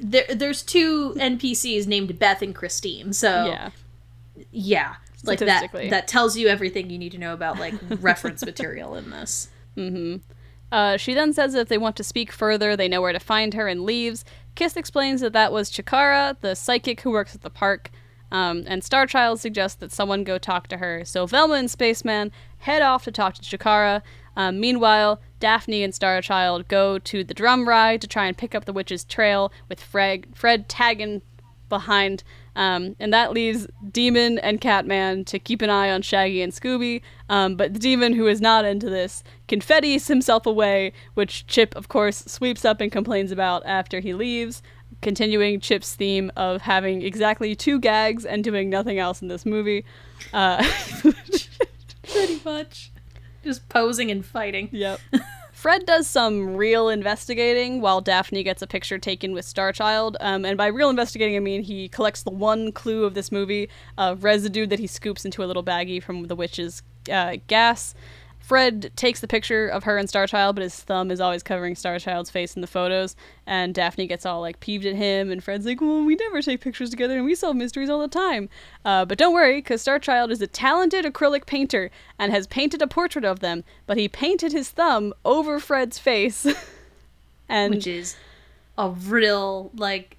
there, 0.00 0.24
there's 0.34 0.62
two 0.62 1.14
NPCs 1.18 1.86
named 1.86 2.18
Beth 2.18 2.42
and 2.42 2.54
Christine, 2.54 3.12
so 3.12 3.46
yeah, 3.46 3.70
yeah, 4.52 4.94
like 5.24 5.38
that 5.40 5.72
that 5.72 6.08
tells 6.08 6.36
you 6.36 6.48
everything 6.48 6.90
you 6.90 6.98
need 6.98 7.12
to 7.12 7.18
know 7.18 7.34
about 7.34 7.58
like 7.58 7.74
reference 8.00 8.44
material 8.44 8.94
in 8.94 9.10
this. 9.10 9.48
Mm-hmm. 9.76 10.16
Uh, 10.72 10.96
she 10.96 11.14
then 11.14 11.32
says 11.32 11.52
that 11.52 11.60
if 11.60 11.68
they 11.68 11.78
want 11.78 11.96
to 11.96 12.04
speak 12.04 12.30
further, 12.30 12.76
they 12.76 12.88
know 12.88 13.00
where 13.00 13.12
to 13.12 13.20
find 13.20 13.54
her 13.54 13.66
and 13.66 13.84
leaves. 13.84 14.24
Kiss 14.54 14.76
explains 14.76 15.20
that 15.20 15.32
that 15.32 15.52
was 15.52 15.70
Chikara, 15.70 16.36
the 16.40 16.54
psychic 16.54 17.00
who 17.00 17.10
works 17.10 17.34
at 17.34 17.42
the 17.42 17.50
park. 17.50 17.90
Um, 18.32 18.64
and 18.68 18.82
Starchild 18.82 19.38
suggests 19.38 19.76
that 19.78 19.90
someone 19.90 20.22
go 20.22 20.38
talk 20.38 20.68
to 20.68 20.76
her. 20.76 21.04
So 21.04 21.26
Velma 21.26 21.54
and 21.54 21.70
Spaceman 21.70 22.30
head 22.58 22.82
off 22.82 23.04
to 23.04 23.10
talk 23.10 23.34
to 23.34 23.42
Chikara. 23.42 24.02
Um, 24.36 24.60
meanwhile, 24.60 25.20
Daphne 25.40 25.82
and 25.82 25.92
Starchild 25.92 26.68
go 26.68 26.98
to 27.00 27.24
the 27.24 27.34
drum 27.34 27.68
ride 27.68 28.00
to 28.02 28.06
try 28.06 28.26
and 28.26 28.38
pick 28.38 28.54
up 28.54 28.64
the 28.64 28.72
witch's 28.72 29.04
trail, 29.04 29.52
with 29.68 29.82
Fred, 29.82 30.26
Fred 30.34 30.68
tagging 30.68 31.22
behind. 31.68 32.22
Um, 32.56 32.96
and 32.98 33.12
that 33.12 33.32
leaves 33.32 33.66
Demon 33.90 34.38
and 34.38 34.60
Catman 34.60 35.24
to 35.26 35.38
keep 35.38 35.62
an 35.62 35.70
eye 35.70 35.90
on 35.90 36.02
Shaggy 36.02 36.42
and 36.42 36.52
Scooby. 36.52 37.02
Um, 37.28 37.56
but 37.56 37.72
the 37.74 37.78
Demon, 37.78 38.12
who 38.12 38.26
is 38.26 38.40
not 38.40 38.64
into 38.64 38.90
this, 38.90 39.22
confettis 39.48 40.08
himself 40.08 40.46
away, 40.46 40.92
which 41.14 41.46
Chip, 41.46 41.74
of 41.76 41.88
course, 41.88 42.24
sweeps 42.26 42.64
up 42.64 42.80
and 42.80 42.90
complains 42.90 43.30
about 43.30 43.64
after 43.66 44.00
he 44.00 44.14
leaves, 44.14 44.62
continuing 45.00 45.60
Chip's 45.60 45.94
theme 45.94 46.30
of 46.36 46.62
having 46.62 47.02
exactly 47.02 47.54
two 47.54 47.78
gags 47.78 48.24
and 48.24 48.42
doing 48.42 48.68
nothing 48.68 48.98
else 48.98 49.22
in 49.22 49.28
this 49.28 49.46
movie. 49.46 49.84
Uh, 50.32 50.64
Pretty 52.12 52.40
much. 52.44 52.90
Just 53.44 53.68
posing 53.68 54.10
and 54.10 54.24
fighting. 54.24 54.68
Yep. 54.72 55.00
Fred 55.60 55.84
does 55.84 56.06
some 56.06 56.56
real 56.56 56.88
investigating 56.88 57.82
while 57.82 58.00
Daphne 58.00 58.42
gets 58.42 58.62
a 58.62 58.66
picture 58.66 58.96
taken 58.96 59.34
with 59.34 59.44
Starchild. 59.44 60.16
Um, 60.18 60.46
and 60.46 60.56
by 60.56 60.68
real 60.68 60.88
investigating, 60.88 61.36
I 61.36 61.40
mean 61.40 61.60
he 61.60 61.86
collects 61.86 62.22
the 62.22 62.30
one 62.30 62.72
clue 62.72 63.04
of 63.04 63.12
this 63.12 63.30
movie 63.30 63.68
uh, 63.98 64.16
residue 64.18 64.66
that 64.68 64.78
he 64.78 64.86
scoops 64.86 65.26
into 65.26 65.44
a 65.44 65.46
little 65.46 65.62
baggie 65.62 66.02
from 66.02 66.28
the 66.28 66.34
witch's 66.34 66.82
uh, 67.12 67.36
gas. 67.46 67.94
Fred 68.50 68.90
takes 68.96 69.20
the 69.20 69.28
picture 69.28 69.68
of 69.68 69.84
her 69.84 69.96
and 69.96 70.08
Starchild, 70.08 70.56
but 70.56 70.62
his 70.62 70.74
thumb 70.74 71.12
is 71.12 71.20
always 71.20 71.40
covering 71.40 71.76
Starchild's 71.76 72.30
face 72.30 72.56
in 72.56 72.62
the 72.62 72.66
photos. 72.66 73.14
And 73.46 73.72
Daphne 73.72 74.08
gets 74.08 74.26
all 74.26 74.40
like 74.40 74.58
peeved 74.58 74.84
at 74.86 74.96
him, 74.96 75.30
and 75.30 75.40
Fred's 75.40 75.64
like, 75.64 75.80
"Well, 75.80 76.02
we 76.02 76.16
never 76.16 76.42
take 76.42 76.60
pictures 76.60 76.90
together, 76.90 77.14
and 77.14 77.24
we 77.24 77.36
solve 77.36 77.54
mysteries 77.54 77.88
all 77.88 78.00
the 78.00 78.08
time." 78.08 78.48
Uh, 78.84 79.04
but 79.04 79.18
don't 79.18 79.32
worry, 79.32 79.58
because 79.58 79.84
Starchild 79.84 80.32
is 80.32 80.42
a 80.42 80.48
talented 80.48 81.04
acrylic 81.04 81.46
painter 81.46 81.92
and 82.18 82.32
has 82.32 82.48
painted 82.48 82.82
a 82.82 82.88
portrait 82.88 83.24
of 83.24 83.38
them. 83.38 83.62
But 83.86 83.98
he 83.98 84.08
painted 84.08 84.50
his 84.50 84.68
thumb 84.68 85.14
over 85.24 85.60
Fred's 85.60 86.00
face, 86.00 86.44
and 87.48 87.76
which 87.76 87.86
is 87.86 88.16
a 88.76 88.90
real 88.90 89.70
like 89.76 90.16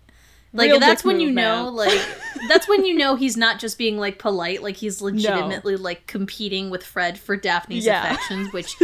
like 0.53 0.69
Real 0.71 0.79
that's 0.79 1.03
when 1.03 1.19
you 1.21 1.31
know 1.31 1.65
man. 1.65 1.75
like 1.75 2.01
that's 2.49 2.67
when 2.67 2.85
you 2.85 2.93
know 2.97 3.15
he's 3.15 3.37
not 3.37 3.59
just 3.59 3.77
being 3.77 3.97
like 3.97 4.19
polite 4.19 4.61
like 4.61 4.75
he's 4.75 5.01
legitimately 5.01 5.75
like 5.77 6.07
competing 6.07 6.69
with 6.69 6.83
fred 6.83 7.17
for 7.17 7.37
daphne's 7.37 7.85
Yeah. 7.85 8.03
affections 8.13 8.51
which 8.53 8.75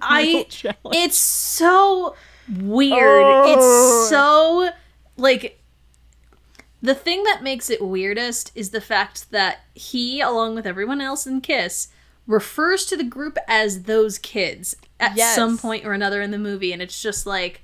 I- 0.00 0.46
challenge. 0.48 0.78
it's 0.96 1.18
so 1.18 2.14
weird 2.58 3.22
Oh. 3.24 3.52
it's 3.52 4.08
so 4.10 4.70
like 5.16 5.58
the 6.80 6.94
thing 6.94 7.22
that 7.24 7.42
makes 7.42 7.70
it 7.70 7.80
weirdest 7.82 8.50
is 8.54 8.70
the 8.70 8.80
fact 8.80 9.30
that 9.30 9.60
he 9.74 10.20
along 10.20 10.54
with 10.54 10.66
everyone 10.66 11.00
else 11.00 11.26
in 11.26 11.40
kiss 11.40 11.88
refers 12.26 12.86
to 12.86 12.96
the 12.96 13.04
group 13.04 13.36
as 13.48 13.82
those 13.82 14.16
kids 14.18 14.74
at 14.98 15.16
Yes. 15.16 15.34
some 15.34 15.58
point 15.58 15.84
or 15.84 15.92
another 15.92 16.22
in 16.22 16.30
the 16.30 16.38
movie 16.38 16.72
and 16.72 16.80
it's 16.80 17.02
just 17.02 17.26
like 17.26 17.62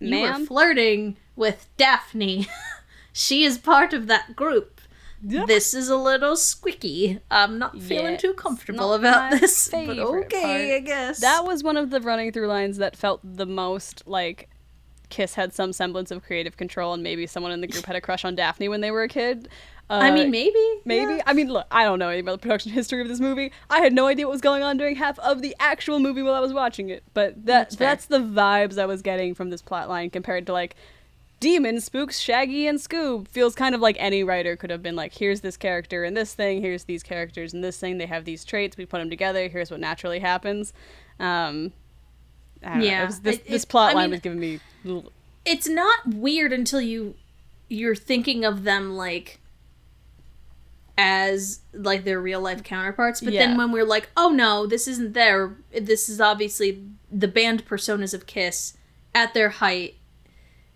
you 0.00 0.20
were 0.20 0.46
flirting 0.46 1.16
with 1.36 1.68
Daphne. 1.76 2.46
she 3.12 3.44
is 3.44 3.58
part 3.58 3.92
of 3.92 4.06
that 4.06 4.36
group. 4.36 4.80
Yeah. 5.22 5.46
This 5.46 5.74
is 5.74 5.88
a 5.88 5.96
little 5.96 6.34
squicky. 6.34 7.20
I'm 7.30 7.58
not 7.58 7.80
feeling 7.82 8.12
Yeah, 8.12 8.18
too 8.18 8.34
comfortable 8.34 8.94
about 8.94 9.32
this. 9.40 9.68
But 9.68 9.98
okay, 9.98 10.42
part. 10.42 10.60
I 10.60 10.78
guess. 10.80 11.20
That 11.20 11.44
was 11.44 11.64
one 11.64 11.76
of 11.76 11.90
the 11.90 12.00
running 12.00 12.30
through 12.32 12.46
lines 12.46 12.76
that 12.78 12.96
felt 12.96 13.20
the 13.24 13.46
most 13.46 14.04
like 14.06 14.48
Kiss 15.08 15.34
had 15.34 15.52
some 15.52 15.72
semblance 15.72 16.10
of 16.10 16.22
creative 16.22 16.56
control, 16.56 16.92
and 16.94 17.02
maybe 17.02 17.26
someone 17.26 17.50
in 17.50 17.60
the 17.60 17.66
group 17.66 17.86
had 17.86 17.96
a 17.96 18.00
crush 18.00 18.24
on 18.24 18.34
Daphne 18.36 18.68
when 18.68 18.80
they 18.80 18.90
were 18.90 19.02
a 19.02 19.08
kid. 19.08 19.48
Uh, 19.90 19.94
I 20.02 20.10
mean, 20.10 20.30
maybe. 20.30 20.80
maybe. 20.84 21.14
yeah. 21.14 21.22
I 21.26 21.32
mean, 21.32 21.50
look, 21.50 21.66
I 21.70 21.84
don't 21.84 21.98
know 21.98 22.08
anything 22.08 22.26
about 22.26 22.32
the 22.40 22.42
production 22.42 22.72
history 22.80 23.00
of 23.00 23.08
this 23.08 23.20
movie. 23.20 23.52
I 23.70 23.80
had 23.80 23.92
no 23.94 24.06
idea 24.06 24.26
what 24.26 24.32
was 24.32 24.40
going 24.42 24.62
on 24.62 24.76
during 24.76 24.96
half 24.96 25.18
of 25.20 25.40
the 25.40 25.56
actual 25.58 25.98
movie 25.98 26.20
while 26.22 26.34
I 26.34 26.40
was 26.40 26.52
watching 26.52 26.90
it. 26.90 27.02
But 27.14 27.46
that 27.46 27.70
That's 27.70 27.76
that's 27.76 28.06
the 28.06 28.18
vibes 28.18 28.78
I 28.78 28.84
was 28.86 29.00
getting 29.02 29.34
from 29.34 29.48
this 29.50 29.62
plot 29.62 29.88
line 29.88 30.10
compared 30.10 30.44
to 30.46 30.52
like 30.52 30.76
Demon 31.40 31.80
spooks 31.80 32.18
Shaggy 32.18 32.66
and 32.66 32.78
Scoob 32.80 33.28
feels 33.28 33.54
kind 33.54 33.74
of 33.74 33.80
like 33.80 33.96
any 34.00 34.24
writer 34.24 34.56
could 34.56 34.70
have 34.70 34.82
been 34.82 34.96
like, 34.96 35.14
here's 35.14 35.40
this 35.40 35.56
character 35.56 36.02
and 36.04 36.16
this 36.16 36.34
thing, 36.34 36.60
here's 36.60 36.84
these 36.84 37.02
characters 37.04 37.54
and 37.54 37.62
this 37.64 37.78
thing. 37.78 37.96
They 37.98 38.06
have 38.06 38.24
these 38.24 38.44
traits. 38.44 38.76
We 38.76 38.84
put 38.86 38.98
them 38.98 39.08
together. 39.08 39.48
Here's 39.48 39.70
what 39.70 39.80
naturally 39.80 40.18
happens. 40.18 40.72
Um, 41.20 41.72
I 42.62 42.68
don't 42.70 42.78
know, 42.80 42.84
Yeah, 42.84 43.06
this 43.22 43.36
it- 43.36 43.46
this 43.48 43.62
it- 43.64 43.68
plot 43.68 43.92
I 43.92 43.94
line 43.94 44.04
mean- 44.06 44.10
was 44.10 44.20
giving 44.20 44.40
me. 44.40 44.60
it's 45.46 45.68
not 45.68 46.06
weird 46.08 46.52
until 46.52 46.80
you 46.80 47.14
you're 47.70 47.94
thinking 47.94 48.44
of 48.44 48.64
them 48.64 48.96
like 48.96 49.38
as 51.00 51.60
like 51.72 52.02
their 52.04 52.20
real 52.20 52.40
life 52.40 52.62
counterparts 52.64 53.20
but 53.20 53.32
Yeah. 53.32 53.46
then 53.46 53.56
when 53.56 53.70
we're 53.70 53.84
like 53.84 54.10
oh 54.16 54.30
no 54.30 54.66
this 54.66 54.88
isn't 54.88 55.12
there 55.14 55.56
this 55.80 56.08
is 56.08 56.20
obviously 56.20 56.82
the 57.10 57.28
band 57.28 57.64
personas 57.66 58.12
of 58.12 58.26
kiss 58.26 58.76
at 59.14 59.32
their 59.32 59.48
height 59.48 59.94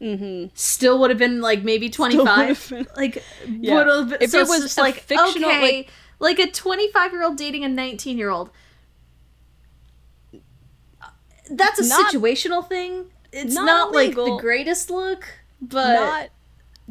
Mm-hmm. 0.01 0.47
still 0.55 0.99
would 0.99 1.11
have 1.11 1.19
been 1.21 1.41
like 1.41 1.63
maybe 1.63 1.89
25 1.89 2.71
been- 2.71 2.87
like 2.97 3.23
Yeah. 3.49 3.75
would 3.77 3.87
have 3.87 4.09
been 4.11 4.19
If 4.21 4.31
so 4.31 4.41
it 4.41 4.49
was 4.49 4.77
like 4.77 4.97
fictional, 4.97 5.49
okay 5.51 5.87
like, 6.19 6.39
a 6.41 6.51
25 6.51 7.13
year 7.13 7.23
old 7.25 7.37
dating 7.37 7.63
a 7.65 7.69
19 7.69 8.19
year 8.19 8.31
old 8.31 8.51
that's 11.51 11.79
a 11.81 11.89
Not- 11.89 12.13
situational 12.13 12.67
thing 12.69 13.07
it's 13.33 13.55
not 13.55 13.65
not, 13.67 13.93
like 13.93 14.15
the 14.15 14.37
greatest 14.41 14.91
look 14.91 15.25
but 15.61 15.95
not 15.95 16.29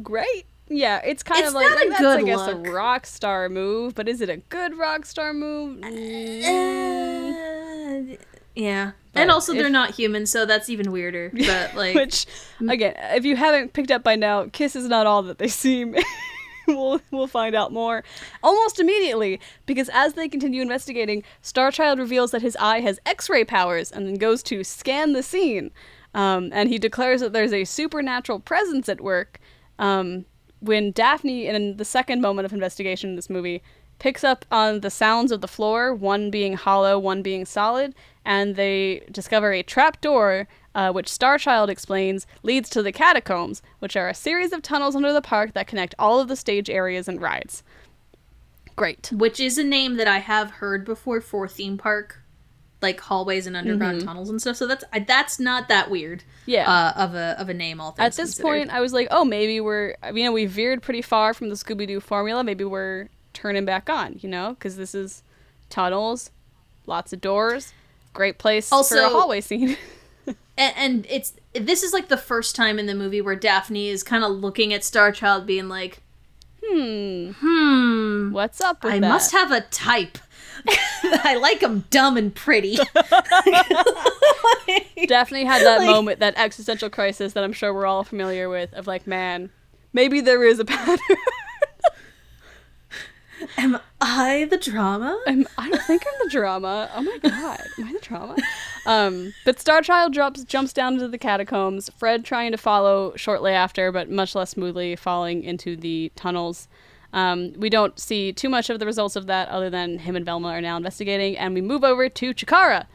great. 0.02 0.46
Yeah, 0.74 1.00
it's 1.04 1.22
kind 1.22 1.40
It's 1.40 1.48
of 1.48 1.54
like, 1.54 1.68
not 1.68 1.84
a 1.84 1.88
that's 1.90 2.00
good 2.00 2.20
I 2.20 2.22
guess 2.22 2.38
look. 2.38 2.66
a 2.66 2.70
rock 2.72 3.04
star 3.06 3.48
move, 3.50 3.94
but 3.94 4.08
is 4.08 4.22
it 4.22 4.30
a 4.30 4.38
good 4.38 4.76
rock 4.78 5.04
star 5.04 5.34
move? 5.34 5.80
Mm, 5.80 8.12
Uh, 8.12 8.16
yeah. 8.54 8.92
But 9.12 9.20
and 9.20 9.30
also 9.30 9.52
if- 9.52 9.58
they're 9.58 9.68
not 9.70 9.94
human, 9.94 10.26
so 10.26 10.46
that's 10.46 10.70
even 10.70 10.92
weirder. 10.92 11.30
But 11.46 11.74
like 11.74 11.94
Which, 11.94 12.26
again, 12.66 12.94
if 13.14 13.24
you 13.24 13.36
haven't 13.36 13.72
picked 13.74 13.90
up 13.90 14.02
by 14.02 14.16
now, 14.16 14.46
Kiss 14.52 14.74
is 14.76 14.88
not 14.88 15.06
all 15.06 15.22
that 15.24 15.38
they 15.38 15.48
seem. 15.48 15.94
we'll 16.68 17.00
we'll 17.10 17.26
find 17.26 17.54
out 17.54 17.72
more 17.72 18.02
almost 18.42 18.80
immediately 18.80 19.40
because 19.66 19.90
as 19.92 20.14
they 20.14 20.28
continue 20.28 20.62
investigating, 20.62 21.22
Starchild 21.42 21.98
reveals 21.98 22.30
that 22.30 22.40
his 22.42 22.56
eye 22.60 22.80
has 22.80 22.98
X-ray 23.04 23.44
powers 23.44 23.90
and 23.92 24.06
then 24.06 24.14
goes 24.14 24.42
to 24.44 24.64
scan 24.64 25.12
the 25.12 25.22
scene. 25.22 25.70
Um, 26.14 26.50
and 26.52 26.68
he 26.68 26.78
declares 26.78 27.20
that 27.20 27.32
there's 27.32 27.52
a 27.52 27.64
supernatural 27.64 28.40
presence 28.40 28.88
at 28.88 29.00
work. 29.00 29.38
Um, 29.78 30.26
when 30.62 30.92
Daphne, 30.92 31.46
in 31.46 31.76
the 31.76 31.84
second 31.84 32.20
moment 32.20 32.46
of 32.46 32.52
investigation 32.52 33.10
in 33.10 33.16
this 33.16 33.28
movie, 33.28 33.62
picks 33.98 34.24
up 34.24 34.44
on 34.50 34.80
the 34.80 34.90
sounds 34.90 35.30
of 35.30 35.40
the 35.40 35.48
floor, 35.48 35.94
one 35.94 36.30
being 36.30 36.54
hollow, 36.54 36.98
one 36.98 37.22
being 37.22 37.44
solid, 37.44 37.94
and 38.24 38.56
they 38.56 39.02
discover 39.10 39.52
a 39.52 39.62
trap 39.62 40.00
door, 40.00 40.48
uh, 40.74 40.90
which 40.92 41.08
Starchild 41.08 41.68
explains 41.68 42.26
leads 42.42 42.68
to 42.70 42.82
the 42.82 42.92
catacombs, 42.92 43.62
which 43.80 43.96
are 43.96 44.08
a 44.08 44.14
series 44.14 44.52
of 44.52 44.62
tunnels 44.62 44.96
under 44.96 45.12
the 45.12 45.20
park 45.20 45.52
that 45.54 45.66
connect 45.66 45.94
all 45.98 46.20
of 46.20 46.28
the 46.28 46.36
stage 46.36 46.70
areas 46.70 47.08
and 47.08 47.20
rides. 47.20 47.62
Great. 48.74 49.10
which 49.12 49.38
is 49.38 49.58
a 49.58 49.64
name 49.64 49.96
that 49.96 50.08
I 50.08 50.18
have 50.18 50.50
heard 50.52 50.84
before 50.84 51.20
for 51.20 51.46
theme 51.46 51.76
park 51.76 52.21
like 52.82 53.00
hallways 53.00 53.46
and 53.46 53.56
underground 53.56 53.98
Mm-hmm. 53.98 54.06
tunnels 54.06 54.28
and 54.30 54.40
stuff. 54.40 54.56
So 54.56 54.66
that's 54.66 54.84
I- 54.92 55.00
that's 55.00 55.38
not 55.40 55.68
that 55.68 55.90
weird. 55.90 56.24
Yeah. 56.46 56.70
Uh, 56.70 56.92
of 56.96 57.14
a 57.14 57.36
of 57.40 57.48
a 57.48 57.54
name 57.54 57.80
all 57.80 57.94
At 57.98 58.12
this 58.12 58.16
considered. 58.34 58.42
point, 58.42 58.70
I 58.70 58.80
was 58.80 58.92
like, 58.92 59.08
oh, 59.10 59.24
maybe 59.24 59.60
we're, 59.60 59.94
you 60.12 60.24
know, 60.24 60.32
we 60.32 60.46
veered 60.46 60.82
pretty 60.82 61.02
far 61.02 61.32
from 61.34 61.48
the 61.48 61.54
Scooby 61.54 61.86
Doo 61.86 62.00
formula. 62.00 62.42
Maybe 62.44 62.64
we're 62.64 63.08
turning 63.32 63.64
back 63.64 63.88
on, 63.88 64.18
you 64.20 64.28
know, 64.28 64.50
because 64.54 64.76
this 64.76 64.94
is 64.94 65.22
tunnels, 65.70 66.30
lots 66.86 67.12
of 67.12 67.20
doors, 67.20 67.72
great 68.12 68.38
place 68.38 68.70
Also- 68.72 68.96
for 68.96 69.02
a 69.02 69.08
hallway 69.08 69.40
scene. 69.40 69.76
and, 70.26 70.36
and 70.76 71.06
it's 71.08 71.32
this 71.54 71.82
is 71.82 71.92
like 71.92 72.08
the 72.08 72.16
first 72.16 72.54
time 72.56 72.78
in 72.78 72.86
the 72.86 72.94
movie 72.94 73.20
where 73.20 73.36
Daphne 73.36 73.88
is 73.88 74.02
kind 74.02 74.24
of 74.24 74.30
looking 74.32 74.72
at 74.74 74.80
Starchild, 74.82 75.46
being 75.46 75.68
like, 75.68 76.00
hmm, 76.64 77.30
"Hmm, 77.38 78.32
what's 78.32 78.60
up 78.60 78.82
with 78.84 78.92
I 78.94 78.98
that? 79.00 79.08
must 79.08 79.32
have 79.32 79.50
a 79.50 79.60
type. 79.62 80.18
I 81.04 81.36
like 81.40 81.60
them 81.60 81.84
dumb 81.90 82.16
and 82.16 82.34
pretty." 82.34 82.76
Definitely 85.06 85.44
had 85.46 85.62
that 85.62 85.78
Like- 85.80 85.86
moment, 85.88 86.20
that 86.20 86.34
existential 86.36 86.88
crisis 86.90 87.32
that 87.34 87.42
I'm 87.44 87.52
sure 87.52 87.72
we're 87.74 87.86
all 87.86 88.04
familiar 88.04 88.48
with, 88.48 88.72
of 88.74 88.86
like, 88.86 89.06
man, 89.06 89.50
maybe 89.92 90.20
there 90.20 90.44
is 90.44 90.58
a 90.60 90.64
pattern. 90.64 90.98
Am 93.58 93.78
I 94.00 94.46
the 94.50 94.56
drama? 94.56 95.20
I'm, 95.26 95.48
I 95.58 95.68
don't 95.68 95.82
think 95.82 96.04
I'm 96.06 96.14
the 96.26 96.30
drama. 96.30 96.88
Oh 96.94 97.02
my 97.02 97.18
god, 97.18 97.60
am 97.76 97.88
I 97.88 97.92
the 97.92 97.98
drama? 97.98 98.36
Um, 98.86 99.34
but 99.44 99.56
Starchild 99.56 100.12
drops 100.12 100.44
jumps 100.44 100.72
down 100.72 100.94
into 100.94 101.08
the 101.08 101.18
catacombs. 101.18 101.90
Fred 101.96 102.24
trying 102.24 102.52
to 102.52 102.56
follow 102.56 103.14
shortly 103.16 103.50
after, 103.50 103.90
but 103.90 104.08
much 104.08 104.36
less 104.36 104.50
smoothly, 104.50 104.94
falling 104.94 105.42
into 105.42 105.74
the 105.76 106.12
tunnels. 106.14 106.68
Um, 107.12 107.52
we 107.56 107.68
don't 107.68 107.98
see 107.98 108.32
too 108.32 108.48
much 108.48 108.70
of 108.70 108.78
the 108.78 108.86
results 108.86 109.16
of 109.16 109.26
that, 109.26 109.48
other 109.48 109.68
than 109.70 109.98
him 109.98 110.16
and 110.16 110.24
Velma 110.24 110.48
are 110.48 110.60
now 110.60 110.76
investigating, 110.76 111.36
and 111.36 111.54
we 111.54 111.60
move 111.60 111.84
over 111.84 112.08
to 112.08 112.34
Chikara, 112.34 112.86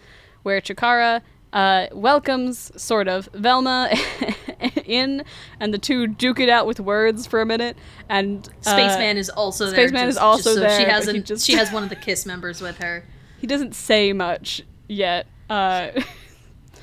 where 0.43 0.59
Chikara 0.59 1.21
uh, 1.53 1.87
welcomes 1.93 2.71
sort 2.81 3.07
of 3.07 3.29
Velma 3.33 3.89
in, 4.85 5.23
and 5.59 5.73
the 5.73 5.77
two 5.77 6.07
duke 6.07 6.39
it 6.39 6.49
out 6.49 6.65
with 6.65 6.79
words 6.79 7.27
for 7.27 7.41
a 7.41 7.45
minute. 7.45 7.77
And 8.09 8.47
uh, 8.65 8.71
Spaceman 8.71 9.17
is 9.17 9.29
also 9.29 9.65
there. 9.67 9.75
Spaceman 9.87 10.07
is 10.07 10.17
also 10.17 10.55
so 10.55 10.59
there, 10.59 10.79
She 10.79 10.85
has 10.85 11.07
an, 11.07 11.23
just- 11.23 11.45
she 11.45 11.53
has 11.53 11.71
one 11.71 11.83
of 11.83 11.89
the 11.89 11.95
Kiss 11.95 12.25
members 12.25 12.61
with 12.61 12.77
her. 12.77 13.05
he 13.39 13.47
doesn't 13.47 13.75
say 13.75 14.13
much 14.13 14.63
yet. 14.87 15.27
Uh, 15.49 15.89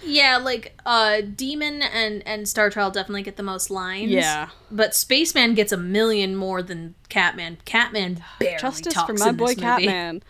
Yeah, 0.07 0.37
like 0.39 0.79
uh 0.87 1.21
Demon 1.23 1.83
and 1.83 2.23
and 2.27 2.45
Starchild 2.47 2.93
definitely 2.93 3.23
get 3.23 3.37
the 3.37 3.43
most 3.43 3.71
lines. 3.71 4.11
Yeah. 4.11 4.51
But 4.71 4.95
Spaceman 4.95 5.55
gets 5.55 5.73
a 5.73 5.77
million 5.77 6.37
more 6.37 6.63
than 6.63 6.95
Catman. 7.09 7.59
Catman 7.65 8.23
barely 8.41 8.59
Justice 8.59 8.95
talks 8.95 9.13
for 9.13 9.19
my 9.25 9.31
in 9.31 9.37
boy. 9.37 9.55
Catman. 9.59 10.23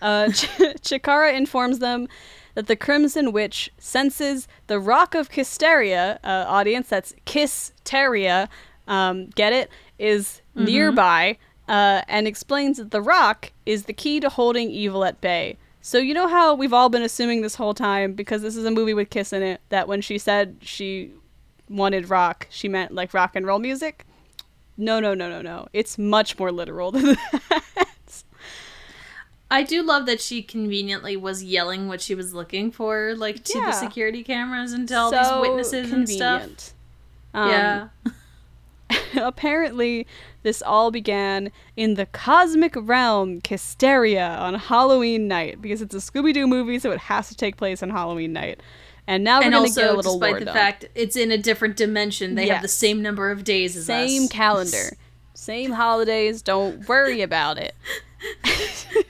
Uh, 0.00 0.28
Ch- 0.30 0.48
Chikara 0.82 1.34
informs 1.34 1.78
them 1.78 2.08
that 2.54 2.66
the 2.66 2.76
Crimson 2.76 3.32
Witch 3.32 3.70
senses 3.78 4.46
the 4.66 4.78
Rock 4.78 5.14
of 5.14 5.30
Kisteria, 5.30 6.18
uh, 6.22 6.44
audience, 6.48 6.88
that's 6.88 7.14
Kisteria, 7.24 8.48
um, 8.88 9.26
get 9.30 9.52
it, 9.52 9.70
is 9.98 10.40
Mm-hmm. 10.54 10.64
nearby, 10.66 11.38
uh, 11.66 12.02
and 12.08 12.26
explains 12.28 12.76
that 12.76 12.90
the 12.90 13.00
rock 13.00 13.52
is 13.64 13.84
the 13.86 13.94
key 13.94 14.20
to 14.20 14.28
holding 14.28 14.70
evil 14.70 15.02
at 15.02 15.18
bay. 15.22 15.56
So 15.84 15.98
you 15.98 16.14
know 16.14 16.28
how 16.28 16.54
we've 16.54 16.72
all 16.72 16.88
been 16.88 17.02
assuming 17.02 17.42
this 17.42 17.56
whole 17.56 17.74
time, 17.74 18.12
because 18.14 18.40
this 18.40 18.56
is 18.56 18.64
a 18.64 18.70
movie 18.70 18.94
with 18.94 19.10
Kiss 19.10 19.32
in 19.32 19.42
it, 19.42 19.60
that 19.68 19.88
when 19.88 20.00
she 20.00 20.16
said 20.16 20.56
she 20.60 21.10
wanted 21.68 22.08
rock, 22.08 22.46
she 22.50 22.68
meant 22.68 22.92
like 22.94 23.12
rock 23.12 23.34
and 23.34 23.44
roll 23.44 23.58
music? 23.58 24.06
No, 24.76 25.00
no, 25.00 25.12
no, 25.12 25.28
no, 25.28 25.42
no. 25.42 25.66
It's 25.72 25.98
much 25.98 26.38
more 26.38 26.52
literal 26.52 26.92
than 26.92 27.04
that. 27.32 28.22
I 29.50 29.64
do 29.64 29.82
love 29.82 30.06
that 30.06 30.20
she 30.20 30.40
conveniently 30.42 31.14
was 31.16 31.44
yelling 31.44 31.86
what 31.88 32.00
she 32.00 32.14
was 32.14 32.32
looking 32.32 32.70
for, 32.70 33.14
like 33.16 33.44
to 33.44 33.58
Yeah. 33.58 33.66
the 33.66 33.72
security 33.72 34.22
cameras 34.22 34.72
and 34.72 34.88
to 34.88 34.94
all 34.96 35.10
these 35.10 35.48
witnesses 35.48 35.92
and 35.92 36.08
stuff. 36.08 36.72
Um, 37.34 37.50
yeah. 37.50 37.88
apparently, 39.16 40.06
this 40.42 40.62
all 40.62 40.90
began 40.90 41.50
in 41.76 41.94
the 41.94 42.06
cosmic 42.06 42.74
realm, 42.76 43.40
Kisteria, 43.40 44.38
on 44.38 44.54
Halloween 44.54 45.28
night 45.28 45.60
because 45.62 45.82
it's 45.82 45.94
a 45.94 45.98
Scooby 45.98 46.34
Doo 46.34 46.46
movie, 46.46 46.78
so 46.78 46.90
it 46.90 46.98
has 46.98 47.28
to 47.28 47.36
take 47.36 47.56
place 47.56 47.82
on 47.82 47.90
Halloween 47.90 48.32
night. 48.32 48.60
And 49.06 49.24
now 49.24 49.40
we're 49.40 49.46
And 49.46 49.54
gonna 49.54 49.68
get 49.68 49.90
a 49.90 49.94
little 49.94 50.18
despite 50.18 50.38
the 50.38 50.44
dump. 50.46 50.56
fact 50.56 50.84
it's 50.94 51.16
in 51.16 51.30
a 51.32 51.38
different 51.38 51.76
dimension, 51.76 52.34
they 52.34 52.48
have 52.48 52.62
the 52.62 52.68
same 52.68 53.02
number 53.02 53.30
of 53.30 53.44
days 53.44 53.76
as 53.76 53.86
same 53.86 54.24
us. 54.24 54.28
calendar, 54.30 54.96
same 55.34 55.72
holidays. 55.72 56.42
Don't 56.42 56.86
worry 56.88 57.22
about 57.22 57.58
it. 57.58 57.74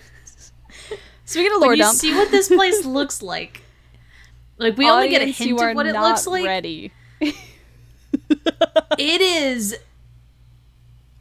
Speaking 1.25 1.53
of 1.55 1.61
lore 1.61 1.71
When 1.71 1.79
you 1.79 1.85
dump, 1.85 1.99
see 1.99 2.15
what 2.15 2.31
this 2.31 2.49
place 2.49 2.85
looks 2.87 3.23
like, 3.23 3.63
like 4.59 4.77
we 4.77 4.89
only 4.89 5.09
get 5.09 5.21
a 5.21 5.25
audience, 5.25 5.39
hint 5.39 5.61
of 5.61 5.77
what 5.77 5.87
it 5.87 5.95
looks 5.95 6.27
like. 6.27 6.47
Ready? 6.47 6.93
it 7.21 7.35
is 8.99 9.77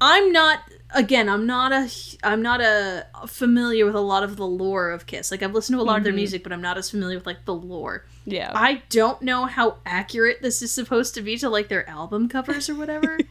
i'm 0.01 0.31
not 0.31 0.59
again 0.93 1.29
i'm 1.29 1.45
not 1.45 1.71
a 1.71 1.89
i'm 2.23 2.41
not 2.41 2.59
a 2.59 3.05
familiar 3.27 3.85
with 3.85 3.95
a 3.95 4.01
lot 4.01 4.23
of 4.23 4.35
the 4.35 4.45
lore 4.45 4.91
of 4.91 5.05
kiss. 5.05 5.31
Like 5.31 5.41
i've 5.41 5.53
listened 5.53 5.77
to 5.77 5.81
a 5.81 5.83
lot 5.83 5.97
of 5.97 6.03
their 6.03 6.11
mm-hmm. 6.11 6.17
music 6.17 6.43
but 6.43 6.51
i'm 6.51 6.61
not 6.61 6.77
as 6.77 6.89
familiar 6.89 7.17
with 7.17 7.25
like 7.25 7.45
the 7.45 7.55
lore. 7.55 8.05
Yeah. 8.25 8.51
i 8.53 8.81
don't 8.89 9.21
know 9.21 9.45
how 9.45 9.77
accurate 9.85 10.41
this 10.41 10.61
is 10.61 10.71
supposed 10.71 11.15
to 11.15 11.21
be 11.21 11.37
to 11.37 11.49
like 11.49 11.69
their 11.69 11.89
album 11.89 12.27
covers 12.27 12.69
or 12.69 12.75
whatever. 12.75 13.17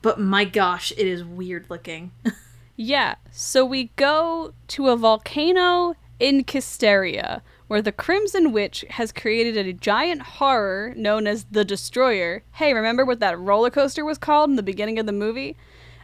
But 0.00 0.20
my 0.20 0.44
gosh 0.44 0.92
it 0.92 1.06
is 1.06 1.24
weird 1.24 1.66
looking. 1.68 2.12
Yeah, 2.80 3.16
so 3.32 3.64
we 3.64 3.90
go 3.96 4.54
to 4.68 4.88
a 4.90 4.96
volcano 4.96 5.96
in 6.20 6.44
Kisteria, 6.44 7.40
where 7.68 7.80
the 7.80 7.92
Crimson 7.92 8.52
Witch 8.52 8.84
has 8.90 9.12
created 9.12 9.56
a 9.56 9.72
giant 9.72 10.22
horror 10.22 10.92
known 10.96 11.26
as 11.26 11.44
the 11.50 11.64
Destroyer. 11.64 12.42
Hey, 12.52 12.74
remember 12.74 13.04
what 13.04 13.20
that 13.20 13.38
roller 13.38 13.70
coaster 13.70 14.04
was 14.04 14.18
called 14.18 14.50
in 14.50 14.56
the 14.56 14.62
beginning 14.62 14.98
of 14.98 15.06
the 15.06 15.12
movie? 15.12 15.56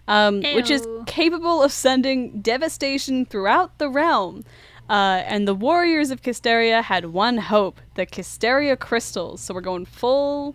Um, 0.07 0.43
which 0.55 0.71
is 0.71 0.87
capable 1.07 1.63
of 1.63 1.73
sending 1.73 2.43
devastation 2.43 3.25
throughout 3.25 3.79
the 3.79 3.89
realm. 3.89 4.45
Uh, 4.89 5.23
and 5.25 5.49
the 5.49 5.55
warriors 5.55 6.11
of 6.11 6.21
Kisteria 6.21 6.83
had 6.83 7.07
one 7.07 7.39
hope 7.39 7.81
the 7.95 8.05
Kisteria 8.05 8.79
crystals. 8.79 9.41
So 9.41 9.55
we're 9.55 9.63
going 9.63 9.87
full, 9.87 10.55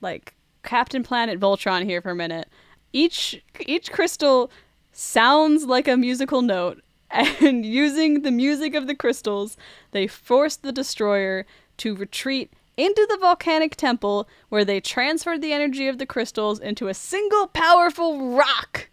like, 0.00 0.34
Captain 0.62 1.02
Planet 1.02 1.40
Voltron 1.40 1.84
here 1.84 2.00
for 2.00 2.10
a 2.10 2.14
minute. 2.14 2.48
Each 2.92 3.42
each 3.66 3.90
crystal 3.90 4.50
sounds 4.92 5.64
like 5.64 5.88
a 5.88 5.96
musical 5.96 6.40
note, 6.42 6.80
and 7.14 7.64
using 7.64 8.22
the 8.22 8.30
music 8.30 8.74
of 8.74 8.86
the 8.86 8.94
crystals, 8.94 9.56
they 9.92 10.06
forced 10.06 10.62
the 10.62 10.72
destroyer 10.72 11.46
to 11.78 11.94
retreat 11.94 12.52
into 12.76 13.06
the 13.08 13.18
volcanic 13.18 13.76
temple 13.76 14.28
where 14.48 14.64
they 14.64 14.80
transferred 14.80 15.40
the 15.40 15.52
energy 15.52 15.86
of 15.86 15.98
the 15.98 16.06
crystals 16.06 16.58
into 16.58 16.88
a 16.88 16.94
single 16.94 17.46
powerful 17.46 18.34
rock. 18.34 18.90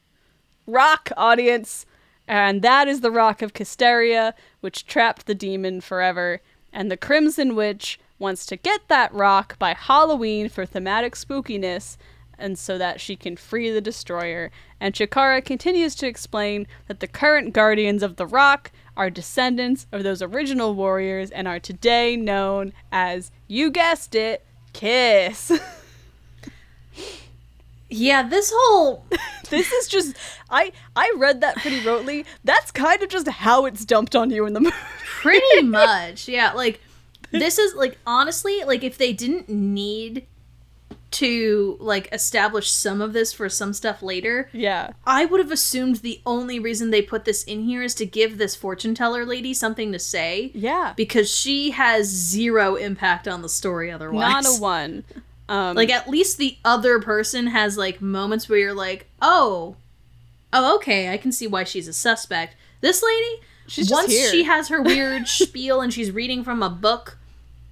Rock, 0.67 1.11
audience. 1.17 1.85
And 2.27 2.61
that 2.61 2.87
is 2.87 3.01
the 3.01 3.11
rock 3.11 3.41
of 3.41 3.53
Kisteria, 3.53 4.33
which 4.61 4.85
trapped 4.85 5.25
the 5.25 5.35
demon 5.35 5.81
forever. 5.81 6.41
And 6.71 6.91
the 6.91 6.97
Crimson 6.97 7.55
Witch 7.55 7.99
wants 8.19 8.45
to 8.45 8.55
get 8.55 8.87
that 8.87 9.13
rock 9.13 9.57
by 9.57 9.73
Halloween 9.73 10.47
for 10.47 10.65
thematic 10.65 11.15
spookiness, 11.15 11.97
and 12.41 12.57
so 12.57 12.77
that 12.77 12.99
she 12.99 13.15
can 13.15 13.37
free 13.37 13.69
the 13.71 13.81
destroyer. 13.81 14.51
And 14.79 14.93
Chikara 14.93 15.43
continues 15.45 15.95
to 15.95 16.07
explain 16.07 16.67
that 16.87 16.99
the 16.99 17.07
current 17.07 17.53
guardians 17.53 18.03
of 18.03 18.15
the 18.17 18.25
rock 18.27 18.71
are 18.97 19.09
descendants 19.09 19.85
of 19.91 20.03
those 20.03 20.21
original 20.21 20.73
warriors 20.73 21.31
and 21.31 21.47
are 21.47 21.59
today 21.59 22.15
known 22.17 22.73
as, 22.91 23.31
you 23.47 23.71
guessed 23.71 24.15
it, 24.15 24.43
Kiss. 24.73 25.51
yeah 27.89 28.23
this 28.23 28.51
whole 28.55 29.03
this 29.49 29.69
is 29.71 29.87
just 29.87 30.15
I 30.49 30.71
I 30.95 31.13
read 31.17 31.41
that 31.41 31.57
pretty 31.57 31.81
rotely. 31.81 32.25
That's 32.43 32.71
kind 32.71 33.01
of 33.03 33.09
just 33.09 33.27
how 33.27 33.65
it's 33.65 33.83
dumped 33.85 34.15
on 34.15 34.29
you 34.31 34.45
in 34.45 34.53
the 34.53 34.59
movie. 34.61 34.75
pretty 35.03 35.61
much 35.63 36.27
yeah 36.27 36.53
like 36.53 36.79
this 37.31 37.57
is 37.59 37.75
like 37.75 37.97
honestly 38.07 38.63
like 38.65 38.83
if 38.83 38.97
they 38.97 39.13
didn't 39.13 39.49
need 39.49 40.25
to 41.11 41.77
like 41.79 42.07
establish 42.13 42.71
some 42.71 43.01
of 43.01 43.11
this 43.13 43.33
for 43.33 43.49
some 43.49 43.73
stuff 43.73 44.01
later 44.01 44.49
yeah. 44.53 44.91
i 45.05 45.25
would 45.25 45.39
have 45.41 45.51
assumed 45.51 45.97
the 45.97 46.21
only 46.25 46.57
reason 46.57 46.89
they 46.89 47.01
put 47.01 47.25
this 47.25 47.43
in 47.43 47.63
here 47.63 47.83
is 47.83 47.93
to 47.93 48.05
give 48.05 48.37
this 48.37 48.55
fortune 48.55 48.95
teller 48.95 49.25
lady 49.25 49.53
something 49.53 49.91
to 49.91 49.99
say 49.99 50.51
Yeah. 50.53 50.93
because 50.95 51.29
she 51.29 51.71
has 51.71 52.07
zero 52.07 52.75
impact 52.75 53.27
on 53.27 53.41
the 53.41 53.49
story 53.49 53.91
otherwise 53.91 54.43
Not 54.43 54.57
a 54.57 54.61
one. 54.61 55.03
Um 55.49 55.75
like 55.75 55.89
at 55.89 56.07
least 56.07 56.37
the 56.37 56.57
other 56.63 57.01
person 57.01 57.47
has 57.47 57.77
like 57.77 58.01
moments 58.01 58.47
where 58.47 58.57
you're 58.59 58.73
like 58.73 59.07
oh 59.21 59.75
oh 60.53 60.75
okay 60.77 61.11
i 61.11 61.17
can 61.17 61.33
see 61.33 61.45
why 61.47 61.65
she's 61.65 61.89
a 61.89 61.93
suspect 61.93 62.55
this 62.79 63.03
lady 63.03 63.41
She's 63.67 63.89
just 63.89 64.01
once 64.03 64.11
here. 64.13 64.29
she 64.31 64.43
has 64.43 64.69
her 64.69 64.81
weird 64.81 65.27
spiel 65.27 65.81
and 65.81 65.91
she's 65.93 66.11
reading 66.11 66.43
from 66.45 66.63
a 66.63 66.69
book 66.69 67.17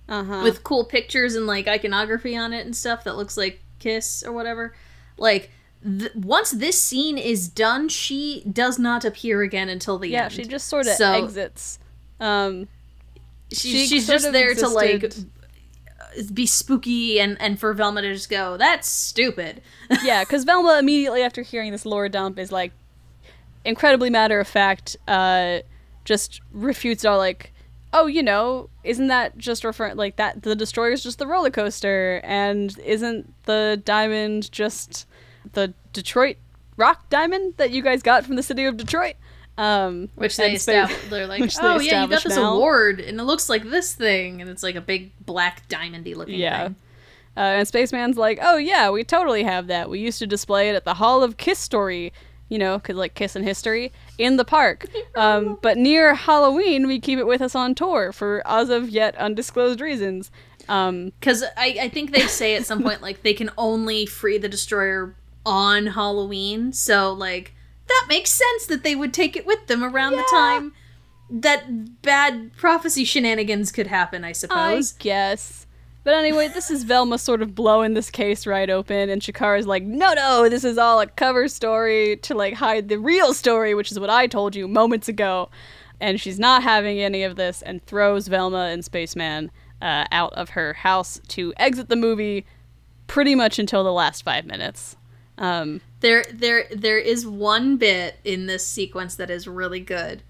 uh-huh. 0.09 0.41
with 0.43 0.63
cool 0.63 0.83
pictures 0.83 1.35
and 1.35 1.47
like 1.47 1.67
iconography 1.67 2.35
on 2.35 2.53
it 2.53 2.65
and 2.65 2.75
stuff 2.75 3.03
that 3.03 3.15
looks 3.15 3.37
like 3.37 3.61
kiss 3.79 4.23
or 4.23 4.31
whatever 4.33 4.73
like 5.17 5.49
th- 5.83 6.13
once 6.15 6.51
this 6.51 6.81
scene 6.81 7.17
is 7.17 7.47
done 7.47 7.87
she 7.87 8.43
does 8.51 8.77
not 8.77 9.05
appear 9.05 9.41
again 9.41 9.69
until 9.69 9.97
the 9.97 10.09
yeah, 10.09 10.23
end 10.23 10.33
she 10.33 10.43
just 10.43 10.67
sort 10.67 10.87
of 10.87 10.93
So- 10.93 11.23
exits. 11.23 11.79
Um 12.19 12.67
she, 13.51 13.71
she 13.71 13.87
she's 13.87 14.07
just 14.07 14.31
there 14.31 14.53
to 14.53 14.67
like 14.67 15.13
be 16.33 16.45
spooky 16.45 17.19
and 17.19 17.39
and 17.39 17.59
for 17.59 17.73
velma 17.73 18.01
to 18.01 18.13
just 18.13 18.29
go 18.29 18.57
that's 18.57 18.87
stupid 18.87 19.61
yeah, 20.03 20.23
cuz 20.25 20.43
Velma 20.43 20.77
immediately 20.79 21.23
after 21.23 21.41
hearing 21.41 21.71
this 21.71 21.85
lore 21.85 22.09
dump 22.09 22.37
is 22.37 22.51
like 22.51 22.73
incredibly 23.65 24.09
matter 24.09 24.39
of 24.39 24.47
fact, 24.47 24.97
uh, 25.07 25.59
just 26.05 26.41
refutes 26.51 27.05
all 27.05 27.17
like, 27.17 27.53
oh, 27.93 28.07
you 28.07 28.23
know, 28.23 28.69
isn't 28.83 29.07
that 29.07 29.37
just 29.37 29.63
referring 29.63 29.97
like 29.97 30.17
that? 30.17 30.43
The 30.43 30.55
destroyer 30.55 30.91
is 30.91 31.03
just 31.03 31.19
the 31.19 31.27
roller 31.27 31.49
coaster, 31.49 32.21
and 32.23 32.77
isn't 32.79 33.33
the 33.45 33.81
diamond 33.83 34.51
just 34.51 35.07
the 35.53 35.73
Detroit 35.93 36.37
rock 36.77 37.09
diamond 37.09 37.55
that 37.57 37.71
you 37.71 37.81
guys 37.81 38.01
got 38.01 38.25
from 38.25 38.35
the 38.35 38.43
city 38.43 38.65
of 38.65 38.77
Detroit? 38.77 39.15
Um, 39.57 40.09
which 40.15 40.37
they 40.37 40.53
established. 40.53 41.09
They're 41.09 41.27
like, 41.27 41.51
oh 41.61 41.79
yeah, 41.79 42.03
you 42.03 42.09
got 42.09 42.23
this 42.23 42.35
now. 42.35 42.55
award, 42.55 42.99
and 42.99 43.19
it 43.19 43.23
looks 43.23 43.49
like 43.49 43.63
this 43.63 43.93
thing, 43.93 44.41
and 44.41 44.49
it's 44.49 44.63
like 44.63 44.75
a 44.75 44.81
big 44.81 45.11
black 45.25 45.67
diamondy 45.67 46.15
looking 46.15 46.39
yeah. 46.39 46.63
thing. 46.63 46.75
Uh, 47.35 47.41
and 47.41 47.67
Spaceman's 47.67 48.17
like, 48.17 48.39
oh 48.41 48.57
yeah, 48.57 48.89
we 48.89 49.03
totally 49.03 49.43
have 49.43 49.67
that. 49.67 49.89
We 49.89 49.99
used 49.99 50.19
to 50.19 50.27
display 50.27 50.69
it 50.69 50.75
at 50.75 50.85
the 50.85 50.95
Hall 50.95 51.23
of 51.23 51.37
Kiss 51.37 51.59
Story, 51.59 52.13
you 52.49 52.57
know, 52.57 52.79
could 52.79 52.95
like 52.95 53.13
Kiss 53.13 53.35
and 53.35 53.45
History 53.45 53.91
in 54.17 54.37
the 54.37 54.45
park. 54.45 54.87
Um, 55.15 55.57
but 55.61 55.77
near 55.77 56.15
Halloween, 56.15 56.87
we 56.87 56.99
keep 56.99 57.19
it 57.19 57.27
with 57.27 57.41
us 57.41 57.55
on 57.55 57.75
tour 57.75 58.11
for 58.11 58.41
as 58.45 58.69
of 58.69 58.89
yet 58.89 59.15
undisclosed 59.15 59.79
reasons. 59.79 60.31
Because 60.61 61.43
um, 61.43 61.49
I, 61.57 61.77
I 61.81 61.89
think 61.89 62.11
they 62.11 62.27
say 62.27 62.55
at 62.55 62.65
some 62.65 62.83
point 62.83 63.01
like 63.01 63.23
they 63.23 63.33
can 63.33 63.49
only 63.57 64.05
free 64.05 64.37
the 64.37 64.49
destroyer 64.49 65.15
on 65.45 65.87
Halloween, 65.87 66.73
so 66.73 67.13
like 67.13 67.53
that 67.87 68.05
makes 68.07 68.31
sense 68.31 68.65
that 68.67 68.83
they 68.83 68.95
would 68.95 69.13
take 69.13 69.35
it 69.35 69.45
with 69.45 69.67
them 69.67 69.83
around 69.83 70.13
yeah. 70.13 70.17
the 70.17 70.27
time 70.29 70.73
that 71.29 72.01
bad 72.01 72.55
prophecy 72.57 73.05
shenanigans 73.05 73.71
could 73.71 73.87
happen, 73.87 74.23
I 74.23 74.31
suppose. 74.31 74.93
I 74.93 75.03
guess. 75.03 75.58
But 76.09 76.15
anyway, 76.15 76.47
this 76.47 76.71
is 76.71 76.85
Velma 76.85 77.19
sort 77.19 77.43
of 77.43 77.53
blowing 77.53 77.93
this 77.93 78.09
case 78.09 78.47
right 78.47 78.67
open, 78.67 79.11
and 79.11 79.21
Chikara's 79.21 79.67
like, 79.67 79.83
no, 79.83 80.13
no, 80.13 80.49
this 80.49 80.63
is 80.63 80.79
all 80.79 80.99
a 80.99 81.05
cover 81.05 81.47
story 81.47 82.17
to 82.23 82.33
like 82.33 82.55
hide 82.55 82.89
the 82.89 82.97
real 82.97 83.31
story, 83.31 83.75
which 83.75 83.91
is 83.91 83.99
what 83.99 84.09
I 84.09 84.25
told 84.25 84.55
you 84.55 84.67
moments 84.67 85.07
ago. 85.07 85.51
And 85.99 86.19
she's 86.19 86.39
not 86.39 86.63
having 86.63 86.99
any 86.99 87.21
of 87.21 87.35
this 87.35 87.61
and 87.61 87.85
throws 87.85 88.27
Velma 88.27 88.71
and 88.71 88.83
Spaceman 88.83 89.51
uh, 89.83 90.05
out 90.11 90.33
of 90.33 90.49
her 90.49 90.73
house 90.73 91.21
to 91.27 91.53
exit 91.57 91.89
the 91.89 91.95
movie 91.95 92.43
pretty 93.05 93.35
much 93.35 93.59
until 93.59 93.83
the 93.83 93.93
last 93.93 94.23
five 94.23 94.47
minutes. 94.47 94.97
Um, 95.37 95.79
there, 95.99 96.25
there, 96.33 96.65
there 96.71 96.97
is 96.97 97.27
one 97.27 97.77
bit 97.77 98.15
in 98.23 98.47
this 98.47 98.65
sequence 98.65 99.13
that 99.13 99.29
is 99.29 99.47
really 99.47 99.79
good 99.79 100.23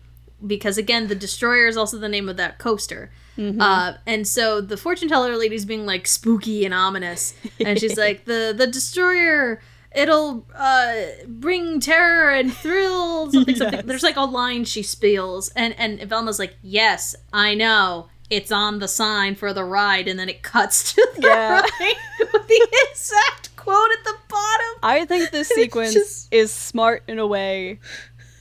because 0.45 0.77
again, 0.77 1.07
the 1.07 1.15
destroyer 1.15 1.67
is 1.67 1.77
also 1.77 1.97
the 1.97 2.09
name 2.09 2.29
of 2.29 2.37
that 2.37 2.57
coaster. 2.59 3.11
Mm-hmm. 3.37 3.61
Uh, 3.61 3.93
and 4.05 4.27
so 4.27 4.59
the 4.61 4.77
fortune 4.77 5.07
teller 5.07 5.35
lady's 5.37 5.65
being 5.65 5.85
like 5.85 6.07
spooky 6.07 6.65
and 6.65 6.73
ominous, 6.73 7.33
and 7.59 7.79
she's 7.79 7.97
like, 7.97 8.25
"the 8.25 8.53
the 8.55 8.67
destroyer, 8.67 9.61
it'll 9.95 10.45
uh, 10.55 10.93
bring 11.27 11.79
terror 11.79 12.31
and 12.31 12.53
thrill." 12.53 13.31
Something, 13.31 13.55
yes. 13.55 13.57
something. 13.57 13.85
There's 13.85 14.03
like 14.03 14.17
a 14.17 14.21
line 14.21 14.65
she 14.65 14.83
spills, 14.83 15.49
and 15.55 15.73
and 15.79 15.99
Velma's 16.01 16.39
like, 16.39 16.57
"Yes, 16.61 17.15
I 17.31 17.55
know." 17.55 18.09
It's 18.29 18.51
on 18.51 18.77
the 18.77 18.87
sign 18.87 19.33
for 19.33 19.53
the 19.53 19.63
ride, 19.63 20.07
and 20.07 20.19
then 20.19 20.29
it 20.29 20.43
cuts 20.43 20.93
to 20.93 21.07
the 21.15 21.27
yeah. 21.27 21.61
right 21.61 21.95
with 22.19 22.47
the 22.47 22.67
exact 22.91 23.55
quote 23.55 23.89
at 23.91 24.03
the 24.03 24.15
bottom. 24.29 24.79
I 24.83 25.05
think 25.05 25.31
this 25.31 25.47
sequence 25.55 25.93
just... 25.93 26.33
is 26.33 26.51
smart 26.51 27.03
in 27.07 27.17
a 27.17 27.25
way 27.25 27.79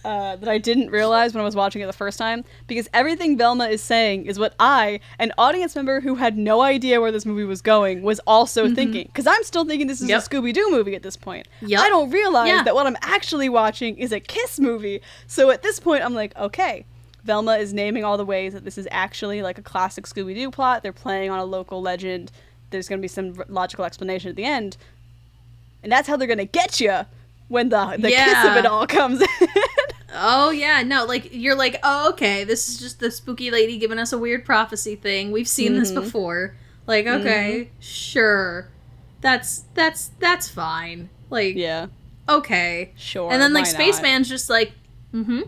uh, 0.09 0.37
that 0.37 0.49
I 0.49 0.59
didn't 0.59 0.91
realize 0.91 1.35
when 1.35 1.43
I 1.43 1.45
was 1.45 1.55
watching 1.55 1.83
it 1.83 1.87
the 1.87 1.93
first 1.93 2.19
time 2.19 2.45
because 2.67 2.89
everything 2.95 3.37
Velma 3.37 3.67
is 3.67 3.83
saying 3.83 4.27
is 4.27 4.39
what 4.39 4.55
I, 4.59 5.01
an 5.19 5.33
audience 5.37 5.77
member 5.77 6.01
who 6.01 6.15
had 6.15 6.39
no 6.39 6.63
idea 6.63 7.01
where 7.01 7.13
this 7.13 7.27
movie 7.27 7.45
was 7.45 7.61
going, 7.61 8.03
was 8.03 8.19
also 8.21 8.65
mm-hmm. 8.65 8.75
thinking. 8.75 9.07
Because 9.07 9.27
I'm 9.27 9.45
still 9.45 9.65
thinking 9.65 9.87
this 9.87 10.01
is 10.01 10.09
yep. 10.09 10.23
a 10.23 10.29
Scooby 10.29 10.53
Doo 10.53 10.71
movie 10.71 10.95
at 10.95 11.03
this 11.03 11.17
point. 11.17 11.47
Yep. 11.61 11.81
I 11.81 11.89
don't 11.89 12.11
realize 12.11 12.49
yeah. 12.49 12.63
that 12.63 12.75
what 12.75 12.87
I'm 12.87 12.97
actually 13.03 13.49
watching 13.49 13.97
is 13.99 14.13
a 14.13 14.21
Kiss 14.21 14.59
movie. 14.59 15.01
So 15.27 15.51
at 15.51 15.63
this 15.63 15.79
point, 15.79 16.05
I'm 16.05 16.15
like, 16.15 16.37
okay. 16.37 16.85
Velma 17.25 17.57
is 17.57 17.75
naming 17.75 18.05
all 18.05 18.17
the 18.17 18.25
ways 18.25 18.55
that 18.55 18.65
this 18.65 18.79
is 18.79 18.89
actually 18.91 19.43
like 19.43 19.59
a 19.59 19.63
classic 19.63 20.07
Scooby 20.07 20.35
Doo 20.35 20.51
plot. 20.51 20.83
They're 20.83 20.93
playing 20.93 21.31
on 21.31 21.39
a 21.39 21.45
local 21.45 21.83
legend. 21.83 22.33
There's 22.71 22.89
going 22.89 22.99
to 22.99 23.03
be 23.03 23.09
some 23.09 23.35
logical 23.49 23.85
explanation 23.85 24.31
at 24.31 24.37
the 24.37 24.45
end 24.45 24.79
and 25.83 25.93
that's 25.93 26.09
how 26.09 26.17
they're 26.17 26.29
gonna 26.29 26.45
get 26.45 26.81
you 26.81 27.01
when 27.49 27.69
the 27.69 27.97
the 27.99 28.11
yeah. 28.11 28.25
kiss 28.25 28.51
of 28.51 28.57
it 28.57 28.67
all 28.67 28.87
comes 28.87 29.21
in. 29.41 29.49
Oh 30.15 30.51
yeah, 30.51 30.83
no, 30.83 31.05
like 31.05 31.29
you're 31.33 31.55
like, 31.55 31.79
oh 31.83 32.11
okay, 32.11 32.45
this 32.45 32.69
is 32.69 32.79
just 32.79 33.01
the 33.01 33.11
spooky 33.11 33.51
lady 33.51 33.79
giving 33.79 33.99
us 33.99 34.13
a 34.13 34.19
weird 34.19 34.45
prophecy 34.45 34.97
thing. 34.97 35.33
We've 35.33 35.49
seen 35.49 35.73
mm-hmm. 35.73 35.81
this 35.81 35.93
before. 35.93 36.55
Like 36.87 37.07
okay, 37.07 37.65
mm-hmm. 37.65 37.81
sure, 37.81 38.69
that's 39.21 39.65
that's 39.75 40.09
that's 40.19 40.49
fine. 40.49 41.11
Like 41.29 41.57
yeah, 41.57 41.89
okay, 42.29 42.93
sure. 42.97 43.31
And 43.31 43.43
then 43.43 43.53
like 43.53 43.67
Spaceman's 43.67 44.29
just 44.29 44.49
like, 44.49 44.73
mm-hmm. 45.13 45.43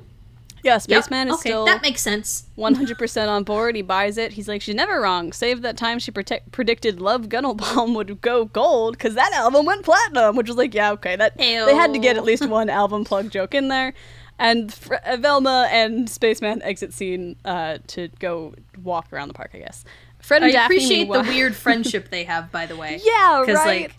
Yeah, 0.62 0.76
Spaceman 0.76 1.28
yep. 1.28 1.34
is 1.34 1.40
okay, 1.40 1.48
still 1.48 1.64
that 1.64 1.80
makes 1.80 2.02
sense. 2.02 2.44
One 2.54 2.74
hundred 2.74 2.98
percent 2.98 3.30
on 3.30 3.44
board. 3.44 3.76
He 3.76 3.82
buys 3.82 4.18
it. 4.18 4.32
He's 4.32 4.48
like, 4.48 4.60
she's 4.60 4.74
never 4.74 5.00
wrong. 5.00 5.32
Save 5.32 5.62
that 5.62 5.78
time 5.78 5.98
she 5.98 6.10
protect- 6.10 6.52
predicted 6.52 7.00
Love 7.00 7.30
Gun 7.30 7.46
album 7.46 7.94
would 7.94 8.20
go 8.20 8.44
gold 8.44 8.98
because 8.98 9.14
that 9.14 9.32
album 9.32 9.64
went 9.64 9.84
platinum. 9.84 10.36
Which 10.36 10.48
was 10.48 10.58
like, 10.58 10.74
yeah, 10.74 10.92
okay, 10.92 11.16
that 11.16 11.40
Ew. 11.40 11.64
they 11.64 11.74
had 11.74 11.94
to 11.94 11.98
get 11.98 12.16
at 12.16 12.24
least 12.24 12.46
one 12.46 12.68
album 12.68 13.04
plug 13.04 13.30
joke 13.30 13.54
in 13.54 13.68
there. 13.68 13.94
And 14.40 14.72
Fr- 14.72 14.94
uh, 14.94 15.16
Velma 15.18 15.68
and 15.70 16.08
Spaceman 16.08 16.62
exit 16.62 16.92
scene 16.92 17.36
uh, 17.44 17.78
to 17.88 18.08
go 18.18 18.54
walk 18.82 19.12
around 19.12 19.28
the 19.28 19.34
park. 19.34 19.50
I 19.54 19.58
guess. 19.58 19.84
Fred 20.18 20.42
and 20.42 20.50
I 20.50 20.52
Daphne 20.52 20.76
appreciate 20.76 20.98
meanwhile- 21.00 21.22
the 21.22 21.28
weird 21.30 21.54
friendship 21.64 22.08
they 22.10 22.24
have, 22.24 22.50
by 22.50 22.66
the 22.66 22.76
way. 22.76 23.00
Yeah, 23.04 23.42
right. 23.42 23.92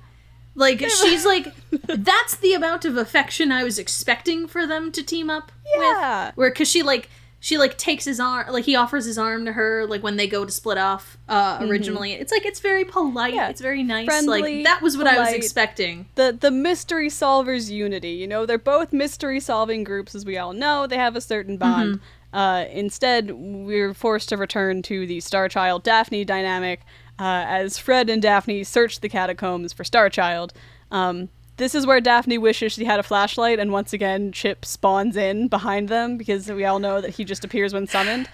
Like, 0.56 0.82
like 0.82 0.90
she's 0.90 1.26
like 1.26 1.48
that's 1.88 2.36
the 2.38 2.54
amount 2.54 2.84
of 2.86 2.98
affection 2.98 3.52
I 3.52 3.64
was 3.64 3.80
expecting 3.80 4.48
for 4.48 4.68
them 4.68 4.92
to 4.92 5.04
team 5.04 5.30
up 5.30 5.52
yeah. 5.76 6.28
with. 6.28 6.38
Where 6.38 6.50
because 6.50 6.70
she 6.70 6.84
like 6.84 7.10
she 7.44 7.58
like 7.58 7.76
takes 7.76 8.06
his 8.06 8.20
arm 8.20 8.48
like 8.54 8.66
he 8.66 8.76
offers 8.76 9.04
his 9.04 9.18
arm 9.18 9.46
to 9.46 9.54
her 9.54 9.86
like 9.88 10.04
when 10.04 10.16
they 10.16 10.28
go 10.28 10.46
to 10.46 10.52
split 10.52 10.78
off 10.78 11.18
uh 11.28 11.58
mm-hmm. 11.58 11.70
originally. 11.70 12.12
Mm-hmm. 12.12 12.22
It's 12.22 12.32
like 12.32 12.46
it's 12.46 12.60
very 12.60 12.86
polite. 12.86 13.34
Yeah. 13.34 13.50
It's 13.50 13.60
very 13.60 13.84
nice. 13.84 14.06
Friendly, 14.06 14.42
like 14.42 14.64
that 14.64 14.82
was 14.82 14.96
what 14.96 15.08
polite. 15.08 15.18
I 15.18 15.32
was 15.32 15.34
expecting. 15.34 16.06
The 16.16 16.38
the 16.40 16.52
mystery 16.52 17.10
solvers 17.10 17.70
unity, 17.70 18.12
you 18.12 18.28
know, 18.28 18.46
they're 18.46 18.60
both 18.60 18.94
mystery 18.94 19.40
solving 19.40 19.84
groups 19.84 20.14
as 20.14 20.24
we 20.24 20.38
all 20.38 20.54
know. 20.54 20.86
They 20.88 20.98
have 20.98 21.16
a 21.16 21.22
certain 21.22 21.58
bond. 21.58 21.96
Mm-hmm. 21.96 22.06
Uh, 22.34 22.64
instead, 22.72 23.32
we're 23.32 23.94
forced 23.94 24.30
to 24.30 24.38
return 24.38 24.82
to 24.84 25.06
the 25.06 25.20
Star 25.20 25.50
Child 25.50 25.84
Daphne 25.84 26.24
dynamic, 26.24 26.82
uh, 27.20 27.44
as 27.46 27.78
Fred 27.78 28.10
and 28.10 28.22
Daphne 28.22 28.64
search 28.64 29.02
the 29.02 29.10
catacombs 29.10 29.74
for 29.74 29.84
Starchild. 29.84 30.52
Um, 30.92 31.28
this 31.62 31.76
is 31.76 31.86
where 31.86 32.02
Daphne 32.02 32.40
wishes 32.40 32.74
she 32.74 32.86
had 32.86 33.00
a 33.00 33.04
flashlight, 33.04 33.60
and 33.60 33.72
once 33.72 33.94
again, 33.94 34.32
Chip 34.32 34.66
spawns 34.66 35.16
in 35.16 35.48
behind 35.48 35.90
them 35.90 36.18
because 36.18 36.52
we 36.52 36.66
all 36.66 36.80
know 36.80 37.00
that 37.00 37.12
he 37.12 37.24
just 37.24 37.46
appears 37.46 37.72
when 37.72 37.86
summoned. 37.86 38.28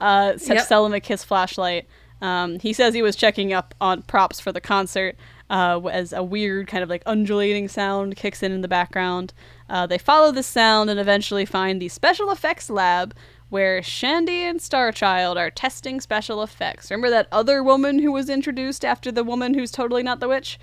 Uh, 0.00 0.34
yep. 0.46 0.68
Selimic 0.68 1.06
his 1.06 1.24
flashlight. 1.24 1.86
Um, 2.20 2.58
he 2.58 2.74
says 2.74 2.92
he 2.92 3.00
was 3.00 3.16
checking 3.16 3.54
up 3.54 3.74
on 3.80 4.02
props 4.02 4.38
for 4.38 4.52
the 4.52 4.60
concert 4.60 5.16
uh, 5.48 5.80
as 5.90 6.12
a 6.12 6.22
weird 6.22 6.66
kind 6.66 6.82
of 6.82 6.90
like 6.90 7.02
undulating 7.06 7.68
sound 7.68 8.16
kicks 8.16 8.42
in 8.42 8.52
in 8.52 8.60
the 8.60 8.68
background. 8.68 9.32
Uh, 9.70 9.86
they 9.86 9.98
follow 9.98 10.30
this 10.30 10.46
sound 10.46 10.90
and 10.90 11.00
eventually 11.00 11.46
find 11.46 11.80
the 11.80 11.88
special 11.88 12.30
effects 12.30 12.68
lab 12.68 13.14
where 13.48 13.82
Shandy 13.82 14.42
and 14.42 14.60
Starchild 14.60 15.36
are 15.36 15.50
testing 15.50 16.00
special 16.00 16.42
effects. 16.42 16.90
Remember 16.90 17.08
that 17.10 17.28
other 17.32 17.62
woman 17.62 18.00
who 18.00 18.12
was 18.12 18.28
introduced 18.28 18.84
after 18.84 19.10
the 19.12 19.24
woman 19.24 19.54
who's 19.54 19.70
totally 19.70 20.02
not 20.02 20.20
the 20.20 20.28
witch? 20.28 20.58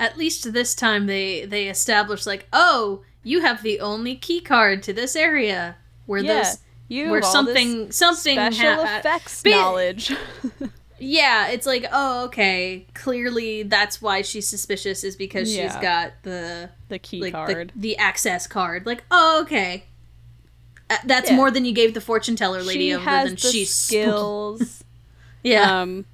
At 0.00 0.16
least 0.16 0.52
this 0.52 0.74
time 0.74 1.06
they 1.06 1.44
they 1.44 1.68
established 1.68 2.26
like, 2.26 2.46
"Oh, 2.52 3.02
you 3.22 3.40
have 3.40 3.62
the 3.62 3.80
only 3.80 4.16
key 4.16 4.40
card 4.40 4.82
to 4.84 4.92
this 4.92 5.16
area 5.16 5.76
where 6.06 6.20
yeah, 6.20 6.42
those 6.42 6.58
you 6.88 7.10
where 7.10 7.22
something 7.22 7.90
something 7.92 8.34
special 8.34 8.84
ha- 8.84 8.98
effects 8.98 9.44
knowledge." 9.44 10.12
yeah, 10.98 11.48
it's 11.48 11.66
like, 11.66 11.86
"Oh, 11.92 12.24
okay. 12.26 12.86
Clearly 12.94 13.62
that's 13.62 14.02
why 14.02 14.22
she's 14.22 14.48
suspicious 14.48 15.04
is 15.04 15.16
because 15.16 15.54
yeah. 15.54 15.68
she's 15.68 15.76
got 15.80 16.12
the 16.22 16.70
the 16.88 16.98
key 16.98 17.20
like, 17.20 17.32
card. 17.32 17.72
The, 17.74 17.80
the 17.80 17.96
access 17.98 18.46
card." 18.46 18.86
Like, 18.86 19.04
"Oh, 19.10 19.42
okay." 19.42 19.84
Uh, 20.90 20.96
that's 21.04 21.30
yeah. 21.30 21.36
more 21.36 21.50
than 21.50 21.64
you 21.64 21.72
gave 21.72 21.94
the 21.94 22.00
fortune 22.00 22.36
teller 22.36 22.62
lady. 22.62 22.90
She 22.90 22.90
has 22.90 23.28
than 23.28 23.34
the 23.36 23.40
she's 23.40 23.74
skills. 23.74 24.84
yeah. 25.42 25.80
Um, 25.80 26.04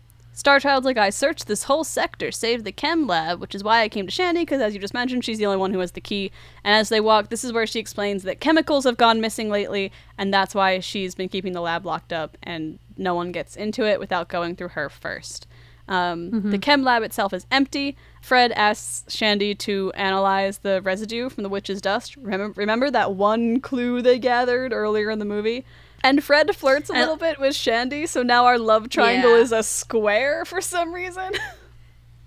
Starchild's 0.41 0.87
like, 0.87 0.97
I 0.97 1.11
searched 1.11 1.47
this 1.47 1.65
whole 1.65 1.85
sector, 1.85 2.33
saved 2.33 2.65
the 2.65 2.73
chem 2.73 3.07
lab, 3.07 3.41
which 3.41 3.55
is 3.55 3.63
why 3.63 3.83
I 3.83 3.91
came 3.91 4.07
to 4.07 4.11
Shandy, 4.11 4.41
because 4.41 4.63
as 4.63 4.73
you 4.73 4.81
just 4.81 4.95
mentioned, 4.95 5.23
she's 5.23 5.37
the 5.37 5.45
only 5.45 5.59
one 5.59 5.73
who 5.75 5.81
has 5.81 5.93
the 5.93 6.01
key. 6.01 6.33
And 6.65 6.75
as 6.75 6.89
they 6.89 7.01
walk, 7.01 7.29
this 7.29 7.45
is 7.45 7.53
where 7.53 7.67
she 7.67 7.79
explains 7.79 8.23
that 8.23 8.41
chemicals 8.41 8.85
have 8.85 8.97
gone 8.97 9.21
missing 9.21 9.51
lately, 9.51 9.93
and 10.17 10.33
that's 10.33 10.55
why 10.55 10.81
she's 10.81 11.15
been 11.15 11.29
keeping 11.29 11.53
the 11.53 11.61
lab 11.61 11.85
locked 11.85 12.11
up, 12.11 12.39
and 12.43 12.79
no 12.97 13.15
one 13.15 13.33
gets 13.33 13.55
into 13.55 13.85
it 13.85 14.01
without 14.01 14.29
going 14.29 14.57
through 14.57 14.69
her 14.69 14.89
first. 14.89 15.47
Um, 15.89 16.31
mm-hmm. 16.31 16.51
The 16.53 16.59
chem 16.59 16.85
lab 16.85 17.03
itself 17.03 17.35
is 17.35 17.47
empty. 17.51 17.97
Fred 18.23 18.53
asks 18.53 19.13
Shandy 19.15 19.55
to 19.57 19.93
analyze 19.95 20.59
the 20.59 20.81
residue 20.81 21.29
from 21.29 21.43
the 21.43 21.49
witch's 21.51 21.83
dust. 21.83 22.17
Remember, 22.17 22.53
remember 22.59 22.91
that 22.91 23.15
one 23.15 23.61
clue 23.61 24.01
they 24.01 24.19
gathered 24.19 24.73
earlier 24.73 25.11
in 25.11 25.19
the 25.19 25.25
movie? 25.25 25.67
And 26.03 26.25
Fred 26.25 26.55
flirts 26.57 26.89
a 26.89 26.95
little 26.95 27.17
bit 27.17 27.39
with 27.39 27.55
Shandy, 27.55 28.07
so 28.07 28.23
now 28.23 28.47
our 28.47 28.59
love 28.59 28.89
triangle 28.89 29.37
yeah. 29.37 29.43
is 29.43 29.53
a 29.53 29.63
square 29.63 30.45
for 30.47 30.61
some 30.61 30.95
reason. 30.95 31.33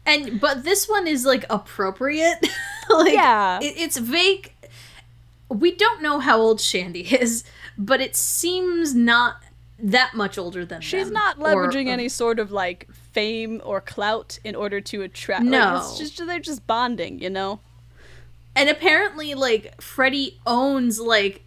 and 0.06 0.40
but 0.40 0.64
this 0.64 0.88
one 0.88 1.08
is 1.08 1.26
like 1.26 1.46
appropriate. 1.50 2.38
like, 2.90 3.14
yeah, 3.14 3.60
it, 3.62 3.74
it's 3.78 3.98
vague. 3.98 4.54
we 5.50 5.72
don't 5.76 6.02
know 6.04 6.20
how 6.20 6.40
old 6.40 6.62
Shandy 6.62 7.02
is, 7.02 7.44
but 7.78 8.00
it 8.00 8.16
seems 8.16 8.94
not 8.94 9.38
that 9.80 10.14
much 10.14 10.38
older 10.38 10.66
than 10.66 10.82
She's 10.82 11.06
them, 11.06 11.14
not 11.14 11.40
leveraging 11.40 11.88
or- 11.88 11.92
any 11.92 12.10
sort 12.10 12.40
of 12.40 12.52
like 12.52 12.88
fame 13.12 13.62
or 13.64 13.82
clout 13.82 14.40
in 14.44 14.56
order 14.56 14.82
to 14.82 15.02
attract. 15.02 15.44
No. 15.44 15.58
like, 15.58 15.84
it's 15.84 15.98
just 15.98 16.26
they're 16.26 16.40
just 16.40 16.68
bonding, 16.68 17.20
you 17.20 17.30
know. 17.30 17.60
And 18.56 18.70
apparently, 18.70 19.34
like 19.34 19.82
Freddie 19.82 20.40
owns 20.46 21.00
like 21.00 21.43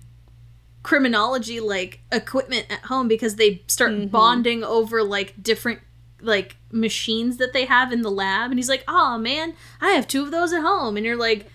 criminology 0.86 1.58
like 1.58 1.98
equipment 2.12 2.64
at 2.70 2.78
home 2.84 3.08
because 3.08 3.34
they 3.36 3.60
start 3.66 3.90
Mm-hmm. 3.90 4.06
bonding 4.06 4.62
over 4.62 5.02
like 5.02 5.34
different 5.42 5.80
like 6.20 6.56
machines 6.70 7.38
that 7.38 7.52
they 7.52 7.64
have 7.64 7.90
in 7.92 8.02
the 8.02 8.10
lab 8.10 8.50
and 8.50 8.58
he's 8.58 8.68
like 8.68 8.84
oh 8.86 9.18
man 9.18 9.52
i 9.80 9.90
have 9.90 10.06
two 10.06 10.22
of 10.22 10.30
those 10.30 10.52
at 10.52 10.60
home 10.62 10.96
and 10.96 11.04
you're 11.04 11.16
like 11.16 11.50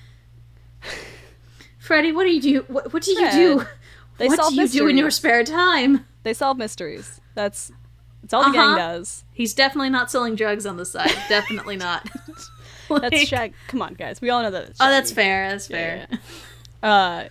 freddy 1.80 2.12
what 2.12 2.24
do 2.26 2.30
you 2.32 2.42
do 2.42 2.62
what, 2.68 2.92
what 2.94 3.04
do 3.04 3.12
you 3.12 3.32
do 3.32 3.66
they 4.18 4.28
what 4.28 4.38
solve 4.38 4.54
do 4.54 4.62
you 4.62 4.68
do 4.68 4.88
in 4.88 4.98
your 4.98 5.10
spare 5.12 5.44
time 5.44 6.06
They 6.24 6.34
solve 6.34 6.58
mysteries. 6.58 7.20
That's 7.34 7.72
that's 8.22 8.34
all 8.34 8.44
the 8.44 8.50
Uh-huh. 8.50 8.76
gang 8.76 8.78
does. 8.78 9.24
he's 9.34 9.54
definitely 9.54 9.90
not 9.90 10.12
selling 10.12 10.36
drugs 10.36 10.66
on 10.66 10.78
the 10.78 10.86
side 10.86 11.12
definitely 11.30 11.78
not 11.78 12.08
That's 12.28 12.50
Like- 12.90 13.28
Shag. 13.28 13.54
Come 13.70 13.82
on, 13.82 13.94
guys. 13.94 14.20
We 14.20 14.30
all 14.30 14.42
know 14.44 14.52
that. 14.52 14.72
Oh 14.82 14.90
that's 14.90 15.12
fair 15.14 15.50
that's 15.50 15.68
fair 15.68 16.08
yeah, 16.12 16.18
yeah. 16.84 16.90
Uh, 16.90 17.30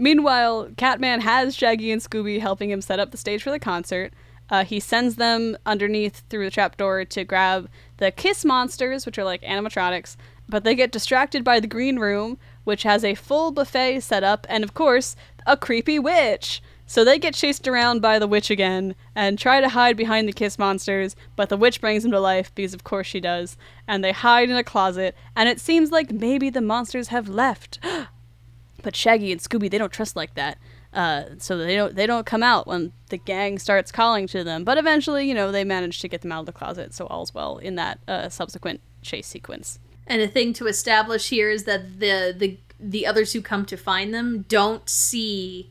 meanwhile, 0.00 0.70
Catman 0.76 1.20
has 1.20 1.54
Shaggy 1.54 1.92
and 1.92 2.02
Scooby 2.02 2.40
helping 2.40 2.70
him 2.70 2.80
set 2.80 2.98
up 2.98 3.10
the 3.10 3.16
stage 3.16 3.42
for 3.42 3.50
the 3.50 3.58
concert. 3.58 4.12
Uh, 4.48 4.64
he 4.64 4.80
sends 4.80 5.16
them 5.16 5.56
underneath 5.64 6.22
through 6.28 6.44
the 6.44 6.50
trapdoor 6.50 7.04
to 7.04 7.24
grab 7.24 7.68
the 7.98 8.10
Kiss 8.10 8.44
monsters, 8.44 9.06
which 9.06 9.18
are 9.18 9.24
like 9.24 9.42
animatronics, 9.42 10.16
but 10.48 10.64
they 10.64 10.74
get 10.74 10.90
distracted 10.90 11.44
by 11.44 11.60
the 11.60 11.68
green 11.68 11.98
room, 11.98 12.38
which 12.64 12.82
has 12.82 13.04
a 13.04 13.14
full 13.14 13.52
buffet 13.52 14.00
set 14.00 14.24
up, 14.24 14.46
and 14.50 14.64
of 14.64 14.74
course, 14.74 15.14
a 15.46 15.56
creepy 15.56 15.98
witch. 15.98 16.60
So 16.86 17.04
they 17.04 17.20
get 17.20 17.34
chased 17.34 17.68
around 17.68 18.02
by 18.02 18.18
the 18.18 18.26
witch 18.26 18.50
again 18.50 18.96
and 19.14 19.38
try 19.38 19.60
to 19.60 19.68
hide 19.68 19.96
behind 19.96 20.26
the 20.26 20.32
Kiss 20.32 20.58
monsters, 20.58 21.14
but 21.36 21.48
the 21.48 21.56
witch 21.56 21.80
brings 21.80 22.02
them 22.02 22.10
to 22.10 22.18
life 22.18 22.52
because, 22.52 22.74
of 22.74 22.82
course, 22.82 23.06
she 23.06 23.20
does. 23.20 23.56
And 23.86 24.02
they 24.02 24.10
hide 24.10 24.50
in 24.50 24.56
a 24.56 24.64
closet, 24.64 25.14
and 25.36 25.48
it 25.48 25.60
seems 25.60 25.92
like 25.92 26.10
maybe 26.10 26.50
the 26.50 26.60
monsters 26.60 27.08
have 27.08 27.28
left. 27.28 27.78
But 28.82 28.96
Shaggy 28.96 29.32
and 29.32 29.40
Scooby, 29.40 29.70
they 29.70 29.78
don't 29.78 29.92
trust 29.92 30.16
like 30.16 30.34
that. 30.34 30.58
Uh, 30.92 31.24
so 31.38 31.56
they 31.56 31.76
don't 31.76 31.94
they 31.94 32.06
don't 32.06 32.26
come 32.26 32.42
out 32.42 32.66
when 32.66 32.92
the 33.10 33.16
gang 33.16 33.58
starts 33.58 33.92
calling 33.92 34.26
to 34.28 34.42
them. 34.42 34.64
But 34.64 34.78
eventually, 34.78 35.28
you 35.28 35.34
know, 35.34 35.52
they 35.52 35.64
manage 35.64 36.00
to 36.00 36.08
get 36.08 36.22
them 36.22 36.32
out 36.32 36.40
of 36.40 36.46
the 36.46 36.52
closet. 36.52 36.94
So 36.94 37.06
all's 37.06 37.32
well 37.32 37.58
in 37.58 37.76
that 37.76 38.00
uh, 38.08 38.28
subsequent 38.28 38.80
chase 39.02 39.26
sequence. 39.26 39.78
And 40.06 40.20
a 40.20 40.26
thing 40.28 40.52
to 40.54 40.66
establish 40.66 41.28
here 41.28 41.50
is 41.50 41.64
that 41.64 42.00
the 42.00 42.34
the 42.36 42.58
the 42.80 43.06
others 43.06 43.32
who 43.32 43.40
come 43.40 43.64
to 43.66 43.76
find 43.76 44.12
them 44.12 44.44
don't 44.48 44.88
see 44.88 45.70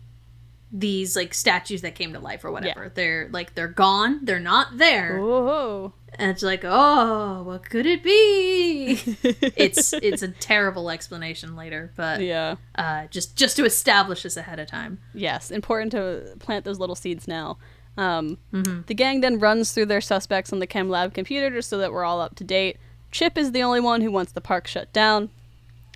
these 0.72 1.15
like 1.15 1.34
statues 1.34 1.81
that 1.81 1.95
came 1.95 2.14
to 2.14 2.19
life 2.19 2.45
or 2.45 2.52
whatever. 2.52 2.91
They're 2.94 3.27
like 3.31 3.56
they're 3.56 3.68
gone. 3.68 4.23
They're 4.23 4.40
not 4.40 4.77
there. 4.77 5.19
Whoa! 5.19 5.94
And 6.19 6.29
it's 6.31 6.43
like, 6.43 6.61
"Oh, 6.65 7.43
what 7.43 7.69
could 7.69 7.85
it 7.85 8.03
be?" 8.03 8.91
it's 9.55 9.93
it's 9.93 10.21
a 10.21 10.27
terrible 10.27 10.89
explanation 10.89 11.55
later, 11.55 11.91
but 11.95 12.21
yeah. 12.21 12.55
uh 12.75 13.07
just 13.07 13.35
just 13.35 13.55
to 13.55 13.65
establish 13.65 14.23
this 14.23 14.37
ahead 14.37 14.59
of 14.59 14.67
time. 14.67 14.99
Yes, 15.13 15.49
important 15.49 15.91
to 15.93 16.35
plant 16.39 16.65
those 16.65 16.77
little 16.79 16.95
seeds 16.95 17.27
now. 17.27 17.57
Um, 17.97 18.37
Mm-hmm. 18.53 18.81
The 18.87 18.93
gang 18.93 19.21
then 19.21 19.39
runs 19.39 19.71
through 19.71 19.87
their 19.87 20.01
suspects 20.01 20.53
on 20.53 20.59
the 20.59 20.67
Chem 20.67 20.89
Lab 20.89 21.13
computer 21.13 21.49
just 21.49 21.69
so 21.69 21.77
that 21.77 21.91
we're 21.91 22.05
all 22.05 22.21
up 22.21 22.35
to 22.35 22.43
date. 22.43 22.77
Chip 23.11 23.37
is 23.37 23.51
the 23.51 23.63
only 23.63 23.79
one 23.79 24.01
who 24.01 24.11
wants 24.11 24.31
the 24.31 24.41
park 24.41 24.67
shut 24.67 24.91
down. 24.93 25.29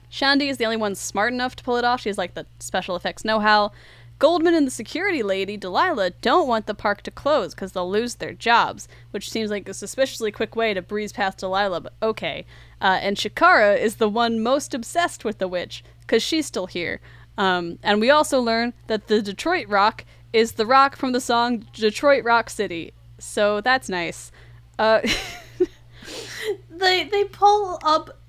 Shandy 0.10 0.48
is 0.48 0.58
the 0.58 0.66
only 0.66 0.78
one 0.78 0.96
smart 0.96 1.34
enough 1.34 1.56
to 1.56 1.64
pull 1.64 1.76
it 1.78 1.84
off. 1.86 2.02
She 2.02 2.10
has 2.10 2.18
like 2.18 2.34
the 2.34 2.46
special 2.60 2.96
effects 2.96 3.26
know 3.26 3.40
how. 3.40 3.72
Goldman 4.24 4.54
and 4.54 4.66
the 4.66 4.72
security 4.72 5.22
lady, 5.22 5.58
Delilah, 5.58 6.12
don't 6.22 6.48
want 6.48 6.66
the 6.66 6.74
park 6.74 7.02
to 7.02 7.12
close 7.12 7.54
because 7.54 7.74
they'll 7.74 7.92
lose 7.92 8.16
their 8.16 8.32
jobs, 8.32 8.88
which 9.12 9.30
seems 9.30 9.52
like 9.52 9.68
a 9.68 9.74
suspiciously 9.74 10.32
quick 10.32 10.56
way 10.56 10.74
to 10.74 10.82
breeze 10.82 11.12
past 11.12 11.40
Delilah, 11.40 11.82
but 11.82 11.94
okay. 12.02 12.46
Uh, 12.80 13.00
and 13.02 13.18
Chikara 13.18 13.78
is 13.78 13.98
the 13.98 14.08
one 14.08 14.42
most 14.42 14.74
obsessed 14.74 15.26
with 15.26 15.40
the 15.40 15.48
witch 15.50 15.84
because 16.00 16.24
she's 16.24 16.46
still 16.46 16.68
here. 16.68 17.02
Um, 17.38 17.80
and 17.84 18.00
we 18.00 18.10
also 18.10 18.40
learn 18.40 18.72
that 18.88 19.08
the 19.08 19.22
Detroit 19.22 19.68
Rock 19.68 20.06
is 20.32 20.54
the 20.54 20.66
rock 20.66 20.96
from 20.96 21.12
the 21.12 21.20
song 21.20 21.66
Detroit 21.74 22.24
Rock 22.24 22.50
City. 22.50 22.94
So 23.20 23.60
that's 23.60 23.90
nice. 23.90 24.32
Uh, 24.80 25.02
They 26.70 27.06
they 27.06 27.24
pull 27.26 27.80
up 27.84 28.20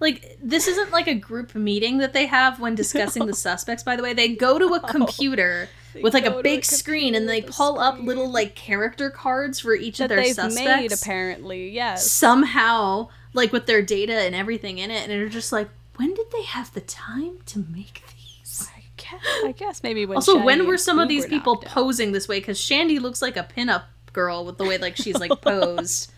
like 0.00 0.38
this 0.42 0.66
isn't 0.66 0.90
like 0.90 1.06
a 1.06 1.14
group 1.14 1.54
meeting 1.54 1.98
that 1.98 2.12
they 2.12 2.26
have 2.26 2.58
when 2.58 2.74
discussing 2.74 3.26
the 3.26 3.34
suspects 3.48 3.82
by 3.82 3.96
the 3.96 4.02
way. 4.02 4.12
They 4.12 4.34
go 4.34 4.58
to 4.58 4.74
a 4.74 4.80
computer 4.80 5.68
with 6.02 6.14
like 6.14 6.26
a 6.26 6.30
to 6.30 6.38
a 6.38 6.42
big 6.42 6.64
screen 6.64 7.14
and 7.14 7.28
they 7.28 7.42
computer 7.42 7.46
with 7.46 7.54
a 7.54 7.56
pull 7.56 7.80
up 7.80 8.00
little 8.00 8.30
like 8.30 8.54
character 8.54 9.10
cards 9.10 9.60
for 9.60 9.74
each 9.74 9.98
that 9.98 10.04
of 10.04 10.08
their 10.10 10.18
they've 10.18 10.34
suspects. 10.34 10.80
made, 10.80 10.92
apparently. 10.92 11.70
Yes. 11.70 12.10
somehow 12.10 13.08
like 13.32 13.52
with 13.52 13.66
their 13.66 13.82
data 13.82 14.14
and 14.14 14.34
everything 14.34 14.78
in 14.78 14.90
it 14.90 15.02
and 15.02 15.10
they're 15.10 15.28
just 15.28 15.52
like 15.52 15.68
when 15.96 16.14
did 16.14 16.30
they 16.32 16.42
have 16.42 16.72
the 16.74 16.80
time 16.80 17.38
to 17.46 17.58
make 17.58 18.02
these 18.08 18.68
I 18.74 18.82
guess, 18.96 19.20
I 19.44 19.52
guess 19.52 19.82
maybe 19.82 20.06
when 20.06 20.16
also 20.16 20.34
Shaggy 20.34 20.46
when 20.46 20.66
were 20.66 20.78
some 20.78 20.98
of 20.98 21.08
these 21.08 21.26
people 21.26 21.54
out. 21.54 21.64
posing 21.66 22.12
this 22.12 22.26
way 22.26 22.40
because 22.40 22.60
shandy 22.60 22.98
looks 22.98 23.22
like 23.22 23.36
a 23.36 23.44
pinup 23.44 23.84
girl 24.12 24.44
with 24.44 24.58
the 24.58 24.64
way 24.64 24.78
like 24.78 24.96
she's 24.96 25.18
like 25.18 25.30
posed 25.40 26.12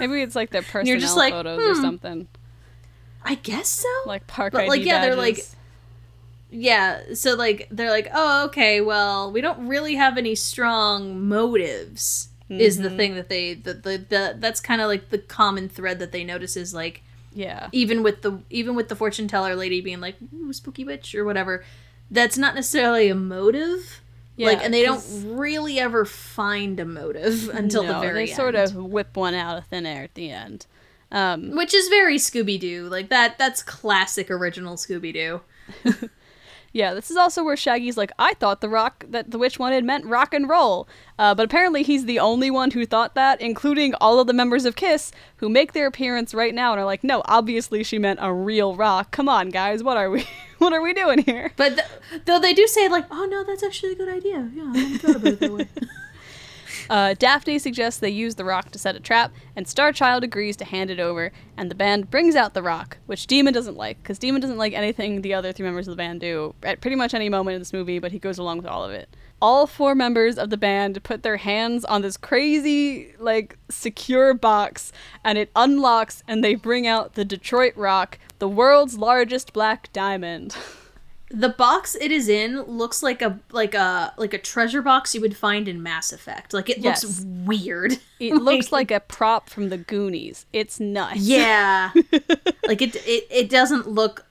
Maybe 0.00 0.22
it's 0.22 0.36
like 0.36 0.50
their 0.50 0.62
personal 0.70 1.16
like, 1.16 1.32
photos 1.32 1.58
or 1.58 1.74
hmm. 1.74 1.80
something, 1.80 2.28
i 3.24 3.34
guess 3.36 3.68
so. 3.68 3.88
Like 4.06 4.26
park 4.26 4.52
But, 4.52 4.62
ID 4.62 4.68
like, 4.68 4.84
yeah, 4.84 5.00
they're, 5.00 5.16
like, 5.16 5.44
yeah 6.50 7.00
so 7.14 7.34
like 7.34 7.68
they're 7.70 7.90
like 7.90 8.08
oh 8.14 8.44
okay 8.46 8.80
well 8.80 9.32
we 9.32 9.40
don't 9.40 9.66
really 9.66 9.94
have 9.96 10.16
any 10.16 10.34
strong 10.34 11.26
motives 11.26 12.28
is 12.48 12.76
the 12.76 12.88
mm-hmm. 12.88 12.96
thing 12.96 13.14
that 13.14 13.28
they 13.28 13.54
the, 13.54 13.74
the, 13.74 13.98
the 14.08 14.36
that's 14.38 14.60
kind 14.60 14.80
of 14.80 14.86
like 14.86 15.10
the 15.10 15.18
common 15.18 15.68
thread 15.68 15.98
that 15.98 16.12
they 16.12 16.22
notice 16.22 16.56
is 16.56 16.74
like 16.74 17.02
yeah, 17.36 17.68
even 17.72 18.04
with 18.04 18.22
the 18.22 18.38
even 18.48 18.76
with 18.76 18.88
the 18.88 18.94
fortune 18.94 19.26
teller 19.26 19.56
lady 19.56 19.80
being 19.80 20.00
like 20.00 20.14
Ooh, 20.32 20.52
spooky 20.52 20.84
witch 20.84 21.14
or 21.16 21.24
whatever 21.24 21.64
that's 22.10 22.38
not 22.38 22.54
necessarily 22.54 23.08
a 23.08 23.14
motive. 23.14 24.00
Yeah. 24.36 24.48
like 24.48 24.64
and 24.64 24.74
they 24.74 24.82
don't 24.82 25.04
really 25.36 25.78
ever 25.78 26.04
find 26.04 26.80
a 26.80 26.84
motive 26.84 27.48
until 27.54 27.84
the 27.84 27.92
no, 27.92 28.00
very 28.00 28.26
they 28.26 28.32
end. 28.32 28.36
sort 28.36 28.54
of 28.56 28.74
whip 28.74 29.16
one 29.16 29.32
out 29.34 29.58
of 29.58 29.66
thin 29.66 29.86
air 29.86 30.02
at 30.02 30.14
the 30.14 30.30
end. 30.30 30.66
Um, 31.14 31.54
which 31.54 31.72
is 31.72 31.88
very 31.88 32.16
scooby-doo 32.16 32.88
like 32.90 33.08
that 33.08 33.38
that's 33.38 33.62
classic 33.62 34.30
original 34.30 34.74
scooby-doo 34.76 35.40
Yeah, 36.76 36.92
this 36.92 37.08
is 37.08 37.16
also 37.16 37.44
where 37.44 37.56
Shaggy's 37.56 37.96
like, 37.96 38.10
I 38.18 38.34
thought 38.34 38.60
the 38.60 38.68
rock 38.68 39.04
that 39.08 39.30
the 39.30 39.38
witch 39.38 39.60
wanted 39.60 39.84
meant 39.84 40.04
rock 40.06 40.34
and 40.34 40.48
roll. 40.48 40.88
Uh, 41.20 41.32
but 41.32 41.44
apparently 41.44 41.84
he's 41.84 42.04
the 42.04 42.18
only 42.18 42.50
one 42.50 42.72
who 42.72 42.84
thought 42.84 43.14
that, 43.14 43.40
including 43.40 43.94
all 44.00 44.18
of 44.18 44.26
the 44.26 44.32
members 44.32 44.64
of 44.64 44.74
Kiss, 44.74 45.12
who 45.36 45.48
make 45.48 45.72
their 45.72 45.86
appearance 45.86 46.34
right 46.34 46.52
now 46.52 46.72
and 46.72 46.80
are 46.80 46.84
like, 46.84 47.04
no, 47.04 47.22
obviously 47.26 47.84
she 47.84 47.96
meant 47.96 48.18
a 48.20 48.32
real 48.34 48.74
rock. 48.74 49.12
Come 49.12 49.28
on, 49.28 49.50
guys, 49.50 49.84
what 49.84 49.96
are 49.96 50.10
we 50.10 50.26
what 50.58 50.72
are 50.72 50.82
we 50.82 50.92
doing 50.92 51.18
here? 51.20 51.52
but 51.56 51.76
th- 51.76 52.24
though 52.24 52.40
they 52.40 52.52
do 52.52 52.66
say 52.66 52.88
like 52.88 53.04
oh 53.10 53.24
no 53.26 53.44
that's 53.44 53.62
actually 53.62 53.92
a 53.92 53.96
good 53.96 54.08
idea 54.08 54.50
yeah 54.54 54.72
i 54.74 54.96
thought 54.98 55.16
about 55.16 55.26
it 55.32 55.40
that 55.40 55.52
way 55.52 55.68
Uh, 56.90 57.14
Daphne 57.14 57.58
suggests 57.58 58.00
they 58.00 58.10
use 58.10 58.34
the 58.34 58.44
rock 58.44 58.70
to 58.70 58.78
set 58.78 58.96
a 58.96 59.00
trap, 59.00 59.32
and 59.56 59.66
Starchild 59.66 60.22
agrees 60.22 60.56
to 60.56 60.64
hand 60.64 60.90
it 60.90 61.00
over, 61.00 61.32
and 61.56 61.70
the 61.70 61.74
band 61.74 62.10
brings 62.10 62.34
out 62.34 62.54
the 62.54 62.62
rock, 62.62 62.98
which 63.06 63.26
Demon 63.26 63.54
doesn't 63.54 63.76
like, 63.76 64.02
because 64.02 64.18
Demon 64.18 64.40
doesn't 64.40 64.58
like 64.58 64.72
anything 64.72 65.22
the 65.22 65.34
other 65.34 65.52
three 65.52 65.64
members 65.64 65.88
of 65.88 65.92
the 65.92 65.96
band 65.96 66.20
do 66.20 66.54
at 66.62 66.80
pretty 66.80 66.96
much 66.96 67.14
any 67.14 67.28
moment 67.28 67.54
in 67.54 67.60
this 67.60 67.72
movie, 67.72 67.98
but 67.98 68.12
he 68.12 68.18
goes 68.18 68.38
along 68.38 68.58
with 68.58 68.66
all 68.66 68.84
of 68.84 68.90
it. 68.90 69.08
All 69.40 69.66
four 69.66 69.94
members 69.94 70.38
of 70.38 70.50
the 70.50 70.56
band 70.56 71.02
put 71.02 71.22
their 71.22 71.36
hands 71.38 71.84
on 71.84 72.02
this 72.02 72.16
crazy, 72.16 73.14
like, 73.18 73.58
secure 73.68 74.34
box, 74.34 74.92
and 75.24 75.36
it 75.38 75.50
unlocks, 75.56 76.22
and 76.26 76.42
they 76.42 76.54
bring 76.54 76.86
out 76.86 77.14
the 77.14 77.24
Detroit 77.24 77.76
Rock, 77.76 78.18
the 78.38 78.48
world's 78.48 78.96
largest 78.96 79.52
black 79.52 79.92
diamond. 79.92 80.56
the 81.36 81.48
box 81.48 81.96
it 82.00 82.12
is 82.12 82.28
in 82.28 82.62
looks 82.62 83.02
like 83.02 83.20
a 83.20 83.38
like 83.50 83.74
a 83.74 84.14
like 84.16 84.32
a 84.32 84.38
treasure 84.38 84.80
box 84.82 85.14
you 85.14 85.20
would 85.20 85.36
find 85.36 85.66
in 85.68 85.82
mass 85.82 86.12
effect 86.12 86.52
like 86.54 86.70
it 86.70 86.80
looks 86.80 87.04
weird 87.44 87.98
It 88.20 88.34
looks 88.34 88.70
like 88.78 88.90
a 88.90 89.00
prop 89.00 89.50
from 89.50 89.68
the 89.68 89.76
Goonies. 89.76 90.46
It's 90.52 90.78
nuts. 90.78 91.16
Yeah. 91.18 91.90
like 92.66 92.80
it, 92.80 92.94
it 92.96 93.26
it 93.30 93.50
doesn't 93.50 93.88
look 93.88 94.26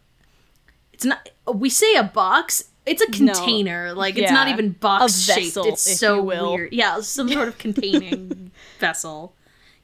it's 0.93 1.03
not 1.05 1.29
we 1.53 1.69
say 1.69 1.95
a 1.95 2.03
box, 2.03 2.65
it's 2.85 3.01
a 3.01 3.09
No. 3.21 3.33
container. 3.33 3.93
Like 3.93 4.17
it's 4.17 4.31
not 4.31 4.47
Yeah. 4.47 4.53
even 4.53 4.71
box 4.71 5.27
A 5.29 5.33
shaped. 5.33 5.57
It's 5.57 5.99
so 5.99 6.21
weird. 6.21 6.71
Yeah, 6.71 7.01
some 7.01 7.27
sort 7.29 7.47
of 7.49 7.57
containing 7.65 8.51
vessel. 8.79 9.35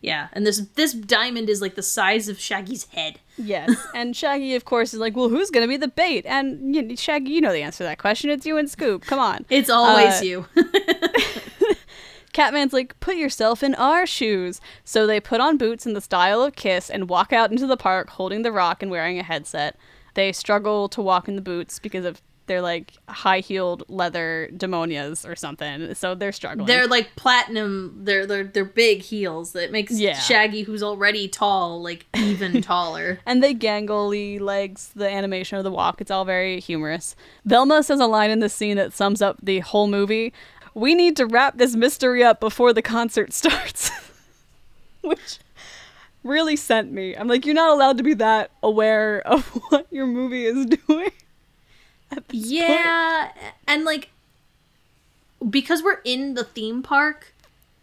Yeah, 0.01 0.30
and 0.31 0.47
this 0.47 0.59
this 0.76 0.93
diamond 0.93 1.49
is 1.49 1.61
like 1.61 1.76
the 1.76 1.84
size 1.84 2.30
of 2.30 2.39
Shaggy's 2.39 2.85
head. 2.85 3.19
Yes, 3.38 3.76
and 3.93 4.15
Shaggy, 4.15 4.55
of 4.55 4.63
course, 4.63 4.93
is 4.93 4.99
like, 5.01 5.15
"Well, 5.15 5.27
who's 5.27 5.49
gonna 5.49 5.67
be 5.67 5.76
the 5.77 5.89
bait?" 5.89 6.26
And 6.26 6.73
you 6.73 6.81
know, 6.81 6.95
Shaggy, 6.95 7.31
you 7.31 7.41
know 7.41 7.51
the 7.51 7.61
answer 7.63 7.80
to 7.80 7.84
that 7.84 7.97
question. 7.97 8.30
It's 8.30 8.45
you 8.45 8.57
and 8.57 8.69
Scoob. 8.69 9.01
Come 9.01 9.19
on. 9.19 9.45
It's 9.49 9.69
always 9.69 10.21
Uh, 10.21 10.23
you. 10.23 10.45
Catman's 12.31 12.73
like, 12.73 12.97
"Put 12.99 13.17
yourself 13.17 13.63
in 13.63 13.76
our 13.76 14.05
shoes." 14.05 14.61
So 14.85 15.05
they 15.07 15.19
put 15.19 15.41
on 15.41 15.57
boots 15.57 15.85
in 15.85 15.93
the 15.93 16.01
style 16.01 16.41
of 16.43 16.55
Kiss 16.55 16.89
and 16.89 17.09
walk 17.09 17.34
out 17.34 17.51
into 17.51 17.67
the 17.67 17.77
park, 17.77 18.11
holding 18.11 18.43
the 18.43 18.51
rock 18.51 18.81
and 18.81 18.91
wearing 18.91 19.19
a 19.19 19.23
headset. 19.23 19.76
They 20.13 20.31
struggle 20.31 20.88
to 20.89 21.01
walk 21.01 21.27
in 21.27 21.35
the 21.35 21.41
boots 21.41 21.80
because 21.80 22.05
of 22.05 22.21
they're 22.49 22.61
like 22.61 22.91
high 23.07 23.39
heeled 23.39 23.84
leather 23.88 24.49
demonias 24.57 25.26
or 25.26 25.35
something. 25.38 25.93
So 25.95 26.15
they're 26.15 26.34
struggling. 26.34 26.65
They're 26.67 26.88
like 26.88 27.15
platinum. 27.15 28.01
They're 28.03 28.26
they're 28.26 28.43
they're 28.43 28.65
big 28.65 29.01
heels 29.01 29.53
that 29.53 29.71
makes 29.71 29.93
Yeah. 29.97 30.17
Shaggy, 30.19 30.63
who's 30.63 30.84
already 30.84 31.30
tall, 31.30 31.81
like 31.81 32.05
even 32.17 32.61
taller. 32.63 33.19
and 33.26 33.41
they 33.41 33.53
gangly 33.55 34.39
legs, 34.41 34.91
the 34.95 35.09
animation 35.09 35.57
of 35.57 35.63
the 35.63 35.71
walk. 35.71 36.01
It's 36.01 36.11
all 36.11 36.26
very 36.26 36.59
humorous. 36.59 37.15
Velma 37.45 37.84
says 37.84 37.99
a 38.01 38.07
line 38.07 38.31
in 38.31 38.39
this 38.39 38.53
scene 38.53 38.76
that 38.77 38.91
sums 38.91 39.21
up 39.21 39.38
the 39.41 39.59
whole 39.59 39.88
movie. 39.88 40.34
We 40.73 40.95
need 40.95 41.15
to 41.17 41.26
wrap 41.26 41.57
this 41.57 41.76
mystery 41.76 42.23
up 42.23 42.39
before 42.39 42.73
the 42.73 42.81
concert 42.81 43.31
starts. 43.41 43.91
Which 45.01 45.39
really 46.23 46.55
sent 46.55 46.91
me. 46.91 47.15
I'm 47.15 47.27
like, 47.27 47.45
you're 47.45 47.55
not 47.55 47.69
allowed 47.69 47.97
to 47.99 48.03
be 48.03 48.15
that 48.15 48.51
aware 48.61 49.21
of 49.21 49.45
what 49.69 49.88
your 49.91 50.05
movie 50.07 50.45
is 50.45 50.65
doing. 50.65 51.11
this 52.27 52.41
point. 52.41 52.51
Yeah, 52.51 53.31
and 53.67 53.83
like 53.83 54.09
because 55.47 55.81
we're 55.81 56.01
in 56.03 56.33
the 56.33 56.43
theme 56.43 56.83
park 56.83 57.33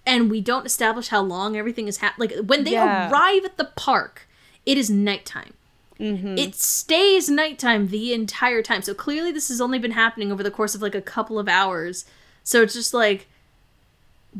and 0.04 0.30
we 0.30 0.40
don't 0.40 0.66
establish 0.66 1.08
how 1.08 1.22
long 1.22 1.56
everything 1.56 1.88
is 1.88 1.98
happening. 1.98 2.30
Like 2.38 2.46
when 2.46 2.64
they 2.64 2.72
Yeah. 2.72 3.10
arrive 3.10 3.44
at 3.44 3.56
the 3.56 3.64
park, 3.76 4.28
it 4.64 4.76
is 4.76 4.90
nighttime. 4.90 5.54
Mm-hmm. 5.98 6.36
It 6.36 6.54
stays 6.54 7.30
nighttime 7.30 7.88
the 7.88 8.12
entire 8.12 8.62
time. 8.62 8.82
So 8.82 8.92
clearly, 8.92 9.32
this 9.32 9.48
has 9.48 9.60
only 9.60 9.78
been 9.78 9.92
happening 9.92 10.30
over 10.30 10.42
the 10.42 10.50
course 10.50 10.74
of 10.74 10.82
like 10.82 10.94
a 10.94 11.00
couple 11.00 11.38
of 11.38 11.48
hours. 11.48 12.04
So 12.44 12.60
it's 12.62 12.74
just 12.74 12.92
like, 12.92 13.26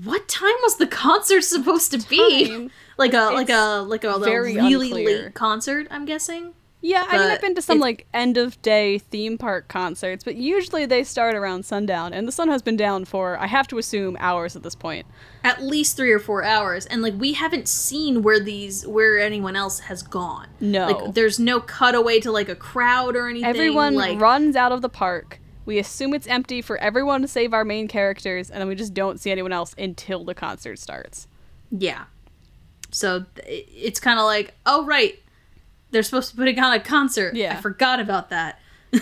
what 0.05 0.29
time 0.29 0.55
was 0.63 0.77
the 0.77 0.87
concert 0.87 1.41
supposed 1.43 1.91
to 1.93 1.99
be? 2.09 2.49
Time. 2.49 2.71
Like 2.99 3.13
a 3.13 3.25
like 3.35 3.51
a 3.51 3.85
like 3.87 4.05
a, 4.05 4.15
a 4.15 4.19
very 4.19 4.55
really 4.57 4.87
unclear. 4.89 5.23
late 5.25 5.35
concert. 5.35 5.87
I'm 5.91 6.07
guessing. 6.07 6.55
Yeah, 6.87 7.05
I 7.09 7.19
mean, 7.19 7.31
I've 7.33 7.41
been 7.41 7.57
to 7.57 7.63
some 7.63 7.81
like 7.81 8.07
end 8.15 8.37
of 8.37 8.63
day 8.63 8.99
theme 8.99 9.39
park 9.39 9.67
concerts, 9.67 10.23
but 10.23 10.37
usually 10.37 10.87
they 10.87 11.03
start 11.03 11.35
around 11.35 11.65
sundown, 11.65 12.13
and 12.13 12.29
the 12.29 12.33
sun 12.33 12.49
has 12.49 12.63
been 12.63 12.77
down 12.77 13.05
for, 13.05 13.37
I 13.39 13.49
have 13.49 13.67
to 13.69 13.79
assume, 13.79 14.17
hours 14.21 14.55
at 14.55 14.63
this 14.63 14.77
point. 14.77 15.05
at 15.43 15.61
least 15.63 15.97
three 15.97 16.13
or 16.13 16.19
four 16.21 16.45
hours 16.45 16.87
and 16.87 17.03
like 17.03 17.15
we 17.19 17.33
haven't 17.33 17.67
seen 17.69 18.23
where 18.23 18.39
these 18.39 18.87
where 18.87 19.19
anyone 19.19 19.57
else 19.57 19.81
has 19.81 20.03
gone 20.03 20.47
No. 20.61 20.87
like 20.87 21.15
there's 21.15 21.39
no 21.39 21.61
cutaway 21.61 22.21
to 22.21 22.31
like 22.33 22.49
a 22.49 22.55
crowd 22.57 23.17
or 23.17 23.29
anything 23.29 23.49
Everyone 23.49 23.95
like 23.95 24.21
runs 24.21 24.55
out 24.57 24.71
of 24.73 24.81
the 24.83 24.89
park. 24.89 25.41
We 25.65 25.79
assume 25.81 26.15
it's 26.15 26.29
empty 26.29 26.63
for 26.63 26.79
everyone 26.79 27.21
to 27.23 27.29
save 27.29 27.53
our 27.53 27.65
main 27.65 27.89
characters, 27.89 28.49
and 28.51 28.61
then 28.61 28.69
we 28.69 28.77
just 28.77 28.95
don't 28.95 29.19
see 29.19 29.33
anyone 29.33 29.53
else 29.53 29.75
until 29.77 30.25
the 30.25 30.35
concert 30.35 30.79
starts. 30.79 31.27
yeah 31.71 32.05
so 32.93 33.25
it's 33.45 33.99
kind 33.99 34.19
of 34.21 34.25
like 34.25 34.55
oh 34.65 34.85
right 34.87 35.19
they're 35.97 36.03
supposed 36.03 36.29
to 36.31 36.37
be 36.37 36.43
putting 36.43 36.59
on 36.59 36.75
a 36.75 36.81
concert 36.81 37.35
Yeah. 37.35 37.57
i 37.57 37.61
forgot 37.63 37.99
about 38.01 38.29
that 38.31 38.61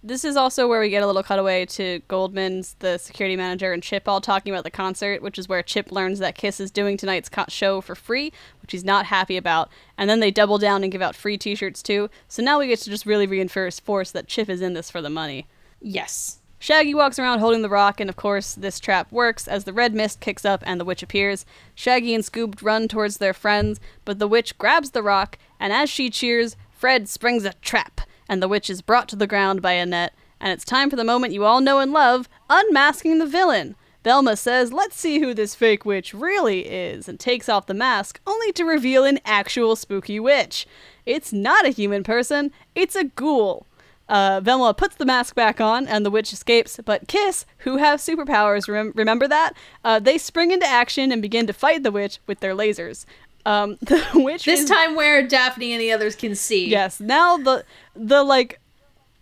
This 0.00 0.24
is 0.24 0.36
also 0.36 0.68
where 0.68 0.78
we 0.80 0.90
get 0.90 1.02
a 1.02 1.08
little 1.08 1.24
cutaway 1.24 1.66
to 1.66 1.98
Goldman's, 2.06 2.76
the 2.78 2.98
security 2.98 3.34
manager, 3.34 3.72
and 3.72 3.82
Chip 3.82 4.06
all 4.06 4.20
talking 4.20 4.52
about 4.52 4.62
the 4.62 4.70
concert, 4.70 5.22
which 5.22 5.40
is 5.40 5.48
where 5.48 5.60
Chip 5.60 5.90
learns 5.90 6.20
that 6.20 6.36
Kiss 6.36 6.60
is 6.60 6.70
doing 6.70 6.96
tonight's 6.96 7.28
co- 7.28 7.46
show 7.48 7.80
for 7.80 7.96
free, 7.96 8.32
which 8.62 8.70
he's 8.70 8.84
not 8.84 9.06
happy 9.06 9.36
about. 9.36 9.68
And 9.98 10.08
then 10.08 10.20
they 10.20 10.30
double 10.30 10.56
down 10.56 10.84
and 10.84 10.92
give 10.92 11.02
out 11.02 11.16
free 11.16 11.36
t 11.36 11.56
shirts 11.56 11.82
too. 11.82 12.10
So 12.28 12.44
now 12.44 12.60
we 12.60 12.68
get 12.68 12.78
to 12.78 12.90
just 12.90 13.06
really 13.06 13.26
reinforce 13.26 13.80
force 13.80 14.12
that 14.12 14.28
Chip 14.28 14.48
is 14.48 14.60
in 14.62 14.72
this 14.74 14.88
for 14.88 15.02
the 15.02 15.10
money. 15.10 15.48
yes 15.80 16.37
Shaggy 16.60 16.92
walks 16.92 17.18
around 17.18 17.38
holding 17.38 17.62
the 17.62 17.68
rock, 17.68 18.00
and 18.00 18.10
of 18.10 18.16
course, 18.16 18.54
this 18.54 18.80
trap 18.80 19.12
works 19.12 19.46
as 19.46 19.64
the 19.64 19.72
red 19.72 19.94
mist 19.94 20.18
kicks 20.20 20.44
up 20.44 20.62
and 20.66 20.80
the 20.80 20.84
witch 20.84 21.02
appears. 21.02 21.46
Shaggy 21.74 22.14
and 22.14 22.24
Scoob 22.24 22.62
run 22.62 22.88
towards 22.88 23.18
their 23.18 23.34
friends, 23.34 23.78
but 24.04 24.18
the 24.18 24.26
witch 24.26 24.58
grabs 24.58 24.90
the 24.90 25.02
rock, 25.02 25.38
and 25.60 25.72
as 25.72 25.88
she 25.88 26.10
cheers, 26.10 26.56
Fred 26.72 27.08
springs 27.08 27.44
a 27.44 27.54
trap, 27.62 28.00
and 28.28 28.42
the 28.42 28.48
witch 28.48 28.68
is 28.68 28.82
brought 28.82 29.08
to 29.08 29.16
the 29.16 29.26
ground 29.26 29.62
by 29.62 29.72
a 29.72 29.86
net. 29.86 30.14
And 30.40 30.52
it's 30.52 30.64
time 30.64 30.90
for 30.90 30.96
the 30.96 31.04
moment 31.04 31.32
you 31.32 31.44
all 31.44 31.60
know 31.60 31.78
and 31.78 31.92
love 31.92 32.28
unmasking 32.50 33.18
the 33.18 33.26
villain. 33.26 33.76
Velma 34.04 34.36
says, 34.36 34.72
Let's 34.72 34.98
see 34.98 35.18
who 35.18 35.34
this 35.34 35.54
fake 35.54 35.84
witch 35.84 36.14
really 36.14 36.66
is, 36.66 37.08
and 37.08 37.20
takes 37.20 37.48
off 37.48 37.66
the 37.66 37.74
mask, 37.74 38.20
only 38.26 38.52
to 38.52 38.64
reveal 38.64 39.04
an 39.04 39.20
actual 39.24 39.76
spooky 39.76 40.18
witch. 40.18 40.66
It's 41.04 41.32
not 41.32 41.66
a 41.66 41.70
human 41.70 42.04
person, 42.04 42.50
it's 42.74 42.96
a 42.96 43.04
ghoul. 43.04 43.66
Uh, 44.08 44.40
Velma 44.42 44.72
puts 44.74 44.96
the 44.96 45.04
mask 45.04 45.34
back 45.34 45.60
on, 45.60 45.86
and 45.86 46.04
the 46.04 46.10
witch 46.10 46.32
escapes. 46.32 46.80
But 46.84 47.08
Kiss, 47.08 47.44
who 47.58 47.76
have 47.76 48.00
superpowers, 48.00 48.66
rem- 48.68 48.92
remember 48.94 49.28
that? 49.28 49.52
Uh, 49.84 49.98
they 49.98 50.16
spring 50.18 50.50
into 50.50 50.66
action 50.66 51.12
and 51.12 51.20
begin 51.20 51.46
to 51.46 51.52
fight 51.52 51.82
the 51.82 51.90
witch 51.92 52.18
with 52.26 52.40
their 52.40 52.54
lasers. 52.54 53.04
Um, 53.46 53.76
the 53.82 54.02
witch 54.14 54.44
this 54.44 54.60
is- 54.60 54.68
time 54.70 54.94
where 54.96 55.26
daphne 55.26 55.72
and 55.72 55.80
the 55.80 55.92
others 55.92 56.16
can 56.16 56.34
see 56.34 56.68
Yes. 56.68 57.00
Now 57.00 57.36
the 57.38 57.64
the 57.94 58.22
like 58.22 58.60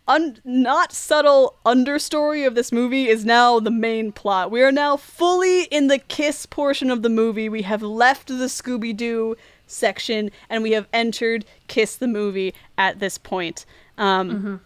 un- 0.08 0.38
not 0.44 0.92
subtle 0.92 1.54
understory 1.66 2.46
of 2.46 2.54
this 2.54 2.72
movie 2.72 3.08
is 3.08 3.24
now 3.24 3.60
the 3.60 3.70
main 3.70 4.12
plot. 4.12 4.50
We 4.50 4.62
are 4.62 4.72
now 4.72 4.96
fully 4.96 5.64
in 5.64 5.88
the 5.88 5.98
kiss 5.98 6.46
portion 6.46 6.90
of 6.90 7.02
the 7.02 7.08
movie. 7.08 7.48
We 7.48 7.62
have 7.62 7.82
left 7.82 8.28
the 8.28 8.46
Scooby 8.46 8.96
Doo 8.96 9.36
section 9.66 10.30
and 10.48 10.62
we 10.62 10.72
have 10.72 10.86
entered 10.92 11.44
Kiss 11.68 11.96
the 11.96 12.06
movie 12.08 12.54
at 12.78 13.00
this 13.00 13.18
point. 13.18 13.66
Um, 13.98 14.60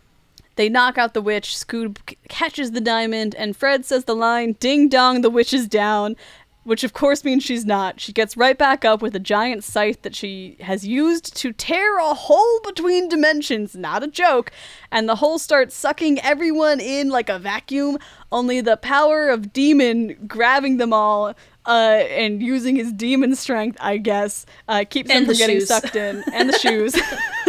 They 0.61 0.69
knock 0.69 0.99
out 0.99 1.15
the 1.15 1.23
witch. 1.23 1.55
Scoob 1.57 1.97
catches 2.29 2.73
the 2.73 2.83
diamond, 2.83 3.35
and 3.35 3.57
Fred 3.57 3.87
says 3.87 4.05
the 4.05 4.15
line, 4.15 4.57
Ding 4.61 4.91
dong, 4.91 5.23
the 5.23 5.31
witch 5.31 5.55
is 5.55 5.67
down. 5.67 6.17
Which 6.65 6.85
of 6.85 6.93
course 6.93 7.25
means 7.25 7.43
she's 7.43 7.65
not. 7.65 7.99
She 7.99 8.13
gets 8.13 8.37
right 8.37 8.59
back 8.59 8.85
up 8.85 9.01
with 9.01 9.17
a 9.17 9.19
giant 9.19 9.65
scythe 9.65 10.03
that 10.03 10.15
she 10.15 10.59
has 10.61 10.87
used 10.87 11.35
to 11.39 11.55
tear 11.55 11.99
a 11.99 12.13
hole 12.13 12.61
between 12.63 13.09
dimensions. 13.09 13.75
Not 13.75 14.03
a 14.03 14.07
joke. 14.07 14.53
And 14.93 15.09
the 15.09 15.17
hole 15.17 15.39
starts 15.39 15.75
sucking 15.75 16.21
everyone 16.21 16.79
in 16.79 17.09
like 17.09 17.31
a 17.31 17.39
vacuum. 17.39 17.97
Only 18.31 18.61
the 18.61 18.77
power 18.77 19.31
of 19.31 19.55
Demon 19.55 20.27
grabbing 20.29 20.77
them 20.77 20.93
all 20.93 21.35
uh, 21.67 21.71
and 22.11 22.43
using 22.43 22.77
his 22.77 22.93
demon 22.93 23.35
strength, 23.35 23.79
I 23.81 23.97
guess, 23.97 24.45
uh, 24.69 24.85
keeps 24.89 25.11
And 25.11 25.21
them 25.21 25.25
from 25.25 25.35
the 25.35 25.39
getting 25.39 25.57
shoes. 25.61 25.69
sucked 25.69 25.97
in. 25.97 26.23
And 26.35 26.51
the 26.51 26.59
shoes. 26.59 26.95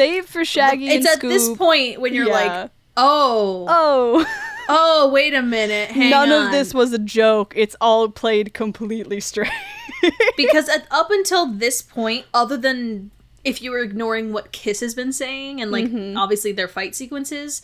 Save 0.00 0.26
for 0.26 0.44
Shaggy 0.44 0.88
it's 0.88 1.06
at 1.06 1.20
this 1.20 1.54
point 1.56 2.00
when 2.00 2.14
you're 2.14 2.26
Yeah. 2.28 2.32
like 2.62 2.70
oh 2.96 3.66
Oh, 3.68 4.26
oh 4.68 5.10
wait 5.12 5.34
a 5.34 5.42
minute 5.42 5.90
hang 5.90 6.10
none 6.10 6.30
on. 6.32 6.46
of 6.46 6.52
this 6.52 6.72
was 6.72 6.92
a 6.92 6.98
joke. 6.98 7.52
It's 7.56 7.76
all 7.80 8.08
played 8.08 8.54
completely 8.54 9.20
straight. 9.20 9.50
because 10.36 10.68
at, 10.68 10.86
up 10.90 11.10
until 11.10 11.46
this 11.52 11.82
point, 11.82 12.24
other 12.32 12.56
than 12.56 13.10
if 13.44 13.60
you 13.62 13.70
were 13.70 13.80
ignoring 13.80 14.32
what 14.32 14.52
Kiss 14.52 14.80
has 14.80 14.94
been 14.94 15.12
saying 15.12 15.60
and 15.60 15.70
like 15.70 15.86
Mm-hmm. 15.86 16.16
obviously 16.16 16.52
their 16.52 16.68
fight 16.68 16.94
sequences, 16.94 17.62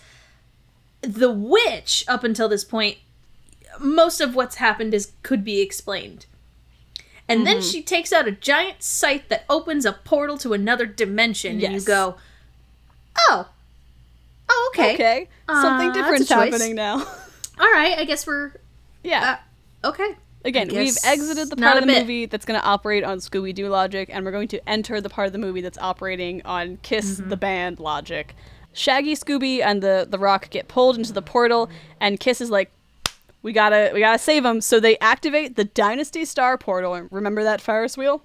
the 1.02 1.30
witch 1.30 2.04
up 2.08 2.24
until 2.24 2.48
this 2.48 2.64
point, 2.64 2.98
most 3.80 4.20
of 4.20 4.34
what's 4.34 4.56
happened 4.56 4.92
is 4.94 5.12
could 5.22 5.44
be 5.44 5.60
explained. 5.60 6.26
And 7.28 7.44
then 7.46 7.56
Mm-hmm. 7.58 7.68
she 7.70 7.82
takes 7.82 8.12
out 8.12 8.28
a 8.28 8.30
giant 8.32 8.82
scythe 8.82 9.28
that 9.30 9.44
opens 9.50 9.84
a 9.84 9.92
portal 9.92 10.38
to 10.38 10.52
another 10.52 10.86
dimension, 10.86 11.60
and 11.62 11.74
you 11.74 11.80
go, 11.80 12.16
"Oh, 13.28 13.48
oh, 14.48 14.70
okay, 14.74 14.94
okay, 14.94 15.28
something 15.48 15.88
Uh, 15.88 15.92
that's 15.92 15.98
different's 15.98 16.28
happening 16.28 16.74
now. 16.76 16.98
all 17.60 17.72
right. 17.72 17.98
I 17.98 18.04
guess 18.04 18.26
we're 18.26 18.52
yeah. 19.02 19.38
uh, 19.82 19.88
okay." 19.88 20.16
Again, 20.44 20.68
we've 20.68 20.96
exited 21.04 21.50
the 21.50 21.56
part 21.56 21.76
of 21.78 21.82
the 21.82 21.86
bit. 21.88 22.02
movie 22.02 22.26
that's 22.26 22.44
going 22.46 22.60
to 22.60 22.64
operate 22.64 23.02
on 23.02 23.18
Scooby 23.18 23.52
Doo 23.52 23.68
logic, 23.68 24.08
and 24.12 24.24
we're 24.24 24.30
going 24.30 24.46
to 24.48 24.68
enter 24.68 25.00
the 25.00 25.08
part 25.10 25.26
of 25.26 25.32
the 25.32 25.40
movie 25.40 25.60
that's 25.60 25.78
operating 25.78 26.40
on 26.44 26.76
Kiss 26.82 27.18
Mm-hmm. 27.18 27.30
the 27.30 27.36
Band 27.36 27.80
logic. 27.80 28.36
Shaggy, 28.72 29.16
Scooby, 29.16 29.60
and 29.64 29.82
the 29.82 30.06
the 30.08 30.18
Rock 30.18 30.50
get 30.50 30.68
pulled 30.68 30.96
into 30.96 31.12
the 31.12 31.22
portal, 31.22 31.68
and 32.00 32.20
Kiss 32.20 32.40
is 32.40 32.50
like, 32.50 32.70
"We 33.46 33.52
gotta, 33.52 33.92
we 33.94 34.00
gotta 34.00 34.18
save 34.18 34.42
them." 34.42 34.60
So 34.60 34.80
they 34.80 34.98
activate 34.98 35.54
the 35.54 35.62
Dynasty 35.64 36.24
Star 36.24 36.58
portal. 36.58 36.94
And 36.94 37.08
Remember 37.12 37.44
that 37.44 37.60
Ferris 37.60 37.96
wheel, 37.96 38.24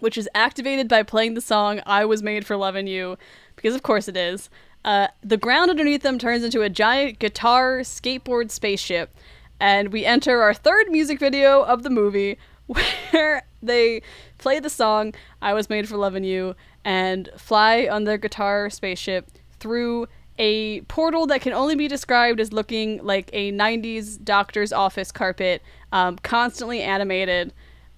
which 0.00 0.18
is 0.18 0.28
activated 0.34 0.88
by 0.88 1.04
playing 1.04 1.34
the 1.34 1.40
song 1.40 1.80
"I 1.86 2.04
Was 2.04 2.20
Made 2.20 2.44
for 2.44 2.56
Loving 2.56 2.88
You," 2.88 3.16
because 3.54 3.76
of 3.76 3.84
course 3.84 4.08
it 4.08 4.16
is. 4.16 4.50
Uh, 4.84 5.06
the 5.22 5.36
ground 5.36 5.70
underneath 5.70 6.02
them 6.02 6.18
turns 6.18 6.42
into 6.42 6.62
a 6.62 6.68
giant 6.68 7.20
guitar 7.20 7.78
skateboard 7.82 8.50
spaceship, 8.50 9.14
and 9.60 9.92
we 9.92 10.04
enter 10.04 10.42
our 10.42 10.52
third 10.52 10.90
music 10.90 11.20
video 11.20 11.62
of 11.62 11.84
the 11.84 11.90
movie 11.90 12.36
where 12.66 13.46
they 13.62 14.02
play 14.38 14.58
the 14.58 14.70
song 14.70 15.14
I 15.40 15.54
Was 15.54 15.70
Made 15.70 15.88
for 15.88 15.96
Loving 15.96 16.24
You 16.24 16.56
and 16.84 17.28
fly 17.36 17.86
on 17.88 18.02
their 18.02 18.18
guitar 18.18 18.68
spaceship 18.68 19.28
through 19.60 20.08
a 20.38 20.80
portal 20.82 21.26
that 21.26 21.40
can 21.40 21.52
only 21.52 21.74
be 21.74 21.88
described 21.88 22.40
as 22.40 22.52
looking 22.52 23.04
like 23.04 23.30
a 23.32 23.52
90s 23.52 24.22
doctor's 24.22 24.72
office 24.72 25.12
carpet, 25.12 25.62
um, 25.92 26.16
constantly 26.18 26.80
animated. 26.80 27.52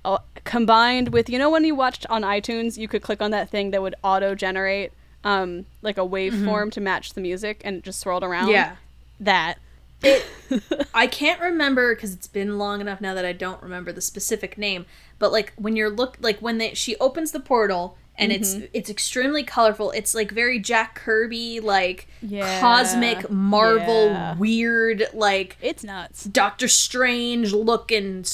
Uh, 0.04 0.18
combined 0.42 1.10
with, 1.10 1.30
you 1.30 1.38
know, 1.38 1.48
when 1.48 1.64
you 1.64 1.76
watched 1.76 2.04
on 2.06 2.22
iTunes, 2.22 2.76
you 2.76 2.88
could 2.88 3.02
click 3.02 3.22
on 3.22 3.30
that 3.30 3.48
thing 3.48 3.70
that 3.70 3.80
would 3.80 3.94
auto 4.02 4.34
generate 4.34 4.92
um, 5.24 5.66
like 5.82 5.98
a 5.98 6.00
waveform 6.00 6.72
to 6.72 6.80
match 6.80 7.14
the 7.14 7.20
music 7.20 7.62
and 7.64 7.76
it 7.76 7.84
just 7.84 8.00
swirled 8.00 8.24
around? 8.24 8.48
Yeah. 8.48 8.76
That. 9.20 9.58
It, 10.02 10.26
I 10.94 11.06
can't 11.06 11.40
remember 11.40 11.94
because 11.94 12.12
it's 12.12 12.26
been 12.26 12.58
long 12.58 12.80
enough 12.80 13.00
now 13.00 13.14
that 13.14 13.24
I 13.24 13.32
don't 13.32 13.62
remember 13.62 13.92
the 13.92 14.00
specific 14.00 14.58
name. 14.58 14.86
But 15.18 15.30
like 15.30 15.52
when 15.56 15.76
you're 15.76 15.90
look 15.90 16.16
like 16.20 16.40
when 16.40 16.58
they 16.58 16.74
she 16.74 16.96
opens 16.96 17.30
the 17.30 17.40
portal 17.40 17.96
and 18.16 18.30
mm-hmm. 18.30 18.42
it's 18.42 18.70
it's 18.72 18.90
extremely 18.90 19.42
colorful. 19.42 19.90
It's 19.92 20.14
like 20.14 20.30
very 20.30 20.58
Jack 20.58 20.94
Kirby, 20.94 21.60
like 21.60 22.08
yeah. 22.20 22.60
cosmic 22.60 23.30
Marvel, 23.30 24.06
yeah. 24.06 24.36
weird, 24.36 25.08
like 25.12 25.56
it's 25.60 25.82
nuts. 25.82 26.24
Doctor 26.24 26.68
Strange 26.68 27.52
looking 27.52 28.24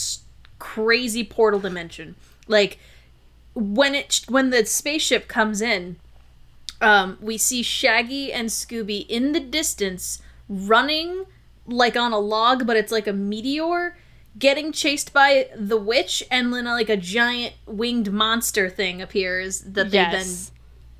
crazy 0.59 1.24
portal 1.24 1.60
dimension. 1.60 2.16
Like 2.46 2.78
when 3.55 3.94
it 3.94 4.22
when 4.28 4.50
the 4.50 4.66
spaceship 4.66 5.28
comes 5.28 5.60
in, 5.60 5.96
um, 6.80 7.18
we 7.20 7.38
see 7.38 7.62
Shaggy 7.62 8.32
and 8.32 8.48
Scooby 8.48 9.06
in 9.09 9.32
the 9.32 9.40
distance 9.40 10.20
running 10.48 11.24
like 11.66 11.96
on 11.96 12.12
a 12.12 12.18
log, 12.18 12.66
but 12.66 12.76
it's 12.76 12.90
like 12.90 13.06
a 13.06 13.12
meteor 13.12 13.96
getting 14.39 14.73
chased 14.73 15.12
by 15.12 15.48
the 15.56 15.77
witch, 15.77 16.23
and 16.31 16.52
then 16.52 16.65
like 16.65 16.89
a 16.89 16.97
giant 16.97 17.55
winged 17.66 18.12
monster 18.12 18.69
thing 18.69 19.02
appears 19.02 19.60
that 19.60 19.93
yes. 19.93 20.12
they 20.12 20.19
then 20.19 20.36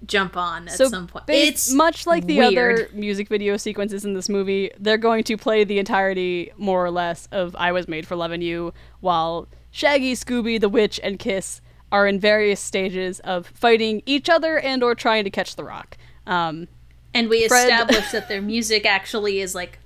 jump 0.06 0.36
on 0.36 0.69
at 0.69 0.74
so 0.74 0.89
some 0.89 1.06
point. 1.06 1.24
It's 1.28 1.73
much 1.73 2.06
like 2.06 2.27
the 2.27 2.39
weird. 2.39 2.52
other 2.52 2.89
music 2.93 3.28
video 3.28 3.56
sequences 3.56 4.05
in 4.05 4.15
this 4.15 4.28
movie. 4.28 4.70
They're 4.78 4.98
going 4.98 5.24
to 5.24 5.36
play 5.36 5.65
the 5.65 5.78
entirety, 5.78 6.52
more 6.56 6.85
or 6.85 6.90
less, 6.90 7.28
of 7.32 7.55
"I 7.56 7.73
Was 7.73 7.89
Made 7.89 8.06
for 8.06 8.16
Loving 8.16 8.43
You," 8.43 8.73
while 9.01 9.48
Shaggy, 9.70 10.15
Scooby, 10.15 10.60
the 10.60 10.69
Witch, 10.69 10.98
and 11.02 11.19
Kiss 11.19 11.60
are 11.90 12.06
in 12.06 12.20
various 12.20 12.60
stages 12.60 13.20
of 13.20 13.47
fighting 13.47 14.02
each 14.05 14.28
other 14.28 14.59
and 14.59 14.82
or 14.82 14.94
trying 14.94 15.24
to 15.24 15.31
catch 15.31 15.56
the 15.56 15.65
rock. 15.65 15.97
Um, 16.27 16.69
and 17.15 17.28
we 17.28 17.48
Fred... 17.48 17.65
establish 17.65 18.10
that 18.10 18.28
their 18.28 18.43
music 18.43 18.85
actually 18.85 19.40
is 19.40 19.55
like 19.55 19.78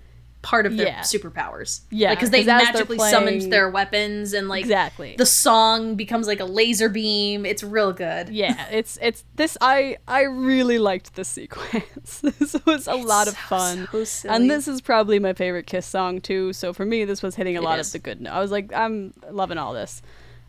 part 0.42 0.66
of 0.66 0.76
their 0.76 0.88
yeah. 0.88 1.00
superpowers. 1.00 1.82
Yeah, 1.90 2.14
because 2.14 2.32
like, 2.32 2.44
they 2.44 2.52
magically 2.52 2.96
playing... 2.96 3.12
summoned 3.12 3.52
their 3.52 3.70
weapons 3.70 4.32
and 4.32 4.48
like 4.48 4.60
exactly 4.62 5.14
the 5.16 5.26
song 5.26 5.94
becomes 5.94 6.26
like 6.26 6.40
a 6.40 6.44
laser 6.44 6.88
beam. 6.88 7.46
It's 7.46 7.62
real 7.62 7.92
good. 7.92 8.28
Yeah, 8.28 8.68
it's 8.70 8.98
it's 9.00 9.24
this. 9.36 9.56
I 9.60 9.96
I 10.06 10.22
really 10.22 10.78
liked 10.78 11.14
this 11.14 11.28
sequence. 11.28 12.20
this 12.38 12.56
was 12.66 12.88
a 12.88 12.94
it's 12.94 13.06
lot 13.06 13.28
of 13.28 13.36
fun, 13.36 13.88
so 14.04 14.28
and 14.28 14.50
this 14.50 14.68
is 14.68 14.80
probably 14.80 15.18
my 15.18 15.32
favorite 15.32 15.66
Kiss 15.66 15.86
song 15.86 16.20
too. 16.20 16.52
So 16.52 16.72
for 16.72 16.84
me, 16.84 17.04
this 17.04 17.22
was 17.22 17.36
hitting 17.36 17.56
a 17.56 17.60
it 17.60 17.64
lot 17.64 17.78
is. 17.78 17.88
of 17.88 17.92
the 17.92 17.98
good. 18.00 18.20
note. 18.20 18.32
I 18.32 18.40
was 18.40 18.50
like, 18.50 18.72
I'm 18.72 19.14
loving 19.30 19.58
all 19.58 19.72
this. 19.72 20.02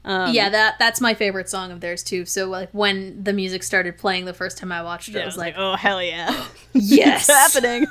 Um, 0.05 0.34
yeah, 0.34 0.49
that 0.49 0.77
that's 0.80 0.99
my 0.99 1.13
favorite 1.13 1.49
song 1.49 1.71
of 1.71 1.80
theirs 1.80 2.03
too. 2.03 2.25
So 2.25 2.47
like 2.49 2.69
when 2.71 3.23
the 3.23 3.31
music 3.31 3.63
started 3.63 3.97
playing 3.97 4.25
the 4.25 4.34
first 4.34 4.57
time 4.57 4.71
I 4.71 4.84
watched 4.84 5.09
it, 5.09 5.15
yeah, 5.15 5.21
I 5.21 5.25
was 5.25 5.38
like, 5.38 5.55
"Oh 5.57 5.75
hell 5.75 6.03
yeah, 6.03 6.45
yes, 6.73 7.30
it's 7.30 7.53
happening! 7.55 7.88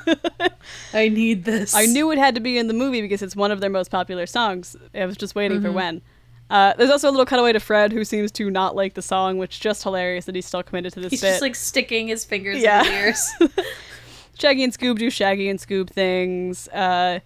I 0.93 1.09
need 1.09 1.45
this." 1.45 1.73
I 1.73 1.85
knew 1.85 2.11
it 2.11 2.19
had 2.19 2.35
to 2.35 2.41
be 2.41 2.57
in 2.57 2.67
the 2.67 2.73
movie 2.73 3.01
because 3.01 3.23
it's 3.23 3.35
one 3.35 3.51
of 3.51 3.61
their 3.61 3.69
most 3.69 3.89
popular 3.89 4.27
songs. 4.27 4.75
I 4.93 5.05
was 5.05 5.17
just 5.17 5.33
waiting 5.33 5.57
mm-hmm. 5.57 5.67
for 5.67 5.71
when. 5.71 6.01
Uh, 6.49 6.73
there's 6.77 6.91
also 6.91 7.09
a 7.09 7.11
little 7.11 7.25
cutaway 7.25 7.51
to 7.51 7.59
Fred, 7.59 7.91
who 7.91 8.05
seems 8.05 8.31
to 8.33 8.51
not 8.51 8.75
like 8.75 8.93
the 8.93 9.01
song, 9.01 9.39
which 9.39 9.59
just 9.59 9.81
hilarious 9.81 10.25
that 10.25 10.35
he's 10.35 10.45
still 10.45 10.61
committed 10.61 10.93
to 10.93 10.99
this 10.99 11.09
he's 11.09 11.21
bit. 11.21 11.29
just 11.29 11.41
like 11.41 11.55
sticking 11.55 12.09
his 12.09 12.23
fingers 12.23 12.61
yeah. 12.61 12.81
in 12.81 12.85
his 12.85 13.33
ears. 13.39 13.51
Shaggy 14.37 14.63
and 14.63 14.73
Scoob 14.73 14.99
do 14.99 15.09
Shaggy 15.09 15.49
and 15.49 15.57
Scoob 15.57 15.89
things. 15.89 16.67
Uh, 16.67 17.21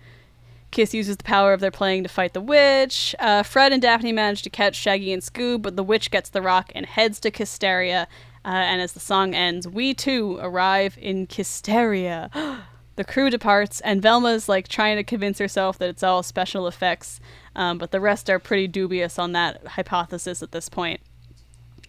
Kiss 0.78 0.94
uses 0.94 1.18
the 1.18 1.24
power 1.24 1.54
of 1.54 1.60
their 1.60 1.72
playing 1.72 2.04
to 2.04 2.10
fight 2.10 2.34
the 2.34 2.40
witch. 2.40 3.16
Uh, 3.18 3.42
Fred 3.42 3.74
and 3.74 3.82
Daphne 3.82 4.12
manage 4.12 4.44
to 4.44 4.50
catch 4.52 4.76
Shaggy 4.76 5.12
and 5.12 5.24
Scoob, 5.24 5.64
but 5.64 5.76
the 5.76 5.82
witch 5.82 6.12
gets 6.12 6.30
the 6.30 6.40
rock 6.40 6.72
and 6.76 6.86
heads 6.86 7.20
to 7.22 7.32
Kissteria. 7.32 8.04
Uh, 8.46 8.50
and 8.50 8.80
as 8.80 8.92
the 8.92 9.00
song 9.00 9.34
ends, 9.34 9.68
we 9.68 9.96
too 9.96 10.38
arrive 10.40 10.96
in 11.02 11.26
Kissteria. 11.26 12.30
the 12.96 13.04
crew 13.04 13.32
departs, 13.32 13.82
and 13.82 14.04
Velma's 14.04 14.48
like 14.48 14.68
trying 14.68 14.98
to 14.98 15.04
convince 15.04 15.40
herself 15.40 15.80
that 15.80 15.90
it's 15.90 16.04
all 16.04 16.22
special 16.22 16.68
effects, 16.68 17.20
um, 17.56 17.80
but 17.80 17.90
the 17.90 18.00
rest 18.00 18.30
are 18.30 18.38
pretty 18.38 18.68
dubious 18.68 19.18
on 19.18 19.32
that 19.32 19.66
hypothesis 19.66 20.44
at 20.44 20.52
this 20.52 20.70
point. 20.70 21.02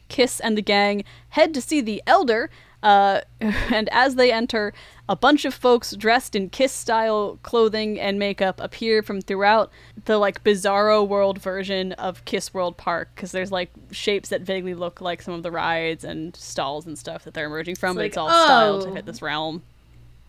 Kiss 0.09 0.41
and 0.41 0.57
the 0.57 0.63
gang 0.63 1.05
head 1.29 1.53
to 1.53 1.61
see 1.61 1.83
the 1.83 2.03
Elder, 2.07 2.49
uh, 2.83 3.21
and 3.41 3.89
as 3.91 4.15
they 4.15 4.33
enter, 4.33 4.73
a 5.09 5.17
bunch 5.17 5.45
of 5.45 5.55
folks 5.55 5.93
dressed 5.93 6.37
in 6.37 6.51
Kiss 6.51 6.73
style 6.73 7.39
clothing 7.43 7.99
and 7.99 8.19
makeup 8.19 8.61
appear 8.61 9.03
from 9.03 9.21
throughout 9.21 9.71
the 10.05 10.19
like 10.19 10.45
bizarro 10.45 11.07
world 11.07 11.41
version 11.41 11.93
of 11.93 12.25
Kiss 12.25 12.53
World 12.53 12.77
Park 12.77 13.11
because 13.15 13.33
there's 13.33 13.51
like 13.51 13.71
shapes 13.91 14.29
that 14.29 14.43
vaguely 14.43 14.75
look 14.75 15.01
like 15.01 15.23
some 15.23 15.35
of 15.35 15.43
the 15.43 15.51
rides 15.51 16.05
and 16.05 16.37
stalls 16.37 16.87
and 16.87 16.99
stuff 16.99 17.25
that 17.25 17.35
they're 17.35 17.47
emerging 17.47 17.77
from, 17.77 17.91
it's 17.91 17.97
but 17.97 18.03
like, 18.03 18.11
it's 18.11 18.17
all 18.17 18.29
oh. 18.31 18.45
styled 18.45 18.83
to 18.83 18.93
fit 18.93 19.07
this 19.07 19.23
realm. 19.23 19.63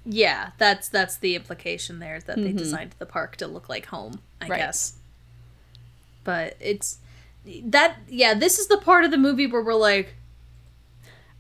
Yeah, 0.06 0.52
that's 0.58 0.90
that's 0.90 1.18
the 1.18 1.36
implication 1.36 2.00
there 2.00 2.20
that 2.22 2.38
mm-hmm. 2.38 2.46
they 2.46 2.54
designed 2.54 2.96
the 3.00 3.06
park 3.06 3.36
to 3.38 3.48
look 3.48 3.70
like 3.70 3.88
home, 3.88 4.22
I 4.42 4.48
right. 4.48 4.58
guess. 4.58 4.94
But 6.24 6.56
it's 6.60 7.00
that 7.66 7.98
yeah, 8.08 8.34
this 8.34 8.60
is 8.60 8.68
the 8.68 8.78
part 8.78 9.04
of 9.04 9.12
the 9.12 9.18
movie 9.18 9.46
where 9.46 9.62
we're 9.62 9.74
like 9.74 10.16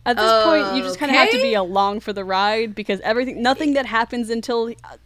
at 0.06 0.16
this 0.16 0.26
uh, 0.26 0.44
point, 0.46 0.78
you 0.78 0.84
just 0.84 0.98
kind 0.98 1.12
of 1.12 1.16
okay. 1.16 1.26
have 1.26 1.32
to 1.32 1.42
be 1.42 1.54
along 1.54 2.00
for 2.00 2.14
the 2.14 2.24
ride 2.24 2.74
because 2.74 3.00
everything, 3.02 3.42
nothing 3.42 3.74
that 3.74 3.86
happens 3.86 4.30
until, 4.30 4.74
uh, 4.84 4.98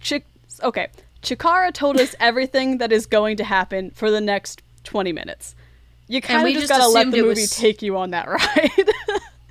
Ch- 0.00 0.22
okay, 0.62 0.88
Chikara 1.22 1.72
told 1.72 1.98
us 1.98 2.14
everything 2.20 2.78
that 2.78 2.92
is 2.92 3.06
going 3.06 3.36
to 3.38 3.44
happen 3.44 3.90
for 3.90 4.10
the 4.10 4.20
next 4.20 4.62
twenty 4.84 5.12
minutes. 5.12 5.54
You 6.06 6.22
kind 6.22 6.46
of 6.46 6.54
just, 6.54 6.68
just 6.68 6.80
gotta 6.80 6.90
let 6.90 7.10
the 7.10 7.18
movie 7.18 7.42
was... 7.42 7.50
take 7.50 7.82
you 7.82 7.96
on 7.96 8.10
that 8.10 8.28
ride. 8.28 8.90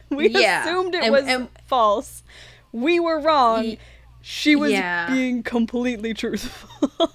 we 0.09 0.29
yeah. 0.29 0.63
assumed 0.63 0.95
it 0.95 1.03
and, 1.03 1.11
was 1.11 1.25
and... 1.25 1.49
false. 1.67 2.23
We 2.71 2.99
were 2.99 3.19
wrong. 3.19 3.77
She 4.21 4.55
was 4.55 4.71
yeah. 4.71 5.09
being 5.13 5.43
completely 5.43 6.13
truthful. 6.13 7.11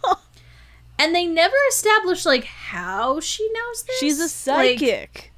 and 0.98 1.14
they 1.14 1.26
never 1.26 1.56
established 1.68 2.24
like 2.24 2.44
how 2.44 3.20
she 3.20 3.48
knows 3.52 3.82
this. 3.82 3.98
She's 3.98 4.20
a 4.20 4.28
psychic. 4.28 5.14
Like, 5.14 5.31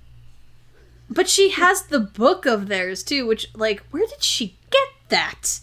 but 1.08 1.28
she 1.28 1.50
has 1.50 1.82
the 1.82 2.00
book 2.00 2.46
of 2.46 2.68
theirs 2.68 3.02
too, 3.02 3.26
which 3.26 3.46
like 3.54 3.82
where 3.90 4.06
did 4.06 4.22
she 4.22 4.58
get 4.70 4.88
that? 5.08 5.60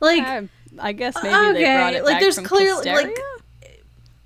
Like 0.00 0.22
I, 0.22 0.48
I 0.78 0.92
guess 0.92 1.14
maybe 1.22 1.34
okay. 1.34 1.52
they 1.52 1.64
brought 1.64 1.94
it 1.94 2.04
like 2.04 2.20
there's 2.20 2.38
clearly 2.38 2.90
like 2.90 3.18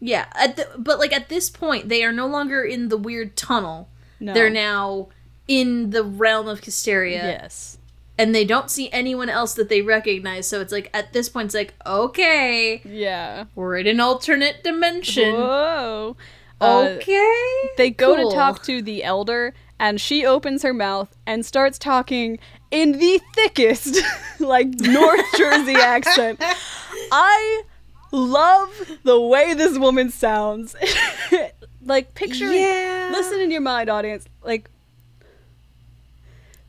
yeah, 0.01 0.27
at 0.35 0.57
the, 0.57 0.69
but 0.77 0.99
like 0.99 1.13
at 1.13 1.29
this 1.29 1.51
point 1.51 1.89
they 1.89 2.05
are 2.05 2.13
no 2.13 2.27
longer 2.27 2.63
in 2.63 2.89
the 2.89 2.97
weird 2.97 3.37
tunnel. 3.37 3.89
No. 4.21 4.33
They're 4.33 4.51
now 4.51 5.09
in 5.49 5.91
the 5.91 6.05
realm 6.05 6.49
of 6.49 6.61
Kissteria. 6.61 7.15
Yes. 7.17 7.79
And 8.19 8.35
they 8.35 8.47
don't 8.47 8.71
see 8.71 8.91
anyone 8.93 9.29
else 9.29 9.53
that 9.55 9.69
they 9.69 9.83
recognize, 9.83 10.47
so 10.47 10.61
it's 10.63 10.73
like 10.73 10.89
at 10.95 11.13
this 11.13 11.29
point 11.29 11.47
it's 11.47 11.55
like, 11.55 11.75
okay. 11.85 12.81
Yeah. 12.85 13.45
We're 13.55 13.77
in 13.77 13.87
an 13.87 14.01
alternate 14.01 14.65
dimension. 14.65 15.35
Whoa. 15.35 16.17
Uh, 16.59 16.97
okay. 16.97 17.71
They 17.77 17.91
go 17.91 18.17
cool. 18.17 18.31
to 18.31 18.37
talk 18.37 18.63
to 18.65 18.81
the 18.81 19.05
elder 19.05 19.53
and 19.79 20.01
she 20.01 20.25
opens 20.25 20.63
her 20.63 20.73
mouth 20.73 21.15
and 21.27 21.45
starts 21.45 21.79
talking 21.79 22.39
in 22.71 22.93
the 22.93 23.21
thickest, 23.35 24.01
like 24.41 24.69
North 24.69 25.25
Jersey 25.37 25.75
accent. 25.77 26.43
I 27.13 27.63
love 28.13 28.99
the 29.03 29.21
way 29.21 29.55
this 29.55 29.79
woman 29.79 30.11
sounds. 30.11 30.75
like 31.83 32.15
picture 32.15 32.53
yeah. 32.53 33.11
listen 33.13 33.39
in 33.39 33.49
your 33.53 33.61
mind 33.61 33.89
audience 33.89 34.27
like 34.43 34.69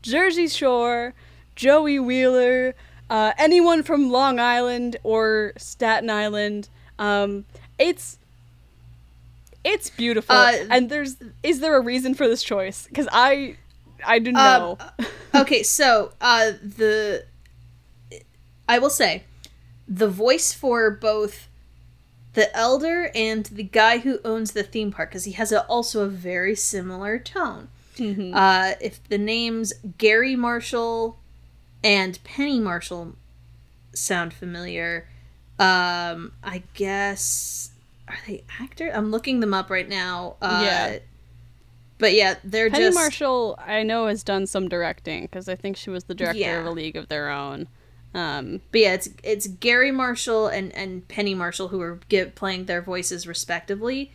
Jersey 0.00 0.46
Shore, 0.46 1.12
Joey 1.56 1.98
Wheeler, 1.98 2.74
uh, 3.10 3.32
anyone 3.36 3.82
from 3.82 4.10
Long 4.10 4.38
Island 4.38 4.96
or 5.02 5.52
Staten 5.56 6.08
Island. 6.08 6.68
Um, 6.98 7.44
it's 7.78 8.18
it's 9.68 9.90
beautiful. 9.90 10.34
Uh, 10.34 10.52
and 10.70 10.90
there's 10.90 11.16
is 11.42 11.60
there 11.60 11.76
a 11.76 11.80
reason 11.80 12.14
for 12.14 12.26
this 12.26 12.42
choice? 12.42 12.86
Because 12.86 13.08
I 13.12 13.56
I 14.06 14.18
didn't 14.18 14.38
um, 14.38 14.60
know. 14.60 14.78
okay, 15.42 15.62
so 15.62 16.12
uh 16.20 16.52
the 16.62 17.24
I 18.68 18.78
will 18.78 18.90
say 18.90 19.24
the 19.86 20.08
voice 20.08 20.52
for 20.52 20.90
both 20.90 21.48
the 22.34 22.54
elder 22.56 23.10
and 23.14 23.46
the 23.46 23.62
guy 23.62 23.98
who 23.98 24.20
owns 24.24 24.52
the 24.52 24.62
theme 24.62 24.92
park 24.92 25.10
because 25.10 25.24
he 25.24 25.32
has 25.32 25.50
a, 25.50 25.64
also 25.64 26.04
a 26.04 26.08
very 26.08 26.54
similar 26.54 27.18
tone. 27.18 27.68
Mm-hmm. 27.96 28.32
Uh, 28.34 28.72
if 28.80 29.02
the 29.08 29.18
names 29.18 29.72
Garry 29.96 30.36
Marshall 30.36 31.18
and 31.82 32.22
Penny 32.22 32.60
Marshall 32.60 33.16
sound 33.92 34.32
familiar, 34.32 35.08
um, 35.58 36.32
I 36.44 36.62
guess 36.74 37.70
are 38.08 38.18
they 38.26 38.44
actors? 38.60 38.92
I'm 38.94 39.10
looking 39.10 39.40
them 39.40 39.54
up 39.54 39.70
right 39.70 39.88
now. 39.88 40.36
Uh, 40.40 40.62
yeah. 40.64 40.98
But 41.98 42.14
yeah, 42.14 42.36
they're 42.44 42.70
Penny 42.70 42.84
just... 42.84 42.94
Marshall. 42.94 43.58
I 43.58 43.82
know 43.82 44.06
has 44.06 44.22
done 44.22 44.46
some 44.46 44.68
directing 44.68 45.22
because 45.22 45.48
I 45.48 45.56
think 45.56 45.76
she 45.76 45.90
was 45.90 46.04
the 46.04 46.14
director 46.14 46.40
yeah. 46.40 46.60
of 46.60 46.66
A 46.66 46.70
League 46.70 46.96
of 46.96 47.08
Their 47.08 47.28
Own. 47.28 47.68
Um, 48.14 48.60
but 48.72 48.80
yeah, 48.80 48.94
it's 48.94 49.08
it's 49.22 49.46
Garry 49.46 49.90
Marshall 49.90 50.46
and 50.48 50.74
and 50.74 51.06
Penny 51.08 51.34
Marshall 51.34 51.68
who 51.68 51.80
are 51.80 52.00
get, 52.08 52.34
playing 52.34 52.64
their 52.64 52.80
voices 52.80 53.26
respectively. 53.26 54.12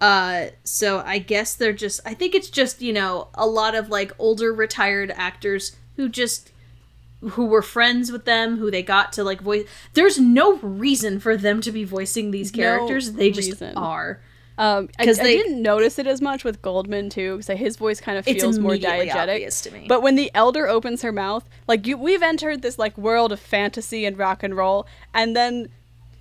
Uh, 0.00 0.46
so 0.64 1.02
I 1.06 1.18
guess 1.18 1.54
they're 1.54 1.72
just. 1.72 2.00
I 2.04 2.14
think 2.14 2.34
it's 2.34 2.50
just 2.50 2.82
you 2.82 2.92
know 2.92 3.28
a 3.34 3.46
lot 3.46 3.74
of 3.74 3.88
like 3.88 4.12
older 4.18 4.52
retired 4.52 5.12
actors 5.14 5.76
who 5.96 6.08
just 6.08 6.50
who 7.30 7.46
were 7.46 7.62
friends 7.62 8.12
with 8.12 8.24
them, 8.24 8.58
who 8.58 8.70
they 8.70 8.82
got 8.82 9.12
to 9.14 9.24
like 9.24 9.40
voice. 9.40 9.66
There's 9.94 10.18
no 10.18 10.58
reason 10.58 11.20
for 11.20 11.36
them 11.36 11.60
to 11.62 11.72
be 11.72 11.84
voicing 11.84 12.30
these 12.30 12.50
characters. 12.50 13.10
No 13.10 13.18
they 13.18 13.30
just 13.30 13.50
reason. 13.50 13.76
are. 13.76 14.20
Um, 14.58 14.88
I, 14.98 15.04
they, 15.04 15.12
I, 15.12 15.22
didn't 15.24 15.60
notice 15.60 15.98
it 15.98 16.06
as 16.06 16.22
much 16.22 16.42
with 16.42 16.62
Goldman 16.62 17.10
too, 17.10 17.36
because 17.36 17.58
his 17.58 17.76
voice 17.76 18.00
kind 18.00 18.16
of 18.16 18.24
feels 18.24 18.58
more 18.58 18.72
diegetic. 18.72 19.62
to 19.64 19.70
me. 19.70 19.84
But 19.86 20.02
when 20.02 20.14
the 20.14 20.30
elder 20.34 20.66
opens 20.66 21.02
her 21.02 21.12
mouth, 21.12 21.46
like 21.68 21.86
you, 21.86 21.98
we've 21.98 22.22
entered 22.22 22.62
this 22.62 22.78
like 22.78 22.96
world 22.96 23.32
of 23.32 23.40
fantasy 23.40 24.06
and 24.06 24.16
rock 24.16 24.42
and 24.42 24.56
roll, 24.56 24.86
and 25.12 25.36
then 25.36 25.68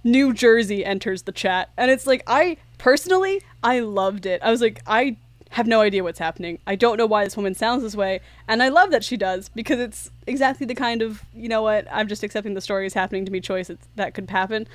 New 0.04 0.34
Jersey 0.34 0.84
enters 0.84 1.22
the 1.24 1.32
chat, 1.32 1.70
and 1.78 1.90
it's 1.90 2.06
like 2.06 2.24
I 2.28 2.58
personally 2.78 3.42
I 3.64 3.80
loved 3.80 4.26
it. 4.26 4.42
I 4.44 4.52
was 4.52 4.60
like 4.60 4.82
I 4.86 5.16
have 5.56 5.68
no 5.68 5.80
idea 5.80 6.04
what's 6.04 6.20
happening. 6.20 6.60
I 6.68 6.76
don't 6.76 6.98
know 6.98 7.06
why 7.06 7.24
this 7.24 7.38
woman 7.38 7.56
sounds 7.56 7.82
this 7.82 7.96
way, 7.96 8.20
and 8.46 8.62
I 8.62 8.68
love 8.68 8.92
that 8.92 9.06
she 9.06 9.16
does 9.16 9.48
because 9.48 9.80
it's 9.80 10.12
exactly 10.28 10.66
the 10.66 10.76
kind 10.76 11.02
of 11.02 11.24
you 11.34 11.48
know 11.48 11.62
what 11.62 11.88
I'm 11.90 12.10
just 12.10 12.24
accepting 12.24 12.56
the 12.56 12.62
story 12.62 12.86
is 12.86 12.94
happening 12.94 13.24
to 13.24 13.32
me 13.32 13.40
choice 13.40 13.72
that 13.96 14.14
could 14.14 14.30
happen. 14.30 14.68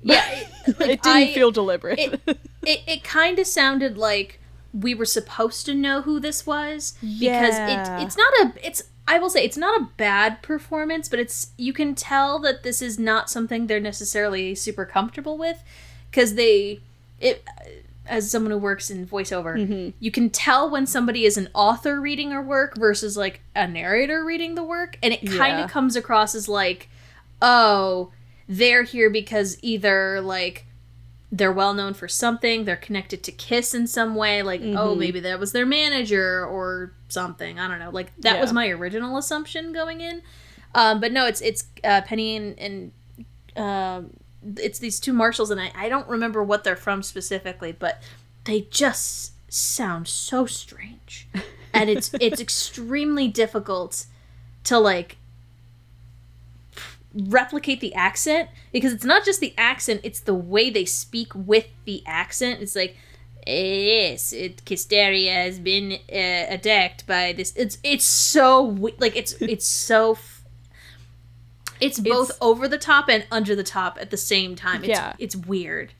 Yeah, 0.00 0.24
it, 0.30 0.48
like, 0.78 0.90
it 0.90 1.02
didn't 1.02 1.06
I, 1.06 1.34
feel 1.34 1.50
deliberate. 1.50 1.98
It, 1.98 2.20
it, 2.62 2.80
it 2.86 3.04
kind 3.04 3.40
of 3.40 3.48
sounded 3.48 3.98
like 3.98 4.38
we 4.72 4.94
were 4.94 5.04
supposed 5.04 5.66
to 5.66 5.74
know 5.74 6.02
who 6.02 6.20
this 6.20 6.46
was 6.46 6.94
because 7.00 7.56
it 7.58 8.04
it's 8.04 8.16
not 8.16 8.32
a 8.34 8.52
it's 8.64 8.84
I 9.08 9.18
will 9.18 9.30
say 9.30 9.44
it's 9.44 9.56
not 9.56 9.80
a 9.80 9.88
bad 9.96 10.40
performance, 10.40 11.08
but 11.08 11.18
it's 11.18 11.48
you 11.56 11.72
can 11.72 11.96
tell 11.96 12.38
that 12.40 12.62
this 12.62 12.80
is 12.80 12.96
not 12.96 13.28
something 13.28 13.66
they're 13.66 13.80
necessarily 13.80 14.54
super 14.54 14.84
comfortable 14.84 15.36
with 15.36 15.64
because 16.12 16.34
they 16.34 16.78
it 17.18 17.44
as 18.08 18.30
someone 18.30 18.50
who 18.50 18.58
works 18.58 18.90
in 18.90 19.06
voiceover, 19.06 19.56
mm-hmm. 19.56 19.90
you 20.00 20.10
can 20.10 20.30
tell 20.30 20.70
when 20.70 20.86
somebody 20.86 21.24
is 21.24 21.36
an 21.36 21.48
author 21.54 22.00
reading 22.00 22.30
her 22.30 22.42
work 22.42 22.76
versus 22.76 23.16
like 23.16 23.40
a 23.54 23.66
narrator 23.68 24.24
reading 24.24 24.54
the 24.54 24.64
work, 24.64 24.98
and 25.02 25.12
it 25.12 25.20
kind 25.26 25.54
of 25.54 25.60
yeah. 25.60 25.68
comes 25.68 25.96
across 25.96 26.34
as 26.34 26.48
like, 26.48 26.88
oh, 27.42 28.10
they're 28.48 28.82
here 28.82 29.10
because 29.10 29.58
either 29.62 30.20
like 30.20 30.64
they're 31.30 31.52
well 31.52 31.74
known 31.74 31.94
for 31.94 32.08
something, 32.08 32.64
they're 32.64 32.76
connected 32.76 33.22
to 33.24 33.32
Kiss 33.32 33.74
in 33.74 33.86
some 33.86 34.14
way, 34.14 34.42
like 34.42 34.60
oh, 34.60 34.64
mm-hmm. 34.64 34.78
oh 34.78 34.94
maybe 34.94 35.20
that 35.20 35.38
was 35.38 35.52
their 35.52 35.66
manager 35.66 36.44
or 36.44 36.92
something. 37.08 37.60
I 37.60 37.68
don't 37.68 37.78
know. 37.78 37.90
Like 37.90 38.16
that 38.20 38.36
yeah. 38.36 38.40
was 38.40 38.52
my 38.52 38.68
original 38.68 39.18
assumption 39.18 39.72
going 39.72 40.00
in, 40.00 40.22
um, 40.74 41.00
but 41.00 41.12
no, 41.12 41.26
it's 41.26 41.40
it's 41.40 41.64
uh, 41.84 42.00
Penny 42.02 42.36
and 42.36 42.58
and. 42.58 42.92
Um, 43.56 44.10
it's 44.56 44.78
these 44.78 45.00
two 45.00 45.12
marshals 45.12 45.50
and 45.50 45.60
I, 45.60 45.72
I 45.74 45.88
don't 45.88 46.08
remember 46.08 46.42
what 46.42 46.64
they're 46.64 46.76
from 46.76 47.02
specifically 47.02 47.72
but 47.72 48.02
they 48.44 48.62
just 48.70 49.32
sound 49.48 50.08
so 50.08 50.46
strange. 50.46 51.28
And 51.74 51.90
it's 51.90 52.10
it's 52.14 52.40
extremely 52.40 53.28
difficult 53.28 54.06
to 54.64 54.78
like 54.78 55.18
replicate 57.14 57.80
the 57.80 57.94
accent 57.94 58.48
because 58.72 58.92
it's 58.92 59.04
not 59.04 59.24
just 59.24 59.38
the 59.40 59.54
accent 59.58 60.00
it's 60.02 60.18
the 60.18 60.34
way 60.34 60.70
they 60.70 60.86
speak 60.86 61.32
with 61.34 61.66
the 61.84 62.02
accent. 62.06 62.62
It's 62.62 62.74
like 62.74 62.96
yes 63.46 64.32
it 64.32 64.64
Kissteria 64.64 65.44
has 65.44 65.60
been 65.60 65.92
uh, 66.10 66.52
attacked 66.54 67.06
by 67.06 67.34
this 67.34 67.52
it's 67.54 67.78
it's 67.84 68.06
so 68.06 68.62
like 68.98 69.14
it's 69.14 69.34
it's 69.34 69.68
so 69.68 70.14
it's 71.80 72.00
both 72.00 72.30
it's, 72.30 72.38
over 72.40 72.68
the 72.68 72.78
top 72.78 73.08
and 73.08 73.26
under 73.30 73.54
the 73.54 73.62
top 73.62 73.98
at 74.00 74.10
the 74.10 74.16
same 74.16 74.56
time. 74.56 74.84
It's, 74.84 74.88
yeah, 74.88 75.14
it's 75.18 75.36
weird. 75.36 75.92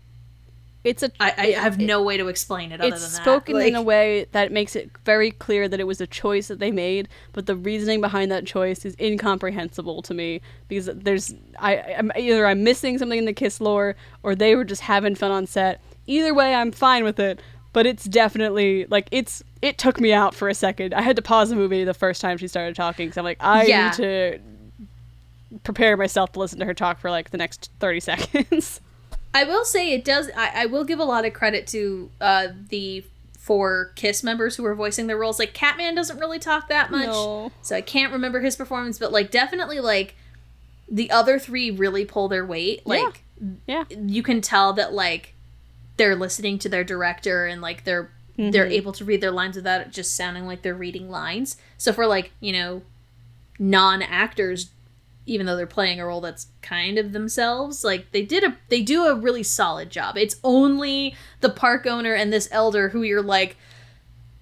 It's 0.85 1.03
a. 1.03 1.11
I, 1.19 1.35
I 1.37 1.47
have 1.53 1.81
it, 1.81 1.85
no 1.85 2.03
way 2.03 2.17
to 2.17 2.29
explain 2.29 2.71
it. 2.71 2.81
Other 2.81 2.95
it's 2.95 3.13
than 3.13 3.23
spoken 3.23 3.55
like, 3.57 3.69
in 3.69 3.75
a 3.75 3.83
way 3.83 4.27
that 4.33 4.53
makes 4.53 4.77
it 4.77 4.91
very 5.05 5.33
clear 5.33 5.69
that 5.69 5.81
it 5.81 5.87
was 5.87 6.01
a 6.01 6.07
choice 6.07 6.49
that 6.49 6.61
they 6.61 6.71
made, 6.71 7.09
but 7.33 7.47
the 7.47 7.57
reasoning 7.57 8.01
behind 8.01 8.31
that 8.31 8.47
choice 8.47 8.85
is 8.85 8.95
incomprehensible 9.01 10.03
to 10.03 10.15
me 10.15 10.41
because 10.69 10.87
there's 10.95 11.35
I 11.59 11.79
I'm, 11.99 12.13
either 12.17 12.47
I'm 12.47 12.63
missing 12.63 12.97
something 12.97 13.19
in 13.19 13.25
the 13.25 13.33
Kiss 13.33 13.61
lore 13.61 13.97
or 14.23 14.35
they 14.35 14.55
were 14.55 14.65
just 14.65 14.83
having 14.83 15.15
fun 15.15 15.33
on 15.33 15.47
set. 15.47 15.81
Either 16.07 16.33
way, 16.33 16.55
I'm 16.55 16.73
fine 16.73 17.05
with 17.05 17.19
it. 17.19 17.41
But 17.75 17.85
it's 17.87 18.05
definitely 18.05 18.87
like 18.87 19.09
it's 19.11 19.43
it 19.61 19.77
took 19.77 20.01
me 20.01 20.13
out 20.13 20.35
for 20.35 20.49
a 20.49 20.55
second. 20.55 20.95
I 20.95 21.03
had 21.03 21.17
to 21.17 21.23
pause 21.23 21.51
the 21.51 21.57
movie 21.57 21.85
the 21.85 21.93
first 21.93 22.21
time 22.21 22.39
she 22.39 22.49
started 22.49 22.75
talking 22.75 23.07
because 23.07 23.19
I'm 23.19 23.25
like 23.25 23.37
I 23.41 23.67
yeah. 23.67 23.85
need 23.85 23.93
to 23.95 24.39
prepare 25.65 25.97
myself 25.97 26.33
to 26.33 26.39
listen 26.39 26.59
to 26.59 26.65
her 26.65 26.75
talk 26.75 27.01
for 27.01 27.11
like 27.11 27.31
the 27.31 27.39
next 27.39 27.71
30 27.81 28.01
seconds. 28.01 28.81
I 29.35 29.45
will 29.45 29.65
say 29.65 29.93
it 29.93 30.05
does. 30.05 30.31
I, 30.37 30.63
I 30.63 30.67
will 30.67 30.85
give 30.85 30.99
a 30.99 31.05
lot 31.05 31.25
of 31.25 31.33
credit 31.33 31.67
to 31.69 32.11
uh, 32.21 32.49
the 32.69 33.05
four 33.39 33.93
Kiss 33.95 34.23
members 34.23 34.57
who 34.57 34.63
were 34.63 34.75
voicing 34.75 35.07
their 35.07 35.17
roles. 35.17 35.39
Like 35.39 35.55
Catman 35.55 35.95
doesn't 35.95 36.19
really 36.19 36.39
talk 36.39 36.69
that 36.69 36.91
much, 36.91 37.07
no. 37.07 37.53
so 37.63 37.77
I 37.77 37.81
can't 37.81 38.13
remember 38.13 38.41
his 38.41 38.57
performance. 38.57 38.99
But 38.99 39.13
like 39.13 39.31
definitely 39.31 39.81
like 39.81 40.17
the 40.91 41.11
other 41.11 41.39
three 41.39 41.71
really 41.71 42.05
pull 42.05 42.29
their 42.29 42.45
weight. 42.45 42.87
Like 42.87 43.23
yeah, 43.67 43.85
yeah. 43.89 43.97
you 43.99 44.23
can 44.23 44.41
tell 44.41 44.73
that 44.75 44.93
like 44.93 45.35
they're 45.97 46.17
listening 46.17 46.59
to 46.61 46.69
their 46.69 46.85
director 46.85 47.47
and 47.47 47.61
like 47.61 47.85
they're 47.85 48.11
mm-hmm. 48.39 48.51
they're 48.51 48.67
able 48.67 48.93
to 48.93 49.05
read 49.05 49.21
their 49.21 49.31
lines 49.31 49.57
without 49.57 49.81
it 49.81 49.91
just 49.91 50.15
sounding 50.17 50.47
like 50.47 50.63
they're 50.63 50.75
reading 50.75 51.11
lines. 51.11 51.57
So 51.77 51.93
for 51.93 52.07
like 52.07 52.33
you 52.41 52.53
know 52.53 52.83
non 53.59 54.03
actors 54.03 54.71
even 55.29 55.47
though 55.47 55.57
they're 55.57 55.67
playing 55.67 56.01
a 56.01 56.07
role 56.07 56.21
that's 56.21 56.49
kind 56.63 56.99
of 56.99 57.13
themselves 57.13 57.85
like 57.85 58.11
they 58.13 58.23
did 58.23 58.43
a 58.43 58.57
they 58.69 58.83
do 58.83 59.05
a 59.05 59.15
really 59.15 59.43
solid 59.43 59.91
job. 59.91 60.17
It's 60.17 60.37
only 60.43 61.15
the 61.41 61.51
park 61.51 61.87
owner 61.87 62.15
and 62.15 62.33
this 62.33 62.49
elder 62.51 62.89
who 62.89 63.03
you're 63.03 63.23
like 63.23 63.57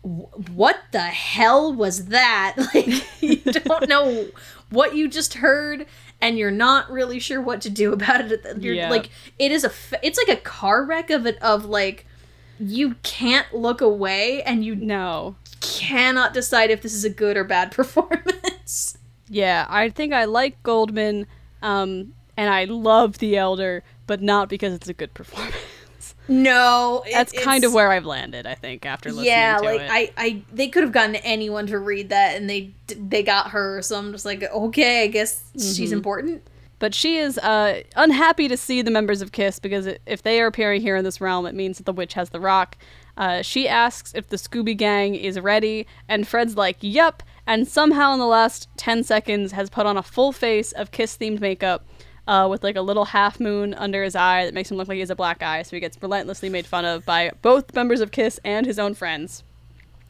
what 0.02 0.78
the 0.92 1.00
hell 1.00 1.72
was 1.72 2.06
that? 2.06 2.54
Like 2.74 3.22
you 3.22 3.36
don't 3.36 3.88
know 3.88 4.28
what 4.70 4.94
you 4.94 5.08
just 5.08 5.34
heard 5.34 5.86
and 6.20 6.38
you're 6.38 6.50
not 6.50 6.90
really 6.90 7.18
sure 7.18 7.40
what 7.40 7.60
to 7.62 7.70
do 7.70 7.92
about 7.92 8.30
it. 8.30 8.44
You're 8.58 8.74
yeah. 8.74 8.90
like 8.90 9.10
it 9.38 9.52
is 9.52 9.64
a 9.64 9.72
it's 10.02 10.18
like 10.18 10.38
a 10.38 10.40
car 10.40 10.84
wreck 10.84 11.10
of 11.10 11.26
it 11.26 11.40
of 11.42 11.64
like 11.64 12.06
you 12.58 12.94
can't 13.02 13.52
look 13.54 13.80
away 13.80 14.42
and 14.42 14.64
you 14.64 14.74
know 14.74 15.36
cannot 15.60 16.32
decide 16.32 16.70
if 16.70 16.82
this 16.82 16.94
is 16.94 17.04
a 17.04 17.10
good 17.10 17.36
or 17.36 17.44
bad 17.44 17.70
performance 17.72 18.95
yeah, 19.28 19.66
I 19.68 19.90
think 19.90 20.12
I 20.12 20.24
like 20.24 20.62
Goldman, 20.62 21.26
um, 21.62 22.12
and 22.36 22.50
I 22.50 22.64
love 22.64 23.18
The 23.18 23.36
Elder, 23.36 23.82
but 24.06 24.22
not 24.22 24.48
because 24.48 24.74
it's 24.74 24.88
a 24.88 24.94
good 24.94 25.14
performance. 25.14 25.54
No, 26.28 27.04
it, 27.06 27.12
that's 27.12 27.32
kind 27.32 27.64
of 27.64 27.72
where 27.72 27.90
I've 27.92 28.04
landed. 28.04 28.46
I 28.46 28.54
think 28.54 28.84
after 28.84 29.10
listening 29.10 29.26
yeah, 29.26 29.58
like 29.58 29.80
it. 29.80 29.90
I, 29.90 30.12
I, 30.16 30.42
they 30.52 30.68
could 30.68 30.82
have 30.82 30.92
gotten 30.92 31.16
anyone 31.16 31.66
to 31.68 31.78
read 31.78 32.08
that, 32.08 32.36
and 32.36 32.50
they 32.50 32.72
they 32.88 33.22
got 33.22 33.50
her. 33.50 33.80
So 33.82 33.96
I'm 33.96 34.12
just 34.12 34.24
like, 34.24 34.42
okay, 34.42 35.04
I 35.04 35.06
guess 35.06 35.42
mm-hmm. 35.50 35.74
she's 35.74 35.92
important. 35.92 36.42
But 36.78 36.94
she 36.94 37.16
is 37.16 37.38
uh, 37.38 37.82
unhappy 37.94 38.48
to 38.48 38.56
see 38.56 38.82
the 38.82 38.90
members 38.90 39.22
of 39.22 39.32
Kiss 39.32 39.58
because 39.58 39.88
if 40.04 40.22
they 40.22 40.40
are 40.40 40.46
appearing 40.46 40.82
here 40.82 40.96
in 40.96 41.04
this 41.04 41.20
realm, 41.20 41.46
it 41.46 41.54
means 41.54 41.78
that 41.78 41.84
the 41.84 41.92
witch 41.92 42.14
has 42.14 42.30
the 42.30 42.40
rock. 42.40 42.76
Uh, 43.16 43.40
she 43.40 43.66
asks 43.66 44.12
if 44.14 44.28
the 44.28 44.36
Scooby 44.36 44.76
Gang 44.76 45.14
is 45.14 45.40
ready, 45.40 45.86
and 46.08 46.26
Fred's 46.26 46.56
like, 46.56 46.76
"Yep." 46.80 47.22
And 47.46 47.66
somehow 47.66 48.12
in 48.12 48.18
the 48.18 48.26
last 48.26 48.68
10 48.76 49.04
seconds 49.04 49.52
has 49.52 49.70
put 49.70 49.86
on 49.86 49.96
a 49.96 50.02
full 50.02 50.32
face 50.32 50.72
of 50.72 50.90
Kiss 50.90 51.16
themed 51.16 51.40
makeup 51.40 51.86
uh, 52.26 52.46
with 52.50 52.64
like 52.64 52.76
a 52.76 52.82
little 52.82 53.06
half 53.06 53.38
moon 53.38 53.74
under 53.74 54.02
his 54.02 54.16
eye 54.16 54.44
that 54.44 54.54
makes 54.54 54.70
him 54.70 54.76
look 54.76 54.88
like 54.88 54.96
he 54.96 55.00
has 55.00 55.10
a 55.10 55.16
black 55.16 55.42
eye. 55.42 55.62
So 55.62 55.76
he 55.76 55.80
gets 55.80 56.00
relentlessly 56.02 56.48
made 56.48 56.66
fun 56.66 56.84
of 56.84 57.04
by 57.04 57.32
both 57.42 57.74
members 57.74 58.00
of 58.00 58.10
Kiss 58.10 58.40
and 58.44 58.66
his 58.66 58.78
own 58.78 58.94
friends. 58.94 59.44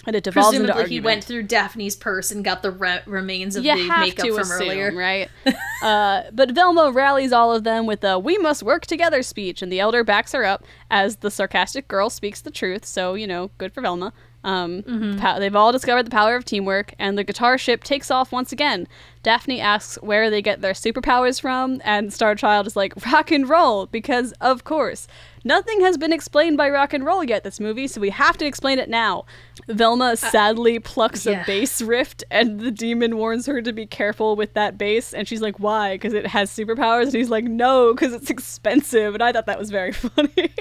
And 0.07 0.15
it 0.15 0.23
devolves 0.23 0.51
Presumably 0.51 0.71
into 0.71 0.81
argument. 0.81 0.93
he 0.93 1.01
went 1.01 1.25
through 1.25 1.43
Daphne's 1.45 1.97
purse 1.97 2.31
and 2.31 2.45
got 2.45 2.63
the 2.63 2.71
re- 2.71 3.01
remains 3.07 3.57
of 3.57 3.65
you 3.65 3.77
the 3.77 3.89
makeup 3.99 4.29
from 4.29 4.39
assume, 4.39 4.69
earlier, 4.69 4.93
right? 4.93 5.29
uh, 5.83 6.23
but 6.33 6.53
Velma 6.53 6.93
rallies 6.93 7.33
all 7.33 7.53
of 7.53 7.65
them 7.65 7.87
with 7.87 8.05
a 8.05 8.17
"We 8.17 8.39
must 8.39 8.63
work 8.63 8.87
together" 8.87 9.25
speech, 9.25 9.63
and 9.63 9.73
the 9.73 9.81
elder 9.81 10.05
backs 10.05 10.31
her 10.31 10.45
up 10.45 10.65
as 10.93 11.17
the 11.17 11.31
sarcastic 11.31 11.89
girl 11.89 12.09
speaks 12.09 12.41
the 12.41 12.53
truth. 12.53 12.85
So 12.85 13.15
you 13.15 13.27
know, 13.27 13.51
good 13.59 13.73
for 13.73 13.81
Velma. 13.81 14.13
Um, 14.47 14.85
mm-hmm. 14.85 15.19
pa- 15.19 15.41
they've 15.41 15.57
all 15.57 15.73
discovered 15.73 16.05
the 16.05 16.11
power 16.11 16.37
of 16.37 16.45
teamwork, 16.45 16.95
and 17.01 17.19
the 17.19 17.25
guitar 17.25 17.59
ship 17.59 17.83
takes 17.83 18.13
off 18.13 18.31
once 18.31 18.53
again. 18.53 18.87
Daphne 19.25 19.61
asks 19.61 20.01
where 20.03 20.31
they 20.31 20.41
get 20.41 20.61
their 20.61 20.73
superpowers 20.73 21.41
from, 21.41 21.83
and 21.85 22.11
Starchild 22.11 22.67
is 22.67 22.77
like, 22.77 22.95
rock 23.07 23.33
and 23.33 23.49
roll, 23.49 23.87
because 23.87 24.33
of 24.41 24.63
course. 24.63 25.09
Nothing 25.47 25.81
has 25.83 25.97
been 25.97 26.13
explained 26.13 26.57
by 26.57 26.69
rock 26.69 26.93
and 26.93 27.07
roll 27.07 27.23
yet 27.23 27.45
this 27.45 27.61
movie, 27.61 27.87
so 27.87 28.01
we 28.01 28.11
have 28.11 28.37
to 28.39 28.45
explain 28.45 28.81
it 28.81 28.89
now. 28.89 29.27
Velma 29.69 30.07
uh, 30.07 30.17
sadly 30.17 30.79
uh, 30.79 30.81
plucks 30.83 31.25
yeah. 31.25 31.43
a 31.43 31.47
bass 31.47 31.81
rift, 31.81 32.25
and 32.33 32.59
the 32.59 32.73
demon 32.73 33.17
warns 33.17 33.47
her 33.47 33.63
to 33.63 33.73
be 33.73 33.87
careful 33.87 34.35
with 34.35 34.55
that 34.55 34.77
bass. 34.77 35.15
And 35.15 35.29
she's 35.29 35.41
like, 35.41 35.61
"Why? 35.61 35.95
Because 35.95 36.15
it 36.15 36.27
has 36.27 36.51
superpowers?" 36.51 37.05
And 37.05 37.15
he's 37.15 37.31
like, 37.31 37.45
"No, 37.45 37.95
because 37.95 38.13
it's 38.13 38.29
expensive." 38.29 39.15
And 39.15 39.23
I 39.23 39.31
thought 39.31 39.47
that 39.47 39.57
was 39.57 39.71
very 39.71 39.93
funny. 39.93 40.53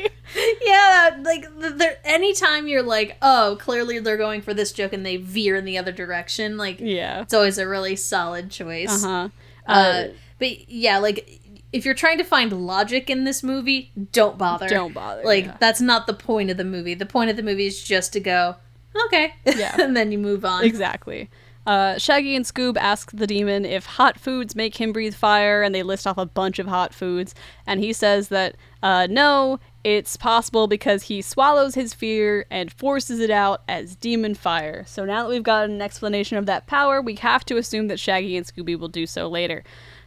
yeah, 0.64 1.18
like 1.20 1.48
anytime 2.04 2.68
you're 2.68 2.84
like, 2.84 3.18
"Oh, 3.24 3.58
clearly 3.60 3.98
they're 3.98 4.18
going 4.18 4.44
for 4.44 4.54
this 4.54 4.72
joke," 4.72 4.94
and 4.94 5.04
they 5.04 5.18
veer 5.18 5.56
in 5.56 5.66
the 5.66 5.80
other 5.80 5.94
direction, 5.94 6.58
like, 6.58 6.80
yeah, 6.80 7.24
it's 7.24 7.34
always 7.34 7.58
a 7.58 7.68
really 7.68 7.96
solid 7.96 8.52
choice. 8.52 9.04
Uh-huh. 9.04 9.30
Uh, 9.68 9.72
uh 9.72 10.08
but 10.38 10.70
yeah, 10.70 11.00
like 11.00 11.42
if 11.76 11.84
you're 11.84 11.94
trying 11.94 12.18
to 12.18 12.24
find 12.24 12.54
logic 12.66 13.10
in 13.10 13.26
this 13.26 13.44
movie, 13.44 13.92
don't 14.14 14.38
bother. 14.38 14.70
Don't 14.70 14.94
bother. 14.94 15.24
Like 15.24 15.46
yeah. 15.46 15.58
that's 15.60 15.82
not 15.82 16.08
the 16.08 16.14
point 16.14 16.50
of 16.50 16.56
the 16.56 16.64
movie. 16.64 16.94
The 16.94 17.06
point 17.06 17.30
of 17.30 17.36
the 17.36 17.44
movie 17.44 17.68
is 17.68 17.84
just 17.84 18.14
to 18.14 18.22
go, 18.22 18.56
okay, 19.08 19.34
yeah, 19.46 19.76
and 19.82 19.96
then 19.96 20.14
you 20.14 20.18
move 20.18 20.46
on. 20.46 20.64
Exactly. 20.64 21.30
Uh, 21.68 21.98
Shaggy 21.98 22.36
and 22.36 22.46
Scoob 22.46 22.78
ask 22.78 23.12
the 23.12 23.28
demon 23.28 23.66
if 23.66 23.86
hot 23.86 24.18
foods 24.18 24.56
make 24.56 24.80
him 24.80 24.94
breathe 24.94 25.16
fire, 25.16 25.64
and 25.64 25.76
they 25.76 25.84
list 25.84 26.08
off 26.08 26.18
a 26.18 26.26
bunch 26.26 26.60
of 26.60 26.68
hot 26.68 26.94
foods. 26.94 27.36
And 27.68 27.82
he 27.82 27.92
says 27.92 28.30
that 28.30 28.56
uh, 28.82 29.08
no, 29.10 29.60
it's 29.84 30.16
possible 30.16 30.68
because 30.68 31.04
he 31.04 31.22
swallows 31.22 31.76
his 31.76 31.94
fear 31.94 32.46
and 32.50 32.72
forces 32.72 33.20
it 33.20 33.32
out 33.32 33.64
as 33.68 33.98
demon 33.98 34.34
fire. 34.34 34.86
So 34.88 35.04
now 35.04 35.24
that 35.24 35.30
we've 35.30 35.44
got 35.44 35.66
an 35.70 35.82
explanation 35.82 36.38
of 36.38 36.46
that 36.46 36.68
power, 36.68 37.02
we 37.02 37.16
have 37.16 37.44
to 37.46 37.58
assume 37.58 37.90
that 37.90 38.00
Shaggy 38.00 38.38
and 38.38 38.46
Scooby 38.46 38.80
will 38.80 38.88
do 38.88 39.06
so 39.06 39.28
later. 39.28 39.62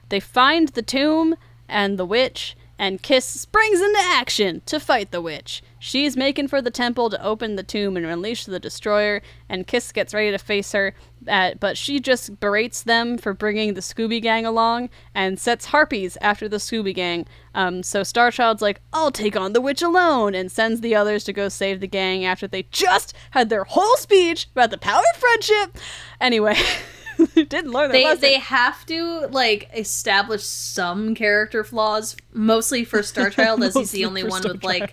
They 0.09 0.21
find 0.21 0.69
the 0.69 0.83
tomb 0.83 1.35
and 1.69 1.99
the 1.99 2.07
witch, 2.07 2.57
and 2.79 3.03
Kiss 3.03 3.25
springs 3.25 3.81
into 3.81 3.99
action 4.01 4.63
to 4.67 4.79
fight 4.79 5.11
the 5.11 5.21
witch. 5.21 5.63
She's 5.81 6.17
making 6.17 6.49
for 6.49 6.63
the 6.63 6.71
temple 6.71 7.11
to 7.11 7.23
open 7.23 7.57
the 7.57 7.63
tomb 7.65 7.97
and 7.97 8.07
unleash 8.07 8.45
the 8.45 8.61
destroyer, 8.61 9.21
and 9.49 9.67
Kiss 9.67 9.91
gets 9.91 10.15
ready 10.15 10.31
to 10.31 10.39
face 10.39 10.73
her, 10.73 10.95
uh, 11.27 11.53
but 11.59 11.77
she 11.77 11.99
just 11.99 12.39
berates 12.39 12.83
them 12.83 13.19
for 13.19 13.35
bringing 13.35 13.75
the 13.75 13.81
Scooby 13.81 14.23
Gang 14.23 14.47
along 14.47 14.91
and 15.15 15.41
sets 15.41 15.67
harpies 15.67 16.17
after 16.21 16.49
the 16.49 16.59
Scooby 16.59 16.95
Gang. 16.95 17.27
Um, 17.55 17.83
so 17.83 18.03
Starchild's 18.03 18.63
like, 18.63 18.81
I'll 18.93 19.11
take 19.11 19.37
on 19.37 19.53
the 19.53 19.61
witch 19.61 19.83
alone, 19.83 20.35
and 20.35 20.51
sends 20.51 20.81
the 20.81 20.95
others 20.95 21.25
to 21.25 21.33
go 21.33 21.49
save 21.49 21.81
the 21.81 21.89
gang 21.89 22.25
after 22.25 22.47
they 22.47 22.65
just 22.71 23.13
had 23.33 23.49
their 23.49 23.65
whole 23.65 23.97
speech 23.97 24.49
about 24.53 24.71
the 24.71 24.79
power 24.79 25.03
of 25.15 25.21
friendship. 25.21 25.79
Anyway. 26.21 26.57
didn't 27.35 27.71
learn 27.73 27.89
that 27.89 27.93
they 27.93 28.05
lesson. 28.05 28.21
they 28.21 28.39
have 28.39 28.85
to 28.87 29.27
like 29.29 29.69
establish 29.75 30.45
some 30.45 31.15
character 31.15 31.65
flaws 31.65 32.17
mostly 32.33 32.85
for 32.85 33.03
Star 33.03 33.31
Child, 33.39 33.63
as 33.63 33.75
he's 33.75 33.91
the 33.91 34.05
only 34.05 34.25
one 34.25 34.43
with 34.43 34.63
like 34.65 34.93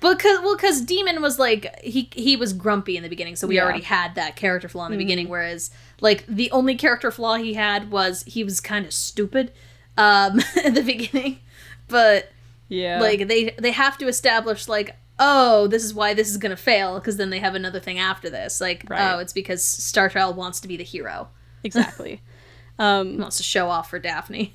because 0.00 0.38
well 0.42 0.56
because 0.56 0.80
demon 0.80 1.20
was 1.20 1.38
like 1.38 1.78
he 1.82 2.08
he 2.14 2.34
was 2.36 2.52
grumpy 2.54 2.96
in 2.96 3.02
the 3.02 3.08
beginning 3.08 3.36
so 3.36 3.46
we 3.46 3.56
Yeah. 3.56 3.64
already 3.64 3.82
had 3.82 4.14
that 4.14 4.34
character 4.34 4.66
flaw 4.68 4.86
in 4.86 4.92
the 4.92 4.96
Mhm. 4.96 5.00
beginning 5.00 5.28
whereas 5.28 5.70
like 6.00 6.24
the 6.26 6.50
only 6.52 6.74
character 6.74 7.10
flaw 7.10 7.34
he 7.36 7.52
had 7.54 7.90
was 7.90 8.22
he 8.26 8.42
was 8.42 8.60
kind 8.60 8.86
of 8.86 8.94
stupid 8.94 9.52
um 9.98 10.40
in 10.64 10.72
the 10.74 10.82
beginning 10.82 11.40
but 11.88 12.30
yeah. 12.68 12.98
like 13.00 13.28
they 13.28 13.50
they 13.58 13.72
have 13.72 13.98
to 13.98 14.06
establish 14.08 14.68
like 14.68 14.96
oh 15.20 15.68
this 15.68 15.84
is 15.84 15.94
why 15.94 16.12
this 16.14 16.28
is 16.28 16.36
gonna 16.36 16.56
fail 16.56 16.96
because 16.98 17.16
then 17.16 17.30
they 17.30 17.38
have 17.38 17.54
another 17.54 17.78
thing 17.78 17.98
after 17.98 18.28
this 18.28 18.60
like 18.60 18.84
Right. 18.88 19.12
oh 19.14 19.18
it's 19.18 19.32
because 19.32 19.62
Star 19.62 20.08
starchild 20.08 20.34
wants 20.34 20.58
to 20.60 20.68
be 20.68 20.76
the 20.76 20.84
hero 20.84 21.28
exactly. 21.62 22.22
Um, 22.78 23.18
wants 23.18 23.36
to 23.36 23.42
show 23.42 23.68
off 23.68 23.90
for 23.90 23.98
daphne 23.98 24.54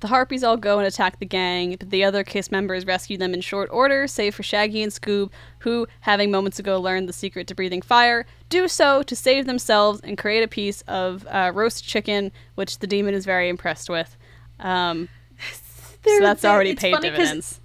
the 0.00 0.08
harpies 0.08 0.44
all 0.44 0.56
go 0.56 0.78
and 0.78 0.86
attack 0.86 1.18
the 1.18 1.26
gang, 1.26 1.76
but 1.78 1.90
the 1.90 2.04
other 2.04 2.22
Kiss 2.22 2.50
members 2.50 2.84
rescue 2.84 3.16
them 3.16 3.32
in 3.32 3.40
short 3.40 3.68
order, 3.72 4.06
save 4.06 4.34
for 4.34 4.42
Shaggy 4.42 4.82
and 4.82 4.92
Scoob, 4.92 5.30
who, 5.60 5.86
having 6.00 6.30
moments 6.30 6.58
ago 6.58 6.80
learned 6.80 7.08
the 7.08 7.12
secret 7.12 7.46
to 7.48 7.54
breathing 7.54 7.82
fire, 7.82 8.26
do 8.48 8.68
so 8.68 9.02
to 9.02 9.16
save 9.16 9.46
themselves 9.46 10.00
and 10.04 10.18
create 10.18 10.42
a 10.42 10.48
piece 10.48 10.82
of 10.82 11.26
uh, 11.28 11.50
roast 11.54 11.84
chicken, 11.84 12.30
which 12.56 12.78
the 12.80 12.86
demon 12.86 13.14
is 13.14 13.24
very 13.24 13.48
impressed 13.48 13.88
with. 13.88 14.16
Um, 14.60 15.08
so 16.06 16.20
that's 16.20 16.44
already 16.44 16.74
paid 16.74 17.00
dividends. 17.00 17.60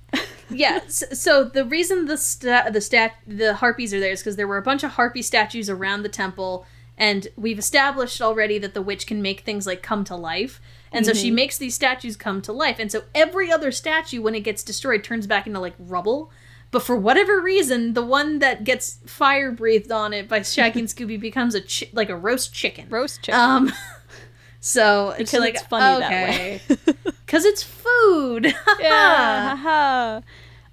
Yeah 0.52 0.80
so, 0.88 1.06
so 1.14 1.44
the 1.44 1.66
reason 1.66 2.06
the 2.06 2.18
sta- 2.18 2.70
the 2.70 2.82
stat 2.82 3.16
the 3.26 3.56
harpies 3.56 3.94
are 3.94 4.00
there 4.00 4.12
is 4.12 4.20
because 4.20 4.36
there 4.36 4.48
were 4.48 4.58
a 4.58 4.62
bunch 4.62 4.84
of 4.84 4.92
harpy 4.92 5.22
statues 5.22 5.70
around 5.70 6.04
the 6.04 6.10
temple 6.10 6.66
and 7.02 7.30
we've 7.36 7.58
established 7.58 8.22
already 8.22 8.60
that 8.60 8.76
the 8.76 8.82
witch 8.82 9.08
can 9.08 9.24
make 9.24 9.42
things 9.42 9.66
like 9.66 9.82
come 9.82 10.04
to 10.04 10.16
life. 10.16 10.62
And 10.92 11.04
so 11.04 11.14
she 11.14 11.32
makes 11.32 11.58
these 11.58 11.74
statues 11.74 12.16
come 12.16 12.44
to 12.44 12.52
life 12.52 12.78
and 12.78 12.92
so 12.92 13.04
every 13.16 13.52
other 13.52 13.72
statue 13.72 14.22
when 14.22 14.36
it 14.36 14.42
gets 14.42 14.62
destroyed 14.62 15.04
turns 15.04 15.26
back 15.26 15.48
into 15.48 15.60
like 15.60 15.74
rubble. 15.80 16.30
But 16.70 16.84
for 16.84 16.96
whatever 16.96 17.42
reason 17.42 17.94
the 17.94 18.06
one 18.06 18.38
that 18.40 18.66
gets 18.66 19.00
fire 19.08 19.52
breathed 19.52 19.92
on 19.92 20.14
it 20.14 20.30
by 20.30 20.42
shaggy 20.44 20.82
and 20.82 20.88
scooby 20.88 21.20
becomes 21.20 21.56
a 21.56 21.62
chi- 21.62 21.90
like 21.92 22.10
a 22.10 22.16
roast 22.16 22.54
chicken. 22.54 22.88
Roast 22.90 23.24
chicken. 23.24 23.40
um 23.40 23.74
so 24.60 25.10
it's 25.18 25.32
because 25.32 25.40
like 25.40 25.56
it's 25.56 25.64
funny 25.64 26.06
okay. 26.06 26.62
that 26.68 26.70
way. 26.70 26.86
because 27.26 27.46
it's 27.46 27.64
food. 27.64 28.54
Yeah. 28.80 30.22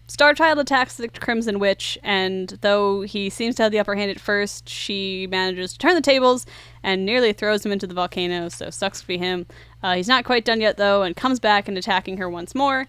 Starchild 0.09 0.59
attacks 0.59 0.97
the 0.97 1.07
Crimson 1.07 1.59
Witch, 1.59 1.99
and 2.03 2.49
though 2.63 3.03
he 3.03 3.29
seems 3.29 3.55
to 3.57 3.63
have 3.63 3.73
the 3.73 3.79
upper 3.79 3.95
hand 3.95 4.11
at 4.11 4.19
first, 4.19 4.67
she 4.67 5.27
manages 5.27 5.73
to 5.73 5.79
turn 5.79 5.95
the 5.95 6.01
tables 6.01 6.47
and 6.83 7.05
nearly 7.05 7.35
throws 7.35 7.65
him 7.65 7.73
into 7.73 7.87
the 7.87 7.95
volcano, 7.95 8.49
so 8.49 8.71
sucks 8.71 9.03
to 9.03 9.07
be 9.07 9.19
him. 9.19 9.47
Uh, 9.83 9.97
he's 9.97 10.09
not 10.09 10.25
quite 10.25 10.47
done 10.47 10.63
yet, 10.63 10.79
though, 10.79 11.03
and 11.03 11.15
comes 11.15 11.39
back 11.39 11.69
and 11.69 11.77
attacking 11.77 12.17
her 12.17 12.29
once 12.29 12.55
more, 12.55 12.87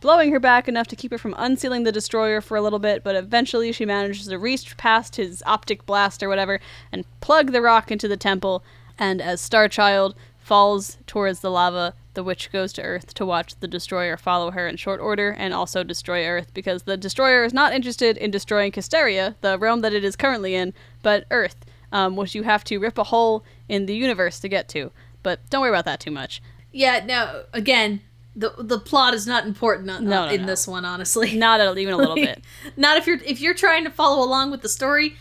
blowing 0.00 0.32
her 0.32 0.40
back 0.40 0.66
enough 0.66 0.88
to 0.88 0.96
keep 0.96 1.12
her 1.12 1.18
from 1.18 1.34
unsealing 1.38 1.84
the 1.84 1.92
destroyer 1.92 2.40
for 2.40 2.56
a 2.56 2.62
little 2.62 2.80
bit, 2.80 3.04
but 3.04 3.14
eventually 3.14 3.70
she 3.70 3.86
manages 3.86 4.26
to 4.26 4.36
reach 4.36 4.76
past 4.76 5.14
his 5.14 5.44
optic 5.46 5.86
blast 5.86 6.24
or 6.24 6.28
whatever 6.28 6.58
and 6.90 7.04
plug 7.20 7.52
the 7.52 7.62
rock 7.62 7.92
into 7.92 8.08
the 8.08 8.16
temple, 8.16 8.64
and 8.98 9.22
as 9.22 9.40
Starchild 9.40 10.14
falls 10.40 10.98
towards 11.06 11.38
the 11.38 11.52
lava, 11.52 11.94
the 12.18 12.24
witch 12.24 12.50
goes 12.50 12.72
to 12.72 12.82
Earth 12.82 13.14
to 13.14 13.24
watch 13.24 13.54
the 13.60 13.68
destroyer 13.68 14.16
follow 14.16 14.50
her 14.50 14.66
in 14.66 14.76
short 14.76 14.98
order 14.98 15.30
and 15.38 15.54
also 15.54 15.84
destroy 15.84 16.26
Earth 16.26 16.52
because 16.52 16.82
the 16.82 16.96
destroyer 16.96 17.44
is 17.44 17.54
not 17.54 17.72
interested 17.72 18.16
in 18.16 18.32
destroying 18.32 18.72
Kissteria, 18.72 19.36
the 19.40 19.56
realm 19.56 19.82
that 19.82 19.92
it 19.92 20.02
is 20.02 20.16
currently 20.16 20.56
in, 20.56 20.74
but 21.00 21.26
Earth, 21.30 21.64
um, 21.92 22.16
which 22.16 22.34
you 22.34 22.42
have 22.42 22.64
to 22.64 22.78
rip 22.78 22.98
a 22.98 23.04
hole 23.04 23.44
in 23.68 23.86
the 23.86 23.94
universe 23.94 24.40
to 24.40 24.48
get 24.48 24.68
to. 24.70 24.90
But 25.22 25.48
don't 25.48 25.60
worry 25.60 25.70
about 25.70 25.84
that 25.84 26.00
too 26.00 26.10
much. 26.10 26.42
Yeah, 26.72 27.04
no. 27.06 27.44
Again, 27.52 28.00
the 28.34 28.52
the 28.58 28.80
plot 28.80 29.14
is 29.14 29.24
not 29.24 29.46
important 29.46 29.88
on, 29.88 30.04
No, 30.04 30.26
no, 30.26 30.32
in 30.32 30.40
no. 30.40 30.46
this 30.48 30.66
one, 30.66 30.84
honestly. 30.84 31.36
Not 31.36 31.60
at, 31.60 31.78
even 31.78 31.94
a 31.94 31.96
little 31.96 32.16
bit. 32.26 32.42
Not 32.76 32.96
if 32.96 33.06
you're 33.06 33.22
if 33.24 33.40
you're 33.40 33.54
trying 33.54 33.84
to 33.84 33.90
follow 33.90 34.24
along 34.26 34.50
with 34.50 34.62
the 34.62 34.68
story, 34.68 35.14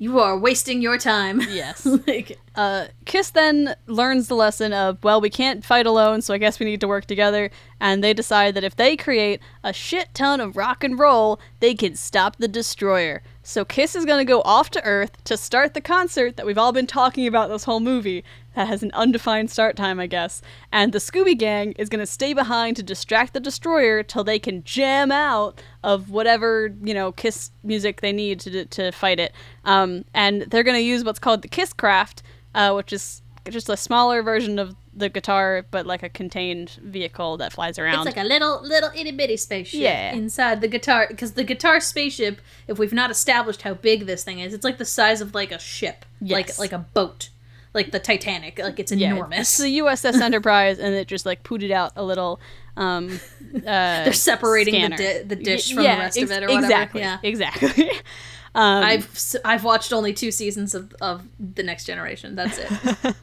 you 0.00 0.18
are 0.18 0.36
wasting 0.36 0.80
your 0.82 0.96
time. 0.98 1.40
Yes. 1.50 1.84
like, 1.84 2.38
Uh, 2.54 2.86
Kiss 3.04 3.30
then 3.30 3.76
learns 3.86 4.28
the 4.28 4.34
lesson 4.34 4.72
of, 4.72 4.98
well, 5.04 5.20
we 5.20 5.28
can't 5.28 5.62
fight 5.64 5.84
alone, 5.86 6.22
so 6.22 6.32
I 6.32 6.38
guess 6.38 6.58
we 6.58 6.64
need 6.66 6.80
to 6.80 6.88
work 6.88 7.04
together. 7.04 7.50
And 7.80 8.02
they 8.02 8.14
decide 8.14 8.54
that 8.54 8.64
if 8.64 8.74
they 8.76 8.96
create 8.96 9.40
a 9.62 9.72
shit 9.74 10.08
ton 10.14 10.40
of 10.40 10.56
rock 10.56 10.82
and 10.82 10.98
roll, 10.98 11.38
they 11.60 11.74
can 11.74 11.94
stop 11.96 12.36
the 12.36 12.48
destroyer. 12.48 13.22
So 13.42 13.64
Kiss 13.64 13.94
is 13.94 14.06
going 14.06 14.24
to 14.26 14.30
go 14.32 14.40
off 14.42 14.70
to 14.70 14.84
Earth 14.84 15.22
to 15.24 15.36
start 15.36 15.74
the 15.74 15.80
concert 15.82 16.36
that 16.36 16.46
we've 16.46 16.58
all 16.58 16.72
been 16.72 16.86
talking 16.86 17.26
about 17.26 17.50
this 17.50 17.64
whole 17.64 17.80
movie. 17.80 18.24
That 18.60 18.68
has 18.68 18.82
an 18.82 18.90
undefined 18.92 19.50
start 19.50 19.74
time, 19.74 19.98
I 19.98 20.06
guess. 20.06 20.42
And 20.70 20.92
the 20.92 20.98
Scooby 20.98 21.34
Gang 21.38 21.72
is 21.78 21.88
going 21.88 22.00
to 22.00 22.04
stay 22.06 22.34
behind 22.34 22.76
to 22.76 22.82
distract 22.82 23.32
the 23.32 23.40
destroyer 23.40 24.02
till 24.02 24.22
they 24.22 24.38
can 24.38 24.62
jam 24.64 25.10
out 25.10 25.62
of 25.82 26.10
whatever, 26.10 26.70
you 26.82 26.92
know, 26.92 27.10
Kiss 27.10 27.52
music 27.64 28.02
they 28.02 28.12
need 28.12 28.38
to, 28.40 28.66
to 28.66 28.92
fight 28.92 29.18
it. 29.18 29.32
Um, 29.64 30.04
and 30.12 30.42
they're 30.42 30.62
going 30.62 30.76
to 30.76 30.82
use 30.82 31.04
what's 31.04 31.18
called 31.18 31.40
the 31.40 31.48
Kiss 31.48 31.72
Craft, 31.72 32.22
uh, 32.54 32.74
which 32.74 32.92
is 32.92 33.22
just 33.48 33.70
a 33.70 33.78
smaller 33.78 34.22
version 34.22 34.58
of 34.58 34.76
the 34.92 35.08
guitar, 35.08 35.64
but 35.70 35.86
like 35.86 36.02
a 36.02 36.10
contained 36.10 36.72
vehicle 36.82 37.38
that 37.38 37.54
flies 37.54 37.78
around. 37.78 38.06
it's 38.06 38.14
like 38.14 38.22
a 38.22 38.28
little 38.28 38.60
little 38.62 38.90
itty 38.94 39.12
bitty 39.12 39.38
spaceship 39.38 39.80
Yeah. 39.80 40.12
inside 40.12 40.60
the 40.60 40.68
guitar 40.68 41.06
because 41.08 41.32
the 41.32 41.44
guitar 41.44 41.80
spaceship, 41.80 42.42
if 42.68 42.78
we've 42.78 42.92
not 42.92 43.10
established 43.10 43.62
how 43.62 43.72
big 43.72 44.04
this 44.04 44.22
thing 44.22 44.40
is, 44.40 44.52
it's 44.52 44.64
like 44.64 44.76
the 44.76 44.84
size 44.84 45.22
of 45.22 45.34
like 45.34 45.50
a 45.50 45.58
ship, 45.58 46.04
like 46.20 46.58
like 46.58 46.72
a 46.72 46.78
boat, 46.92 47.29
like 47.74 47.90
the 47.92 47.98
Titanic. 47.98 48.58
Like 48.58 48.78
it's 48.80 48.92
yeah, 48.92 49.12
enormous. 49.12 49.40
It's 49.40 49.58
the 49.58 49.78
USS 49.78 50.20
Enterprise, 50.22 50.78
and 50.78 50.94
it 50.94 51.08
just 51.08 51.26
like 51.26 51.42
pooted 51.42 51.70
out 51.70 51.92
a 51.96 52.04
little. 52.04 52.40
Um, 52.76 53.20
uh, 53.54 53.60
They're 53.60 54.12
separating 54.12 54.90
the 54.90 54.96
di- 54.96 55.22
the 55.22 55.36
dish 55.36 55.72
from 55.72 55.84
yeah, 55.84 55.96
the 55.96 56.00
rest 56.02 56.18
of 56.18 56.30
it 56.30 56.42
or 56.42 56.46
whatever. 56.46 56.64
Exactly. 56.64 57.00
Yeah. 57.00 57.18
Exactly. 57.22 57.90
um, 58.54 58.84
I've 58.84 59.36
I've 59.44 59.64
watched 59.64 59.92
only 59.92 60.12
two 60.12 60.30
seasons 60.30 60.74
of, 60.74 60.94
of 61.00 61.26
the 61.38 61.62
Next 61.62 61.84
Generation. 61.84 62.36
That's 62.36 62.58
it. 62.58 63.16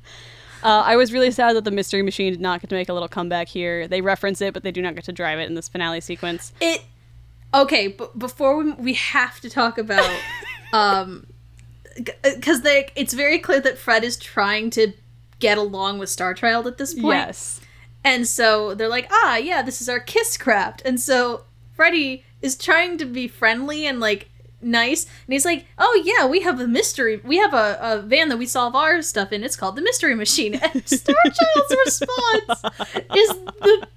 Uh, 0.63 0.81
I 0.83 0.95
was 0.95 1.13
really 1.13 1.29
sad 1.29 1.55
that 1.55 1.65
the 1.65 1.71
Mystery 1.71 2.01
Machine 2.01 2.33
did 2.33 2.41
not 2.41 2.61
get 2.61 2.71
to 2.71 2.75
make 2.75 2.89
a 2.89 2.93
little 2.93 3.07
comeback 3.07 3.47
here. 3.47 3.87
They 3.87 4.01
reference 4.01 4.41
it, 4.41 4.55
but 4.55 4.63
they 4.63 4.71
do 4.71 4.81
not 4.81 4.95
get 4.95 5.03
to 5.03 5.11
drive 5.11 5.37
it 5.37 5.43
in 5.43 5.53
this 5.53 5.69
finale 5.69 6.01
sequence. 6.01 6.51
it 6.59 6.81
okay 7.53 7.87
but 7.87 8.17
before 8.19 8.57
we, 8.57 8.73
we 8.73 8.93
have 8.93 9.39
to 9.39 9.49
talk 9.49 9.77
about 9.77 10.19
um 10.73 11.25
because 12.23 12.61
they 12.61 12.89
it's 12.95 13.13
very 13.13 13.39
clear 13.39 13.59
that 13.61 13.77
fred 13.77 14.03
is 14.03 14.17
trying 14.17 14.69
to 14.71 14.93
get 15.39 15.57
along 15.57 15.99
with 15.99 16.09
star 16.09 16.33
child 16.33 16.67
at 16.67 16.77
this 16.77 16.93
point. 16.93 17.17
Yes. 17.17 17.61
and 18.03 18.27
so 18.27 18.73
they're 18.73 18.87
like 18.87 19.07
ah 19.11 19.37
yeah 19.37 19.61
this 19.61 19.81
is 19.81 19.89
our 19.89 19.99
kiss 19.99 20.37
craft 20.37 20.81
and 20.85 20.99
so 20.99 21.43
freddy 21.73 22.23
is 22.41 22.55
trying 22.55 22.97
to 22.97 23.05
be 23.05 23.27
friendly 23.27 23.85
and 23.85 23.99
like 23.99 24.29
nice. 24.61 25.05
And 25.05 25.33
he's 25.33 25.45
like 25.45 25.65
oh 25.77 26.01
yeah 26.03 26.25
we 26.27 26.41
have 26.41 26.59
a 26.59 26.67
mystery 26.67 27.21
we 27.23 27.37
have 27.37 27.53
a, 27.53 27.77
a 27.81 28.01
van 28.01 28.29
that 28.29 28.37
we 28.37 28.45
solve 28.47 28.75
our 28.75 29.01
stuff 29.01 29.31
in. 29.31 29.43
It's 29.43 29.55
called 29.55 29.75
the 29.75 29.81
mystery 29.81 30.15
machine. 30.15 30.55
And 30.55 30.87
star 30.89 31.15
child's 31.23 31.75
response 31.85 32.63
is 33.15 33.29
the 33.29 33.87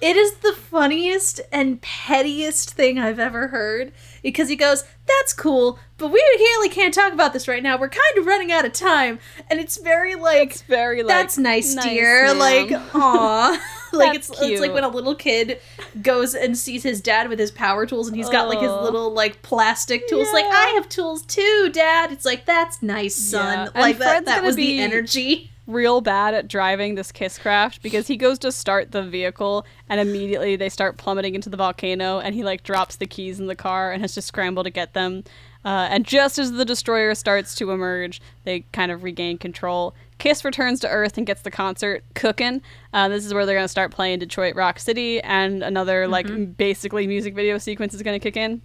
it 0.00 0.16
is 0.16 0.34
the 0.36 0.52
funniest 0.54 1.40
and 1.52 1.82
pettiest 1.82 2.72
thing 2.74 2.98
I've 2.98 3.18
ever 3.18 3.48
heard 3.48 3.92
because 4.22 4.48
he 4.48 4.56
goes, 4.56 4.84
"That's 5.06 5.32
cool, 5.32 5.78
but 5.96 6.08
we 6.08 6.18
really 6.18 6.68
can't 6.68 6.92
talk 6.94 7.12
about 7.12 7.32
this 7.32 7.48
right 7.48 7.62
now. 7.62 7.78
We're 7.78 7.88
kind 7.88 8.18
of 8.18 8.26
running 8.26 8.52
out 8.52 8.64
of 8.64 8.72
time." 8.72 9.18
And 9.50 9.60
it's 9.60 9.76
very 9.76 10.14
like, 10.14 10.50
It's 10.52 10.62
very 10.62 11.02
like. 11.02 11.08
"That's 11.16 11.38
nice, 11.38 11.74
nice, 11.74 11.84
dear." 11.84 12.26
ma'am. 12.26 12.38
Like, 12.38 12.72
aw. 12.94 13.60
like 13.92 14.14
it's 14.14 14.30
it's 14.40 14.60
like 14.60 14.72
when 14.72 14.84
a 14.84 14.88
little 14.88 15.14
kid 15.14 15.60
goes 16.02 16.34
and 16.34 16.56
sees 16.58 16.82
his 16.82 17.00
dad 17.00 17.28
with 17.28 17.38
his 17.38 17.50
power 17.50 17.86
tools 17.86 18.06
and 18.08 18.16
he's 18.16 18.28
got 18.28 18.48
like 18.48 18.60
his 18.60 18.70
little 18.70 19.12
like 19.12 19.40
plastic 19.42 20.06
tools. 20.08 20.28
Like, 20.32 20.44
I 20.44 20.72
have 20.74 20.88
tools 20.88 21.22
too, 21.22 21.70
Dad. 21.72 22.12
It's 22.12 22.24
like 22.24 22.44
that's 22.44 22.82
nice, 22.82 23.14
son. 23.16 23.58
Yeah, 23.58 23.64
and 23.74 23.82
Like 23.82 23.98
that 23.98 24.04
Fred's 24.04 24.26
that 24.26 24.42
was 24.42 24.56
be- 24.56 24.76
the 24.76 24.82
energy. 24.82 25.50
Real 25.68 26.00
bad 26.00 26.34
at 26.34 26.48
driving 26.48 26.94
this 26.94 27.12
kiss 27.12 27.38
craft 27.38 27.82
because 27.82 28.08
he 28.08 28.16
goes 28.16 28.38
to 28.40 28.50
start 28.50 28.90
the 28.90 29.02
vehicle 29.02 29.66
and 29.88 30.00
immediately 30.00 30.56
they 30.56 30.68
start 30.68 30.96
plummeting 30.96 31.34
into 31.34 31.50
the 31.50 31.56
volcano 31.58 32.18
and 32.18 32.34
he 32.34 32.42
like 32.42 32.62
drops 32.62 32.96
the 32.96 33.06
keys 33.06 33.38
in 33.38 33.46
the 33.46 33.54
car 33.54 33.92
and 33.92 34.00
has 34.00 34.14
to 34.14 34.22
scramble 34.22 34.64
to 34.64 34.70
get 34.70 34.94
them. 34.94 35.22
Uh, 35.64 35.86
and 35.90 36.06
just 36.06 36.38
as 36.38 36.52
the 36.52 36.64
destroyer 36.64 37.14
starts 37.14 37.54
to 37.54 37.70
emerge, 37.70 38.22
they 38.44 38.60
kind 38.72 38.90
of 38.90 39.02
regain 39.02 39.36
control. 39.36 39.94
Kiss 40.16 40.44
returns 40.44 40.80
to 40.80 40.88
Earth 40.88 41.18
and 41.18 41.26
gets 41.26 41.42
the 41.42 41.50
concert 41.50 42.02
cooking. 42.14 42.62
Uh, 42.92 43.08
this 43.08 43.26
is 43.26 43.34
where 43.34 43.44
they're 43.44 43.56
going 43.56 43.64
to 43.64 43.68
start 43.68 43.90
playing 43.90 44.20
Detroit 44.20 44.54
Rock 44.54 44.78
City, 44.78 45.20
and 45.20 45.62
another 45.62 46.04
mm-hmm. 46.04 46.12
like 46.12 46.56
basically 46.56 47.06
music 47.06 47.34
video 47.34 47.58
sequence 47.58 47.92
is 47.92 48.02
going 48.02 48.18
to 48.18 48.22
kick 48.22 48.36
in. 48.36 48.62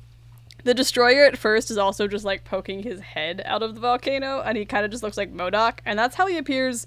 The 0.64 0.73
destroyer 0.73 1.26
at 1.26 1.38
first 1.38 1.69
is 1.72 1.77
also 1.77 2.07
just 2.07 2.23
like 2.23 2.45
poking 2.45 2.84
his 2.84 3.02
head 3.02 3.41
out 3.45 3.64
of 3.64 3.76
the 3.76 3.81
volcano, 3.81 4.41
and 4.41 4.57
he 4.57 4.65
kind 4.65 4.85
of 4.85 4.91
just 4.91 5.03
looks 5.03 5.18
like 5.18 5.34
MODOK, 5.34 5.80
and 5.85 5.99
that's 5.99 6.15
how 6.15 6.27
he 6.27 6.38
appears 6.38 6.85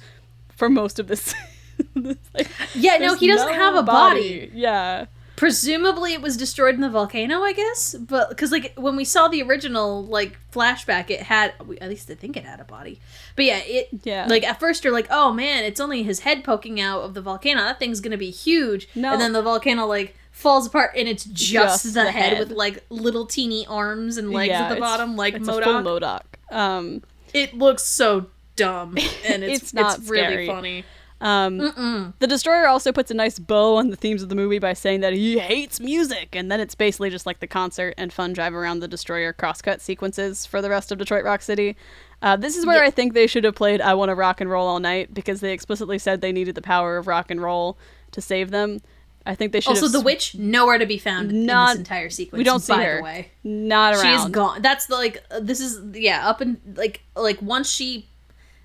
for 0.54 0.68
most 0.70 0.98
of 0.98 1.08
this. 1.08 1.34
like, 1.94 2.48
yeah, 2.74 2.96
no, 2.96 3.14
he 3.14 3.26
doesn't 3.26 3.52
no 3.52 3.54
have 3.54 3.74
a 3.74 3.82
body. 3.82 4.46
body. 4.46 4.50
Yeah. 4.54 5.06
Presumably, 5.36 6.14
it 6.14 6.22
was 6.22 6.38
destroyed 6.38 6.74
in 6.74 6.80
the 6.80 6.88
volcano, 6.88 7.42
I 7.42 7.52
guess. 7.52 7.94
But 7.94 8.30
because 8.30 8.50
like 8.50 8.72
when 8.76 8.96
we 8.96 9.04
saw 9.04 9.28
the 9.28 9.42
original 9.42 10.02
like 10.02 10.38
flashback, 10.50 11.10
it 11.10 11.20
had 11.20 11.52
at 11.80 11.90
least 11.90 12.10
I 12.10 12.14
think 12.14 12.38
it 12.38 12.44
had 12.44 12.58
a 12.58 12.64
body. 12.64 13.00
But 13.36 13.44
yeah, 13.44 13.58
it 13.58 13.88
yeah. 14.04 14.26
Like 14.26 14.44
at 14.44 14.58
first, 14.58 14.82
you're 14.82 14.94
like, 14.94 15.08
oh 15.10 15.34
man, 15.34 15.64
it's 15.64 15.78
only 15.78 16.02
his 16.02 16.20
head 16.20 16.42
poking 16.42 16.80
out 16.80 17.02
of 17.02 17.12
the 17.12 17.20
volcano. 17.20 17.60
That 17.60 17.78
thing's 17.78 18.00
gonna 18.00 18.16
be 18.16 18.30
huge. 18.30 18.88
No. 18.94 19.12
And 19.12 19.20
then 19.20 19.34
the 19.34 19.42
volcano 19.42 19.84
like 19.84 20.16
falls 20.36 20.66
apart 20.66 20.90
and 20.94 21.08
it's 21.08 21.24
just, 21.24 21.82
just 21.82 21.84
the, 21.84 22.02
the 22.02 22.12
head, 22.12 22.34
head, 22.34 22.38
with 22.38 22.50
like 22.50 22.84
little 22.90 23.24
teeny 23.24 23.66
arms 23.66 24.18
and 24.18 24.30
legs 24.30 24.50
yeah, 24.50 24.64
at 24.64 24.74
the 24.74 24.80
bottom 24.80 25.16
like 25.16 25.32
it's 25.32 25.48
MODOK. 25.48 25.82
MODOK. 25.82 26.54
Um, 26.54 27.02
it 27.32 27.54
looks 27.54 27.82
so 27.82 28.26
dumb 28.54 28.98
and 29.26 29.42
it's, 29.42 29.62
it's 29.62 29.74
not 29.74 29.98
it's 29.98 30.10
really 30.10 30.46
funny. 30.46 30.84
Um, 31.18 32.12
the 32.18 32.26
destroyer 32.26 32.68
also 32.68 32.92
puts 32.92 33.10
a 33.10 33.14
nice 33.14 33.38
bow 33.38 33.76
on 33.76 33.88
the 33.88 33.96
themes 33.96 34.22
of 34.22 34.28
the 34.28 34.34
movie 34.34 34.58
by 34.58 34.74
saying 34.74 35.00
that 35.00 35.14
he 35.14 35.38
hates 35.38 35.80
music, 35.80 36.36
and 36.36 36.52
then 36.52 36.60
it's 36.60 36.74
basically 36.74 37.08
just 37.08 37.24
like 37.24 37.40
the 37.40 37.46
concert 37.46 37.94
and 37.96 38.12
fun 38.12 38.34
drive 38.34 38.52
around 38.52 38.80
the 38.80 38.88
destroyer 38.88 39.32
crosscut 39.32 39.80
sequences 39.80 40.44
for 40.44 40.60
the 40.60 40.68
rest 40.68 40.92
of 40.92 40.98
Detroit 40.98 41.24
Rock 41.24 41.40
City. 41.40 41.74
Uh, 42.20 42.36
this 42.36 42.54
is 42.54 42.66
where 42.66 42.82
yeah. 42.82 42.88
I 42.88 42.90
think 42.90 43.14
they 43.14 43.26
should 43.26 43.44
have 43.44 43.54
played 43.54 43.80
"I 43.80 43.94
Want 43.94 44.10
to 44.10 44.14
Rock 44.14 44.42
and 44.42 44.50
Roll 44.50 44.66
All 44.66 44.78
Night" 44.78 45.14
because 45.14 45.40
they 45.40 45.54
explicitly 45.54 45.98
said 45.98 46.20
they 46.20 46.32
needed 46.32 46.54
the 46.54 46.60
power 46.60 46.98
of 46.98 47.06
rock 47.06 47.30
and 47.30 47.40
roll 47.40 47.78
to 48.12 48.20
save 48.20 48.50
them. 48.50 48.80
I 49.26 49.34
think 49.34 49.52
they 49.52 49.60
should. 49.60 49.70
Also, 49.70 49.88
the 49.88 50.00
witch 50.00 50.36
nowhere 50.36 50.78
to 50.78 50.86
be 50.86 50.98
found 50.98 51.32
not, 51.32 51.72
in 51.72 51.72
this 51.72 51.78
entire 51.78 52.10
sequence. 52.10 52.38
We 52.38 52.44
don't 52.44 52.60
see 52.60 52.72
by 52.72 52.84
her. 52.84 52.96
The 52.98 53.02
way, 53.02 53.30
not 53.42 53.94
around. 53.94 54.20
She's 54.20 54.30
gone. 54.30 54.62
That's 54.62 54.86
the, 54.86 54.94
like 54.94 55.22
uh, 55.30 55.40
this 55.40 55.60
is 55.60 55.80
yeah 55.94 56.28
up 56.28 56.40
and 56.40 56.60
like 56.76 57.02
like 57.16 57.42
once 57.42 57.68
she 57.68 58.08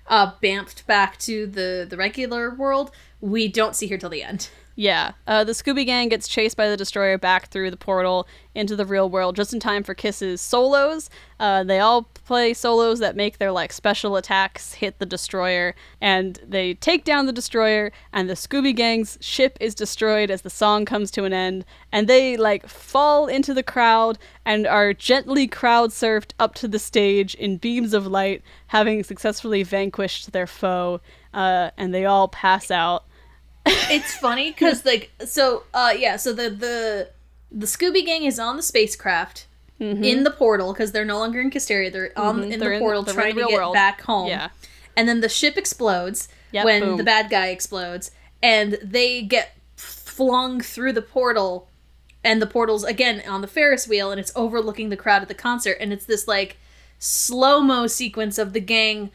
uh 0.06 0.32
bamped 0.40 0.86
back 0.86 1.18
to 1.18 1.46
the 1.46 1.84
the 1.88 1.96
regular 1.96 2.54
world, 2.54 2.92
we 3.20 3.48
don't 3.48 3.74
see 3.74 3.88
her 3.88 3.98
till 3.98 4.10
the 4.10 4.22
end. 4.22 4.48
Yeah, 4.74 5.12
uh, 5.26 5.44
the 5.44 5.52
Scooby 5.52 5.84
Gang 5.84 6.08
gets 6.08 6.26
chased 6.26 6.56
by 6.56 6.68
the 6.68 6.78
destroyer 6.78 7.18
back 7.18 7.48
through 7.48 7.70
the 7.70 7.76
portal 7.76 8.26
into 8.54 8.74
the 8.74 8.86
real 8.86 9.08
world 9.08 9.36
just 9.36 9.52
in 9.52 9.60
time 9.60 9.82
for 9.82 9.94
Kiss's 9.94 10.40
solos. 10.40 11.10
Uh, 11.38 11.62
they 11.62 11.78
all 11.78 12.04
play 12.24 12.54
solos 12.54 12.98
that 12.98 13.14
make 13.14 13.36
their 13.36 13.52
like 13.52 13.70
special 13.70 14.16
attacks 14.16 14.74
hit 14.74 14.98
the 14.98 15.04
destroyer, 15.04 15.74
and 16.00 16.40
they 16.46 16.72
take 16.74 17.04
down 17.04 17.26
the 17.26 17.32
destroyer. 17.32 17.92
And 18.14 18.30
the 18.30 18.34
Scooby 18.34 18.74
Gang's 18.74 19.18
ship 19.20 19.58
is 19.60 19.74
destroyed 19.74 20.30
as 20.30 20.40
the 20.40 20.50
song 20.50 20.86
comes 20.86 21.10
to 21.12 21.24
an 21.24 21.34
end, 21.34 21.66
and 21.90 22.08
they 22.08 22.38
like 22.38 22.66
fall 22.66 23.26
into 23.26 23.52
the 23.52 23.62
crowd 23.62 24.18
and 24.46 24.66
are 24.66 24.94
gently 24.94 25.46
crowd 25.46 25.90
surfed 25.90 26.32
up 26.38 26.54
to 26.54 26.68
the 26.68 26.78
stage 26.78 27.34
in 27.34 27.58
beams 27.58 27.92
of 27.92 28.06
light, 28.06 28.42
having 28.68 29.04
successfully 29.04 29.62
vanquished 29.62 30.32
their 30.32 30.46
foe. 30.46 31.02
Uh, 31.34 31.70
and 31.76 31.94
they 31.94 32.04
all 32.04 32.28
pass 32.28 32.70
out 32.70 33.04
it's 33.66 34.14
funny 34.14 34.50
because 34.50 34.84
like 34.84 35.10
so 35.24 35.64
uh 35.72 35.92
yeah 35.96 36.16
so 36.16 36.32
the 36.32 36.50
the 36.50 37.08
the 37.50 37.66
Scooby 37.66 38.04
Gang 38.04 38.24
is 38.24 38.38
on 38.38 38.56
the 38.56 38.62
spacecraft 38.62 39.46
mm-hmm. 39.80 40.02
in 40.02 40.24
the 40.24 40.30
portal 40.30 40.72
because 40.72 40.92
they're 40.92 41.04
no 41.04 41.18
longer 41.18 41.40
in 41.40 41.50
Kissteria. 41.50 41.92
They're 41.92 42.12
on 42.16 42.40
mm-hmm. 42.40 42.52
in 42.52 42.60
they're 42.60 42.74
the 42.74 42.78
portal 42.78 43.04
in, 43.04 43.14
trying 43.14 43.34
to 43.34 43.44
get 43.46 43.52
world. 43.52 43.74
back 43.74 44.00
home. 44.02 44.28
Yeah, 44.28 44.48
and 44.96 45.08
then 45.08 45.20
the 45.20 45.28
ship 45.28 45.56
explodes 45.56 46.28
yep, 46.50 46.64
when 46.64 46.82
boom. 46.82 46.96
the 46.96 47.04
bad 47.04 47.30
guy 47.30 47.48
explodes, 47.48 48.10
and 48.42 48.78
they 48.82 49.22
get 49.22 49.56
flung 49.76 50.60
through 50.60 50.92
the 50.92 51.02
portal. 51.02 51.68
And 52.24 52.40
the 52.40 52.46
portal's 52.46 52.84
again 52.84 53.20
on 53.26 53.40
the 53.40 53.48
Ferris 53.48 53.88
wheel, 53.88 54.12
and 54.12 54.20
it's 54.20 54.32
overlooking 54.36 54.90
the 54.90 54.96
crowd 54.96 55.22
at 55.22 55.28
the 55.28 55.34
concert, 55.34 55.76
and 55.80 55.92
it's 55.92 56.06
this 56.06 56.28
like 56.28 56.56
slow 57.00 57.60
mo 57.60 57.88
sequence 57.88 58.38
of 58.38 58.52
the 58.52 58.60
gang 58.60 59.10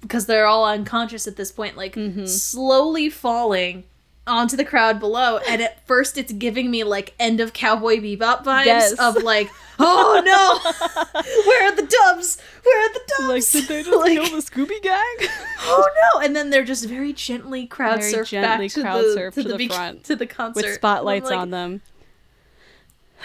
because 0.00 0.26
they're 0.26 0.46
all 0.46 0.64
unconscious 0.64 1.26
at 1.26 1.36
this 1.36 1.52
point, 1.52 1.76
like 1.76 1.94
mm-hmm. 1.94 2.26
slowly 2.26 3.10
falling 3.10 3.84
onto 4.28 4.56
the 4.56 4.64
crowd 4.64 5.00
below. 5.00 5.38
And 5.48 5.62
at 5.62 5.84
first, 5.86 6.18
it's 6.18 6.32
giving 6.32 6.70
me 6.70 6.84
like 6.84 7.14
end 7.18 7.40
of 7.40 7.52
Cowboy 7.52 7.96
Bebop 7.96 8.44
vibes 8.44 8.66
yes. 8.66 8.92
of 8.98 9.22
like, 9.22 9.48
oh 9.78 10.22
no, 10.24 11.22
where 11.46 11.68
are 11.68 11.74
the 11.74 11.86
doves? 11.86 12.40
Where 12.62 12.86
are 12.86 12.92
the 12.92 13.00
doves? 13.18 13.54
Like, 13.54 13.66
did 13.66 13.68
they 13.68 13.82
just 13.82 13.98
like, 13.98 14.12
kill 14.12 14.24
the 14.24 14.42
Scooby 14.42 14.82
Gang? 14.82 15.28
oh 15.62 15.88
no! 16.14 16.20
And 16.20 16.36
then 16.36 16.50
they're 16.50 16.64
just 16.64 16.84
very 16.86 17.12
gently 17.12 17.66
crowd 17.66 18.00
very 18.00 18.12
surf 18.12 18.28
gently 18.28 18.66
back 18.66 18.74
to 18.74 18.82
crowd 18.82 19.04
the, 19.04 19.14
to, 19.14 19.42
to 19.42 19.48
the, 19.48 19.56
the 19.56 19.68
front 19.68 20.04
to 20.04 20.16
the 20.16 20.26
concert 20.26 20.64
with 20.64 20.74
spotlights 20.74 21.30
like, 21.30 21.38
on 21.38 21.50
them. 21.50 21.80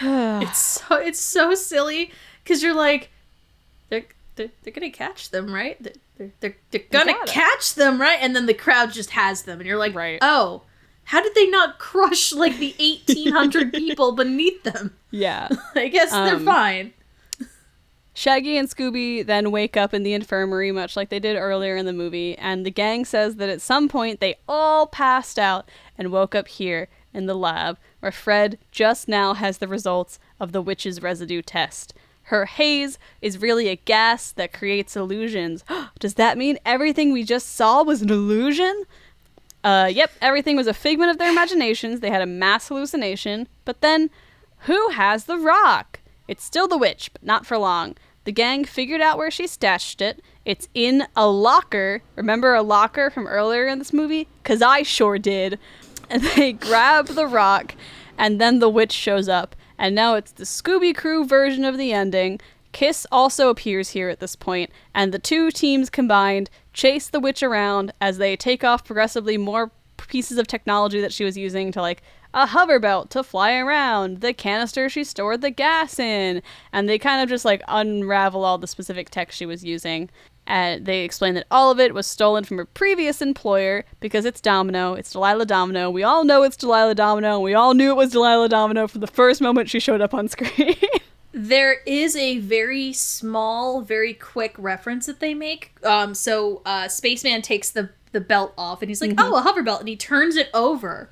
it's 0.00 0.58
so 0.58 0.96
it's 0.96 1.20
so 1.20 1.54
silly 1.54 2.10
because 2.42 2.62
you're 2.62 2.74
like, 2.74 3.10
they're, 4.36 4.50
they're 4.62 4.72
gonna 4.72 4.90
catch 4.90 5.30
them, 5.30 5.52
right? 5.52 5.80
They're 5.82 5.92
they're, 6.16 6.32
they're, 6.40 6.56
they're 6.70 6.82
gonna 6.90 7.26
catch 7.26 7.74
them, 7.74 8.00
right? 8.00 8.18
And 8.20 8.34
then 8.34 8.46
the 8.46 8.54
crowd 8.54 8.92
just 8.92 9.10
has 9.10 9.42
them, 9.42 9.60
and 9.60 9.66
you're 9.66 9.78
like, 9.78 9.94
right. 9.94 10.18
oh, 10.22 10.62
how 11.04 11.22
did 11.22 11.34
they 11.34 11.46
not 11.48 11.78
crush 11.78 12.32
like 12.32 12.58
the 12.58 12.74
1,800 12.78 13.72
people 13.74 14.12
beneath 14.12 14.62
them? 14.62 14.96
Yeah. 15.10 15.48
I 15.74 15.88
guess 15.88 16.12
um, 16.12 16.26
they're 16.26 16.40
fine. 16.40 16.92
Shaggy 18.16 18.56
and 18.56 18.68
Scooby 18.68 19.26
then 19.26 19.50
wake 19.50 19.76
up 19.76 19.92
in 19.92 20.04
the 20.04 20.14
infirmary, 20.14 20.70
much 20.70 20.96
like 20.96 21.08
they 21.08 21.18
did 21.18 21.36
earlier 21.36 21.76
in 21.76 21.84
the 21.84 21.92
movie, 21.92 22.38
and 22.38 22.64
the 22.64 22.70
gang 22.70 23.04
says 23.04 23.36
that 23.36 23.48
at 23.48 23.60
some 23.60 23.88
point 23.88 24.20
they 24.20 24.36
all 24.48 24.86
passed 24.86 25.36
out 25.38 25.68
and 25.98 26.12
woke 26.12 26.34
up 26.34 26.46
here 26.46 26.88
in 27.12 27.26
the 27.26 27.34
lab, 27.34 27.76
where 27.98 28.12
Fred 28.12 28.58
just 28.70 29.08
now 29.08 29.34
has 29.34 29.58
the 29.58 29.68
results 29.68 30.20
of 30.38 30.52
the 30.52 30.62
witch's 30.62 31.02
residue 31.02 31.42
test. 31.42 31.92
Her 32.28 32.46
haze 32.46 32.98
is 33.20 33.40
really 33.40 33.68
a 33.68 33.76
gas 33.76 34.32
that 34.32 34.52
creates 34.52 34.96
illusions. 34.96 35.64
Does 35.98 36.14
that 36.14 36.38
mean 36.38 36.58
everything 36.64 37.12
we 37.12 37.22
just 37.22 37.54
saw 37.54 37.82
was 37.82 38.02
an 38.02 38.10
illusion? 38.10 38.84
Uh, 39.62 39.90
yep, 39.92 40.10
everything 40.20 40.56
was 40.56 40.66
a 40.66 40.74
figment 40.74 41.10
of 41.10 41.18
their 41.18 41.30
imaginations. 41.30 42.00
They 42.00 42.10
had 42.10 42.22
a 42.22 42.26
mass 42.26 42.68
hallucination. 42.68 43.48
But 43.64 43.80
then, 43.80 44.10
who 44.60 44.90
has 44.90 45.24
the 45.24 45.38
rock? 45.38 46.00
It's 46.26 46.44
still 46.44 46.68
the 46.68 46.78
witch, 46.78 47.10
but 47.12 47.22
not 47.22 47.46
for 47.46 47.58
long. 47.58 47.96
The 48.24 48.32
gang 48.32 48.64
figured 48.64 49.02
out 49.02 49.18
where 49.18 49.30
she 49.30 49.46
stashed 49.46 50.00
it. 50.00 50.22
It's 50.46 50.68
in 50.72 51.06
a 51.14 51.28
locker. 51.28 52.02
Remember 52.16 52.54
a 52.54 52.62
locker 52.62 53.10
from 53.10 53.26
earlier 53.26 53.66
in 53.66 53.78
this 53.78 53.92
movie? 53.92 54.28
Because 54.42 54.62
I 54.62 54.82
sure 54.82 55.18
did. 55.18 55.58
And 56.10 56.22
they 56.22 56.52
grab 56.68 57.06
the 57.06 57.26
rock, 57.26 57.74
and 58.18 58.38
then 58.38 58.58
the 58.58 58.68
witch 58.68 58.92
shows 58.92 59.26
up 59.26 59.56
and 59.84 59.94
now 59.94 60.14
it's 60.14 60.32
the 60.32 60.44
Scooby 60.44 60.96
Crew 60.96 61.26
version 61.26 61.62
of 61.62 61.76
the 61.76 61.92
ending. 61.92 62.40
Kiss 62.72 63.06
also 63.12 63.50
appears 63.50 63.90
here 63.90 64.08
at 64.08 64.18
this 64.18 64.34
point, 64.34 64.70
and 64.94 65.12
the 65.12 65.18
two 65.18 65.50
teams 65.50 65.90
combined 65.90 66.48
chase 66.72 67.08
the 67.08 67.20
witch 67.20 67.42
around 67.42 67.92
as 68.00 68.16
they 68.16 68.34
take 68.34 68.64
off 68.64 68.82
progressively 68.82 69.36
more 69.36 69.70
pieces 69.98 70.38
of 70.38 70.46
technology 70.46 71.02
that 71.02 71.12
she 71.12 71.22
was 71.22 71.36
using 71.36 71.70
to 71.70 71.82
like 71.82 72.00
a 72.32 72.46
hover 72.46 72.78
belt 72.78 73.10
to 73.10 73.22
fly 73.22 73.56
around, 73.56 74.22
the 74.22 74.32
canister 74.32 74.88
she 74.88 75.04
stored 75.04 75.42
the 75.42 75.50
gas 75.50 75.98
in, 75.98 76.40
and 76.72 76.88
they 76.88 76.98
kind 76.98 77.22
of 77.22 77.28
just 77.28 77.44
like 77.44 77.62
unravel 77.68 78.42
all 78.42 78.56
the 78.56 78.66
specific 78.66 79.10
tech 79.10 79.32
she 79.32 79.44
was 79.44 79.62
using. 79.62 80.08
And 80.46 80.84
they 80.84 81.04
explain 81.04 81.34
that 81.34 81.46
all 81.50 81.70
of 81.70 81.80
it 81.80 81.94
was 81.94 82.06
stolen 82.06 82.44
from 82.44 82.58
her 82.58 82.66
previous 82.66 83.22
employer 83.22 83.84
because 84.00 84.24
it's 84.24 84.40
Domino. 84.40 84.94
It's 84.94 85.12
Delilah 85.12 85.46
Domino. 85.46 85.90
We 85.90 86.02
all 86.02 86.24
know 86.24 86.42
it's 86.42 86.56
Delilah 86.56 86.94
Domino. 86.94 87.40
We 87.40 87.54
all 87.54 87.72
knew 87.72 87.90
it 87.90 87.96
was 87.96 88.12
Delilah 88.12 88.48
Domino 88.48 88.86
from 88.86 89.00
the 89.00 89.06
first 89.06 89.40
moment 89.40 89.70
she 89.70 89.80
showed 89.80 90.00
up 90.00 90.12
on 90.12 90.28
screen. 90.34 90.76
there 91.32 91.78
is 91.86 92.14
a 92.14 92.38
very 92.38 92.92
small, 92.92 93.80
very 93.80 94.12
quick 94.12 94.54
reference 94.58 95.06
that 95.06 95.20
they 95.20 95.32
make. 95.32 95.72
Um, 95.82 96.14
so 96.14 96.60
uh, 96.66 96.88
Spaceman 96.88 97.42
takes 97.42 97.70
the 97.70 97.90
the 98.12 98.20
belt 98.20 98.54
off 98.56 98.80
and 98.80 98.88
he's 98.88 99.00
like, 99.00 99.10
mm-hmm. 99.10 99.32
"Oh, 99.32 99.36
a 99.36 99.40
hover 99.40 99.62
belt," 99.62 99.80
and 99.80 99.88
he 99.88 99.96
turns 99.96 100.36
it 100.36 100.48
over 100.54 101.10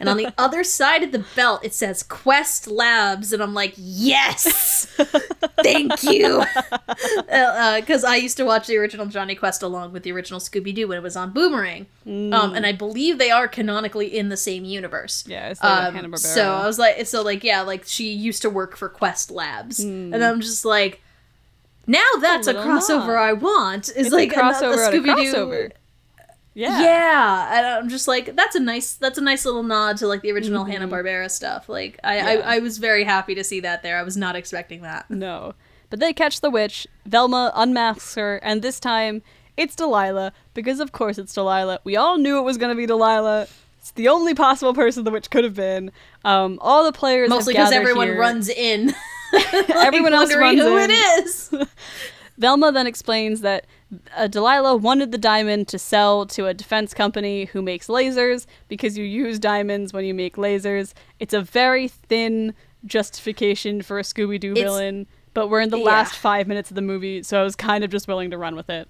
and 0.00 0.08
on 0.08 0.16
the 0.16 0.32
other 0.38 0.64
side 0.64 1.02
of 1.02 1.12
the 1.12 1.24
belt, 1.34 1.64
it 1.64 1.74
says 1.74 2.02
Quest 2.02 2.68
Labs. 2.68 3.32
And 3.32 3.42
I'm 3.42 3.54
like, 3.54 3.74
yes! 3.76 4.84
Thank 5.62 6.02
you! 6.02 6.44
Because 6.86 8.04
uh, 8.04 8.08
uh, 8.08 8.10
I 8.10 8.16
used 8.16 8.36
to 8.36 8.44
watch 8.44 8.66
the 8.66 8.76
original 8.76 9.06
Jonny 9.06 9.34
Quest 9.34 9.62
along 9.62 9.92
with 9.92 10.02
the 10.02 10.12
original 10.12 10.40
Scooby 10.40 10.74
Doo 10.74 10.88
when 10.88 10.98
it 10.98 11.02
was 11.02 11.16
on 11.16 11.32
Boomerang. 11.32 11.86
Mm. 12.06 12.32
Um, 12.32 12.54
and 12.54 12.64
I 12.64 12.72
believe 12.72 13.18
they 13.18 13.30
are 13.30 13.48
canonically 13.48 14.16
in 14.16 14.28
the 14.28 14.36
same 14.36 14.64
universe. 14.64 15.24
Yeah, 15.26 15.50
it's 15.50 15.62
like 15.62 15.94
um. 15.94 16.16
So 16.16 16.52
I 16.54 16.66
was 16.66 16.78
like, 16.78 17.06
so 17.06 17.22
like, 17.22 17.44
yeah, 17.44 17.62
like 17.62 17.84
she 17.84 18.12
used 18.12 18.42
to 18.42 18.50
work 18.50 18.76
for 18.76 18.88
Quest 18.88 19.30
Labs. 19.30 19.84
Mm. 19.84 20.14
And 20.14 20.24
I'm 20.24 20.40
just 20.40 20.64
like, 20.64 21.02
now 21.86 22.06
that's 22.20 22.46
a, 22.46 22.52
a 22.52 22.54
crossover 22.54 23.16
I 23.18 23.32
want. 23.32 23.88
Is 23.88 23.96
it's 23.96 24.10
like 24.10 24.32
a 24.32 24.36
crossover 24.36 24.88
a 24.88 24.92
Scooby 24.92 25.32
Doo 25.32 25.70
Yeah. 26.58 26.82
Yeah, 26.82 27.56
and 27.56 27.66
I'm 27.66 27.88
just 27.88 28.08
like 28.08 28.34
that's 28.34 28.56
a 28.56 28.60
nice 28.60 28.94
that's 28.94 29.16
a 29.16 29.20
nice 29.20 29.44
little 29.44 29.62
nod 29.62 29.96
to 29.98 30.06
like 30.08 30.22
the 30.22 30.32
original 30.32 30.64
Mhm. 30.64 30.70
Hanna 30.72 30.88
Barbera 30.88 31.30
stuff. 31.30 31.68
Like 31.68 32.00
I, 32.02 32.16
Yeah. 32.16 32.26
I 32.44 32.56
I 32.56 32.58
was 32.58 32.78
very 32.78 33.04
happy 33.04 33.34
to 33.36 33.44
see 33.44 33.60
that 33.60 33.82
there. 33.84 33.96
I 33.96 34.02
was 34.02 34.16
not 34.16 34.34
expecting 34.34 34.82
that. 34.82 35.08
No. 35.08 35.54
But 35.90 36.00
they 36.00 36.12
catch 36.12 36.40
the 36.40 36.50
witch, 36.50 36.86
Velma 37.06 37.52
unmasks 37.54 38.16
her, 38.16 38.38
and 38.42 38.60
this 38.60 38.80
time 38.80 39.22
it's 39.56 39.74
Delilah, 39.76 40.32
because 40.52 40.80
of 40.80 40.90
course 40.92 41.16
it's 41.16 41.32
Delilah. 41.32 41.78
We 41.84 41.96
all 41.96 42.18
knew 42.18 42.38
it 42.38 42.42
was 42.42 42.58
going 42.58 42.70
to 42.70 42.76
be 42.76 42.86
Delilah. 42.86 43.46
It's 43.78 43.92
the 43.92 44.08
only 44.08 44.34
possible 44.34 44.74
person 44.74 45.04
the 45.04 45.10
witch 45.12 45.30
could 45.30 45.44
have 45.44 45.54
been. 45.54 45.90
Um, 46.24 46.58
all 46.60 46.84
the 46.84 46.92
players 46.92 47.28
Mostly 47.30 47.54
because 47.54 47.72
everyone 47.72 48.08
here. 48.08 48.18
runs 48.20 48.48
in. 48.48 48.94
Everyone 49.68 50.12
else 50.18 50.34
runs 50.34 50.60
who 50.60 50.76
in. 50.76 50.90
it 50.90 50.94
is. 51.24 51.50
Velma 52.38 52.70
then 52.72 52.86
explains 52.86 53.40
that 53.40 53.64
uh, 54.16 54.26
Delilah 54.26 54.76
wanted 54.76 55.12
the 55.12 55.18
diamond 55.18 55.68
to 55.68 55.78
sell 55.78 56.26
to 56.26 56.46
a 56.46 56.54
defense 56.54 56.92
company 56.94 57.46
who 57.46 57.62
makes 57.62 57.86
lasers 57.86 58.46
because 58.68 58.98
you 58.98 59.04
use 59.04 59.38
diamonds 59.38 59.92
when 59.92 60.04
you 60.04 60.12
make 60.14 60.36
lasers. 60.36 60.92
It's 61.18 61.32
a 61.34 61.40
very 61.40 61.88
thin 61.88 62.54
justification 62.84 63.82
for 63.82 63.98
a 63.98 64.02
Scooby 64.02 64.38
Doo 64.38 64.54
villain, 64.54 65.06
but 65.34 65.48
we're 65.48 65.60
in 65.60 65.70
the 65.70 65.78
Yeah. 65.78 65.84
last 65.84 66.14
five 66.16 66.46
minutes 66.46 66.70
of 66.70 66.74
the 66.74 66.82
movie, 66.82 67.22
so 67.22 67.40
I 67.40 67.44
was 67.44 67.56
kind 67.56 67.82
of 67.84 67.90
just 67.90 68.08
willing 68.08 68.30
to 68.30 68.38
run 68.38 68.56
with 68.56 68.68
it. 68.70 68.88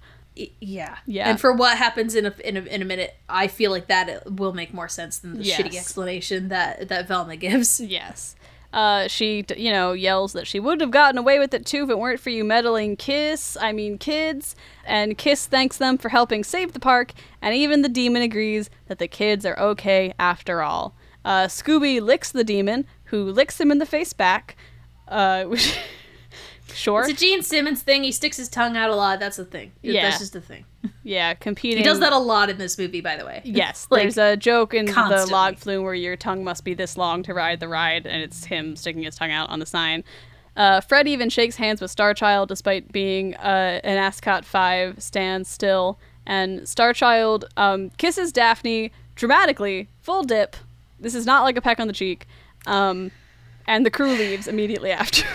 Yeah, 0.61 0.97
Yeah. 1.05 1.29
And 1.29 1.39
for 1.39 1.51
what 1.53 1.77
happens 1.77 2.15
in 2.15 2.25
a, 2.25 2.33
in 2.45 2.55
a 2.55 2.61
in 2.61 2.81
a 2.81 2.85
minute, 2.85 3.13
I 3.27 3.47
feel 3.47 3.71
like 3.71 3.87
that 3.87 4.31
will 4.31 4.53
make 4.53 4.73
more 4.73 4.87
sense 4.87 5.17
than 5.19 5.37
the 5.37 5.43
shitty 5.43 5.75
explanation 5.75 6.47
that 6.47 6.87
that 6.87 7.07
Velma 7.09 7.35
gives. 7.35 7.79
Yes. 7.81 8.35
Uh, 8.71 9.07
she, 9.07 9.43
you 9.57 9.71
know, 9.71 9.93
yells 9.93 10.33
that 10.33 10.45
she 10.45 10.59
would 10.59 10.79
have 10.79 10.91
gotten 10.91 11.17
away 11.17 11.39
with 11.39 11.53
it 11.53 11.65
too 11.65 11.83
if 11.83 11.89
it 11.89 11.97
weren't 11.97 12.19
for 12.19 12.29
you 12.29 12.43
meddling 12.43 12.95
Kiss, 12.95 13.57
I 13.59 13.71
mean 13.71 13.97
kids. 13.97 14.55
And 14.85 15.17
Kiss 15.17 15.47
thanks 15.47 15.77
them 15.77 15.97
for 15.97 16.09
helping 16.09 16.43
save 16.43 16.73
the 16.73 16.79
park, 16.79 17.13
and 17.41 17.55
even 17.55 17.81
the 17.81 17.89
demon 17.89 18.21
agrees 18.21 18.69
that 18.87 18.99
the 18.99 19.07
kids 19.07 19.45
are 19.45 19.59
okay 19.59 20.13
after 20.19 20.61
all. 20.61 20.95
Uh, 21.25 21.47
Scooby 21.47 21.99
licks 22.01 22.31
the 22.31 22.43
demon, 22.43 22.85
who 23.05 23.23
licks 23.23 23.59
him 23.59 23.71
in 23.71 23.79
the 23.79 23.85
face 23.85 24.13
back. 24.13 24.55
Uh, 25.07 25.43
which, 25.45 25.77
sure. 26.73 27.01
It's 27.01 27.09
a 27.11 27.15
Gene 27.15 27.41
Simmons 27.41 27.81
thing. 27.81 28.03
He 28.03 28.11
sticks 28.11 28.37
his 28.37 28.49
tongue 28.49 28.77
out 28.77 28.89
a 28.89 28.95
lot. 28.95 29.19
That's 29.19 29.39
a 29.39 29.45
thing. 29.45 29.71
Yeah. 29.81 30.03
That's 30.03 30.19
just 30.19 30.35
a 30.35 30.41
thing. 30.41 30.65
yeah, 31.03 31.33
competing. 31.33 31.79
He 31.79 31.83
does 31.83 31.99
that 31.99 32.13
a 32.13 32.17
lot 32.17 32.49
in 32.49 32.57
this 32.57 32.77
movie, 32.77 33.01
by 33.01 33.17
the 33.17 33.25
way. 33.25 33.41
Yes, 33.43 33.87
Like, 33.89 34.03
there's 34.03 34.17
a 34.17 34.37
joke 34.37 34.73
in 34.73 34.85
the 34.85 35.27
log 35.29 35.57
flume 35.57 35.83
where 35.83 35.93
your 35.93 36.15
tongue 36.15 36.43
must 36.43 36.63
be 36.63 36.73
this 36.73 36.97
long 36.97 37.23
to 37.23 37.33
ride 37.33 37.59
the 37.59 37.67
ride, 37.67 38.05
and 38.05 38.21
it's 38.21 38.45
him 38.45 38.75
sticking 38.75 39.03
his 39.03 39.15
tongue 39.15 39.31
out 39.31 39.49
on 39.49 39.59
the 39.59 39.65
sign. 39.65 40.03
Uh, 40.55 40.81
Fred 40.81 41.07
even 41.07 41.29
shakes 41.29 41.55
hands 41.55 41.79
with 41.79 41.95
Starchild 41.95 42.47
despite 42.47 42.91
being 42.91 43.35
uh, 43.35 43.79
an 43.83 43.97
Ascot 43.97 44.43
5 44.43 45.01
stand 45.01 45.47
still. 45.47 45.97
And 46.25 46.61
Starchild 46.61 47.45
um, 47.55 47.91
kisses 47.91 48.31
Daphne 48.33 48.91
dramatically, 49.15 49.87
full 50.01 50.23
dip. 50.23 50.55
This 50.99 51.15
is 51.15 51.25
not 51.25 51.43
like 51.43 51.55
a 51.55 51.61
peck 51.61 51.79
on 51.79 51.87
the 51.87 51.93
cheek. 51.93 52.27
Um, 52.67 53.11
and 53.67 53.85
the 53.85 53.91
crew 53.91 54.11
leaves 54.11 54.47
immediately 54.47 54.91
after. 55.01 55.25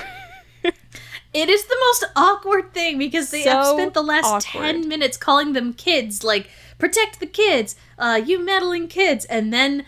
It 1.34 1.48
is 1.48 1.64
the 1.66 1.76
most 1.80 2.04
awkward 2.14 2.72
thing 2.72 2.96
because 2.96 3.30
they 3.32 3.42
have 3.42 3.66
spent 3.66 3.92
the 3.92 4.02
last 4.02 4.46
awkward. 4.48 4.62
10 4.76 4.88
minutes 4.88 5.16
calling 5.16 5.52
them 5.52 5.74
kids, 5.74 6.22
like, 6.22 6.48
protect 6.78 7.18
the 7.20 7.26
kids, 7.26 7.74
uh, 7.98 8.20
you 8.24 8.38
meddling 8.44 8.86
kids, 8.88 9.24
and 9.26 9.52
then 9.52 9.84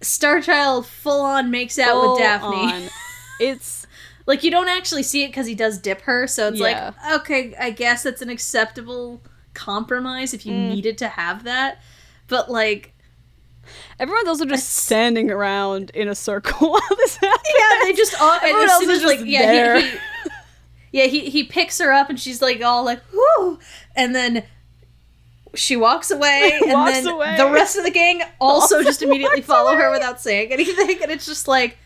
Starchild 0.00 0.84
full 0.84 1.20
on 1.22 1.50
makes 1.52 1.78
out 1.78 1.92
Full 1.92 2.10
with 2.10 2.18
Daphne. 2.18 2.88
It's 3.40 3.86
Like, 4.26 4.44
you 4.44 4.50
don't 4.52 4.68
actually 4.68 5.02
see 5.02 5.24
it 5.24 5.28
because 5.28 5.46
he 5.46 5.54
does 5.54 5.78
dip 5.78 6.02
her, 6.02 6.26
so 6.26 6.48
it's 6.48 6.60
Yeah. 6.60 6.92
like, 7.04 7.20
okay, 7.20 7.54
I 7.58 7.70
guess 7.70 8.02
that's 8.04 8.22
an 8.22 8.28
acceptable 8.28 9.20
compromise 9.54 10.32
if 10.34 10.44
you 10.46 10.52
Mm. 10.52 10.68
needed 10.68 10.98
to 10.98 11.08
have 11.08 11.44
that. 11.44 11.80
But, 12.28 12.50
like, 12.50 12.92
everyone 13.98 14.20
everyone's 14.20 14.28
also 14.40 14.44
just 14.44 14.68
standing 14.70 15.30
around 15.30 15.90
in 15.90 16.08
a 16.08 16.14
circle 16.14 16.70
while 16.72 16.80
this 16.96 17.16
happens. 17.16 17.48
yeah, 17.58 17.78
they 17.84 17.92
just 17.92 18.20
all, 18.20 18.32
Everyone 18.32 18.68
else 18.68 18.82
is 18.84 18.88
as, 18.98 19.04
like, 19.04 19.18
just 19.18 19.28
yeah, 19.28 19.46
there. 19.46 19.80
he, 19.80 19.88
he, 19.90 19.98
yeah, 20.92 21.04
he, 21.06 21.30
he 21.30 21.42
picks 21.42 21.78
her 21.78 21.90
up 21.92 22.08
and 22.10 22.20
she's 22.20 22.40
like 22.42 22.62
all 22.62 22.84
like, 22.84 23.00
whoo, 23.12 23.58
and 23.96 24.14
then 24.14 24.44
she 25.54 25.76
walks 25.76 26.10
away, 26.10 26.52
and 26.62 26.72
Walks 26.72 26.92
then 26.92 27.06
away. 27.08 27.36
the 27.36 27.50
rest 27.50 27.76
of 27.76 27.84
the 27.84 27.90
gang 27.90 28.22
also, 28.40 28.76
Also 28.76 28.82
just 28.82 29.02
immediately 29.02 29.40
follow 29.42 29.74
her 29.76 29.90
without 29.90 30.20
saying 30.20 30.52
anything, 30.52 31.02
and 31.02 31.10
it's 31.10 31.26
just 31.26 31.46
like, 31.48 31.76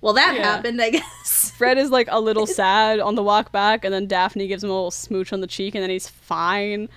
well, 0.00 0.12
that 0.14 0.34
Yeah. 0.36 0.42
happened, 0.42 0.80
I 0.82 0.90
guess. 0.90 1.52
Fred 1.56 1.78
is 1.78 1.90
like 1.90 2.08
a 2.10 2.20
little 2.20 2.46
sad 2.46 3.00
on 3.00 3.14
the 3.14 3.22
walk 3.22 3.50
back, 3.52 3.84
and 3.84 3.94
then 3.94 4.06
Daphne 4.06 4.46
gives 4.46 4.62
him 4.62 4.68
a 4.70 4.74
little 4.74 4.90
smooch 4.90 5.32
on 5.32 5.40
the 5.40 5.46
cheek, 5.46 5.74
and 5.74 5.82
then 5.82 5.88
he's 5.90 6.08
fine, 6.08 6.88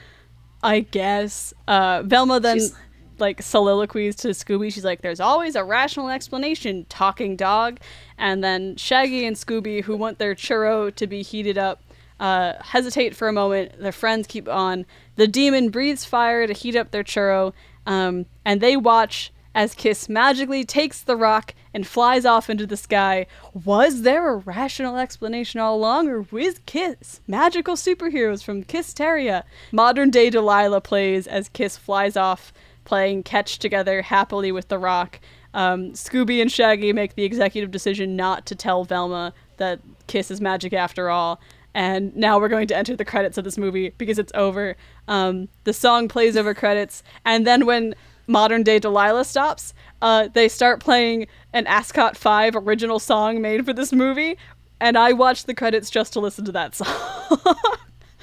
I 0.62 0.82
guess. 0.82 1.54
Uh, 1.68 2.04
Velma 2.06 2.40
then 2.42 2.58
She's- 2.58 2.74
like 3.20 3.42
soliloquies 3.42 4.16
to 4.18 4.28
Scooby. 4.30 4.72
She's 4.72 4.86
like, 4.86 5.02
"There's 5.02 5.20
always 5.20 5.56
a 5.56 5.64
rational 5.64 6.10
explanation, 6.10 6.86
talking 6.90 7.36
dog." 7.36 7.80
And 8.18 8.44
then 8.44 8.76
Shaggy 8.76 9.26
and 9.26 9.36
Scooby, 9.36 9.84
who 9.84 9.96
want 9.96 10.18
their 10.18 10.36
churro 10.36 10.94
to 10.96 11.08
be 11.08 11.22
heated 11.22 11.58
up, 11.58 11.82
uh, 12.20 12.54
hesitate 12.62 13.16
for 13.16 13.28
a 13.28 13.34
moment. 13.34 13.80
Their 13.80 13.92
friends 13.92 14.28
keep 14.28 14.48
on. 14.48 14.86
The 15.16 15.28
demon 15.28 15.70
breathes 15.70 16.06
fire 16.06 16.48
to 16.48 16.54
heat 16.54 16.76
up 16.76 16.92
their 16.92 17.04
churro, 17.04 17.54
um, 17.86 18.26
and 18.44 18.60
they 18.60 18.76
watch 18.76 19.32
as 19.58 19.74
Kiss 19.74 20.08
magically 20.08 20.64
takes 20.64 21.02
the 21.02 21.16
rock 21.16 21.56
and 21.74 21.88
flies 21.88 22.26
off 22.26 22.48
into 22.48 22.68
the 22.68 22.78
sky. 22.78 23.26
Was 23.66 24.04
there 24.04 24.30
a 24.30 24.36
rational 24.38 24.98
explanation 24.98 25.60
all 25.60 25.76
along, 25.76 26.10
or 26.10 26.22
was 26.30 26.60
Kiss 26.68 27.22
magical 27.28 27.74
superheroes 27.74 28.44
from 28.44 28.64
Kissteria? 28.64 29.44
Modern 29.72 30.12
day 30.12 30.30
Delilah 30.30 30.82
plays 30.82 31.26
as 31.26 31.50
Kiss 31.50 31.76
flies 31.76 32.16
off, 32.16 32.54
playing 32.86 33.24
catch 33.24 33.58
together 33.58 34.04
happily 34.04 34.52
with 34.52 34.68
the 34.68 34.78
rock. 34.78 35.20
Um, 35.54 35.92
Scooby 35.94 36.42
and 36.42 36.52
Shaggy 36.52 36.94
make 36.94 37.16
the 37.16 37.24
executive 37.24 37.72
decision 37.72 38.16
not 38.16 38.46
to 38.48 38.56
tell 38.56 38.84
Velma 38.84 39.34
that 39.58 39.80
Kiss 40.08 40.30
is 40.32 40.40
magic 40.42 40.74
after 40.74 41.10
all. 41.10 41.40
And 41.74 42.16
now 42.16 42.40
we're 42.40 42.48
going 42.50 42.68
to 42.68 42.76
enter 42.78 42.96
the 42.96 43.06
credits 43.06 43.38
of 43.38 43.44
this 43.44 43.58
movie 43.58 43.94
because 43.98 44.18
it's 44.18 44.32
over. 44.36 44.76
Um, 45.08 45.48
the 45.64 45.74
song 45.74 46.08
plays 46.08 46.36
over 46.36 46.54
credits, 46.56 47.04
and 47.24 47.46
then 47.46 47.66
when 47.68 47.94
modern 48.26 48.64
day 48.64 48.80
Delilah 48.80 49.26
stops, 49.26 49.74
uh, 50.02 50.28
they 50.34 50.48
start 50.50 50.80
playing 50.80 51.28
an 51.54 51.68
Ascot 51.68 52.18
5 52.18 52.56
original 52.56 52.98
song 53.00 53.42
made 53.42 53.64
for 53.64 53.74
this 53.74 53.94
movie, 53.94 54.38
and 54.80 54.98
I 54.98 55.14
watched 55.14 55.46
the 55.46 55.54
credits 55.54 55.90
just 55.92 56.14
to 56.14 56.20
listen 56.20 56.46
to 56.46 56.52
that 56.54 56.74
song. 56.76 57.56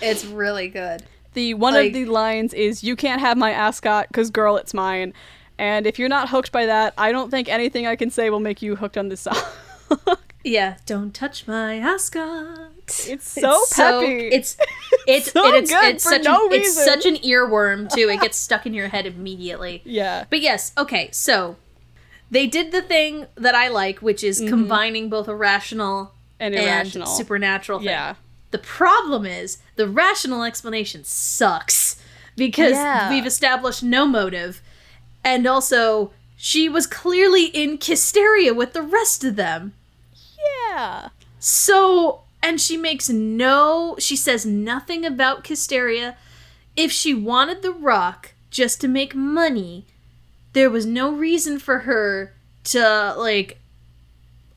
It's 0.02 0.24
really 0.24 0.68
good. 0.68 1.04
the 1.34 1.54
one 1.54 1.74
Like- 1.74 1.88
of 1.88 1.92
the 1.94 2.04
lines 2.06 2.52
is 2.54 2.82
"You 2.82 2.96
can't 2.96 3.20
have 3.20 3.36
my 3.38 3.52
Ascot, 3.52 4.08
cause 4.12 4.30
girl, 4.30 4.56
it's 4.56 4.74
mine." 4.74 5.12
And 5.58 5.86
if 5.86 5.98
you're 5.98 6.08
not 6.08 6.28
hooked 6.30 6.50
by 6.52 6.66
that, 6.66 6.94
I 6.98 7.12
don't 7.12 7.30
think 7.30 7.48
anything 7.48 7.86
I 7.86 7.96
can 7.96 8.10
say 8.10 8.28
will 8.30 8.40
make 8.40 8.60
you 8.62 8.76
hooked 8.76 8.98
on 8.98 9.08
this 9.08 9.20
song. 9.22 9.36
Yeah, 10.44 10.76
don't 10.84 11.14
touch 11.14 11.48
my 11.48 11.78
ascot. 11.78 12.58
It's 12.86 13.26
so 13.26 13.64
peppy. 13.74 14.28
it's 14.28 14.58
it's 15.08 15.32
So 15.32 15.46
and 15.46 15.56
it's, 15.56 15.70
good 15.70 15.94
it's 15.94 16.04
for 16.04 16.10
such 16.10 16.24
no 16.24 16.46
an, 16.48 16.52
it's 16.52 16.84
such 16.84 17.06
an 17.06 17.16
earworm 17.16 17.90
too. 17.90 18.10
It 18.10 18.20
gets 18.20 18.36
stuck 18.46 18.66
in 18.66 18.74
your 18.74 18.88
head 18.88 19.06
immediately. 19.06 19.80
yeah, 19.86 20.24
But 20.28 20.42
yes, 20.42 20.72
okay, 20.76 21.08
so 21.12 21.56
they 22.30 22.46
did 22.46 22.72
the 22.72 22.82
thing 22.82 23.26
that 23.36 23.54
I 23.54 23.68
like, 23.68 24.00
which 24.00 24.22
is 24.22 24.38
mm-hmm. 24.38 24.50
combining 24.50 25.08
both 25.08 25.28
a 25.28 25.34
rational 25.34 26.12
and 26.38 26.54
irrational. 26.54 27.06
supernatural 27.06 27.78
thing. 27.78 27.88
Yeah, 27.88 28.16
The 28.50 28.58
problem 28.58 29.24
is 29.24 29.58
the 29.76 29.88
rational 29.88 30.42
explanation 30.42 31.04
sucks 31.04 31.96
because 32.36 32.72
Yeah. 32.72 33.08
we've 33.08 33.24
established 33.26 33.82
no 33.82 34.04
motive, 34.06 34.60
and 35.24 35.46
also 35.46 36.12
she 36.36 36.68
was 36.68 36.86
clearly 36.86 37.46
in 37.46 37.78
Kissteria 37.78 38.54
with 38.54 38.74
the 38.74 38.82
rest 38.82 39.24
of 39.24 39.36
them. 39.36 39.72
yeah. 40.70 41.08
So, 41.38 42.22
and 42.42 42.60
she 42.60 42.76
makes 42.76 43.08
no, 43.08 43.96
she 43.98 44.16
says 44.16 44.44
nothing 44.44 45.04
about 45.04 45.44
Kissteria. 45.44 46.16
If 46.76 46.92
she 46.92 47.14
wanted 47.14 47.62
the 47.62 47.72
rock 47.72 48.34
just 48.50 48.80
to 48.82 48.88
make 48.88 49.14
money, 49.14 49.86
there 50.52 50.70
was 50.70 50.86
no 50.86 51.12
reason 51.12 51.58
for 51.58 51.80
her 51.80 52.34
to, 52.64 53.14
like, 53.16 53.58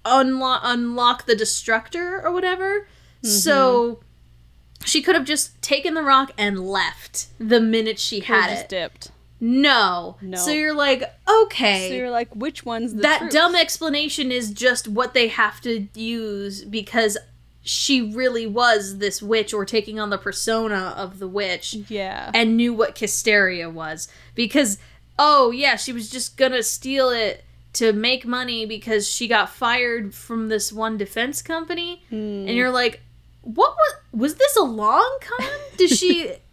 unlock, 0.06 0.62
unlock 0.64 1.26
the 1.26 1.36
destructor 1.36 2.22
or 2.22 2.32
whatever. 2.32 2.88
So, 3.22 3.96
mm-hmm. 3.96 4.86
she 4.86 5.02
could 5.02 5.16
have 5.16 5.26
just 5.26 5.62
taken 5.62 5.94
the 5.94 6.04
rock 6.04 6.32
and 6.38 6.68
left 6.68 7.28
the 7.40 7.60
minute 7.60 8.00
she 8.00 8.22
had 8.22 8.50
just 8.50 8.64
it. 8.64 8.70
dipped. 8.70 9.12
No. 9.40 10.18
No. 10.22 10.38
So 10.38 10.52
you're 10.52 10.74
like, 10.74 11.04
okay 11.44 11.90
So 11.90 11.96
you're 11.96 12.10
like, 12.12 12.36
which 12.36 12.66
one's 12.66 12.94
the 12.96 13.02
that 13.04 13.20
truth? 13.20 13.32
dumb 13.32 13.56
explanation 13.56 14.32
is 14.32 14.52
just 14.52 14.88
what 14.88 15.14
they 15.14 15.28
have 15.28 15.62
to 15.62 15.88
use 15.94 16.64
because 16.66 17.18
she 17.62 18.02
really 18.14 18.48
was 18.48 18.98
this 19.00 19.22
witch 19.22 19.54
or 19.54 19.66
taking 19.66 20.00
on 20.00 20.10
the 20.10 20.18
persona 20.18 20.94
of 20.98 21.20
the 21.20 21.28
witch 21.28 21.76
Yeah, 21.90 22.32
and 22.34 22.56
knew 22.58 22.74
what 22.74 22.96
Kissteria 22.96 23.72
was 23.72 24.08
because 24.36 24.78
oh 25.20 25.52
yeah 25.52 25.76
she 25.76 25.92
was 25.94 26.10
just 26.10 26.38
gonna 26.38 26.64
steal 26.64 27.10
it 27.10 27.44
to 27.74 27.92
make 27.94 28.26
money 28.26 28.66
because 28.66 29.08
she 29.10 29.28
got 29.28 29.50
fired 29.50 30.16
from 30.16 30.48
this 30.48 30.72
one 30.72 30.98
defense 30.98 31.42
company 31.42 32.04
Hmm. 32.10 32.16
and 32.48 32.50
you're 32.52 32.72
like 32.72 33.02
what 33.42 33.76
was 33.76 33.96
was 34.14 34.36
this 34.36 34.56
a 34.56 34.64
long 34.64 35.20
con 35.22 35.48
did 35.78 35.90
she 35.90 36.32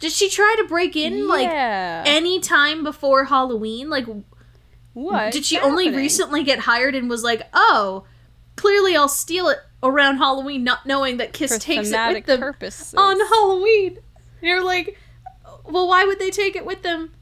Did 0.00 0.12
she 0.12 0.28
try 0.28 0.54
to 0.58 0.64
break 0.64 0.96
in 0.96 1.28
like 1.28 1.48
any 1.48 2.40
time 2.40 2.82
before 2.82 3.24
Halloween? 3.26 3.88
Like, 3.90 4.06
what? 4.94 5.32
did 5.32 5.44
she 5.44 5.58
only 5.58 5.90
recently 5.90 6.42
get 6.42 6.60
hired 6.60 6.94
and 6.94 7.08
was 7.08 7.22
like, 7.22 7.42
oh, 7.52 8.04
clearly 8.56 8.96
I'll 8.96 9.08
steal 9.08 9.48
it 9.48 9.58
around 9.82 10.16
Halloween, 10.18 10.64
not 10.64 10.84
knowing 10.86 11.18
that 11.18 11.32
Kiss 11.32 11.52
for 11.52 11.58
takes 11.60 11.90
it 11.90 12.12
with 12.14 12.26
them 12.26 12.40
purposes. 12.40 12.94
on 12.94 13.18
Halloween? 13.18 13.98
And 14.40 14.48
you're 14.48 14.64
like, 14.64 14.98
well, 15.66 15.86
why 15.88 16.04
would 16.04 16.18
they 16.18 16.30
take 16.30 16.56
it 16.56 16.66
with 16.66 16.82
them? 16.82 17.12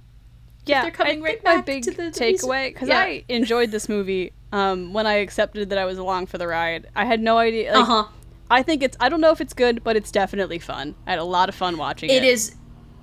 yeah, 0.66 0.82
they're 0.82 0.90
coming 0.90 1.20
I 1.20 1.24
right 1.24 1.32
think 1.34 1.44
my 1.44 1.56
back 1.56 1.66
big 1.66 1.82
to 1.84 1.90
the- 1.92 1.96
the 2.05 2.10
takeaway 2.10 2.68
because 2.74 2.88
Yeah. 2.88 3.00
I 3.00 3.24
enjoyed 3.28 3.70
this 3.70 3.88
movie. 3.88 4.32
Um, 4.52 4.92
when 4.92 5.06
I 5.06 5.14
accepted 5.14 5.70
that 5.70 5.78
I 5.78 5.84
was 5.86 5.98
along 5.98 6.26
for 6.26 6.36
the 6.38 6.46
ride, 6.46 6.86
I 6.94 7.05
had 7.06 7.20
no 7.20 7.38
idea. 7.38 7.72
Like, 7.72 7.82
uh 7.82 7.84
huh. 7.84 8.05
I 8.50 8.62
think 8.62 8.82
it's. 8.82 8.96
I 9.00 9.09
don't 9.10 9.20
know 9.20 9.30
if 9.30 9.40
it's 9.42 9.52
good, 9.55 9.82
but 9.84 9.96
it's 9.96 10.10
definitely 10.10 10.59
fun. 10.59 10.94
I 11.06 11.10
had 11.10 11.18
a 11.18 11.24
lot 11.24 11.48
of 11.50 11.55
fun 11.55 11.76
watching 11.76 12.09
it. 12.10 12.22
It 12.22 12.24
is. 12.24 12.55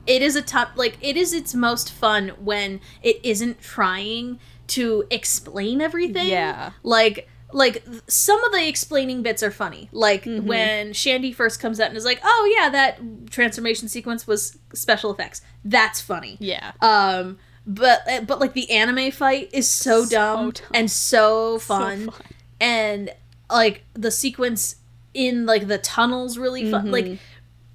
It 0.08 0.22
is 0.22 0.36
a 0.36 0.42
top 0.42 0.72
like 0.76 0.98
it 1.02 1.18
is 1.18 1.34
its 1.34 1.54
most 1.56 1.92
fun 1.92 2.30
when 2.40 2.80
it 3.02 3.20
isn't 3.24 3.62
trying 3.62 4.40
to 4.68 5.06
explain 5.10 5.82
everything. 5.82 6.28
Yeah. 6.28 6.72
Like 6.84 7.30
like 7.54 7.86
some 8.08 8.44
of 8.44 8.52
the 8.52 8.68
explaining 8.68 9.22
bits 9.24 9.42
are 9.44 9.52
funny. 9.52 9.88
Like 9.92 10.24
Mm-hmm. 10.26 10.48
when 10.48 10.94
Shandy 10.94 11.32
first 11.32 11.60
comes 11.60 11.80
out 11.80 11.88
and 11.90 11.98
is 11.98 12.04
like, 12.06 12.20
"Oh 12.24 12.56
yeah, 12.58 12.70
that 12.70 13.30
transformation 13.32 13.88
sequence 13.88 14.26
was 14.28 14.58
special 14.74 15.12
effects." 15.12 15.42
That's 15.64 16.02
funny. 16.02 16.38
Yeah. 16.40 16.72
Um 16.82 17.38
but 17.68 18.02
but 18.28 18.40
like 18.40 18.54
the 18.54 18.70
anime 18.72 19.12
fight 19.12 19.50
is 19.54 19.68
so, 19.70 20.04
So 20.04 20.10
dumb, 20.10 20.52
dumb. 20.52 20.64
and 20.74 20.92
so 20.92 21.58
So 21.58 21.60
fun. 21.60 22.12
fun. 22.12 22.22
and 22.60 23.10
like 23.50 23.84
the 23.94 24.12
sequence 24.12 24.76
in 25.14 25.46
like 25.46 25.68
the 25.68 25.78
tunnels 25.78 26.38
really 26.38 26.70
fun 26.70 26.86
Mm-hmm. 26.86 26.92
like 26.92 27.20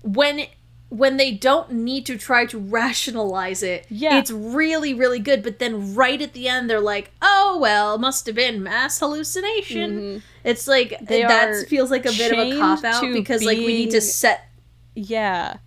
when 0.02 0.46
when 0.90 1.16
they 1.16 1.30
don't 1.30 1.70
need 1.70 2.04
to 2.04 2.18
try 2.18 2.44
to 2.44 2.58
rationalize 2.58 3.62
it 3.62 3.86
Yeah. 3.88 4.18
it's 4.18 4.30
really 4.30 4.92
really 4.92 5.20
good 5.20 5.42
but 5.42 5.58
then 5.60 5.94
right 5.94 6.20
at 6.20 6.32
the 6.32 6.48
end 6.48 6.68
they're 6.68 6.80
like 6.80 7.12
oh 7.22 7.58
well 7.60 7.96
must 7.96 8.26
have 8.26 8.34
been 8.34 8.62
mass 8.62 8.98
hallucination 8.98 10.22
it's 10.44 10.66
like 10.66 10.90
Mm-hmm. 10.90 11.04
They 11.06 11.22
are 11.22 11.28
that 11.28 11.68
feels 11.68 11.90
like 11.92 12.06
a 12.06 12.12
bit 12.12 12.32
of 12.32 12.38
a 12.40 12.58
cop 12.58 12.82
out 12.84 13.12
because 13.12 13.44
like 13.44 13.58
we 13.58 13.68
need 13.68 13.90
to 13.92 14.00
set 14.00 14.48
Yeah. 14.96 15.58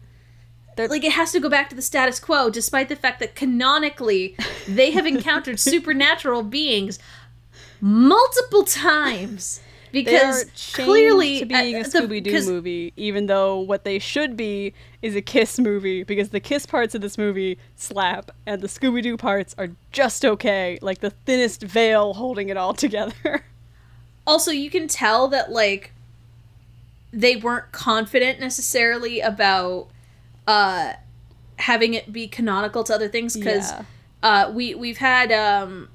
like 0.77 1.03
it 1.05 1.13
has 1.13 1.31
to 1.31 1.39
go 1.39 1.49
back 1.49 1.69
to 1.69 1.75
the 1.75 1.81
status 1.81 2.19
quo 2.19 2.49
despite 2.49 2.89
the 2.89 2.95
fact 2.97 3.19
that 3.21 3.33
canonically 3.35 4.35
they 4.67 4.91
have 4.91 5.05
encountered 5.05 5.57
supernatural 5.71 6.43
beings 6.43 6.99
multiple 7.79 8.63
times 8.63 9.61
because 9.93 10.45
clearly 10.73 11.39
to 11.39 11.45
being 11.45 11.75
a 11.75 11.79
Scooby 11.85 12.21
Doo 12.21 12.45
movie, 12.45 12.91
even 12.97 13.27
though 13.27 13.59
what 13.59 13.85
they 13.85 13.99
should 13.99 14.35
be 14.35 14.73
is 15.01 15.15
a 15.15 15.21
Kiss 15.21 15.59
movie, 15.59 16.03
because 16.03 16.29
the 16.29 16.39
Kiss 16.41 16.65
parts 16.65 16.93
of 16.95 17.01
this 17.01 17.17
movie 17.17 17.57
slap, 17.75 18.31
and 18.45 18.61
the 18.61 18.67
Scooby 18.67 19.01
Doo 19.01 19.15
parts 19.15 19.55
are 19.57 19.69
just 19.91 20.25
okay, 20.25 20.77
like 20.81 20.99
the 20.99 21.11
thinnest 21.11 21.61
veil 21.61 22.15
holding 22.15 22.49
it 22.49 22.57
all 22.57 22.73
together. 22.85 23.45
also 24.27 24.51
you 24.51 24.69
can 24.69 24.87
tell 24.87 25.27
that 25.29 25.51
like 25.51 25.93
they 27.11 27.35
weren't 27.35 27.71
confident 27.71 28.39
necessarily 28.39 29.19
about 29.19 29.87
uh 30.47 30.93
having 31.59 31.93
it 31.93 32.11
be 32.11 32.27
canonical 32.27 32.83
to 32.83 32.93
other 32.93 33.07
things 33.07 33.37
because 33.37 33.71
Yeah. 33.71 33.83
uh 34.23 34.51
we 34.51 34.73
we've 34.73 34.97
had 34.97 35.31
um 35.31 35.89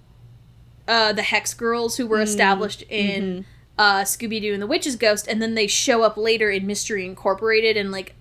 uh 0.86 1.12
the 1.12 1.22
hex 1.22 1.52
girls 1.54 1.96
who 1.96 2.04
Mm, 2.06 2.08
were 2.08 2.20
established 2.20 2.84
mm-hmm. 2.88 3.40
Uh 3.78 4.00
scooby-doo 4.02 4.52
and 4.52 4.60
the 4.62 4.66
witch's 4.66 4.96
ghost 4.96 5.26
and 5.28 5.40
then 5.40 5.54
they 5.54 5.66
show 5.66 6.02
up 6.02 6.16
later 6.16 6.50
in 6.50 6.66
mystery 6.66 7.06
incorporated 7.06 7.76
and 7.76 7.92
like 7.92 8.14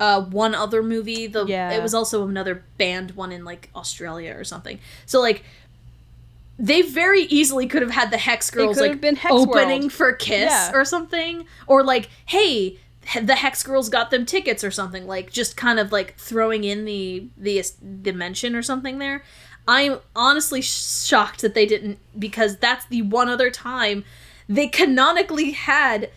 uh 0.00 0.20
one 0.20 0.54
other 0.54 0.82
movie 0.82 1.26
the 1.26 1.46
Yeah. 1.46 1.70
it 1.72 1.82
was 1.82 1.94
also 1.94 2.26
another 2.28 2.64
band 2.76 3.12
one 3.12 3.32
in 3.32 3.44
like 3.44 3.70
australia 3.74 4.34
or 4.36 4.44
something 4.44 4.78
so 5.06 5.20
like 5.20 5.42
they 6.58 6.82
very 6.82 7.22
easily 7.22 7.66
could 7.66 7.82
have 7.82 7.90
had 7.90 8.10
the 8.10 8.16
hex 8.18 8.50
girls 8.50 8.80
like 8.80 9.00
been 9.00 9.16
Hex 9.16 9.32
opening 9.32 9.82
World. 9.82 9.92
for 9.92 10.12
kiss 10.12 10.50
Yeah. 10.50 10.72
or 10.74 10.84
something 10.84 11.44
or 11.66 11.84
like 11.84 12.08
hey 12.26 12.78
the 13.22 13.36
hex 13.36 13.62
girls 13.62 13.88
got 13.88 14.10
them 14.10 14.26
tickets 14.26 14.64
or 14.64 14.70
something 14.70 15.06
like 15.06 15.30
just 15.30 15.56
kind 15.56 15.78
of 15.78 15.92
like 15.92 16.16
throwing 16.16 16.64
in 16.64 16.84
the 16.84 17.28
the 17.36 17.62
dimension 18.02 18.56
or 18.56 18.62
something 18.62 18.98
there 18.98 19.22
i'm 19.68 19.98
honestly 20.16 20.60
shocked 20.62 21.42
that 21.42 21.54
they 21.54 21.66
didn't 21.66 21.98
because 22.18 22.56
that's 22.56 22.84
the 22.86 23.02
one 23.02 23.28
other 23.28 23.50
time 23.50 24.02
they 24.48 24.68
canonically 24.68 25.52
had 25.52 26.10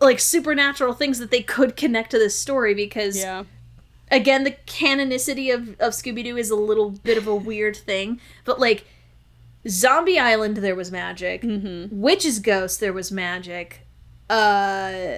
like 0.00 0.18
supernatural 0.20 0.92
things 0.94 1.18
that 1.18 1.30
they 1.30 1.42
could 1.42 1.76
connect 1.76 2.10
to 2.10 2.18
this 2.18 2.38
story 2.38 2.74
because 2.74 3.16
Yeah. 3.18 3.44
again 4.10 4.44
the 4.44 4.56
canonicity 4.66 5.52
of, 5.54 5.70
of 5.80 5.92
scooby-doo 5.92 6.36
is 6.36 6.50
a 6.50 6.56
little 6.56 6.90
bit 6.90 7.16
of 7.18 7.26
a 7.26 7.34
weird 7.34 7.76
thing 7.76 8.20
but 8.44 8.58
like 8.60 8.84
zombie 9.68 10.18
island 10.18 10.56
there 10.58 10.74
was 10.74 10.90
magic 10.90 11.42
Mm-hmm. 11.42 12.00
witch's 12.00 12.38
ghost 12.38 12.80
there 12.80 12.92
was 12.94 13.12
magic 13.12 13.86
uh 14.30 15.16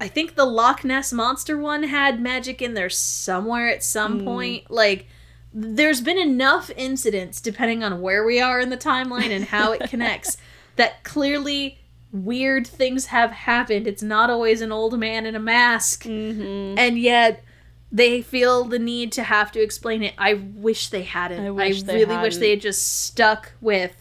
i 0.00 0.08
think 0.08 0.34
the 0.34 0.44
loch 0.44 0.84
ness 0.84 1.12
monster 1.12 1.56
one 1.56 1.84
had 1.84 2.20
magic 2.20 2.60
in 2.60 2.74
there 2.74 2.90
somewhere 2.90 3.68
at 3.68 3.84
some 3.84 4.20
Mm. 4.20 4.24
point 4.24 4.70
like 4.70 5.06
there's 5.52 6.00
been 6.00 6.18
enough 6.18 6.70
incidents 6.76 7.40
depending 7.40 7.84
on 7.84 8.00
where 8.00 8.24
we 8.24 8.40
are 8.40 8.58
in 8.58 8.70
the 8.70 8.76
timeline 8.76 9.30
and 9.30 9.44
how 9.46 9.70
it 9.70 9.88
connects 9.88 10.36
that 10.76 11.04
clearly 11.04 11.78
weird 12.14 12.64
things 12.66 13.06
have 13.06 13.30
happened 13.32 13.86
it's 13.88 14.02
not 14.02 14.30
always 14.30 14.60
an 14.60 14.70
old 14.70 14.96
man 14.98 15.26
in 15.26 15.34
a 15.34 15.40
mask 15.40 16.04
Mm-hmm. 16.04 16.78
and 16.78 16.98
yet 16.98 17.42
they 17.90 18.22
feel 18.22 18.64
the 18.64 18.78
need 18.78 19.12
to 19.12 19.22
have 19.22 19.52
to 19.52 19.60
explain 19.62 20.02
it. 20.02 20.14
I 20.18 20.34
wish 20.34 20.88
they 20.88 21.02
hadn't. 21.04 21.40
I 21.58 21.64
I, 21.64 21.72
they 21.72 21.94
really 22.04 22.16
wish 22.16 22.34
hadn't. 22.34 22.40
they 22.40 22.50
had 22.50 22.60
just 22.60 23.04
stuck 23.04 23.52
with 23.60 23.94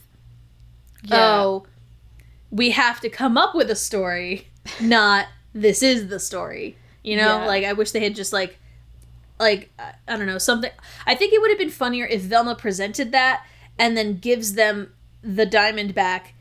Yeah. 1.03 1.41
oh, 1.41 1.65
we 2.49 2.71
have 2.71 2.99
to 3.01 3.09
come 3.09 3.37
up 3.37 3.53
with 3.55 3.69
a 3.69 3.75
story, 3.75 4.47
not 4.81 5.27
this 5.53 5.83
is 5.83 6.07
the 6.07 6.19
story. 6.19 6.75
You 7.03 7.17
know, 7.17 7.39
Yeah. 7.39 7.45
like 7.45 7.65
I 7.65 7.73
wish 7.73 7.91
they 7.91 8.03
had 8.03 8.15
just 8.15 8.33
like 8.33 8.57
like 9.39 9.69
I 9.77 10.15
don't 10.17 10.25
know, 10.27 10.37
something 10.39 10.71
I 11.05 11.13
think 11.15 11.33
it 11.33 11.41
would 11.41 11.49
have 11.51 11.59
been 11.59 11.69
funnier 11.69 12.05
if 12.05 12.21
Velma 12.21 12.55
presented 12.55 13.11
that 13.11 13.45
and 13.77 13.95
then 13.97 14.17
gives 14.17 14.53
them 14.53 14.93
the 15.21 15.45
diamond 15.45 15.93
back 15.93 16.33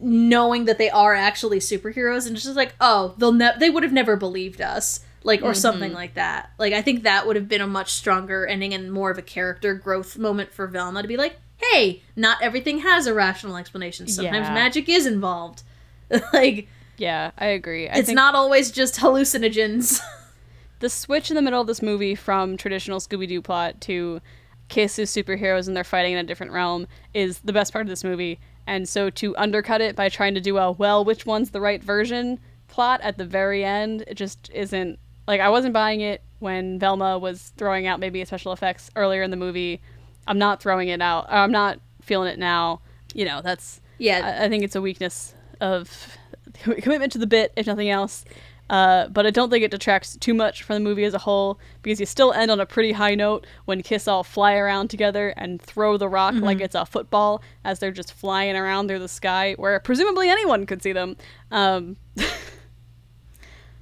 knowing 0.00 0.64
that 0.66 0.78
they 0.78 0.90
are 0.90 1.14
actually 1.14 1.58
superheroes 1.58 2.26
and 2.26 2.36
just 2.36 2.56
like, 2.56 2.74
"Oh, 2.80 3.14
they'll 3.18 3.32
ne- 3.32 3.58
they 3.58 3.70
would 3.70 3.82
have 3.82 3.92
never 3.92 4.16
believed 4.16 4.60
us." 4.60 5.00
Like 5.22 5.42
or 5.42 5.54
something 5.54 5.88
mm-hmm. 5.88 5.96
like 5.96 6.14
that. 6.14 6.50
Like 6.56 6.72
I 6.72 6.82
think 6.82 7.02
that 7.02 7.26
would 7.26 7.34
have 7.34 7.48
been 7.48 7.60
a 7.60 7.66
much 7.66 7.92
stronger 7.92 8.46
ending 8.46 8.72
and 8.72 8.92
more 8.92 9.10
of 9.10 9.18
a 9.18 9.22
character 9.22 9.74
growth 9.74 10.16
moment 10.16 10.52
for 10.52 10.68
Velma 10.68 11.02
to 11.02 11.08
be 11.08 11.16
like, 11.16 11.40
"Hey, 11.56 12.02
not 12.14 12.40
everything 12.42 12.78
has 12.80 13.08
a 13.08 13.14
rational 13.14 13.56
explanation. 13.56 14.06
Sometimes 14.06 14.46
Yeah. 14.46 14.54
magic 14.54 14.88
is 14.88 15.04
involved." 15.04 15.64
like 16.32 16.68
Yeah, 16.96 17.32
I 17.36 17.46
agree. 17.46 17.88
I 17.88 17.98
it's 17.98 18.10
not 18.10 18.36
always 18.36 18.70
just 18.70 19.00
hallucinogens. 19.00 20.00
the 20.78 20.88
switch 20.88 21.30
in 21.30 21.34
the 21.34 21.42
middle 21.42 21.60
of 21.60 21.66
this 21.66 21.82
movie 21.82 22.14
from 22.14 22.56
traditional 22.56 23.00
Scooby 23.00 23.26
Doo 23.26 23.42
plot 23.42 23.80
to 23.82 24.20
Kiss 24.68 24.98
is 24.98 25.10
superheroes 25.10 25.68
and 25.68 25.76
they're 25.76 25.84
fighting 25.84 26.12
in 26.12 26.18
a 26.18 26.24
different 26.24 26.52
realm 26.52 26.86
is 27.14 27.38
the 27.40 27.52
best 27.52 27.72
part 27.72 27.82
of 27.82 27.88
this 27.88 28.04
movie. 28.04 28.38
And 28.66 28.88
so 28.88 29.10
to 29.10 29.36
undercut 29.36 29.80
it 29.80 29.94
by 29.94 30.08
trying 30.08 30.34
to 30.34 30.40
do 30.40 30.58
a 30.58 30.72
well, 30.72 31.04
which 31.04 31.24
one's 31.24 31.50
the 31.50 31.60
right 31.60 31.82
version 31.82 32.40
plot 32.68 33.00
at 33.02 33.16
the 33.16 33.24
very 33.24 33.64
end, 33.64 34.04
it 34.06 34.14
just 34.14 34.50
isn't 34.52 34.98
like 35.26 35.40
I 35.40 35.48
wasn't 35.48 35.74
buying 35.74 36.00
it 36.00 36.22
when 36.38 36.78
Velma 36.78 37.18
was 37.18 37.52
throwing 37.56 37.86
out 37.86 38.00
maybe 38.00 38.24
special 38.24 38.52
effects 38.52 38.90
earlier 38.96 39.22
in 39.22 39.30
the 39.30 39.36
movie. 39.36 39.80
I'm 40.26 40.38
not 40.38 40.60
throwing 40.60 40.88
it 40.88 41.00
out. 41.00 41.26
I'm 41.28 41.52
not 41.52 41.78
feeling 42.02 42.28
it 42.32 42.38
now. 42.38 42.80
You 43.14 43.24
know, 43.24 43.40
that's 43.42 43.80
yeah, 43.98 44.38
I, 44.40 44.44
I 44.44 44.48
think 44.48 44.64
it's 44.64 44.76
a 44.76 44.82
weakness 44.82 45.34
of 45.60 46.16
commitment 46.54 47.12
to 47.12 47.18
the 47.18 47.26
bit, 47.26 47.52
if 47.56 47.66
nothing 47.66 47.88
else. 47.88 48.24
Uh, 48.68 49.06
but 49.08 49.26
I 49.26 49.30
don't 49.30 49.48
think 49.50 49.64
it 49.64 49.70
detracts 49.70 50.16
too 50.16 50.34
much 50.34 50.62
from 50.64 50.74
the 50.74 50.80
movie 50.80 51.04
as 51.04 51.14
a 51.14 51.18
whole 51.18 51.58
because 51.82 52.00
you 52.00 52.06
still 52.06 52.32
end 52.32 52.50
on 52.50 52.58
a 52.58 52.66
pretty 52.66 52.92
high 52.92 53.14
note 53.14 53.46
when 53.64 53.82
Kiss 53.82 54.08
all 54.08 54.24
fly 54.24 54.54
around 54.54 54.88
together 54.88 55.32
and 55.36 55.62
throw 55.62 55.96
the 55.96 56.08
rock 56.08 56.34
like 56.34 56.60
it's 56.60 56.74
a 56.74 56.84
football 56.84 57.42
as 57.64 57.78
they're 57.78 57.92
just 57.92 58.12
flying 58.12 58.56
around 58.56 58.88
through 58.88 58.98
the 58.98 59.08
sky 59.08 59.54
where 59.56 59.78
presumably 59.80 60.28
anyone 60.28 60.66
could 60.66 60.82
see 60.82 60.92
them. 60.92 61.16
Um, 61.52 61.96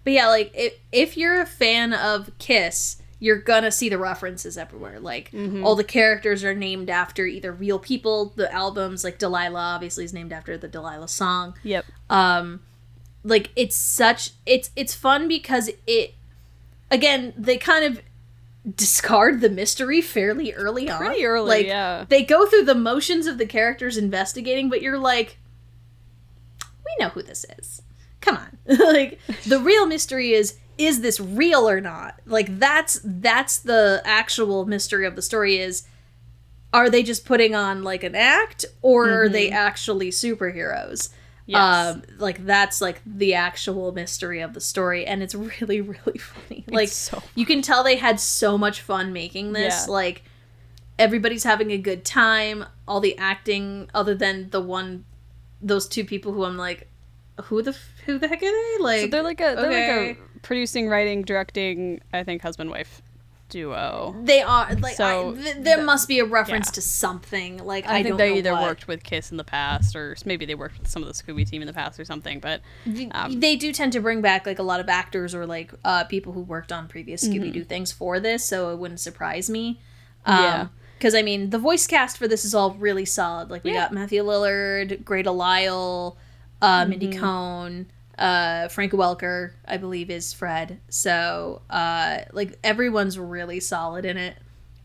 But 0.05 0.13
yeah, 0.13 0.29
like 0.29 0.51
if 0.55 0.75
if 0.93 1.17
you're 1.17 1.41
a 1.41 1.47
fan 1.47 1.95
of 1.95 2.31
Kiss, 2.39 3.01
you're 3.21 3.39
gonna 3.39 3.71
see 3.73 3.89
the 3.89 3.97
references 3.97 4.59
everywhere. 4.59 5.01
Like 5.01 5.31
Mm-hmm. 5.31 5.65
all 5.65 5.77
the 5.77 5.85
characters 5.85 6.45
are 6.45 6.55
named 6.55 6.91
after 6.91 7.25
either 7.25 7.53
real 7.53 7.79
people. 7.79 8.35
The 8.37 8.53
albums, 8.53 9.03
like 9.03 9.19
Delilah, 9.19 9.59
obviously 9.59 10.05
is 10.05 10.13
named 10.13 10.31
after 10.33 10.59
the 10.59 10.69
Delilah 10.69 11.09
song. 11.09 11.55
yep. 11.63 11.87
Um, 12.11 12.61
like 13.25 13.51
it's 13.57 13.77
such 13.77 14.31
it's 14.47 14.71
it's 14.77 14.95
fun 14.95 15.27
because 15.27 15.71
it 15.87 16.15
again 16.91 17.33
they 17.37 17.57
kind 17.57 17.85
of 17.85 18.03
discard 18.77 19.41
the 19.41 19.51
mystery 19.51 20.01
fairly 20.01 20.53
early 20.53 20.89
on. 20.89 20.99
Pretty 20.99 21.25
early, 21.25 21.49
like, 21.49 21.67
yeah. 21.67 22.05
They 22.09 22.23
go 22.23 22.47
through 22.47 22.65
the 22.65 22.75
motions 22.75 23.27
of 23.27 23.39
the 23.39 23.47
characters 23.47 23.97
investigating, 23.97 24.71
but 24.71 24.81
you're 24.81 24.99
like, 24.99 25.39
we 26.85 26.97
know 26.99 27.11
who 27.11 27.23
this 27.23 27.45
is. 27.59 27.83
Come 28.21 28.37
on. 28.37 28.59
like 28.79 29.21
the 29.47 29.61
real 29.61 29.87
mystery 29.87 30.33
is 30.33 30.59
is 30.77 31.03
this 31.03 31.21
real 31.21 31.69
or 31.69 31.81
not? 31.81 32.19
Like 32.27 32.59
that's 32.59 33.01
that's 33.05 33.59
the 33.59 34.03
actual 34.05 34.65
mystery 34.65 35.07
of 35.07 35.15
the 35.15 35.23
story 35.23 35.59
is 35.59 35.85
are 36.73 36.91
they 36.91 37.03
just 37.05 37.25
putting 37.25 37.55
on 37.55 37.85
like 37.85 38.03
an 38.03 38.15
act 38.15 38.65
or 38.83 39.07
mm-hmm. 39.07 39.15
are 39.15 39.29
they 39.29 39.47
mm-hmm. 39.47 39.57
actually 39.57 40.11
superheroes? 40.11 41.11
Yes. 41.47 41.95
Um, 41.95 42.03
like 42.19 42.47
that's 42.47 42.81
like 42.81 43.03
the 43.05 43.35
actual 43.35 43.93
mystery 43.93 44.41
of 44.41 44.55
the 44.55 44.61
story, 44.61 45.05
and 45.05 45.23
it's 45.23 45.35
really, 45.61 45.81
really 45.81 46.19
funny. 46.19 46.65
Like 46.69 46.89
so 46.89 47.23
you 47.35 47.47
can 47.47 47.63
tell 47.63 47.85
they 47.85 47.97
had 47.97 48.19
so 48.19 48.57
much 48.57 48.81
fun 48.81 49.13
making 49.13 49.53
this. 49.53 49.85
Yeah. 49.87 49.93
Like 49.93 50.25
everybody's 50.99 51.45
having 51.45 51.71
a 51.71 51.79
good 51.79 52.05
time. 52.05 52.65
All 52.89 53.01
the 53.01 53.17
acting, 53.19 53.91
other 53.95 54.15
than 54.15 54.51
the 54.51 54.61
one, 54.61 55.05
those 55.61 55.87
two 55.87 56.05
people 56.05 56.33
who 56.33 56.45
I'm 56.45 56.57
like, 56.57 56.89
who 57.45 57.63
the 57.63 57.77
who 58.07 58.19
the 58.19 58.29
heck 58.29 58.43
are 58.43 58.47
they? 58.47 58.77
Like 58.81 59.01
so 59.03 59.07
they're 59.09 59.23
like 59.23 59.41
a 59.41 59.55
they're 59.57 59.67
okay. 59.67 60.09
like 60.09 60.19
a 60.19 60.39
producing, 60.41 60.89
writing, 60.89 61.23
directing. 61.23 62.01
I 62.13 62.23
think 62.23 62.41
husband 62.43 62.71
wife 62.71 63.03
duo. 63.55 64.17
They 64.21 64.43
are 64.43 64.75
like 64.75 64.97
so 64.97 65.31
I, 65.31 65.41
th- 65.41 65.57
there 65.61 65.83
must 65.83 66.09
be 66.09 66.19
a 66.19 66.25
reference 66.25 66.69
yeah. 66.69 66.73
to 66.73 66.83
something. 66.83 67.65
Like 67.65 67.87
I, 67.87 67.99
I 67.99 68.03
think 68.03 68.19
they 68.19 68.37
either 68.37 68.53
what. 68.53 68.65
worked 68.65 68.89
with 68.89 69.05
Kiss 69.05 69.31
in 69.31 69.37
the 69.37 69.45
past, 69.45 69.95
or 69.95 70.17
maybe 70.25 70.45
they 70.45 70.57
worked 70.57 70.81
with 70.81 70.89
some 70.89 71.03
of 71.03 71.09
the 71.09 71.15
Scooby 71.15 71.49
team 71.49 71.63
in 71.63 71.67
the 71.67 71.73
past, 71.73 71.99
or 72.01 72.05
something. 72.05 72.41
But 72.41 72.63
um, 73.13 73.39
they 73.39 73.55
do 73.55 73.73
tend 73.73 73.93
to 73.93 74.01
bring 74.01 74.21
back 74.21 74.45
like 74.45 74.59
a 74.59 74.65
lot 74.65 74.81
of 74.81 74.89
actors 74.89 75.37
or 75.37 75.47
like 75.47 75.73
uh, 75.85 76.03
people 76.05 76.33
who 76.33 76.41
worked 76.41 76.73
on 76.73 76.89
previous 76.89 77.27
Scooby 77.27 77.53
Doo 77.53 77.61
mm-hmm. 77.61 77.69
things 77.69 77.93
for 77.93 78.19
this, 78.19 78.45
so 78.45 78.71
it 78.71 78.79
wouldn't 78.79 79.01
surprise 79.01 79.49
me. 79.49 79.81
Um, 80.27 80.43
yeah. 80.43 80.67
Because 80.99 81.15
I 81.15 81.23
mean, 81.23 81.51
the 81.51 81.59
voice 81.59 81.87
cast 81.87 82.19
for 82.19 82.27
this 82.27 82.45
is 82.45 82.57
all 82.57 82.73
really 82.73 83.05
solid. 83.05 83.51
Like 83.51 83.63
we 83.63 83.73
yeah. 83.73 83.85
got 83.85 83.93
Matthew 83.93 84.25
Lillard, 84.25 85.05
Grey 85.05 85.23
DeLisle, 85.23 86.17
uh, 86.61 86.81
mm-hmm. 86.81 86.91
Mindy 86.91 87.17
Cohn 87.17 87.87
uh 88.19 88.69
Frank 88.69 88.93
Welker, 88.93 89.53
I 89.67 89.77
believe, 89.77 90.11
is 90.11 90.33
Fred. 90.33 90.81
So 90.89 91.63
uh 91.71 92.21
like 92.33 92.59
everyone's 92.65 93.19
really 93.19 93.61
solid 93.61 94.05
in 94.05 94.17
it. 94.17 94.37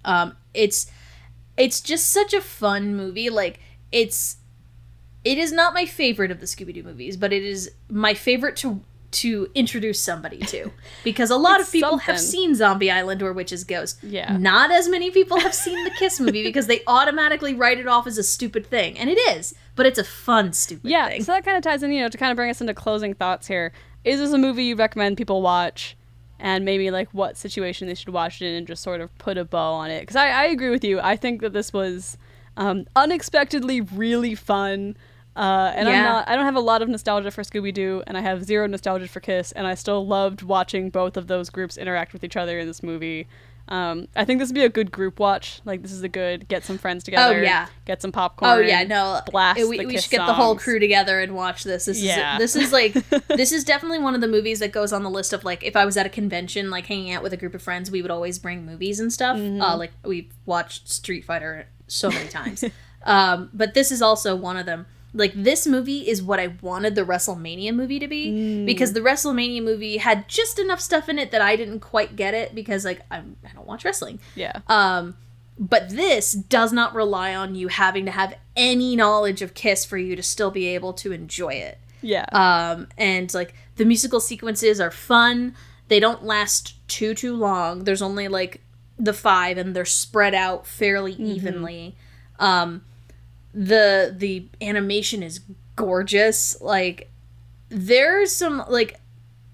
Um 0.05 0.35
it's 0.53 0.91
it's 1.57 1.81
just 1.81 2.09
such 2.09 2.33
a 2.33 2.41
fun 2.41 2.95
movie. 2.95 3.29
Like 3.29 3.59
it's 3.91 4.37
it 5.23 5.37
is 5.37 5.51
not 5.51 5.73
my 5.73 5.85
favorite 5.85 6.31
of 6.31 6.39
the 6.39 6.45
Scooby 6.45 6.73
Doo 6.73 6.83
movies, 6.83 7.17
but 7.17 7.33
it 7.33 7.43
is 7.43 7.71
my 7.89 8.13
favorite 8.13 8.55
to 8.57 8.81
to 9.11 9.49
introduce 9.55 9.99
somebody 9.99 10.39
to 10.39 10.71
because 11.03 11.29
a 11.29 11.35
lot 11.35 11.59
of 11.59 11.71
people 11.71 11.91
something. 11.91 12.05
have 12.05 12.19
seen 12.19 12.55
Zombie 12.55 12.91
Island 12.91 13.21
or 13.21 13.33
Witch's 13.33 13.63
Ghost. 13.63 13.99
Yeah. 14.03 14.37
Not 14.37 14.71
as 14.71 14.87
many 14.87 15.11
people 15.11 15.39
have 15.39 15.53
seen 15.53 15.83
the 15.83 15.91
Kiss 15.91 16.19
movie 16.19 16.43
because 16.43 16.67
they 16.67 16.81
automatically 16.87 17.53
write 17.53 17.79
it 17.79 17.87
off 17.87 18.07
as 18.07 18.17
a 18.17 18.23
stupid 18.23 18.65
thing, 18.65 18.97
and 18.97 19.09
it 19.09 19.17
is, 19.17 19.55
but 19.75 19.85
it's 19.85 19.99
a 19.99 20.03
fun 20.03 20.53
stupid 20.53 20.89
yeah, 20.89 21.09
thing. 21.09 21.23
so 21.23 21.31
that 21.31 21.43
kind 21.43 21.57
of 21.57 21.63
ties 21.63 21.83
in, 21.83 21.91
you 21.91 22.01
know, 22.01 22.09
to 22.09 22.17
kind 22.17 22.31
of 22.31 22.35
bring 22.35 22.49
us 22.49 22.61
into 22.61 22.73
closing 22.73 23.13
thoughts 23.13 23.47
here. 23.47 23.71
Is 24.03 24.19
this 24.19 24.31
a 24.31 24.37
movie 24.37 24.65
you 24.65 24.75
recommend 24.75 25.17
people 25.17 25.41
watch? 25.41 25.95
And 26.41 26.63
maybe 26.63 26.89
like 26.89 27.09
what 27.11 27.35
situation 27.35 27.89
they 27.89 27.95
should 27.95 28.13
watch 28.13 28.41
it 28.41 28.45
in 28.47 28.53
and 28.53 28.65
just 28.65 28.81
sort 28.81 29.01
of 29.01 29.15
put 29.17 29.37
a 29.37 29.43
bow 29.43 29.73
on 29.73 29.91
it. 29.91 29.99
Because 29.99 30.15
I, 30.15 30.29
I 30.29 30.45
agree 30.45 30.69
with 30.69 30.85
you. 30.85 31.01
I 31.01 31.17
think 31.17 31.41
that 31.41 31.51
this 31.51 31.73
was 31.73 32.17
um, 32.55 32.85
unexpectedly 32.95 33.81
really 33.81 34.35
fun. 34.35 34.95
Uh, 35.35 35.71
and 35.75 35.87
yeah. 35.87 35.95
I'm 35.95 36.03
not, 36.03 36.29
I 36.29 36.35
don't 36.35 36.45
have 36.45 36.55
a 36.55 36.61
lot 36.61 36.81
of 36.81 36.89
nostalgia 36.89 37.31
for 37.31 37.43
Scooby 37.43 37.73
Doo, 37.73 38.03
and 38.07 38.17
I 38.17 38.21
have 38.21 38.43
zero 38.43 38.67
nostalgia 38.67 39.07
for 39.07 39.19
Kiss, 39.19 39.51
and 39.53 39.65
I 39.65 39.75
still 39.75 40.05
loved 40.05 40.41
watching 40.41 40.89
both 40.89 41.15
of 41.15 41.27
those 41.27 41.49
groups 41.49 41.77
interact 41.77 42.13
with 42.13 42.23
each 42.23 42.35
other 42.35 42.59
in 42.59 42.67
this 42.67 42.83
movie. 42.83 43.27
Um, 43.69 44.07
I 44.15 44.25
think 44.25 44.39
this 44.39 44.49
would 44.49 44.55
be 44.55 44.65
a 44.65 44.69
good 44.69 44.91
group 44.91 45.19
watch. 45.19 45.61
Like 45.63 45.83
this 45.83 45.91
is 45.91 46.01
a 46.01 46.09
good 46.09 46.47
get 46.47 46.65
some 46.65 46.79
friends 46.79 47.03
together. 47.03 47.37
Oh 47.37 47.41
yeah, 47.41 47.67
get 47.85 48.01
some 48.01 48.11
popcorn. 48.11 48.51
Oh 48.51 48.59
yeah, 48.59 48.83
no, 48.83 49.21
blast. 49.29 49.59
We, 49.59 49.85
we 49.85 49.97
should 49.99 50.09
get 50.09 50.25
the 50.25 50.33
whole 50.33 50.55
crew 50.55 50.79
together 50.79 51.21
and 51.21 51.35
watch 51.35 51.63
this. 51.63 51.85
This 51.85 52.01
yeah. 52.01 52.37
is 52.37 52.55
this 52.55 52.63
is 52.63 52.73
like 52.73 52.93
this 53.27 53.51
is 53.51 53.63
definitely 53.63 53.99
one 53.99 54.15
of 54.15 54.21
the 54.21 54.27
movies 54.27 54.57
that 54.59 54.71
goes 54.71 54.91
on 54.91 55.03
the 55.03 55.09
list 55.09 55.33
of 55.33 55.43
like 55.43 55.63
if 55.63 55.75
I 55.75 55.85
was 55.85 55.97
at 55.97 56.07
a 56.07 56.09
convention 56.09 56.71
like 56.71 56.87
hanging 56.87 57.13
out 57.13 57.21
with 57.21 57.31
a 57.31 57.37
group 57.37 57.53
of 57.53 57.61
friends, 57.61 57.91
we 57.91 58.01
would 58.01 58.11
always 58.11 58.39
bring 58.39 58.65
movies 58.65 58.99
and 58.99 59.13
stuff. 59.13 59.37
Mm-hmm. 59.37 59.61
Uh, 59.61 59.77
like 59.77 59.91
we 60.03 60.29
watched 60.47 60.89
Street 60.89 61.23
Fighter 61.23 61.67
so 61.85 62.09
many 62.09 62.27
times. 62.27 62.63
um, 63.03 63.51
but 63.53 63.75
this 63.75 63.91
is 63.91 64.01
also 64.01 64.35
one 64.35 64.57
of 64.57 64.65
them 64.65 64.87
like 65.13 65.33
this 65.35 65.65
movie 65.65 66.07
is 66.07 66.21
what 66.21 66.39
I 66.39 66.55
wanted 66.61 66.95
the 66.95 67.03
WrestleMania 67.03 67.73
movie 67.73 67.99
to 67.99 68.07
be 68.07 68.31
mm. 68.31 68.65
because 68.65 68.93
the 68.93 68.99
WrestleMania 68.99 69.63
movie 69.63 69.97
had 69.97 70.27
just 70.27 70.59
enough 70.59 70.79
stuff 70.79 71.09
in 71.09 71.17
it 71.17 71.31
that 71.31 71.41
I 71.41 71.55
didn't 71.55 71.79
quite 71.79 72.15
get 72.15 72.33
it 72.33 72.53
because 72.53 72.85
like 72.85 73.01
I'm, 73.09 73.35
I 73.43 73.53
don't 73.53 73.65
watch 73.65 73.83
wrestling. 73.83 74.19
Yeah. 74.35 74.61
Um 74.67 75.17
but 75.57 75.89
this 75.89 76.31
does 76.31 76.71
not 76.71 76.95
rely 76.95 77.35
on 77.35 77.55
you 77.55 77.67
having 77.67 78.05
to 78.05 78.11
have 78.11 78.35
any 78.55 78.95
knowledge 78.95 79.41
of 79.41 79.53
Kiss 79.53 79.83
for 79.83 79.97
you 79.97 80.15
to 80.15 80.23
still 80.23 80.51
be 80.51 80.67
able 80.67 80.93
to 80.93 81.11
enjoy 81.11 81.53
it. 81.53 81.79
Yeah. 82.01 82.25
Um 82.31 82.87
and 82.97 83.33
like 83.33 83.55
the 83.77 83.85
musical 83.85 84.19
sequences 84.19 84.79
are 84.79 84.91
fun. 84.91 85.55
They 85.87 85.99
don't 85.99 86.23
last 86.23 86.87
too 86.87 87.15
too 87.15 87.35
long. 87.35 87.83
There's 87.83 88.03
only 88.03 88.27
like 88.27 88.61
the 88.99 89.13
5 89.13 89.57
and 89.57 89.75
they're 89.75 89.85
spread 89.85 90.35
out 90.35 90.67
fairly 90.67 91.13
mm-hmm. 91.13 91.25
evenly. 91.25 91.95
Um 92.37 92.83
the 93.53 94.13
the 94.15 94.47
animation 94.61 95.23
is 95.23 95.41
gorgeous. 95.75 96.59
Like 96.61 97.11
there's 97.69 98.35
some 98.35 98.63
like 98.69 98.99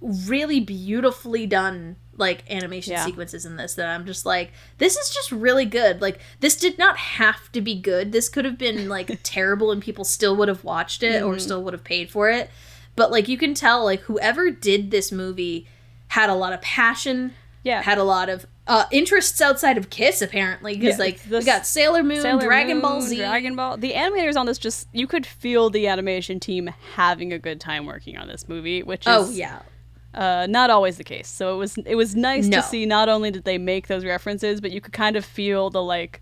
really 0.01 0.59
beautifully 0.59 1.45
done 1.45 1.95
like 2.17 2.49
animation 2.49 2.93
yeah. 2.93 3.03
sequences 3.03 3.45
in 3.45 3.57
this 3.57 3.75
that 3.75 3.87
I'm 3.87 4.05
just 4.05 4.25
like 4.25 4.51
this 4.77 4.95
is 4.95 5.13
just 5.13 5.31
really 5.31 5.65
good. 5.65 6.01
Like 6.01 6.19
this 6.39 6.55
did 6.57 6.77
not 6.77 6.97
have 6.97 7.51
to 7.53 7.61
be 7.61 7.75
good. 7.79 8.11
This 8.11 8.29
could 8.29 8.45
have 8.45 8.57
been 8.57 8.89
like 8.89 9.19
terrible 9.23 9.71
and 9.71 9.81
people 9.81 10.03
still 10.03 10.35
would 10.37 10.47
have 10.47 10.63
watched 10.63 11.03
it 11.03 11.21
mm-hmm. 11.21 11.27
or 11.27 11.39
still 11.39 11.63
would 11.63 11.73
have 11.73 11.83
paid 11.83 12.09
for 12.09 12.29
it. 12.29 12.49
But 12.95 13.11
like 13.11 13.27
you 13.27 13.37
can 13.37 13.53
tell 13.53 13.83
like 13.83 14.01
whoever 14.01 14.49
did 14.49 14.91
this 14.91 15.11
movie 15.11 15.67
had 16.09 16.29
a 16.29 16.35
lot 16.35 16.53
of 16.53 16.61
passion, 16.61 17.33
yeah. 17.63 17.81
had 17.81 17.97
a 17.97 18.03
lot 18.03 18.29
of 18.29 18.45
uh, 18.67 18.85
interests 18.91 19.41
outside 19.41 19.77
of 19.77 19.89
Kiss 19.89 20.21
apparently 20.21 20.75
because 20.75 20.97
yeah, 20.97 21.05
like 21.05 21.19
we 21.29 21.43
got 21.43 21.65
Sailor 21.65 22.03
Moon, 22.03 22.21
Sailor 22.21 22.41
Dragon 22.41 22.77
Moon, 22.77 22.81
Ball 22.81 23.01
Z, 23.01 23.17
Dragon 23.17 23.55
Ball. 23.55 23.77
The 23.77 23.93
animators 23.93 24.35
on 24.35 24.45
this 24.45 24.57
just 24.57 24.87
you 24.91 25.07
could 25.07 25.25
feel 25.25 25.69
the 25.69 25.87
animation 25.87 26.39
team 26.39 26.71
having 26.95 27.31
a 27.31 27.39
good 27.39 27.59
time 27.59 27.85
working 27.85 28.17
on 28.17 28.27
this 28.27 28.47
movie, 28.49 28.81
which 28.81 29.03
oh, 29.05 29.23
is 29.23 29.29
oh 29.29 29.31
yeah. 29.31 29.61
Uh, 30.13 30.47
not 30.49 30.69
always 30.69 30.97
the 30.97 31.03
case. 31.03 31.27
So 31.27 31.53
it 31.53 31.57
was 31.57 31.77
it 31.77 31.95
was 31.95 32.15
nice 32.15 32.47
no. 32.47 32.57
to 32.57 32.63
see 32.63 32.85
not 32.85 33.09
only 33.09 33.31
did 33.31 33.43
they 33.43 33.57
make 33.57 33.87
those 33.87 34.05
references, 34.05 34.61
but 34.61 34.71
you 34.71 34.81
could 34.81 34.93
kind 34.93 35.15
of 35.15 35.25
feel 35.25 35.69
the 35.69 35.83
like 35.83 36.21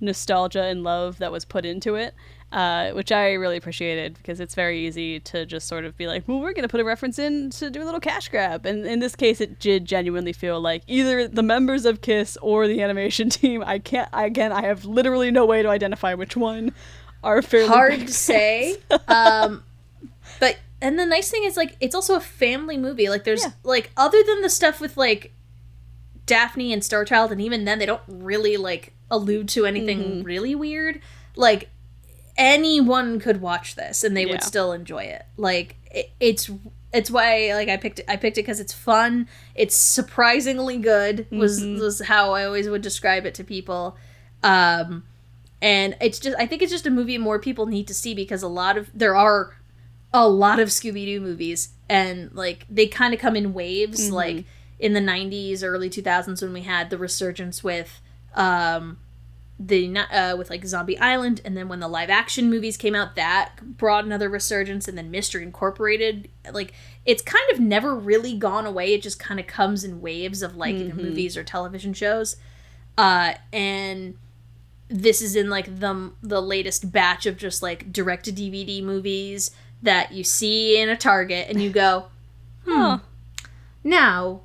nostalgia 0.00 0.64
and 0.64 0.82
love 0.82 1.18
that 1.18 1.30
was 1.30 1.44
put 1.44 1.64
into 1.64 1.94
it 1.94 2.14
uh, 2.52 2.90
which 2.90 3.12
I 3.12 3.34
really 3.34 3.56
appreciated 3.56 4.14
because 4.14 4.40
it's 4.40 4.54
very 4.54 4.86
easy 4.86 5.20
to 5.20 5.46
just 5.46 5.68
sort 5.68 5.84
of 5.84 5.96
be 5.96 6.08
like, 6.08 6.26
well, 6.26 6.40
we're 6.40 6.52
going 6.52 6.62
to 6.62 6.68
put 6.68 6.80
a 6.80 6.84
reference 6.84 7.18
in 7.18 7.50
to 7.50 7.70
do 7.70 7.82
a 7.82 7.84
little 7.84 8.00
cash 8.00 8.28
grab. 8.28 8.66
And 8.66 8.84
in 8.86 8.98
this 8.98 9.14
case, 9.14 9.40
it 9.40 9.60
did 9.60 9.84
genuinely 9.84 10.32
feel 10.32 10.60
like 10.60 10.82
either 10.88 11.28
the 11.28 11.44
members 11.44 11.84
of 11.84 12.00
KISS 12.00 12.36
or 12.42 12.66
the 12.66 12.82
animation 12.82 13.30
team. 13.30 13.62
I 13.64 13.78
can't, 13.78 14.08
I, 14.12 14.26
again, 14.26 14.50
I 14.50 14.62
have 14.62 14.84
literally 14.84 15.30
no 15.30 15.46
way 15.46 15.62
to 15.62 15.68
identify 15.68 16.14
which 16.14 16.36
one 16.36 16.72
are 17.22 17.40
fairly 17.40 17.68
hard 17.68 18.00
to 18.00 18.12
say. 18.12 18.76
um, 19.08 19.62
but, 20.40 20.58
and 20.82 20.98
the 20.98 21.06
nice 21.06 21.30
thing 21.30 21.44
is, 21.44 21.56
like, 21.56 21.76
it's 21.80 21.94
also 21.94 22.16
a 22.16 22.20
family 22.20 22.76
movie. 22.76 23.08
Like, 23.08 23.22
there's, 23.22 23.44
yeah. 23.44 23.52
like, 23.62 23.92
other 23.96 24.22
than 24.24 24.40
the 24.40 24.48
stuff 24.48 24.80
with, 24.80 24.96
like, 24.96 25.32
Daphne 26.26 26.72
and 26.72 26.82
Starchild, 26.82 27.30
and 27.30 27.40
even 27.40 27.64
then, 27.64 27.78
they 27.78 27.86
don't 27.86 28.02
really, 28.08 28.56
like, 28.56 28.92
allude 29.08 29.48
to 29.50 29.66
anything 29.66 30.00
mm-hmm. 30.00 30.22
really 30.22 30.54
weird. 30.56 31.00
Like, 31.36 31.68
anyone 32.40 33.20
could 33.20 33.42
watch 33.42 33.76
this 33.76 34.02
and 34.02 34.16
they 34.16 34.24
yeah. 34.24 34.32
would 34.32 34.42
still 34.42 34.72
enjoy 34.72 35.04
it. 35.04 35.26
Like 35.36 35.76
it, 35.92 36.10
it's 36.18 36.50
it's 36.92 37.10
why 37.10 37.52
like 37.54 37.68
I 37.68 37.76
picked 37.76 38.00
it, 38.00 38.06
I 38.08 38.16
picked 38.16 38.38
it 38.38 38.42
because 38.42 38.58
it's 38.58 38.72
fun. 38.72 39.28
It's 39.54 39.76
surprisingly 39.76 40.78
good. 40.78 41.26
Was 41.30 41.62
mm-hmm. 41.62 41.80
was 41.80 42.00
how 42.00 42.32
I 42.32 42.44
always 42.44 42.68
would 42.68 42.82
describe 42.82 43.26
it 43.26 43.34
to 43.34 43.44
people. 43.44 43.96
Um, 44.42 45.04
and 45.60 45.94
it's 46.00 46.18
just 46.18 46.36
I 46.38 46.46
think 46.46 46.62
it's 46.62 46.72
just 46.72 46.86
a 46.86 46.90
movie 46.90 47.18
more 47.18 47.38
people 47.38 47.66
need 47.66 47.86
to 47.88 47.94
see 47.94 48.14
because 48.14 48.42
a 48.42 48.48
lot 48.48 48.78
of 48.78 48.90
there 48.94 49.14
are 49.14 49.54
a 50.12 50.26
lot 50.26 50.58
of 50.58 50.70
Scooby 50.70 51.04
Doo 51.04 51.20
movies 51.20 51.74
and 51.88 52.32
like 52.32 52.64
they 52.70 52.86
kind 52.86 53.12
of 53.12 53.20
come 53.20 53.36
in 53.36 53.52
waves. 53.52 54.06
Mm-hmm. 54.06 54.14
Like 54.14 54.44
in 54.78 54.94
the 54.94 55.00
'90s, 55.00 55.62
early 55.62 55.90
2000s 55.90 56.40
when 56.40 56.54
we 56.54 56.62
had 56.62 56.88
the 56.88 56.96
resurgence 56.96 57.62
with 57.62 58.00
um 58.34 58.96
the 59.62 59.98
uh, 59.98 60.36
with 60.38 60.48
like 60.48 60.64
Zombie 60.64 60.98
Island, 60.98 61.42
and 61.44 61.54
then 61.54 61.68
when 61.68 61.80
the 61.80 61.88
live 61.88 62.08
action 62.08 62.48
movies 62.48 62.78
came 62.78 62.94
out, 62.94 63.14
that 63.16 63.76
brought 63.76 64.06
another 64.06 64.30
resurgence, 64.30 64.88
and 64.88 64.96
then 64.96 65.10
Mystery 65.10 65.42
Incorporated. 65.42 66.30
Like 66.50 66.72
it's 67.04 67.20
kind 67.20 67.44
of 67.52 67.60
never 67.60 67.94
really 67.94 68.34
gone 68.34 68.64
away. 68.64 68.94
It 68.94 69.02
just 69.02 69.20
kind 69.20 69.38
of 69.38 69.46
comes 69.46 69.84
in 69.84 70.00
waves 70.00 70.42
of 70.42 70.56
like 70.56 70.74
mm-hmm. 70.74 70.96
movies 70.96 71.36
or 71.36 71.44
television 71.44 71.92
shows, 71.92 72.36
uh, 72.96 73.34
and 73.52 74.16
this 74.88 75.20
is 75.20 75.36
in 75.36 75.50
like 75.50 75.78
the 75.80 76.12
the 76.22 76.40
latest 76.40 76.90
batch 76.90 77.26
of 77.26 77.36
just 77.36 77.62
like 77.62 77.92
direct 77.92 78.24
to 78.24 78.32
DVD 78.32 78.82
movies 78.82 79.50
that 79.82 80.12
you 80.12 80.24
see 80.24 80.80
in 80.80 80.88
a 80.88 80.96
Target, 80.96 81.48
and 81.50 81.60
you 81.60 81.68
go, 81.68 82.06
hmm. 82.64 82.72
Huh. 82.72 82.98
Now, 83.84 84.42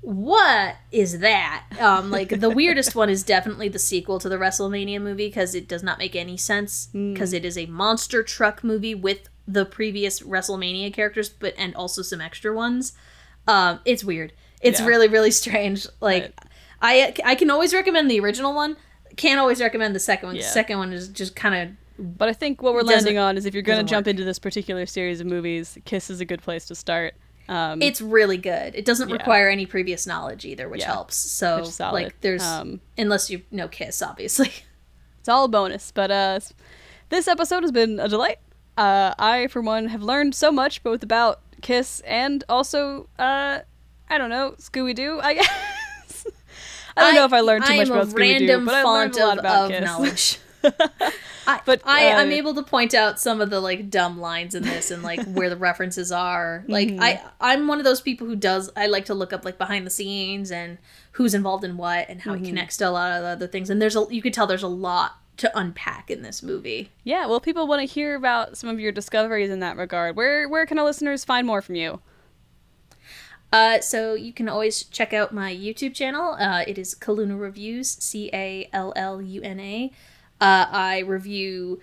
what 0.00 0.76
is 0.92 1.18
that? 1.20 1.64
Um, 1.80 2.10
like 2.10 2.40
the 2.40 2.50
weirdest 2.50 2.94
one 2.94 3.10
is 3.10 3.22
definitely 3.22 3.68
the 3.68 3.78
sequel 3.78 4.18
to 4.20 4.28
the 4.28 4.36
WrestleMania 4.36 5.00
movie 5.02 5.28
because 5.28 5.54
it 5.54 5.68
does 5.68 5.82
not 5.82 5.98
make 5.98 6.14
any 6.14 6.36
sense 6.36 6.86
because 6.86 7.32
mm. 7.32 7.36
it 7.36 7.44
is 7.44 7.58
a 7.58 7.66
monster 7.66 8.22
truck 8.22 8.62
movie 8.62 8.94
with 8.94 9.28
the 9.46 9.64
previous 9.64 10.20
WrestleMania 10.20 10.92
characters, 10.92 11.28
but 11.28 11.54
and 11.58 11.74
also 11.74 12.02
some 12.02 12.20
extra 12.20 12.54
ones. 12.54 12.92
Um, 13.46 13.80
it's 13.84 14.04
weird. 14.04 14.32
It's 14.60 14.80
yeah. 14.80 14.86
really 14.86 15.08
really 15.08 15.30
strange. 15.30 15.86
Like 16.00 16.22
right. 16.22 16.34
I 16.80 17.14
I 17.24 17.34
can 17.34 17.50
always 17.50 17.74
recommend 17.74 18.10
the 18.10 18.20
original 18.20 18.54
one. 18.54 18.76
Can't 19.16 19.40
always 19.40 19.60
recommend 19.60 19.94
the 19.94 20.00
second 20.00 20.28
one. 20.28 20.36
Yeah. 20.36 20.42
The 20.42 20.48
second 20.48 20.78
one 20.78 20.92
is 20.92 21.08
just 21.08 21.34
kind 21.34 21.54
of 21.54 21.76
but 21.98 22.28
I 22.28 22.32
think 22.32 22.62
what 22.62 22.74
we're 22.74 22.82
landing 22.82 23.18
on 23.18 23.36
is 23.36 23.44
if 23.44 23.54
you're 23.54 23.62
going 23.62 23.84
to 23.84 23.90
jump 23.90 24.06
work. 24.06 24.12
into 24.12 24.24
this 24.24 24.38
particular 24.38 24.86
series 24.86 25.20
of 25.20 25.26
movies, 25.26 25.76
Kiss 25.84 26.10
is 26.10 26.20
a 26.20 26.24
good 26.24 26.40
place 26.40 26.64
to 26.66 26.76
start. 26.76 27.14
Um, 27.48 27.80
it's 27.80 28.00
really 28.00 28.36
good. 28.36 28.74
It 28.74 28.84
doesn't 28.84 29.08
yeah. 29.08 29.16
require 29.16 29.48
any 29.48 29.64
previous 29.64 30.06
knowledge 30.06 30.44
either, 30.44 30.68
which 30.68 30.80
yeah. 30.80 30.92
helps. 30.92 31.16
So, 31.16 31.60
which 31.60 31.80
like, 31.80 32.20
there's 32.20 32.42
um, 32.42 32.80
unless 32.96 33.30
you 33.30 33.42
know 33.50 33.68
Kiss, 33.68 34.02
obviously. 34.02 34.52
It's 35.20 35.28
all 35.28 35.44
a 35.44 35.48
bonus. 35.48 35.92
But 35.92 36.10
uh, 36.10 36.40
this 37.10 37.28
episode 37.28 37.62
has 37.62 37.70
been 37.70 38.00
a 38.00 38.08
delight. 38.08 38.38
Uh, 38.78 39.12
I, 39.18 39.48
for 39.48 39.60
one, 39.60 39.88
have 39.88 40.02
learned 40.02 40.34
so 40.34 40.50
much 40.50 40.82
both 40.82 41.02
about 41.02 41.42
Kiss 41.60 42.00
and 42.06 42.44
also, 42.48 43.10
uh, 43.18 43.58
I 44.08 44.16
don't 44.16 44.30
know, 44.30 44.54
Scooby 44.58 44.94
Doo. 44.94 45.20
I 45.22 45.34
guess. 46.14 46.26
I 46.96 47.02
don't 47.02 47.12
I, 47.12 47.16
know 47.16 47.24
if 47.26 47.32
I 47.34 47.40
learned 47.40 47.66
too 47.66 47.74
I 47.74 47.76
much 47.76 47.88
about 47.88 48.06
Scooby 48.06 48.38
Doo, 48.38 48.64
but 48.64 48.74
I 48.74 48.82
learned 48.84 49.16
a 49.16 49.26
lot 49.26 49.38
of, 49.38 49.44
about 49.44 49.70
Kiss. 49.70 50.38
I, 50.64 51.60
but 51.64 51.82
I, 51.84 52.12
uh, 52.12 52.16
I'm 52.18 52.32
able 52.32 52.54
to 52.54 52.62
point 52.62 52.94
out 52.94 53.18
some 53.20 53.40
of 53.40 53.50
the 53.50 53.60
like 53.60 53.90
dumb 53.90 54.20
lines 54.20 54.54
in 54.54 54.62
this 54.62 54.90
and 54.90 55.02
like 55.02 55.24
where 55.26 55.50
the 55.50 55.56
references 55.68 56.12
are. 56.12 56.64
Like 56.68 56.88
mm-hmm. 56.88 57.02
I, 57.02 57.20
I'm 57.40 57.66
one 57.66 57.78
of 57.78 57.84
those 57.84 58.00
people 58.00 58.26
who 58.26 58.36
does. 58.36 58.70
I 58.76 58.86
like 58.86 59.06
to 59.06 59.14
look 59.14 59.32
up 59.32 59.44
like 59.44 59.58
behind 59.58 59.86
the 59.86 59.90
scenes 59.90 60.50
and 60.50 60.78
who's 61.12 61.34
involved 61.34 61.64
in 61.64 61.76
what 61.76 62.08
and 62.08 62.20
how 62.20 62.34
mm-hmm. 62.34 62.44
it 62.44 62.48
connects 62.48 62.76
to 62.78 62.88
a 62.88 62.90
lot 62.90 63.12
of 63.12 63.24
other 63.24 63.46
things. 63.46 63.70
And 63.70 63.80
there's 63.80 63.96
a 63.96 64.06
you 64.10 64.22
could 64.22 64.34
tell 64.34 64.46
there's 64.46 64.62
a 64.62 64.68
lot 64.68 65.18
to 65.38 65.56
unpack 65.56 66.10
in 66.10 66.22
this 66.22 66.42
movie. 66.42 66.90
Yeah, 67.04 67.26
well, 67.26 67.40
people 67.40 67.66
want 67.66 67.80
to 67.80 67.86
hear 67.86 68.16
about 68.16 68.56
some 68.56 68.68
of 68.68 68.80
your 68.80 68.92
discoveries 68.92 69.50
in 69.50 69.60
that 69.60 69.76
regard. 69.76 70.16
Where 70.16 70.48
where 70.48 70.66
can 70.66 70.78
our 70.78 70.84
listeners 70.84 71.24
find 71.24 71.46
more 71.46 71.62
from 71.62 71.76
you? 71.76 72.00
Uh, 73.50 73.80
so 73.80 74.14
you 74.14 74.32
can 74.32 74.48
always 74.48 74.84
check 74.84 75.14
out 75.14 75.32
my 75.32 75.54
YouTube 75.54 75.94
channel. 75.94 76.34
Uh, 76.34 76.64
it 76.66 76.76
is 76.76 76.94
Calluna 76.94 77.40
Reviews, 77.40 77.88
C 77.88 78.28
A 78.32 78.68
L 78.72 78.92
L 78.94 79.22
U 79.22 79.40
N 79.42 79.58
A. 79.58 79.92
Uh, 80.40 80.66
I 80.70 80.98
review. 81.00 81.80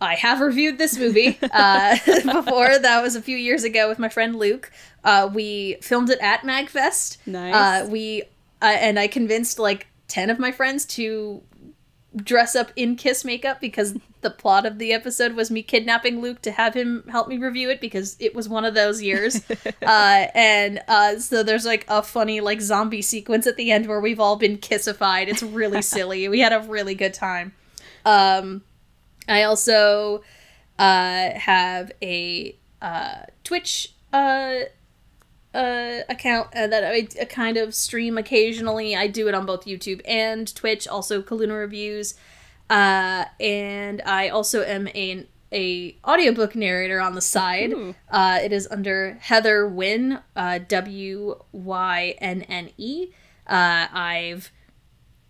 I 0.00 0.14
have 0.14 0.40
reviewed 0.40 0.78
this 0.78 0.96
movie 0.96 1.38
uh, 1.42 1.96
before. 2.06 2.78
That 2.78 3.02
was 3.02 3.16
a 3.16 3.22
few 3.22 3.36
years 3.36 3.64
ago 3.64 3.88
with 3.88 3.98
my 3.98 4.08
friend 4.08 4.36
Luke. 4.36 4.70
Uh, 5.02 5.28
we 5.32 5.76
filmed 5.82 6.10
it 6.10 6.18
at 6.20 6.42
Magfest. 6.42 7.18
Nice. 7.26 7.54
Uh, 7.54 7.88
we 7.90 8.22
uh, 8.62 8.66
and 8.66 8.98
I 8.98 9.08
convinced 9.08 9.58
like 9.58 9.88
ten 10.06 10.30
of 10.30 10.38
my 10.38 10.52
friends 10.52 10.84
to 10.86 11.42
dress 12.16 12.56
up 12.56 12.72
in 12.76 12.96
kiss 12.96 13.24
makeup 13.24 13.60
because 13.60 13.94
the 14.20 14.30
plot 14.30 14.66
of 14.66 14.78
the 14.78 14.92
episode 14.92 15.34
was 15.34 15.50
me 15.50 15.62
kidnapping 15.62 16.20
Luke 16.20 16.42
to 16.42 16.50
have 16.50 16.74
him 16.74 17.04
help 17.08 17.28
me 17.28 17.38
review 17.38 17.70
it 17.70 17.80
because 17.80 18.16
it 18.18 18.34
was 18.34 18.48
one 18.48 18.64
of 18.64 18.74
those 18.74 19.02
years. 19.02 19.42
uh, 19.82 20.26
and 20.34 20.80
uh, 20.88 21.18
so 21.18 21.42
there's 21.42 21.66
like 21.66 21.84
a 21.88 22.02
funny 22.02 22.40
like 22.40 22.60
zombie 22.60 23.02
sequence 23.02 23.46
at 23.46 23.56
the 23.56 23.70
end 23.70 23.86
where 23.86 24.00
we've 24.00 24.20
all 24.20 24.36
been 24.36 24.58
kissified. 24.58 25.28
It's 25.28 25.42
really 25.42 25.82
silly. 25.96 26.28
we 26.28 26.40
had 26.40 26.52
a 26.52 26.60
really 26.60 26.94
good 26.94 27.14
time. 27.14 27.54
Um, 28.04 28.62
I 29.28 29.42
also 29.42 30.22
uh, 30.78 31.30
have 31.30 31.92
a 32.02 32.56
uh, 32.80 33.22
Twitch 33.44 33.94
uh, 34.12 34.60
uh, 35.54 36.00
account 36.08 36.48
uh, 36.54 36.66
that 36.66 36.84
I 36.84 37.24
kind 37.24 37.56
of 37.56 37.74
stream 37.74 38.18
occasionally. 38.18 38.96
I 38.96 39.06
do 39.06 39.28
it 39.28 39.34
on 39.34 39.46
both 39.46 39.64
YouTube 39.64 40.00
and 40.06 40.52
Twitch, 40.54 40.86
also 40.86 41.22
Calluna 41.22 41.58
Reviews. 41.58 42.14
Uh, 42.70 43.24
and 43.40 44.02
I 44.02 44.28
also 44.28 44.62
am 44.62 44.88
a, 44.88 45.26
a 45.52 45.96
audiobook 46.04 46.54
narrator 46.54 47.00
on 47.00 47.14
the 47.14 47.22
side. 47.22 47.72
Uh, 48.10 48.38
it 48.42 48.52
is 48.52 48.68
under 48.70 49.18
Heather 49.20 49.66
Wynn, 49.66 50.20
Wynne, 50.36 50.58
W 50.68 51.42
Y 51.52 52.14
N 52.20 52.42
N 52.42 52.70
E. 52.76 53.08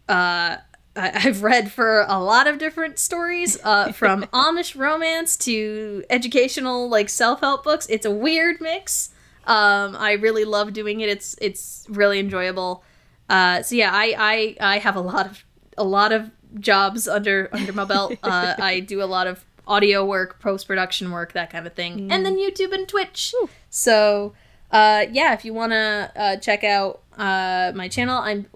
Uh, 0.08 0.56
I've 0.98 1.28
I've 1.28 1.42
read 1.42 1.70
for 1.70 2.04
a 2.08 2.18
lot 2.22 2.46
of 2.46 2.58
different 2.58 2.98
stories, 2.98 3.58
uh, 3.62 3.92
from 4.00 4.24
Amish 4.24 4.76
romance 4.76 5.36
to 5.38 6.04
educational 6.10 6.88
like 6.88 7.08
self 7.08 7.40
help 7.40 7.64
books. 7.64 7.86
It's 7.88 8.06
a 8.06 8.10
weird 8.10 8.60
mix. 8.60 9.10
Um, 9.44 9.96
I 9.96 10.12
really 10.12 10.44
love 10.44 10.72
doing 10.72 11.00
it. 11.00 11.08
It's 11.08 11.36
it's 11.40 11.86
really 11.88 12.18
enjoyable. 12.18 12.84
Uh, 13.28 13.62
so 13.62 13.74
yeah, 13.74 13.90
I, 13.92 14.56
I 14.60 14.74
I 14.74 14.78
have 14.78 14.96
a 14.96 15.00
lot 15.00 15.26
of 15.26 15.44
a 15.76 15.84
lot 15.84 16.12
of 16.12 16.30
jobs 16.60 17.08
under 17.08 17.48
under 17.52 17.72
my 17.72 17.84
belt. 17.84 18.14
Uh, 18.22 18.54
I 18.58 18.80
do 18.80 19.02
a 19.02 19.06
lot 19.06 19.26
of 19.26 19.44
audio 19.66 20.04
work, 20.04 20.40
post 20.40 20.66
production 20.66 21.10
work, 21.10 21.32
that 21.32 21.50
kind 21.50 21.66
of 21.66 21.74
thing, 21.74 22.08
mm. 22.08 22.12
and 22.12 22.26
then 22.26 22.36
YouTube 22.36 22.72
and 22.72 22.86
Twitch. 22.88 23.32
Ooh. 23.36 23.48
So 23.70 24.34
uh, 24.70 25.06
yeah, 25.10 25.32
if 25.34 25.44
you 25.44 25.54
wanna 25.54 26.12
uh, 26.16 26.36
check 26.36 26.64
out 26.64 27.02
uh, 27.16 27.72
my 27.74 27.88
channel, 27.88 28.18
I'm 28.18 28.46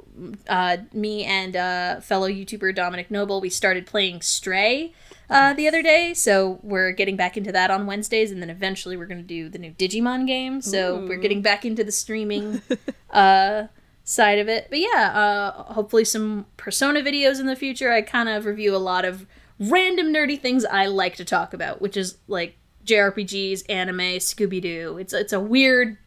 uh, 0.48 0.78
me 0.92 1.24
and 1.24 1.56
uh, 1.56 2.00
fellow 2.00 2.28
YouTuber 2.28 2.74
Dominic 2.74 3.10
Noble. 3.10 3.40
We 3.40 3.50
started 3.50 3.86
playing 3.86 4.22
Stray 4.22 4.92
uh, 5.30 5.54
the 5.54 5.66
other 5.68 5.82
day, 5.82 6.14
so 6.14 6.60
we're 6.62 6.92
getting 6.92 7.16
back 7.16 7.36
into 7.36 7.52
that 7.52 7.70
on 7.70 7.86
Wednesdays, 7.86 8.30
and 8.30 8.42
then 8.42 8.50
eventually 8.50 8.96
we're 8.96 9.06
gonna 9.06 9.22
do 9.22 9.48
the 9.48 9.58
new 9.58 9.72
Digimon 9.72 10.26
game. 10.26 10.60
So 10.60 10.98
Ooh. 10.98 11.08
we're 11.08 11.16
getting 11.16 11.42
back 11.42 11.64
into 11.64 11.84
the 11.84 11.92
streaming 11.92 12.62
uh, 13.10 13.64
side 14.04 14.38
of 14.38 14.48
it. 14.48 14.66
But 14.70 14.80
yeah, 14.80 15.12
uh, 15.14 15.72
hopefully 15.72 16.04
some 16.04 16.46
Persona 16.56 17.00
videos 17.00 17.40
in 17.40 17.46
the 17.46 17.56
future. 17.56 17.92
I 17.92 18.02
kind 18.02 18.28
of 18.28 18.44
review 18.44 18.74
a 18.74 18.78
lot 18.78 19.04
of 19.04 19.26
random 19.58 20.12
nerdy 20.12 20.40
things 20.40 20.64
I 20.64 20.86
like 20.86 21.16
to 21.16 21.24
talk 21.24 21.54
about, 21.54 21.80
which 21.80 21.96
is 21.96 22.18
like 22.28 22.56
JRPGs, 22.84 23.64
anime, 23.68 24.18
Scooby 24.18 24.60
Doo. 24.60 24.98
It's 24.98 25.12
it's 25.12 25.32
a 25.32 25.40
weird 25.40 25.98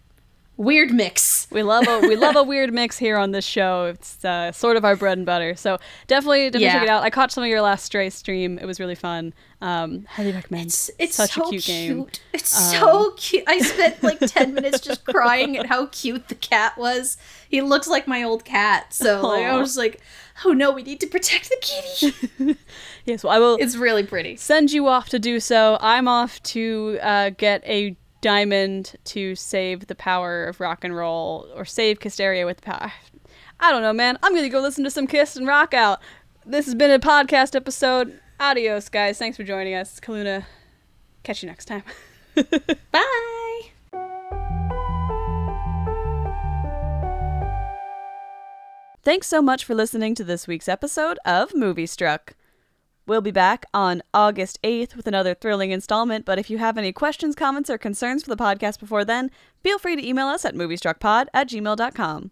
weird 0.57 0.91
mix. 0.91 1.47
We 1.51 1.63
love 1.63 1.87
a 1.87 1.99
we 1.99 2.15
love 2.15 2.35
a 2.35 2.43
weird 2.43 2.73
mix 2.73 2.97
here 2.97 3.17
on 3.17 3.31
this 3.31 3.45
show. 3.45 3.85
It's 3.85 4.23
uh, 4.23 4.51
sort 4.51 4.77
of 4.77 4.85
our 4.85 4.95
bread 4.95 5.17
and 5.17 5.25
butter. 5.25 5.55
So 5.55 5.77
definitely 6.07 6.49
definitely 6.49 6.65
yeah. 6.65 6.73
check 6.73 6.83
it 6.83 6.89
out. 6.89 7.03
I 7.03 7.09
caught 7.09 7.31
some 7.31 7.43
of 7.43 7.49
your 7.49 7.61
last 7.61 7.85
Stray 7.85 8.09
stream. 8.09 8.57
It 8.57 8.65
was 8.65 8.79
really 8.79 8.95
fun. 8.95 9.33
Um, 9.61 10.05
highly 10.05 10.31
recommend. 10.31 10.67
It's, 10.67 10.91
it's 10.99 11.15
such 11.15 11.31
so 11.31 11.47
a 11.47 11.49
cute, 11.49 11.63
cute, 11.63 11.97
game. 11.97 12.07
It's 12.33 12.55
um, 12.55 12.79
so 12.79 13.11
cute. 13.17 13.43
I 13.47 13.59
spent 13.59 14.03
like 14.03 14.19
ten 14.19 14.53
minutes 14.53 14.79
just 14.79 15.05
crying 15.05 15.57
at 15.57 15.65
how 15.65 15.87
cute 15.87 16.27
the 16.27 16.35
cat 16.35 16.77
was. 16.77 17.17
He 17.49 17.61
looks 17.61 17.87
like 17.87 18.07
my 18.07 18.23
old 18.23 18.45
cat. 18.45 18.93
So 18.93 19.21
like, 19.27 19.45
I 19.45 19.57
was 19.57 19.77
like, 19.77 20.01
oh 20.45 20.53
no, 20.53 20.71
we 20.71 20.83
need 20.83 20.99
to 21.01 21.07
protect 21.07 21.49
the 21.49 21.57
kitty. 21.61 22.57
yes, 23.05 23.23
well 23.23 23.33
I 23.33 23.39
will. 23.39 23.57
It's 23.59 23.75
really 23.75 24.03
pretty. 24.03 24.35
Send 24.37 24.71
you 24.71 24.87
off 24.87 25.09
to 25.09 25.19
do 25.19 25.39
so. 25.39 25.77
I'm 25.81 26.07
off 26.07 26.41
to 26.43 26.99
uh, 27.01 27.29
get 27.31 27.63
a 27.65 27.97
Diamond 28.25 28.95
to 29.03 29.35
save 29.35 29.85
the 29.85 29.93
power 29.93 30.45
of 30.45 30.59
rock 30.59 30.83
and 30.83 30.95
roll 30.95 31.47
or 31.53 31.63
save 31.63 31.99
Kissteria 31.99 32.43
with 32.43 32.59
power. 32.59 32.91
I 33.59 33.71
don't 33.71 33.83
know, 33.83 33.93
man. 33.93 34.17
I'm 34.23 34.33
gonna 34.33 34.49
go 34.49 34.61
listen 34.61 34.83
to 34.83 34.89
some 34.89 35.05
Kiss 35.05 35.35
and 35.35 35.45
rock 35.45 35.75
out. 35.75 35.99
This 36.43 36.65
has 36.65 36.73
been 36.73 36.89
a 36.89 36.97
podcast 36.97 37.55
episode. 37.55 38.19
Adios, 38.39 38.89
guys. 38.89 39.19
Thanks 39.19 39.37
for 39.37 39.43
joining 39.43 39.75
us. 39.75 39.99
Calluna, 39.99 40.45
Catch 41.21 41.43
you 41.43 41.49
next 41.49 41.65
time. 41.65 41.83
Bye. 42.91 43.61
Thanks 49.03 49.27
so 49.27 49.39
much 49.39 49.63
for 49.63 49.75
listening 49.75 50.15
to 50.15 50.23
this 50.23 50.47
week's 50.47 50.67
episode 50.67 51.19
of 51.25 51.53
Movie 51.53 51.85
Struck. 51.85 52.33
We'll 53.07 53.21
be 53.21 53.29
back 53.29 53.67
on 53.71 54.01
August 54.15 54.59
8th 54.63 54.95
with 54.95 55.05
another 55.05 55.35
thrilling 55.35 55.69
installment, 55.69 56.25
but 56.25 56.39
if 56.39 56.49
you 56.49 56.57
have 56.57 56.75
any 56.75 56.91
questions, 56.91 57.35
comments, 57.35 57.69
or 57.69 57.77
concerns 57.77 58.23
for 58.23 58.29
the 58.31 58.35
podcast 58.35 58.79
before 58.79 59.05
then, 59.05 59.29
feel 59.61 59.77
free 59.77 59.95
to 59.95 60.03
email 60.03 60.25
us 60.25 60.43
at 60.43 60.55
moviestruckpod 60.55 61.27
at 61.31 61.47
gmail.com. 61.47 62.31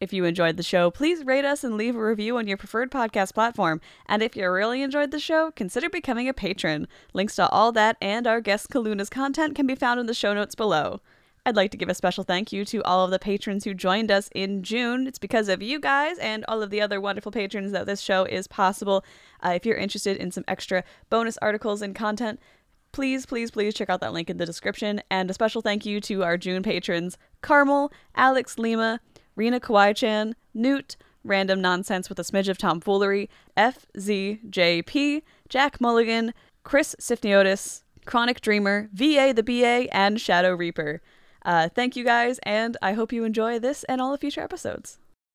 If 0.00 0.12
you 0.12 0.24
enjoyed 0.24 0.56
the 0.56 0.64
show, 0.64 0.90
please 0.90 1.24
rate 1.24 1.44
us 1.44 1.62
and 1.62 1.76
leave 1.76 1.94
a 1.94 2.04
review 2.04 2.36
on 2.36 2.48
your 2.48 2.56
preferred 2.56 2.90
podcast 2.90 3.32
platform. 3.34 3.80
And 4.06 4.24
if 4.24 4.34
you 4.34 4.50
really 4.50 4.82
enjoyed 4.82 5.12
the 5.12 5.20
show, 5.20 5.52
consider 5.52 5.88
becoming 5.88 6.28
a 6.28 6.34
patron. 6.34 6.88
Links 7.14 7.36
to 7.36 7.48
all 7.48 7.70
that 7.70 7.96
and 8.02 8.26
our 8.26 8.40
guest 8.40 8.70
Calluna's 8.70 9.08
content 9.08 9.54
can 9.54 9.68
be 9.68 9.76
found 9.76 10.00
in 10.00 10.06
the 10.06 10.14
show 10.14 10.34
notes 10.34 10.56
below. 10.56 11.00
I'd 11.44 11.56
like 11.56 11.72
to 11.72 11.76
give 11.76 11.88
a 11.88 11.94
special 11.94 12.22
thank 12.22 12.52
you 12.52 12.64
to 12.66 12.84
all 12.84 13.04
of 13.04 13.10
the 13.10 13.18
patrons 13.18 13.64
who 13.64 13.74
joined 13.74 14.12
us 14.12 14.30
in 14.32 14.62
June. 14.62 15.08
It's 15.08 15.18
because 15.18 15.48
of 15.48 15.60
you 15.60 15.80
guys 15.80 16.16
and 16.18 16.44
all 16.46 16.62
of 16.62 16.70
the 16.70 16.80
other 16.80 17.00
wonderful 17.00 17.32
patrons 17.32 17.72
that 17.72 17.84
this 17.84 18.00
show 18.00 18.24
is 18.24 18.46
possible. 18.46 19.04
Uh, 19.44 19.50
if 19.56 19.66
you're 19.66 19.76
interested 19.76 20.16
in 20.18 20.30
some 20.30 20.44
extra 20.46 20.84
bonus 21.10 21.36
articles 21.42 21.82
and 21.82 21.96
content, 21.96 22.38
please, 22.92 23.26
please, 23.26 23.50
please 23.50 23.74
check 23.74 23.90
out 23.90 24.00
that 24.02 24.12
link 24.12 24.30
in 24.30 24.36
the 24.36 24.46
description. 24.46 25.02
And 25.10 25.28
a 25.28 25.34
special 25.34 25.62
thank 25.62 25.84
you 25.84 26.00
to 26.02 26.22
our 26.22 26.38
June 26.38 26.62
patrons 26.62 27.18
Carmel, 27.40 27.92
Alex 28.14 28.56
Lima, 28.56 29.00
Rena 29.34 29.58
Kawai-chan, 29.58 30.36
Newt, 30.54 30.94
Random 31.24 31.60
Nonsense 31.60 32.08
with 32.08 32.20
a 32.20 32.22
Smidge 32.22 32.48
of 32.48 32.58
Tomfoolery, 32.58 33.28
FZJP, 33.56 35.22
Jack 35.48 35.80
Mulligan, 35.80 36.34
Chris 36.62 36.94
Sifniotis, 37.00 37.82
Chronic 38.06 38.40
Dreamer, 38.40 38.88
VA 38.92 39.32
the 39.34 39.42
BA, 39.42 39.92
and 39.92 40.20
Shadow 40.20 40.54
Reaper. 40.54 41.02
Uh, 41.44 41.68
thank 41.68 41.96
you 41.96 42.04
guys, 42.04 42.38
and 42.44 42.76
I 42.82 42.92
hope 42.92 43.12
you 43.12 43.24
enjoy 43.24 43.58
this 43.58 43.84
and 43.84 44.00
all 44.00 44.12
the 44.12 44.18
future 44.18 44.40
episodes. 44.40 44.98